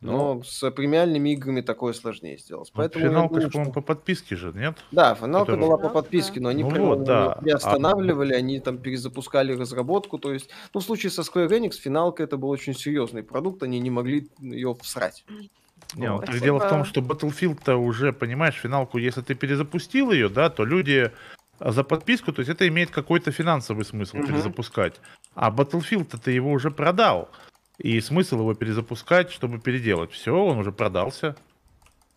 Но 0.00 0.34
Ну. 0.34 0.42
с 0.44 0.70
премиальными 0.70 1.30
играми 1.30 1.60
такое 1.60 1.92
сложнее 1.92 2.38
сделать. 2.38 2.70
Ну, 2.72 2.76
Поэтому 2.78 3.04
Финалка 3.06 3.34
думаю, 3.34 3.50
что- 3.50 3.72
по 3.72 3.80
подписке 3.80 4.36
же, 4.36 4.52
нет? 4.54 4.78
Да, 4.92 5.14
финалка 5.16 5.52
Которую- 5.52 5.66
была 5.66 5.76
по 5.78 5.88
подписке, 5.88 6.40
но 6.40 6.50
они 6.50 6.62
Ну 6.62 6.70
прям 6.70 6.84
вот, 6.86 7.02
да. 7.04 7.24
её 7.24 7.34
приостанавливали, 7.42 8.32
они 8.34 8.60
там 8.60 8.78
перезапускали 8.78 9.52
разработку. 9.54 10.18
То 10.18 10.32
есть, 10.32 10.50
ну, 10.72 10.80
в 10.80 10.84
случае 10.84 11.10
со 11.10 11.22
Square 11.22 11.48
Enix, 11.48 11.72
финалка 11.72 12.22
это 12.22 12.36
был 12.36 12.48
очень 12.50 12.74
серьезный 12.74 13.24
продукт, 13.24 13.62
они 13.64 13.80
не 13.80 13.90
могли 13.90 14.28
ее 14.40 14.76
всрать. 14.82 15.24
Не, 15.96 16.08
ну, 16.08 16.16
Вот. 16.18 16.26
так 16.26 16.38
дело 16.40 16.58
в 16.58 16.68
том, 16.68 16.84
Спасибо. 16.84 17.14
что 17.16 17.26
Battlefield-то 17.26 17.76
уже, 17.76 18.12
понимаешь, 18.12 18.54
финалку, 18.54 18.98
если 18.98 19.22
ты 19.22 19.34
перезапустил 19.34 20.12
ее, 20.12 20.28
да, 20.28 20.48
то 20.50 20.64
люди 20.64 21.10
а 21.60 21.72
за 21.72 21.82
подписку, 21.82 22.32
то 22.32 22.38
есть 22.38 22.50
это 22.50 22.68
имеет 22.68 22.90
какой-то 22.92 23.32
финансовый 23.32 23.84
смысл 23.84 24.18
Мгм. 24.18 24.26
перезапускать. 24.28 25.00
А 25.34 25.50
Battlefield-то 25.50 26.16
ты 26.16 26.30
его 26.30 26.52
уже 26.52 26.70
продал. 26.70 27.30
И 27.78 28.00
смысл 28.00 28.40
его 28.40 28.54
перезапускать, 28.54 29.30
чтобы 29.30 29.58
переделать. 29.58 30.10
Все, 30.12 30.32
он 30.34 30.58
уже 30.58 30.72
продался. 30.72 31.36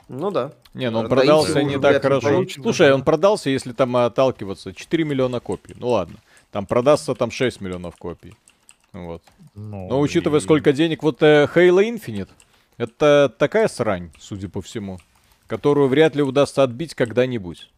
Ну 0.07 0.31
да. 0.31 0.51
Не, 0.73 0.89
ну 0.89 0.99
он 0.99 1.03
Да, 1.07 1.15
продался 1.15 1.63
не 1.63 1.79
так 1.79 2.01
хорошо. 2.01 2.45
Слушай, 2.49 2.93
он 2.93 3.03
продался, 3.03 3.49
если 3.49 3.71
там 3.71 3.95
отталкиваться, 3.95 4.73
4 4.73 5.03
миллиона 5.03 5.39
копий. 5.39 5.75
Ну 5.77 5.89
ладно. 5.89 6.15
Там 6.51 6.65
продастся 6.65 7.13
там 7.15 7.31
6 7.31 7.61
миллионов 7.61 7.95
копий. 7.95 8.35
Вот. 8.91 9.21
Ну, 9.55 9.87
Но 9.87 9.99
учитывая, 10.01 10.39
и- 10.39 10.43
сколько 10.43 10.73
денег, 10.73 11.03
вот 11.03 11.21
э, 11.23 11.47
Halo 11.55 11.81
Infinite, 11.81 12.29
это 12.77 13.33
такая 13.37 13.67
срань, 13.67 14.11
судя 14.19 14.49
по 14.49 14.61
всему, 14.61 14.99
которую 15.47 15.87
вряд 15.87 16.15
ли 16.15 16.23
удастся 16.23 16.63
отбить 16.63 16.93
когда-нибудь. 16.95 17.69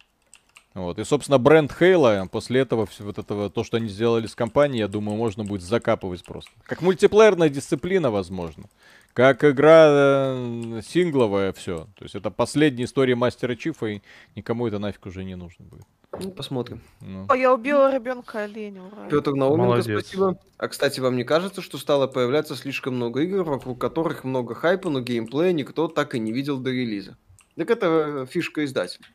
Вот. 0.73 0.97
И, 0.97 1.03
собственно, 1.03 1.37
бренд 1.37 1.71
Halo, 1.79 2.27
после 2.29 2.61
этого, 2.61 2.87
вот 2.99 3.17
этого, 3.17 3.49
то, 3.49 3.63
что 3.63 3.77
они 3.77 3.87
сделали 3.87 4.25
с 4.25 4.35
компанией, 4.35 4.79
я 4.79 4.87
думаю, 4.87 5.17
можно 5.17 5.43
будет 5.43 5.61
закапывать 5.61 6.23
просто. 6.23 6.51
Как 6.63 6.81
мультиплеерная 6.81 7.49
дисциплина, 7.49 8.09
возможно. 8.09 8.65
Как 9.13 9.43
игра 9.43 9.85
э, 9.89 10.81
сингловая, 10.83 11.53
все. 11.53 11.87
То 11.95 12.03
есть 12.03 12.15
это 12.15 12.31
последняя 12.31 12.85
история 12.85 13.13
Мастера 13.13 13.55
Чифа, 13.55 13.85
и 13.85 14.01
никому 14.35 14.67
это 14.67 14.79
нафиг 14.79 15.05
уже 15.05 15.23
не 15.23 15.35
нужно 15.35 15.65
будет. 15.65 15.85
Ну, 16.19 16.31
посмотрим. 16.31 16.81
Ну. 17.01 17.25
О, 17.29 17.35
я 17.35 17.53
убила 17.53 17.93
ребенка 17.93 18.43
оленя, 18.43 18.83
ура. 18.83 19.07
Петр 19.09 19.33
Науменко, 19.33 19.65
Молодец. 19.65 19.99
спасибо. 20.01 20.39
А, 20.57 20.67
кстати, 20.67 20.99
вам 20.99 21.15
не 21.15 21.23
кажется, 21.23 21.61
что 21.61 21.77
стало 21.77 22.07
появляться 22.07 22.55
слишком 22.55 22.95
много 22.95 23.21
игр, 23.21 23.43
вокруг 23.43 23.79
которых 23.79 24.23
много 24.23 24.55
хайпа, 24.55 24.89
но 24.89 25.01
геймплея 25.01 25.53
никто 25.53 25.87
так 25.87 26.15
и 26.15 26.19
не 26.19 26.31
видел 26.31 26.57
до 26.57 26.71
релиза? 26.71 27.15
Так 27.55 27.69
это 27.69 27.85
э, 27.87 28.25
фишка 28.27 28.65
издателя. 28.65 29.05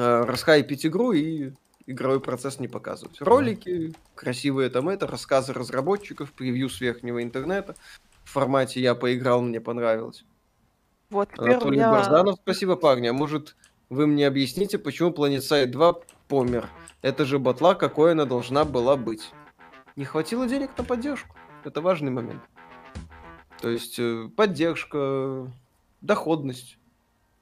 Э, 0.00 0.24
Расхайпить 0.24 0.86
игру 0.86 1.12
и 1.12 1.52
игровой 1.86 2.20
процесс 2.20 2.58
не 2.58 2.68
показывать. 2.68 3.20
Ролики, 3.20 3.92
красивые 4.14 4.70
там 4.70 4.88
это, 4.88 5.06
рассказы 5.06 5.52
разработчиков, 5.52 6.32
превью 6.32 6.70
с 6.70 6.80
верхнего 6.80 7.22
интернета. 7.22 7.76
В 8.24 8.30
формате 8.30 8.80
«я 8.80 8.94
поиграл, 8.94 9.42
мне 9.42 9.60
понравилось». 9.60 10.24
Вот 11.10 11.28
Анатолий 11.36 11.76
меня... 11.76 11.90
Барзанов, 11.90 12.36
спасибо, 12.42 12.76
парни. 12.76 13.08
А 13.08 13.12
может, 13.12 13.56
вы 13.90 14.06
мне 14.06 14.26
объясните, 14.26 14.78
почему 14.78 15.10
PlanetSide 15.10 15.66
2 15.66 15.94
помер? 16.28 16.70
Это 17.02 17.26
же 17.26 17.38
батла, 17.38 17.74
какой 17.74 18.12
она 18.12 18.24
должна 18.24 18.64
была 18.64 18.96
быть. 18.96 19.32
Не 19.96 20.06
хватило 20.06 20.46
денег 20.46 20.70
на 20.78 20.84
поддержку. 20.84 21.36
Это 21.64 21.82
важный 21.82 22.10
момент. 22.10 22.42
То 23.60 23.68
есть 23.68 23.98
э, 23.98 24.30
поддержка, 24.34 25.52
доходность. 26.00 26.78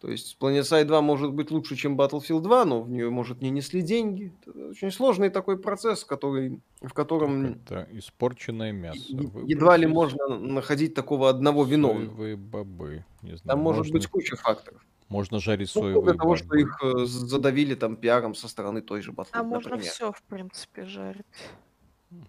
То 0.01 0.09
есть 0.11 0.37
PlanetSide 0.41 0.85
2 0.85 1.01
может 1.03 1.33
быть 1.33 1.51
лучше, 1.51 1.75
чем 1.75 2.01
Battlefield 2.01 2.41
2, 2.43 2.65
но 2.67 2.83
в 2.83 2.89
нее, 2.89 3.11
может, 3.11 3.43
не 3.43 3.51
несли 3.51 3.83
деньги. 3.83 4.33
Это 4.47 4.69
очень 4.69 4.93
сложный 4.93 5.29
такой 5.29 5.59
процесс, 5.59 6.05
который, 6.05 6.61
в 6.81 6.93
котором 6.93 7.55
Это 7.67 7.89
испорченное 7.91 8.71
мясо. 8.71 9.01
е- 9.09 9.29
едва 9.47 9.77
ли 9.77 9.87
можно 9.89 10.29
находить 10.39 10.95
такого 10.95 11.29
одного 11.29 11.65
виновного. 11.65 12.07
Соевые 12.07 12.37
бобы. 12.37 13.05
Не 13.23 13.37
знаю, 13.37 13.57
Там 13.57 13.59
может 13.59 13.79
можно, 13.87 13.93
быть 13.95 14.07
куча 14.07 14.37
факторов. 14.37 14.81
можно 15.09 15.41
жарить 15.41 15.73
Ну, 15.75 15.83
соевые 15.83 16.05
для 16.05 16.15
того, 16.15 16.37
что 16.37 16.47
бобы. 16.47 16.61
их 16.61 16.79
э, 16.81 17.05
задавили 17.07 17.75
там 17.75 17.97
пиаром 17.97 18.37
со 18.37 18.47
стороны 18.47 18.83
той 18.83 19.03
же 19.03 19.11
Battlefield, 19.11 19.29
А 19.33 19.43
можно 19.43 19.79
все, 19.79 20.13
в 20.13 20.23
принципе, 20.23 20.85
жарить. 20.85 21.27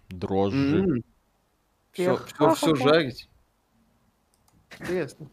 Дрожжи. 0.10 1.04
Все, 1.91 2.14
Эх, 2.14 2.26
все, 2.26 2.36
все 2.36 2.68
ха-ха-ха. 2.74 2.76
жарить. 2.94 3.30
Интересно. 4.80 5.28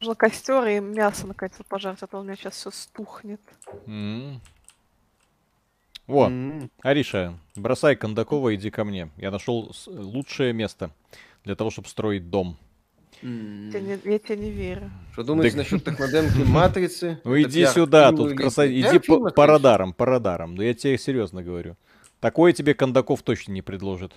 Нужно 0.00 0.14
костер 0.14 0.66
и 0.66 0.80
мясо 0.80 1.26
наконец-то 1.26 1.62
пожарить, 1.64 2.02
а 2.02 2.06
то 2.06 2.20
у 2.20 2.22
меня 2.22 2.34
сейчас 2.34 2.54
все 2.54 2.70
стухнет. 2.70 3.40
М. 3.86 4.40
Во, 6.06 6.26
М. 6.26 6.70
Ариша, 6.82 7.34
бросай 7.54 7.96
Кондакова, 7.96 8.54
иди 8.54 8.70
ко 8.70 8.84
мне. 8.84 9.10
Я 9.18 9.30
нашел 9.30 9.70
лучшее 9.86 10.54
место 10.54 10.90
для 11.44 11.54
того, 11.54 11.70
чтобы 11.70 11.88
строить 11.88 12.30
дом. 12.30 12.56
М. 13.22 13.68
Я, 13.70 13.80
не- 13.80 14.00
я 14.10 14.18
тебе 14.18 14.36
не 14.38 14.50
верю. 14.50 14.90
Что 15.12 15.22
думаете 15.22 15.50
Так- 15.50 15.58
насчет 15.58 15.84
технодемки 15.84 16.38
Матрицы? 16.48 17.20
Ну 17.24 17.38
иди 17.40 17.66
сюда, 17.66 18.10
тут 18.12 18.34
красавица. 18.36 18.96
Иди 18.96 19.06
по, 19.06 19.46
радарам, 19.46 19.92
по 19.92 20.06
радарам. 20.06 20.54
Ну 20.54 20.62
я 20.62 20.72
тебе 20.72 20.96
серьезно 20.96 21.42
говорю. 21.42 21.76
Такое 22.20 22.54
тебе 22.54 22.72
Кондаков 22.72 23.22
точно 23.22 23.52
не 23.52 23.60
предложит. 23.60 24.14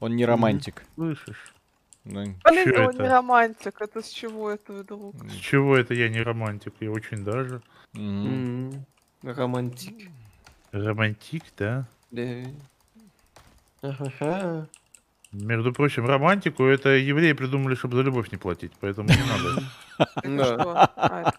Он 0.00 0.16
не 0.16 0.24
романтик. 0.26 0.84
Слышишь? 0.96 1.54
Ну, 2.10 2.24
Блин, 2.24 2.64
Чё 2.64 2.84
он 2.84 2.90
это? 2.94 3.02
не 3.02 3.08
романтик, 3.10 3.80
это 3.82 4.02
с 4.02 4.08
чего 4.08 4.50
это 4.50 4.72
вдруг? 4.72 5.14
С 5.30 5.34
чего 5.34 5.76
это 5.76 5.92
я 5.92 6.08
не 6.08 6.22
романтик? 6.22 6.72
Я 6.80 6.90
очень 6.90 7.22
даже. 7.22 7.60
м. 7.94 8.72
М. 8.72 8.86
Романтик. 9.22 10.08
Романтик, 10.72 11.42
да? 11.58 11.86
Да. 12.10 12.44
Ага. 13.82 14.66
Между 15.32 15.74
прочим, 15.74 16.06
романтику 16.06 16.64
это 16.64 16.88
евреи 16.96 17.34
придумали, 17.34 17.74
чтобы 17.74 17.96
за 17.98 18.02
любовь 18.02 18.32
не 18.32 18.38
платить, 18.38 18.72
поэтому 18.80 19.08
не 19.10 19.22
надо. 19.28 19.62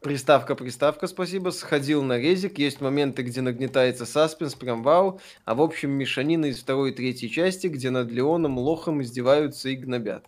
Приставка, 0.00 0.54
приставка, 0.54 1.06
спасибо. 1.06 1.50
Сходил 1.50 2.02
на 2.02 2.18
резик. 2.18 2.58
Есть 2.58 2.80
моменты, 2.80 3.22
где 3.22 3.42
нагнетается 3.42 4.06
саспенс, 4.06 4.54
прям 4.54 4.82
вау. 4.82 5.20
А 5.44 5.54
в 5.54 5.60
общем, 5.60 5.90
мешанина 5.90 6.46
из 6.46 6.58
второй 6.60 6.90
и 6.92 6.94
третьей 6.94 7.30
части, 7.30 7.66
где 7.66 7.90
над 7.90 8.10
Леоном 8.10 8.58
лохом 8.58 9.02
издеваются 9.02 9.68
и 9.68 9.76
гнобят. 9.76 10.24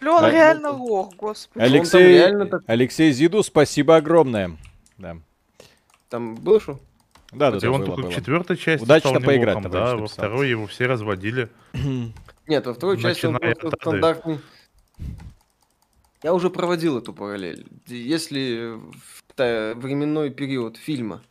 Лён 0.00 0.24
А, 0.24 0.30
реально 0.30 0.70
лох, 0.70 1.14
господи. 1.16 1.62
Алек- 1.62 1.80
Алексей, 1.80 2.08
реально 2.08 2.46
так- 2.46 2.62
Алексей 2.66 3.12
Зиду, 3.12 3.42
спасибо 3.42 3.96
огромное. 3.96 4.56
Да. 4.96 5.18
Там 6.08 6.36
был 6.36 6.58
что? 6.58 6.80
Да, 7.32 7.50
да, 7.50 7.56
Хотя 7.58 7.66
да, 7.66 7.72
он 7.72 7.80
было, 7.80 7.86
только 7.88 8.02
было. 8.02 8.10
в 8.10 8.14
четвертой 8.14 8.56
части 8.56 8.82
Удачно 8.82 9.10
стал 9.10 9.22
поиграть, 9.22 9.62
товарищ 9.62 9.72
да, 9.72 9.96
во 9.96 10.06
второй 10.08 10.48
его 10.48 10.66
все 10.66 10.86
разводили. 10.86 11.50
Нет, 12.46 12.64
во 12.66 12.72
второй 12.72 12.98
части 12.98 13.26
он 13.26 13.36
просто 13.38 13.76
стандартный. 13.78 14.38
Я 16.22 16.34
уже 16.34 16.50
проводил 16.50 16.98
эту 16.98 17.14
параллель. 17.14 17.66
Если 17.86 18.78
временной 19.36 20.30
период 20.30 20.76
фильма 20.76 21.22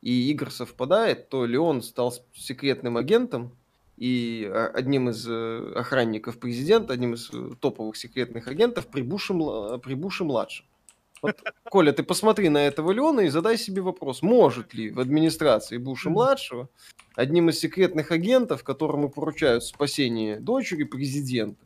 и 0.00 0.30
игр 0.30 0.50
совпадает, 0.50 1.28
то 1.28 1.46
Леон 1.46 1.82
стал 1.82 2.12
секретным 2.34 2.96
агентом 2.96 3.52
и 3.96 4.50
а, 4.50 4.66
одним 4.74 5.10
из 5.10 5.24
э, 5.28 5.72
охранников 5.76 6.40
президента, 6.40 6.92
одним 6.92 7.14
из 7.14 7.30
э, 7.32 7.50
топовых 7.60 7.96
секретных 7.96 8.48
агентов 8.48 8.88
при 8.88 9.02
Буше, 9.02 9.32
мла- 9.32 9.78
при 9.78 9.94
Буше. 9.94 10.24
Вот, 10.24 11.40
Коля, 11.70 11.92
ты 11.92 12.02
посмотри 12.02 12.48
на 12.48 12.66
этого 12.66 12.90
Леона 12.90 13.20
и 13.20 13.28
задай 13.28 13.56
себе 13.56 13.80
вопрос, 13.80 14.22
может 14.22 14.74
ли 14.74 14.90
в 14.90 14.98
администрации 14.98 15.76
Буша 15.76 16.10
младшего 16.10 16.68
одним 17.14 17.50
из 17.50 17.60
секретных 17.60 18.10
агентов, 18.10 18.64
которому 18.64 19.08
поручают 19.08 19.62
спасение 19.62 20.40
дочери 20.40 20.82
президента, 20.82 21.64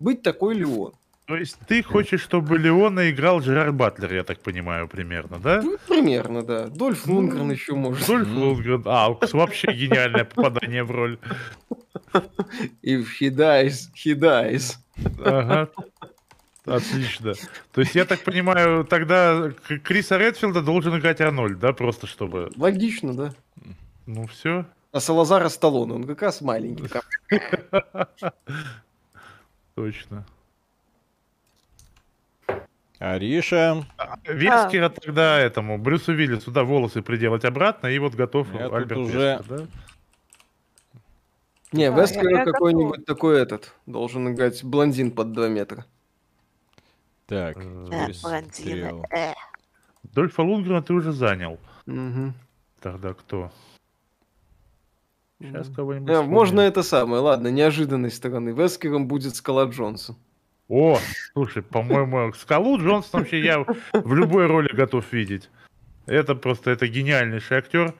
быть 0.00 0.22
такой 0.22 0.56
Леон? 0.56 0.94
То 1.26 1.36
есть 1.36 1.58
ты 1.66 1.82
хочешь, 1.82 2.20
чтобы 2.22 2.56
Леона 2.56 3.10
играл 3.10 3.40
Жерар 3.40 3.72
Батлер, 3.72 4.14
я 4.14 4.22
так 4.22 4.38
понимаю, 4.40 4.86
примерно, 4.86 5.38
да? 5.40 5.60
Ну, 5.60 5.76
примерно, 5.88 6.42
да. 6.44 6.68
Дольф 6.68 7.04
Ну, 7.06 7.16
Лунгрен 7.16 7.50
еще 7.50 7.74
может. 7.74 8.06
Дольф 8.06 8.28
Мгм. 8.28 8.38
Лундгрен. 8.38 8.82
А, 8.86 9.08
вообще 9.32 9.72
гениальное 9.72 10.24
попадание 10.34 10.84
в 10.84 10.90
роль. 10.92 11.18
If 12.84 13.06
he 13.20 13.30
dies, 13.30 13.90
he 13.96 14.14
dies. 14.14 14.76
Ага. 15.24 15.68
Отлично. 16.64 17.34
То 17.72 17.80
есть, 17.80 17.96
я 17.96 18.04
так 18.04 18.22
понимаю, 18.22 18.84
тогда 18.84 19.52
Криса 19.82 20.18
Редфилда 20.18 20.62
должен 20.62 20.96
играть 20.96 21.20
Арнольд, 21.20 21.58
да, 21.58 21.72
просто 21.72 22.06
чтобы... 22.06 22.50
Логично, 22.56 23.14
да. 23.14 23.34
Ну, 24.06 24.28
все. 24.28 24.64
А 24.92 25.00
Салазара 25.00 25.48
Сталлоне, 25.48 25.94
он 25.94 26.04
как 26.04 26.22
раз 26.22 26.40
маленький. 26.40 26.88
Точно. 29.74 30.24
Ариша, 32.98 33.84
Вескера 34.26 34.88
тогда 34.88 35.38
этому, 35.38 35.78
Брюсу 35.78 36.14
Виллису, 36.14 36.50
да, 36.50 36.64
волосы 36.64 37.02
приделать 37.02 37.44
обратно, 37.44 37.88
и 37.88 37.98
вот 37.98 38.14
готов 38.14 38.52
Я 38.54 38.64
тут 38.64 38.74
Альберт 38.74 38.98
уже- 38.98 39.18
Вескер, 39.18 39.58
да? 39.58 39.66
Не, 41.72 41.90
Вескера 41.90 42.30
я 42.30 42.44
какой-нибудь 42.44 43.04
такой 43.04 43.40
этот 43.40 43.74
должен 43.86 44.32
играть 44.32 44.64
блондин 44.64 45.10
под 45.10 45.32
2 45.32 45.48
метра. 45.48 45.84
так, 47.26 47.56
Э, 47.58 47.86
перестрел. 48.06 49.04
Дольфа 50.04 50.42
Лунгрена 50.42 50.80
ты 50.80 50.94
уже 50.94 51.10
занял. 51.12 51.58
Мгм. 51.86 52.34
Тогда 52.80 53.14
кто? 53.14 53.50
Сейчас 55.40 55.68
кого-нибудь 55.74 56.08
Э, 56.08 56.12
вспомним. 56.14 56.32
Можно 56.32 56.60
это 56.60 56.82
самое, 56.84 57.20
ладно, 57.20 57.48
неожиданной 57.48 58.10
стороны. 58.12 58.50
Вескером 58.50 59.06
будет 59.08 59.34
Скала 59.34 59.64
Джонсон. 59.64 60.16
О, 60.68 60.98
слушай, 61.32 61.62
по-моему, 61.62 62.32
Скалу 62.34 62.78
Джонсон 62.78 63.20
вообще 63.20 63.40
я 63.40 63.60
в 63.92 64.14
любой 64.14 64.46
роли 64.46 64.68
готов 64.74 65.12
видеть. 65.12 65.48
Это 66.06 66.34
просто, 66.34 66.70
это 66.70 66.86
гениальнейший 66.88 67.58
актер. 67.58 67.94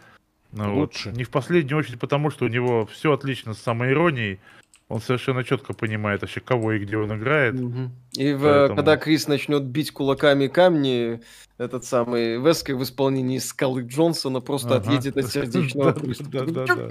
Ну, 0.53 0.71
вот. 0.75 0.81
Лучше. 0.95 1.13
Не 1.13 1.25
в 1.25 1.31
последнюю 1.31 1.79
очередь 1.79 2.01
потому, 2.01 2.31
что 2.31 2.45
у 2.45 2.49
него 2.49 2.87
все 2.87 3.13
отлично 3.13 3.55
с 3.55 3.59
самоиронией. 3.59 4.41
Он 4.89 5.01
совершенно 5.01 5.43
четко 5.43 5.75
понимает 5.75 6.21
вообще, 6.23 6.41
кого 6.41 6.73
и 6.73 6.79
где 6.79 6.97
он 6.97 7.13
играет. 7.17 7.55
Мгм. 7.55 7.91
И 8.13 8.33
в- 8.33 8.43
Поэтому- 8.43 8.77
когда 8.77 8.97
Крис 8.97 9.27
начнет 9.27 9.65
бить 9.65 9.91
кулаками 9.91 10.47
камни, 10.47 11.21
этот 11.59 11.85
самый 11.85 12.39
Вескер 12.41 12.77
в 12.77 12.83
исполнении 12.85 13.39
Скалы 13.39 13.83
Джонсона 13.83 14.41
просто 14.41 14.77
Ага. 14.77 14.89
отъедет 14.89 15.17
от 15.17 15.27
сердечного 15.27 15.93
Да, 15.93 16.01
приступа. 16.01 16.91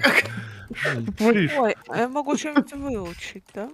Ой, 1.21 1.75
а 1.87 1.97
я 1.97 2.09
могу 2.09 2.35
что-нибудь 2.37 2.73
выучить, 2.73 3.43
да? 3.53 3.69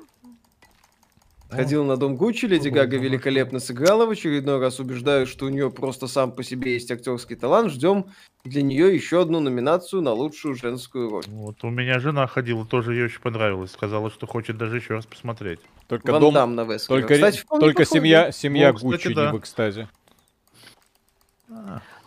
Ходил 1.52 1.84
на 1.84 1.98
дом 1.98 2.16
Гуччи, 2.16 2.46
Леди 2.46 2.70
Гага 2.70 2.96
великолепно 2.98 3.60
сыграла 3.60 4.06
в 4.06 4.12
очередной 4.12 4.60
раз, 4.60 4.80
убеждаю, 4.80 5.28
что 5.28 5.46
у 5.46 5.50
нее 5.50 5.70
просто 5.70 6.08
сам 6.08 6.32
по 6.32 6.44
себе 6.44 6.74
есть 6.74 6.90
актерский 6.90 7.36
талант. 7.36 7.74
Ждем 7.74 8.06
для 8.46 8.62
нее 8.62 8.96
еще 8.96 9.22
одну 9.22 9.42
номинацию 9.42 10.02
на 10.02 10.14
лучшую 10.14 10.56
женскую 10.56 11.10
роль. 11.10 11.26
Вот 11.28 11.62
у 11.64 11.70
меня 11.70 12.00
жена 12.00 12.26
ходила, 12.28 12.66
тоже 12.66 12.94
ей 12.94 13.06
очень 13.06 13.20
понравилось. 13.20 13.72
Сказала, 13.72 14.10
что 14.10 14.28
хочет 14.28 14.58
даже 14.58 14.78
еще 14.78 14.94
раз 14.94 15.06
посмотреть. 15.06 15.60
Только 15.88 16.12
Ван 16.14 16.22
дом, 16.22 16.34
Дам 16.34 16.56
на 16.56 16.64
Вескера. 16.64 17.00
только, 17.00 17.16
Кстати, 17.16 17.44
только 17.50 17.84
семья, 17.84 18.32
семья 18.32 18.70
Ну, 18.70 18.76
кстати, 18.76 18.92
Гуччи 18.92 19.14
да. 19.14 19.26
не 19.26 19.38
в 19.38 19.40
экстазе. 19.42 19.90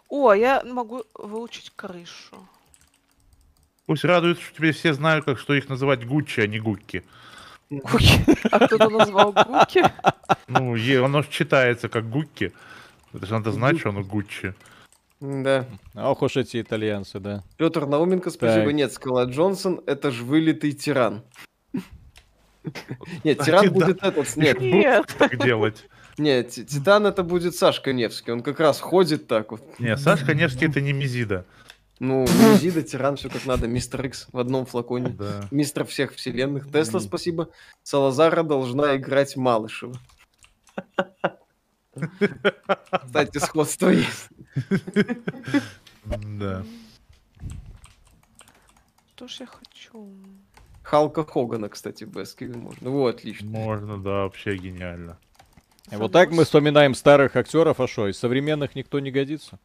О, 0.08 0.32
я 0.32 0.62
могу 0.64 1.02
выучить 1.14 1.70
крышу. 1.76 2.36
Пусть 3.84 4.04
радуется, 4.04 4.42
что 4.42 4.54
теперь 4.56 4.72
все 4.72 4.94
знают, 4.94 5.26
как 5.26 5.38
что 5.38 5.52
их 5.52 5.68
называть 5.68 6.06
Гуччи, 6.06 6.40
а 6.40 6.46
не 6.46 6.58
Гукки. 6.58 7.04
А 8.50 8.66
кто-то 8.66 8.88
назвал 8.90 9.32
Гуки? 9.32 9.82
Ну, 10.48 10.74
е- 10.76 11.04
оно 11.04 11.22
читается 11.22 11.88
как 11.88 12.08
Гукки. 12.08 12.52
Это 13.12 13.26
же 13.26 13.32
надо 13.34 13.52
знать, 13.52 13.78
что 13.78 13.90
оно 13.90 14.02
Гуччи. 14.02 14.54
Да. 15.20 15.64
Ох 15.94 16.22
уж 16.22 16.36
эти 16.36 16.60
итальянцы, 16.60 17.18
да. 17.20 17.42
Петр 17.56 17.86
Науменко, 17.86 18.30
спасибо. 18.30 18.64
Так. 18.66 18.74
Нет, 18.74 18.92
Скала 18.92 19.24
Джонсон, 19.24 19.80
это 19.86 20.10
ж 20.10 20.20
вылитый 20.20 20.72
тиран. 20.72 21.22
Нет, 23.24 23.38
Кстати, 23.38 23.44
тиран 23.44 23.72
будет 23.72 24.02
этот. 24.02 24.36
Нет, 24.36 24.60
Нет. 24.60 25.14
Так 25.18 25.42
делать. 25.42 25.86
нет, 26.18 26.50
Ти- 26.50 26.64
Титан 26.64 27.06
это 27.06 27.22
будет 27.22 27.54
Сашка 27.54 27.92
Невский. 27.92 28.32
Он 28.32 28.42
как 28.42 28.58
раз 28.60 28.80
ходит 28.80 29.26
так 29.28 29.50
вот. 29.52 29.62
Не, 29.78 29.96
Сашка 29.96 30.34
Невский 30.34 30.66
это 30.66 30.80
не 30.80 30.92
Мизида. 30.92 31.44
Ну, 32.00 32.26
Зида, 32.60 32.82
тиран, 32.82 33.16
все 33.16 33.30
как 33.30 33.46
надо. 33.46 33.66
Мистер 33.68 34.04
Икс 34.06 34.26
в 34.32 34.38
одном 34.38 34.66
флаконе. 34.66 35.10
Да. 35.10 35.46
Мистер 35.50 35.84
всех 35.84 36.14
вселенных. 36.14 36.70
Тесла, 36.70 37.00
спасибо. 37.00 37.50
Салазара 37.82 38.42
должна 38.42 38.96
играть 38.96 39.36
Малышева. 39.36 39.96
Кстати, 43.04 43.38
сходство 43.38 43.88
есть. 43.90 44.28
Да. 46.04 46.64
Что 49.14 49.28
ж 49.28 49.40
я 49.40 49.46
хочу? 49.46 50.12
Халка 50.82 51.24
Хогана, 51.24 51.68
кстати, 51.68 52.04
в 52.04 52.20
Эскиве 52.22 52.56
можно. 52.56 52.90
Вот, 52.90 53.16
отлично. 53.16 53.48
Можно, 53.48 53.96
да, 53.96 54.24
вообще 54.24 54.56
гениально. 54.56 55.18
И 55.90 55.96
вот 55.96 56.12
так 56.12 56.30
мы 56.30 56.44
вспоминаем 56.44 56.94
старых 56.94 57.36
актеров, 57.36 57.80
а 57.80 57.86
что, 57.86 58.08
из 58.08 58.18
современных 58.18 58.74
никто 58.74 59.00
не 59.00 59.10
годится? 59.10 59.58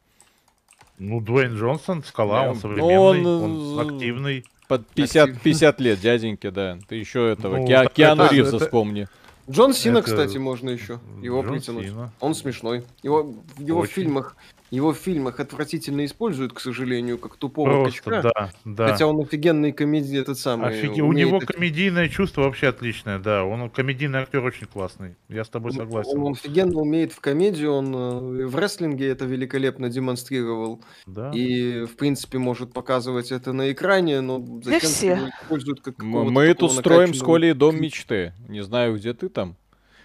Ну, 1.00 1.18
Дуэйн 1.22 1.56
Джонсон, 1.56 2.04
скала, 2.04 2.42
Да, 2.44 2.50
он 2.50 2.56
современный, 2.56 3.24
он, 3.26 3.78
он, 3.78 3.94
активный. 3.94 4.44
Под 4.68 4.86
50, 4.88 5.28
Актив. 5.30 5.42
50 5.42 5.80
лет, 5.80 5.98
дяденька, 6.00 6.50
да. 6.50 6.78
Ты 6.88 6.96
еще 6.96 7.26
этого, 7.32 7.56
Ну, 7.56 7.66
так 7.66 7.92
Киану 7.94 8.24
это- 8.24 8.34
Ривза 8.34 8.56
это- 8.56 8.66
вспомни. 8.66 9.08
Джон 9.50 9.72
Сина, 9.72 9.98
Это- 9.98 10.08
кстати, 10.08 10.36
можно 10.36 10.68
еще. 10.68 11.00
Его 11.22 11.40
Джон 11.42 11.54
притянуть. 11.54 11.86
Сина. 11.88 12.12
Он 12.20 12.34
смешной. 12.34 12.84
Его 13.02 13.22
в 13.56 13.60
его 13.60 13.80
Очень. 13.80 13.94
фильмах 13.94 14.36
его 14.70 14.92
в 14.92 14.96
фильмах 14.96 15.40
отвратительно 15.40 16.04
используют, 16.04 16.52
к 16.52 16.60
сожалению, 16.60 17.18
как 17.18 17.36
тупого 17.36 17.82
Просто, 17.82 18.02
качка. 18.02 18.22
да, 18.22 18.50
да. 18.64 18.92
Хотя 18.92 19.06
он 19.06 19.20
офигенный 19.20 19.72
комедий 19.72 20.16
этот 20.16 20.38
самый. 20.38 20.68
Офиге- 20.70 21.02
У 21.02 21.12
него 21.12 21.38
это- 21.38 21.46
комедийное 21.52 22.08
чувство 22.08 22.42
вообще 22.42 22.68
отличное, 22.68 23.18
да. 23.18 23.44
Он 23.44 23.68
комедийный 23.70 24.20
актер 24.20 24.44
очень 24.44 24.66
классный. 24.66 25.16
Я 25.28 25.44
с 25.44 25.48
тобой 25.48 25.72
согласен. 25.72 26.18
Он 26.18 26.32
офигенно 26.32 26.80
умеет 26.80 27.12
в 27.12 27.20
комедию, 27.20 27.72
он 27.72 27.94
э, 27.94 28.46
в 28.46 28.56
рестлинге 28.56 29.08
это 29.08 29.24
великолепно 29.24 29.88
демонстрировал. 29.88 30.80
Да. 31.06 31.30
И, 31.34 31.84
в 31.84 31.96
принципе, 31.96 32.38
может 32.38 32.72
показывать 32.72 33.32
это 33.32 33.52
на 33.52 33.72
экране, 33.72 34.20
но 34.20 34.44
зачем 34.62 34.80
все. 34.80 35.06
его 35.16 35.28
используют 35.42 35.80
как 35.80 36.02
Мы 36.02 36.54
тут 36.54 36.72
строим 36.72 37.14
с 37.14 37.20
Колей 37.22 37.54
дом 37.54 37.80
мечты. 37.80 38.32
Не 38.48 38.62
знаю, 38.62 38.96
где 38.96 39.14
ты 39.14 39.28
там. 39.28 39.56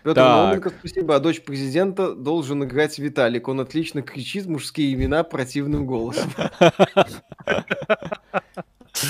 Петр. 0.06 0.22
Науменко, 0.22 0.69
спасибо. 0.69 1.15
А 1.15 1.19
дочь 1.19 1.41
президента 1.41 2.14
должен 2.14 2.64
играть 2.64 2.99
Виталик. 2.99 3.48
Он 3.48 3.60
отлично 3.60 4.03
кричит 4.03 4.45
мужские 4.45 4.94
имена 4.94 5.23
противным 5.23 5.88
голосом. 5.88 6.32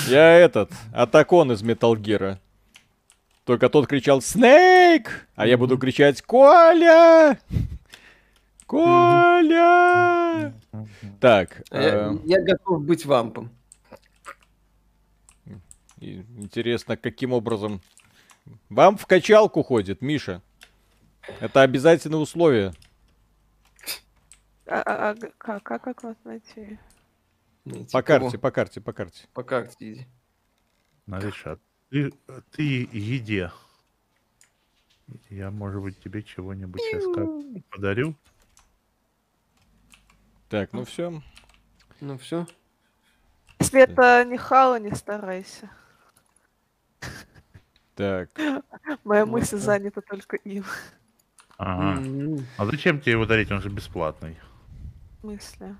Я 0.08 0.32
этот, 0.38 0.70
Атакон 0.94 1.52
из 1.52 1.62
Gear. 1.62 2.38
Только 3.44 3.68
тот 3.68 3.86
кричал 3.86 4.22
«Снейк!», 4.22 5.28
а 5.36 5.46
я 5.46 5.58
буду 5.58 5.78
кричать 5.78 6.22
«Коля! 6.22 7.38
Коля!» 8.66 10.54
Так, 11.20 11.62
А 11.70 11.80
Я 11.80 11.88
э, 11.88 12.16
я 12.24 12.42
готов 12.42 12.82
быть 12.82 13.04
вампом. 13.04 13.50
интересно, 16.00 16.96
каким 16.96 17.34
образом... 17.34 17.82
Вам 18.70 18.96
в 18.96 19.06
качалку 19.06 19.62
ходит, 19.62 20.00
Миша. 20.00 20.42
Это 21.40 21.62
обязательное 21.62 22.18
условие. 22.18 22.72
А, 24.66 24.82
а- 24.82 25.10
а 25.10 25.14
как, 25.38 25.62
как, 25.62 25.82
как 25.82 26.02
вас 26.02 26.16
найти? 26.24 26.78
Найти 27.64 27.92
По 27.92 28.02
кого? 28.02 28.24
карте, 28.26 28.38
по 28.38 28.50
карте, 28.50 28.80
по 28.80 28.92
карте. 28.92 29.28
По 29.32 29.42
карте 29.42 29.76
иди. 29.92 30.06
Нариша, 31.06 31.58
ты, 31.90 32.12
ты 32.52 32.88
еде. 32.92 33.52
Я, 35.30 35.50
может 35.52 35.80
быть, 35.82 36.00
тебе 36.00 36.22
чего-нибудь 36.22 36.80
сейчас 36.80 37.04
как 37.14 37.28
подарю. 37.70 38.16
Так, 40.48 40.72
ну 40.72 40.84
все. 40.84 41.22
Ну 42.00 42.18
все. 42.18 42.46
Если 43.60 43.80
это 43.82 44.24
не 44.24 44.36
Хала, 44.36 44.78
не 44.78 44.94
старайся. 44.94 45.70
Так, 47.94 48.28
Моя 49.04 49.24
Ну, 49.24 49.32
мысль 49.32 49.56
занята 49.56 50.02
только 50.02 50.36
им. 50.36 50.64
Ага. 51.58 52.02
А 52.58 52.66
зачем 52.66 53.00
тебе 53.00 53.12
его 53.12 53.26
дарить? 53.26 53.50
Он 53.50 53.60
же 53.60 53.68
бесплатный. 53.70 54.36
В 55.18 55.20
смысле? 55.22 55.76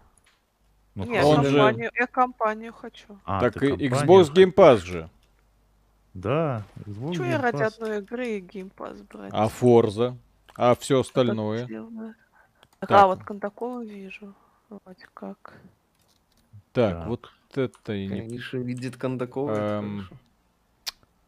Ну, 0.95 1.05
Не, 1.05 1.23
Он 1.23 1.45
же- 1.45 1.51
компанию, 1.53 1.91
я 1.95 2.07
компанию 2.07 2.73
хочу. 2.73 3.19
а, 3.25 3.41
так 3.41 3.55
ты 3.55 3.67
и 3.67 3.89
компанию 3.89 3.93
Xbox 3.93 4.25
хочешь? 4.29 4.35
Game 4.35 4.55
Pass 4.55 4.77
же. 4.79 5.11
Да, 6.15 6.63
Xbox 6.87 7.13
Чего 7.15 7.25
я 7.27 7.37
Game 7.37 7.41
ради 7.43 7.57
Pass. 7.63 7.67
одной 7.75 7.99
игры 7.99 8.29
и 8.29 8.41
геймпас 8.41 9.03
брать? 9.03 9.31
А 9.35 9.47
Forza? 9.49 10.17
А 10.55 10.75
все 10.75 11.03
Так 11.03 11.07
остальное? 11.09 11.67
делаю. 11.67 12.15
Так. 12.81 12.91
А, 12.91 13.07
вот 13.07 13.23
Кондакова 13.25 13.85
вижу. 13.85 14.35
Вроде 14.71 15.07
как. 15.13 15.53
Так, 16.73 16.95
Так. 16.99 17.07
вот 17.09 17.31
это 17.55 17.93
и 17.93 18.07
не 18.07 18.21
Конечно, 18.23 18.57
видит 18.59 18.97
Кондакова. 18.97 19.51
это 19.53 19.61
Эм, 19.85 19.99
хорошо. 20.01 20.17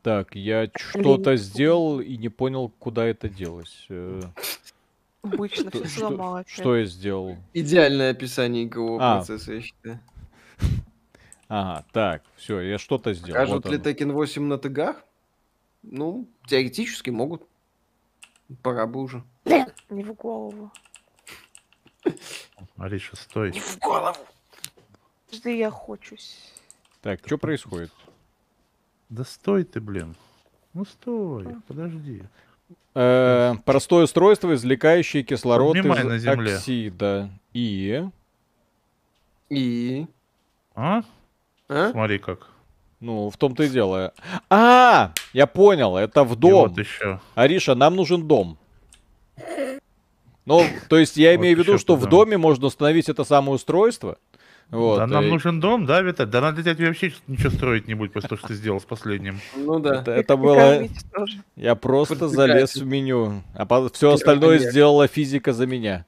Так, 0.02 0.34
я 0.36 0.70
что-то 0.74 1.36
сделал 1.36 2.00
и 2.00 2.16
не 2.16 2.28
понял, 2.28 2.68
куда 2.78 3.04
это 3.06 3.28
делось. 3.28 3.86
Э, 3.88 4.20
Обычно 5.22 5.70
все 5.70 5.86
сломала. 5.86 6.44
что 6.46 6.76
я 6.76 6.84
сделал? 6.84 7.36
Идеальное 7.52 8.10
описание 8.12 8.64
игрового 8.64 9.00
А. 9.02 9.16
процесса, 9.16 9.54
я 9.54 9.60
считаю. 9.60 10.00
Ага, 11.50 11.84
так, 11.92 12.22
все, 12.36 12.60
я 12.60 12.76
что-то 12.78 13.14
сделал. 13.14 13.32
Покажут 13.40 13.64
Вот 13.64 13.72
ли. 13.72 13.78
Tekken 13.78 14.12
8 14.12 14.42
на 14.42 14.58
тыгах? 14.58 15.02
Ну, 15.82 16.28
теоретически 16.46 17.08
могут. 17.08 17.42
Пора 18.62 18.86
бы 18.86 19.00
уже. 19.00 19.22
Не 19.88 20.02
в 20.04 20.12
голову. 20.14 20.70
Ариша, 22.76 23.16
стой. 23.16 23.52
в 23.52 23.78
голову! 23.78 24.16
Жди, 25.32 25.56
я 25.58 25.70
хочусь. 25.70 26.52
Так, 27.00 27.20
что 27.24 27.38
происходит? 27.38 27.92
Да 29.08 29.24
стой 29.24 29.64
ты, 29.64 29.80
блин. 29.80 30.14
Ну 30.74 30.84
стой, 30.84 31.46
подожди. 31.66 32.22
Э, 32.94 33.54
простое 33.64 34.04
устройство, 34.04 34.54
извлекающее 34.54 35.22
кислород 35.22 35.76
Поднимай 35.76 36.00
из 36.00 36.04
на 36.04 36.18
земле. 36.18 36.54
оксида. 36.56 37.30
И... 37.54 38.04
И... 39.48 40.06
А? 40.74 41.02
А? 41.68 41.90
Смотри 41.90 42.18
как. 42.18 42.48
Ну, 43.00 43.30
в 43.30 43.36
том-то 43.36 43.62
и 43.62 43.68
дело. 43.68 44.12
А, 44.50 45.12
я 45.32 45.46
понял, 45.46 45.96
это 45.96 46.24
в 46.24 46.32
И 46.32 46.36
дом. 46.36 46.68
вот 46.70 46.78
еще. 46.78 47.20
Ариша, 47.34 47.74
нам 47.74 47.94
нужен 47.96 48.26
дом. 48.26 48.58
Ну, 50.44 50.64
то 50.88 50.98
есть 50.98 51.16
я 51.16 51.30
Вот 51.32 51.40
имею 51.40 51.56
в 51.56 51.60
виду, 51.60 51.78
что 51.78 51.94
в 51.96 52.06
доме 52.08 52.36
можно 52.38 52.66
установить 52.66 53.08
это 53.08 53.24
самое 53.24 53.52
устройство. 53.54 54.18
Вот, 54.70 54.98
да 54.98 55.06
нам 55.06 55.24
э, 55.24 55.28
нужен 55.28 55.60
дом, 55.60 55.86
да, 55.86 56.02
Виталь? 56.02 56.26
Да 56.26 56.40
надо 56.42 56.62
тебе 56.62 56.86
вообще 56.88 57.12
ничего 57.26 57.50
строить 57.50 57.88
не 57.88 57.94
будет 57.94 58.12
после 58.12 58.28
того, 58.28 58.38
что 58.38 58.48
ты 58.48 58.54
сделал 58.54 58.80
с 58.80 58.84
последним. 58.84 59.40
Ну 59.56 59.78
да. 59.78 60.00
Это, 60.02 60.14
И- 60.16 60.20
это 60.20 60.34
и 60.34 60.36
было... 60.36 60.88
Я 61.56 61.74
просто 61.74 62.28
залез 62.28 62.76
в 62.76 62.84
меню, 62.86 63.42
а 63.54 63.88
все 63.88 64.12
остальное 64.12 64.58
сделала 64.58 65.06
физика 65.08 65.52
за 65.54 65.66
меня. 65.66 66.04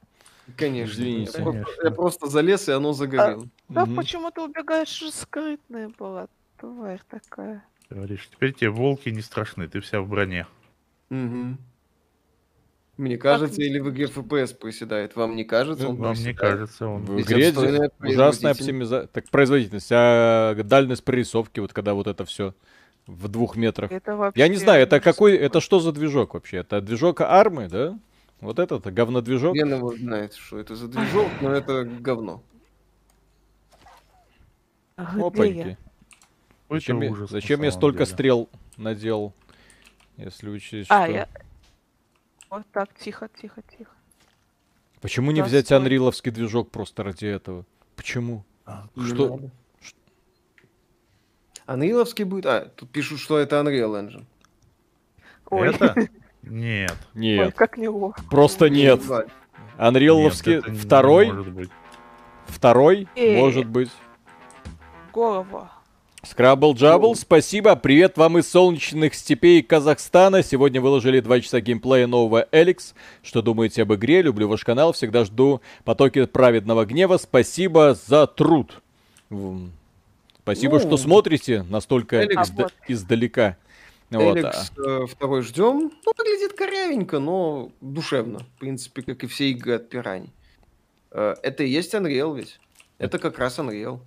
Конечно. 0.56 0.92
Извините. 0.92 1.32
Я 1.38 1.42
просто- 1.44 1.52
Конечно. 1.64 1.82
Я 1.84 1.90
просто 1.90 2.26
залез, 2.26 2.68
и 2.68 2.72
оно 2.72 2.92
загорело. 2.92 3.46
Да 3.68 3.86
Мгм. 3.86 3.96
почему 3.96 4.30
ты 4.30 4.40
убегаешь 4.42 4.88
же 4.88 5.10
скрытная 5.10 5.90
была, 5.98 6.26
тварь 6.58 7.00
такая. 7.08 7.64
Говоришь, 7.88 8.28
теперь 8.30 8.52
тебе 8.52 8.70
волки 8.70 9.08
не 9.08 9.22
страшны, 9.22 9.68
ты 9.68 9.80
вся 9.80 10.00
в 10.00 10.08
броне. 10.08 10.46
Мгм. 11.08 11.56
Мне 13.00 13.16
кажется, 13.16 13.62
не 13.62 13.68
или 13.68 13.78
в 13.78 13.88
игре 13.88 14.04
FPS 14.04 14.54
приседает? 14.54 15.16
Вам 15.16 15.34
не 15.34 15.44
кажется? 15.44 15.88
Он 15.88 15.96
Вам 15.96 16.14
не 16.14 16.34
кажется, 16.34 16.86
он... 16.86 17.02
В 17.02 17.18
игре 17.22 17.50
ужасная 18.00 18.52
оптимизация. 18.52 19.08
Так, 19.08 19.30
производительность, 19.30 19.88
а 19.90 20.54
дальность 20.54 21.02
прорисовки, 21.02 21.60
вот 21.60 21.72
когда 21.72 21.94
вот 21.94 22.06
это 22.06 22.26
все 22.26 22.54
в 23.06 23.28
двух 23.28 23.56
метрах. 23.56 23.90
Это 23.90 24.16
вообще... 24.16 24.38
Я 24.38 24.48
не 24.48 24.56
знаю, 24.56 24.82
это 24.82 25.00
какой, 25.00 25.34
это 25.34 25.60
что 25.62 25.80
за 25.80 25.92
движок 25.92 26.34
вообще? 26.34 26.58
Это 26.58 26.82
движок 26.82 27.22
армы, 27.22 27.68
да? 27.68 27.98
Вот 28.42 28.58
этот 28.58 28.84
говнодвижок? 28.92 29.52
Хрен 29.52 29.76
его 29.76 29.96
знает, 29.96 30.34
что 30.34 30.58
это 30.58 30.76
за 30.76 30.86
движок, 30.88 31.28
но 31.40 31.52
это 31.52 31.84
говно. 31.84 32.42
А 34.96 35.16
я? 35.16 35.24
Опаньки. 35.24 35.78
Зачем, 36.68 37.00
я, 37.00 37.14
зачем 37.26 37.62
я 37.62 37.72
столько 37.72 38.04
деле. 38.04 38.12
стрел 38.14 38.48
надел? 38.76 39.32
Если 40.18 40.50
учесть, 40.50 40.90
А, 40.90 41.04
что... 41.04 41.12
я... 41.14 41.28
Вот 42.50 42.66
так, 42.72 42.92
тихо, 42.98 43.28
тихо, 43.40 43.62
тихо. 43.62 43.92
Почему 45.00 45.30
не 45.30 45.40
взять 45.42 45.70
анриловский 45.72 46.32
движок 46.32 46.70
просто 46.70 47.04
ради 47.04 47.26
этого? 47.26 47.64
Почему? 47.96 48.44
А, 48.66 48.86
Что? 48.96 49.38
Unreal'овский 51.66 52.24
будет... 52.24 52.46
А, 52.46 52.66
тут 52.74 52.90
пишут, 52.90 53.20
что 53.20 53.38
это 53.38 53.56
Unreal 53.60 53.94
Engine. 54.00 54.24
Ой, 55.50 55.68
Это? 55.68 55.94
Нет. 56.42 56.96
ой, 57.14 57.20
Нет, 57.20 57.54
как 57.54 57.76
неловко. 57.78 58.20
просто 58.28 58.68
нет. 58.68 59.00
Анриловский 59.76 60.60
второй, 60.60 61.30
может 61.32 61.52
быть. 61.52 61.70
Второй, 62.46 63.08
может 63.16 63.66
быть. 63.66 63.90
Голову. 65.12 65.68
Скрабл 66.22 66.74
Джабл, 66.74 67.14
спасибо. 67.16 67.74
Привет 67.76 68.18
вам 68.18 68.36
из 68.38 68.48
солнечных 68.50 69.14
степей 69.14 69.62
Казахстана. 69.62 70.42
Сегодня 70.42 70.78
выложили 70.80 71.20
2 71.20 71.40
часа 71.40 71.60
геймплея 71.62 72.06
нового 72.06 72.46
Эликс. 72.52 72.94
Что 73.22 73.40
думаете 73.40 73.82
об 73.82 73.94
игре? 73.94 74.20
Люблю 74.20 74.46
ваш 74.46 74.62
канал. 74.64 74.92
Всегда 74.92 75.24
жду 75.24 75.62
потоки 75.84 76.26
праведного 76.26 76.84
гнева. 76.84 77.16
Спасибо 77.16 77.96
за 78.06 78.26
труд. 78.26 78.82
Спасибо, 80.42 80.74
Ну, 80.74 80.80
что 80.80 80.96
смотрите 80.98 81.62
настолько 81.62 82.22
Эликс- 82.22 82.42
изда- 82.42 82.70
издалека. 82.86 83.56
Вот, 84.10 84.36
а. 84.36 84.40
Эликс 84.40 84.72
э, 84.76 85.06
второй 85.06 85.40
ждем. 85.42 85.90
Ну, 86.04 86.12
выглядит 86.18 86.52
корявенько, 86.52 87.18
но 87.18 87.70
душевно. 87.80 88.40
В 88.40 88.58
принципе, 88.58 89.00
как 89.02 89.24
и 89.24 89.26
все 89.26 89.50
игры 89.50 89.76
от 89.76 89.88
пираний. 89.88 90.30
Э, 91.12 91.34
Это 91.42 91.62
и 91.64 91.68
есть 91.70 91.94
Unreal 91.94 92.36
ведь. 92.36 92.60
Это 92.98 93.18
как 93.18 93.38
раз 93.38 93.58
Unreal. 93.58 94.00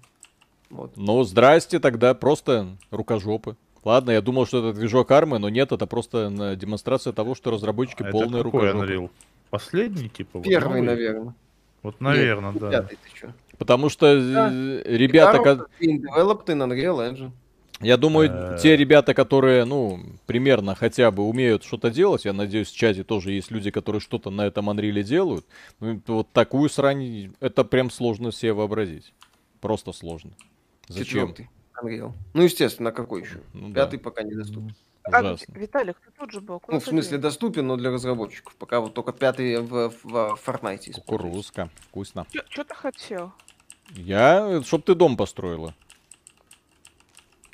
Вот. 0.74 0.92
Ну, 0.96 1.24
здрасте, 1.24 1.80
тогда 1.80 2.14
просто 2.14 2.68
рукожопы. 2.92 3.56
Ладно, 3.84 4.12
я 4.12 4.22
думал, 4.22 4.46
что 4.48 4.60
это 4.70 4.78
движок 4.78 5.12
армы, 5.12 5.40
но 5.40 5.50
нет, 5.50 5.72
это 5.72 5.86
просто 5.86 6.30
на 6.30 6.56
демонстрация 6.56 7.14
того, 7.14 7.36
что 7.36 7.52
разработчики 7.52 8.02
А 8.02 8.08
это 8.08 8.12
полные 8.12 8.44
какой 8.44 8.62
рукожопы. 8.72 8.86
Unreal? 8.94 9.10
Последний, 9.50 10.10
типа? 10.10 10.40
вот 10.40 10.48
Первый, 10.48 10.82
новый? 10.82 10.96
наверное. 10.96 11.36
Вот, 11.84 12.00
наверное, 12.02 12.54
да. 12.54 12.70
Пятый 12.72 12.98
ты 13.04 13.20
чё? 13.20 13.28
Потому 13.58 13.90
что 13.90 14.08
э, 14.08 14.82
ребята, 14.86 15.38
ко- 15.40 15.68
Being 15.80 16.02
developed 16.02 16.46
in 16.48 16.66
Unreal 16.66 17.12
Engine. 17.12 17.32
Я 17.82 17.98
думаю, 17.98 18.30
Э. 18.32 18.58
те 18.62 18.78
ребята, 18.78 19.14
которые, 19.14 19.66
ну, 19.66 20.00
примерно 20.26 20.74
хотя 20.76 21.12
бы 21.12 21.24
умеют 21.28 21.64
что-то 21.66 21.92
делать, 21.92 22.24
я 22.26 22.32
надеюсь, 22.34 22.70
в 22.72 22.76
чате 22.76 23.04
тоже 23.04 23.34
есть 23.34 23.52
люди, 23.52 23.70
которые 23.70 24.00
что-то 24.00 24.30
на 24.32 24.46
этом 24.48 24.70
Unreal 24.70 25.04
делают. 25.04 25.46
Ну, 25.82 25.98
это 25.98 26.14
вот 26.14 26.32
такую 26.32 26.70
срань, 26.70 27.34
это 27.42 27.64
прям 27.66 27.92
сложно 27.92 28.32
себе 28.32 28.54
вообразить. 28.54 29.14
Просто 29.60 29.92
сложно. 29.92 30.32
Зачем? 30.88 31.30
Четвертый 31.30 31.50
Unreal. 31.82 32.14
Ну, 32.34 32.44
естественно, 32.44 32.90
а 32.90 32.94
какой 32.94 33.22
еще? 33.22 33.42
Ну 33.54 33.70
да. 33.70 33.84
Пятый 33.84 34.00
пока 34.00 34.24
недоступен. 34.24 34.76
А. 35.06 35.36
Виталик, 35.50 35.98
ты 36.00 36.12
тут 36.18 36.32
же 36.32 36.40
был. 36.40 36.60
куда 36.60 36.76
Ну, 36.76 36.80
в 36.80 36.86
смысле, 36.86 37.18
делся? 37.18 37.24
доступен, 37.24 37.68
но 37.68 37.76
для 37.76 37.92
разработчиков. 37.92 38.56
Пока 38.56 38.80
вот 38.80 38.94
только 38.94 39.12
пятый 39.12 39.58
в, 39.58 39.90
в, 39.90 40.04
в 40.04 40.40
Fortnite. 40.46 40.94
Кукурузка. 40.94 41.70
Вкусно. 41.90 42.26
Чё 42.50 42.64
ты 42.64 42.74
хотел? 42.74 43.34
Я, 43.90 44.62
чтоб 44.64 44.84
ты 44.84 44.96
дом 44.96 45.18
построила. 45.18 45.76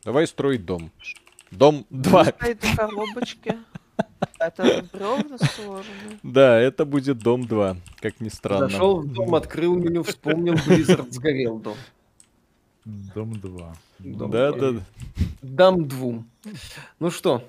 Давай 0.06 0.28
строить 0.28 0.66
дом. 0.66 0.92
Дом 1.50 1.88
2. 1.90 2.26
Стоит 2.26 2.64
в 2.64 2.76
коробочке. 2.76 3.58
Это 4.40 4.86
бревна 4.94 5.38
сложены. 5.40 6.20
Да, 6.24 6.60
это 6.60 6.86
будет 6.86 7.20
дом 7.20 7.46
2, 7.46 7.78
как 8.00 8.22
ни 8.22 8.30
странно. 8.30 8.70
Зашел 8.70 9.02
в 9.02 9.12
дом, 9.12 9.36
открыл 9.36 9.76
меню, 9.76 10.04
вспомнил, 10.04 10.54
Blizzard 10.54 11.12
сгорел 11.12 11.60
дом. 11.60 11.76
Дом 13.16 13.34
2. 13.40 13.76
Дом 14.00 14.32
Да, 14.32 14.52
два. 14.52 14.72
да. 14.72 14.80
Дам 15.42 15.88
двум. 15.88 16.28
Ну 17.00 17.12
что, 17.12 17.44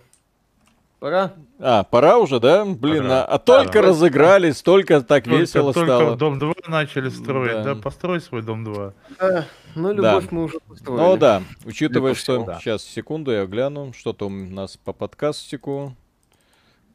пора? 0.98 1.32
А, 1.58 1.84
пора 1.84 2.18
уже, 2.18 2.40
да? 2.40 2.64
Блин, 2.64 3.02
Пора. 3.04 3.24
а, 3.24 3.34
а 3.34 3.38
только 3.38 3.72
Пора. 3.74 3.88
разыгрались, 3.88 4.62
только 4.62 5.00
так 5.00 5.24
Только, 5.24 5.38
весело 5.38 5.72
только 5.72 5.86
стало. 5.98 6.16
дом 6.16 6.38
2 6.38 6.54
начали 6.68 7.08
строить, 7.08 7.52
Да. 7.64 7.74
да. 7.74 7.80
Построй 7.80 8.20
свой 8.20 8.42
дом 8.42 8.64
2. 8.64 8.92
Да, 9.18 9.46
ну, 9.74 9.92
любовь 9.92 10.26
мы 10.30 10.44
уже 10.44 10.58
построили. 10.60 11.00
Ну 11.02 11.16
да, 11.16 11.42
учитывая, 11.64 12.14
что... 12.14 12.44
да. 12.44 12.58
Сейчас, 12.60 12.82
секунду, 12.82 13.30
я 13.32 13.46
гляну. 13.46 13.92
Что-то 13.92 14.26
у 14.26 14.30
нас 14.30 14.76
по 14.76 14.92
подкастику. 14.92 15.94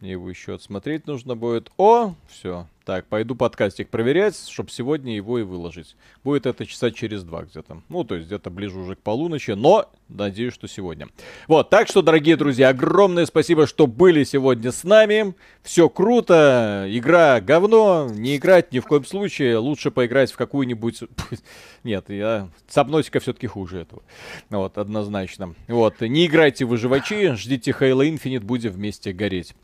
Мне 0.01 0.11
его 0.11 0.29
еще 0.29 0.55
отсмотреть 0.55 1.07
нужно 1.07 1.35
будет. 1.35 1.71
О, 1.77 2.13
все. 2.27 2.67
Так, 2.85 3.07
пойду 3.07 3.33
подкастик 3.33 3.89
проверять, 3.89 4.37
чтобы 4.47 4.69
сегодня 4.69 5.15
его 5.15 5.39
и 5.39 5.41
выложить. 5.41 5.95
Будет 6.23 6.45
это 6.45 6.67
часа 6.67 6.91
через 6.91 7.23
два 7.23 7.41
где-то. 7.41 7.81
Ну, 7.89 8.03
то 8.03 8.13
есть 8.13 8.27
где-то 8.27 8.51
ближе 8.51 8.77
уже 8.77 8.95
к 8.95 8.99
полуночи, 8.99 9.51
но 9.51 9.91
надеюсь, 10.07 10.53
что 10.53 10.67
сегодня. 10.67 11.07
Вот, 11.47 11.71
так 11.71 11.87
что, 11.87 12.03
дорогие 12.03 12.37
друзья, 12.37 12.69
огромное 12.69 13.25
спасибо, 13.25 13.65
что 13.65 13.87
были 13.87 14.23
сегодня 14.23 14.71
с 14.71 14.83
нами. 14.83 15.33
Все 15.63 15.89
круто, 15.89 16.85
игра 16.87 17.41
говно, 17.41 18.07
не 18.11 18.37
играть 18.37 18.71
ни 18.71 18.77
в 18.77 18.85
коем 18.85 19.03
случае. 19.03 19.57
Лучше 19.57 19.89
поиграть 19.89 20.31
в 20.31 20.37
какую-нибудь... 20.37 20.99
Нет, 21.83 22.11
я... 22.11 22.49
Сабнотика 22.67 23.19
все-таки 23.19 23.47
хуже 23.47 23.79
этого. 23.79 24.03
Вот, 24.51 24.77
однозначно. 24.77 25.55
Вот, 25.67 26.01
не 26.01 26.27
играйте 26.27 26.65
в 26.65 26.67
выживачи, 26.67 27.33
ждите 27.33 27.71
Halo 27.71 28.07
Infinite, 28.07 28.41
будем 28.41 28.73
вместе 28.73 29.11
гореть. 29.11 29.55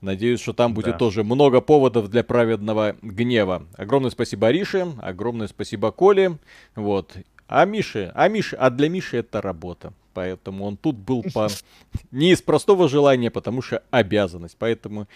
Надеюсь, 0.00 0.40
что 0.40 0.52
там 0.52 0.74
будет 0.74 0.92
Да. 0.92 0.98
тоже 0.98 1.24
много 1.24 1.60
поводов 1.60 2.08
для 2.08 2.22
праведного 2.22 2.96
гнева. 3.02 3.66
Огромное 3.76 4.10
спасибо 4.10 4.46
Арише, 4.48 4.86
огромное 5.00 5.48
спасибо 5.48 5.90
Коле. 5.90 6.38
Вот. 6.76 7.16
А 7.48 7.64
Мише, 7.64 8.12
а 8.14 8.28
Мише, 8.28 8.56
а 8.56 8.70
для 8.70 8.88
Миши 8.88 9.16
это 9.18 9.40
работа. 9.40 9.92
Поэтому 10.14 10.64
он 10.64 10.76
тут 10.76 10.96
был 10.96 11.24
по... 11.34 11.48
не 12.12 12.30
из 12.32 12.42
простого 12.42 12.88
желания, 12.88 13.30
потому 13.30 13.60
что 13.62 13.82
обязанность. 13.90 14.56
Поэтому 14.58 15.08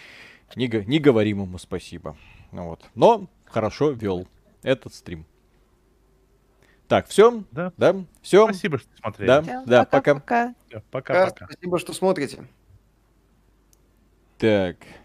не, 0.56 0.66
не 0.86 0.98
говорим 0.98 1.42
ему 1.42 1.58
спасибо. 1.58 2.16
Ну 2.50 2.64
Вот. 2.68 2.80
Но 2.94 3.26
хорошо 3.44 3.90
вел 3.90 4.26
этот 4.62 4.94
стрим. 4.94 5.26
Так, 6.88 7.06
все? 7.08 7.42
Да. 7.52 7.72
Да? 7.76 7.96
Все? 8.20 8.44
Спасибо, 8.46 8.78
что 8.78 8.88
смотрели. 9.00 9.26
Да, 9.28 9.42
Всем 9.42 9.64
да, 9.64 9.84
пока. 9.84 10.14
пока-пока. 10.14 10.54
Всё, 10.68 10.78
Да, 10.78 10.82
Пока-пока. 10.90 11.46
спасибо, 11.46 11.78
что 11.78 11.92
смотрите. 11.94 12.44
Так. 14.42 15.01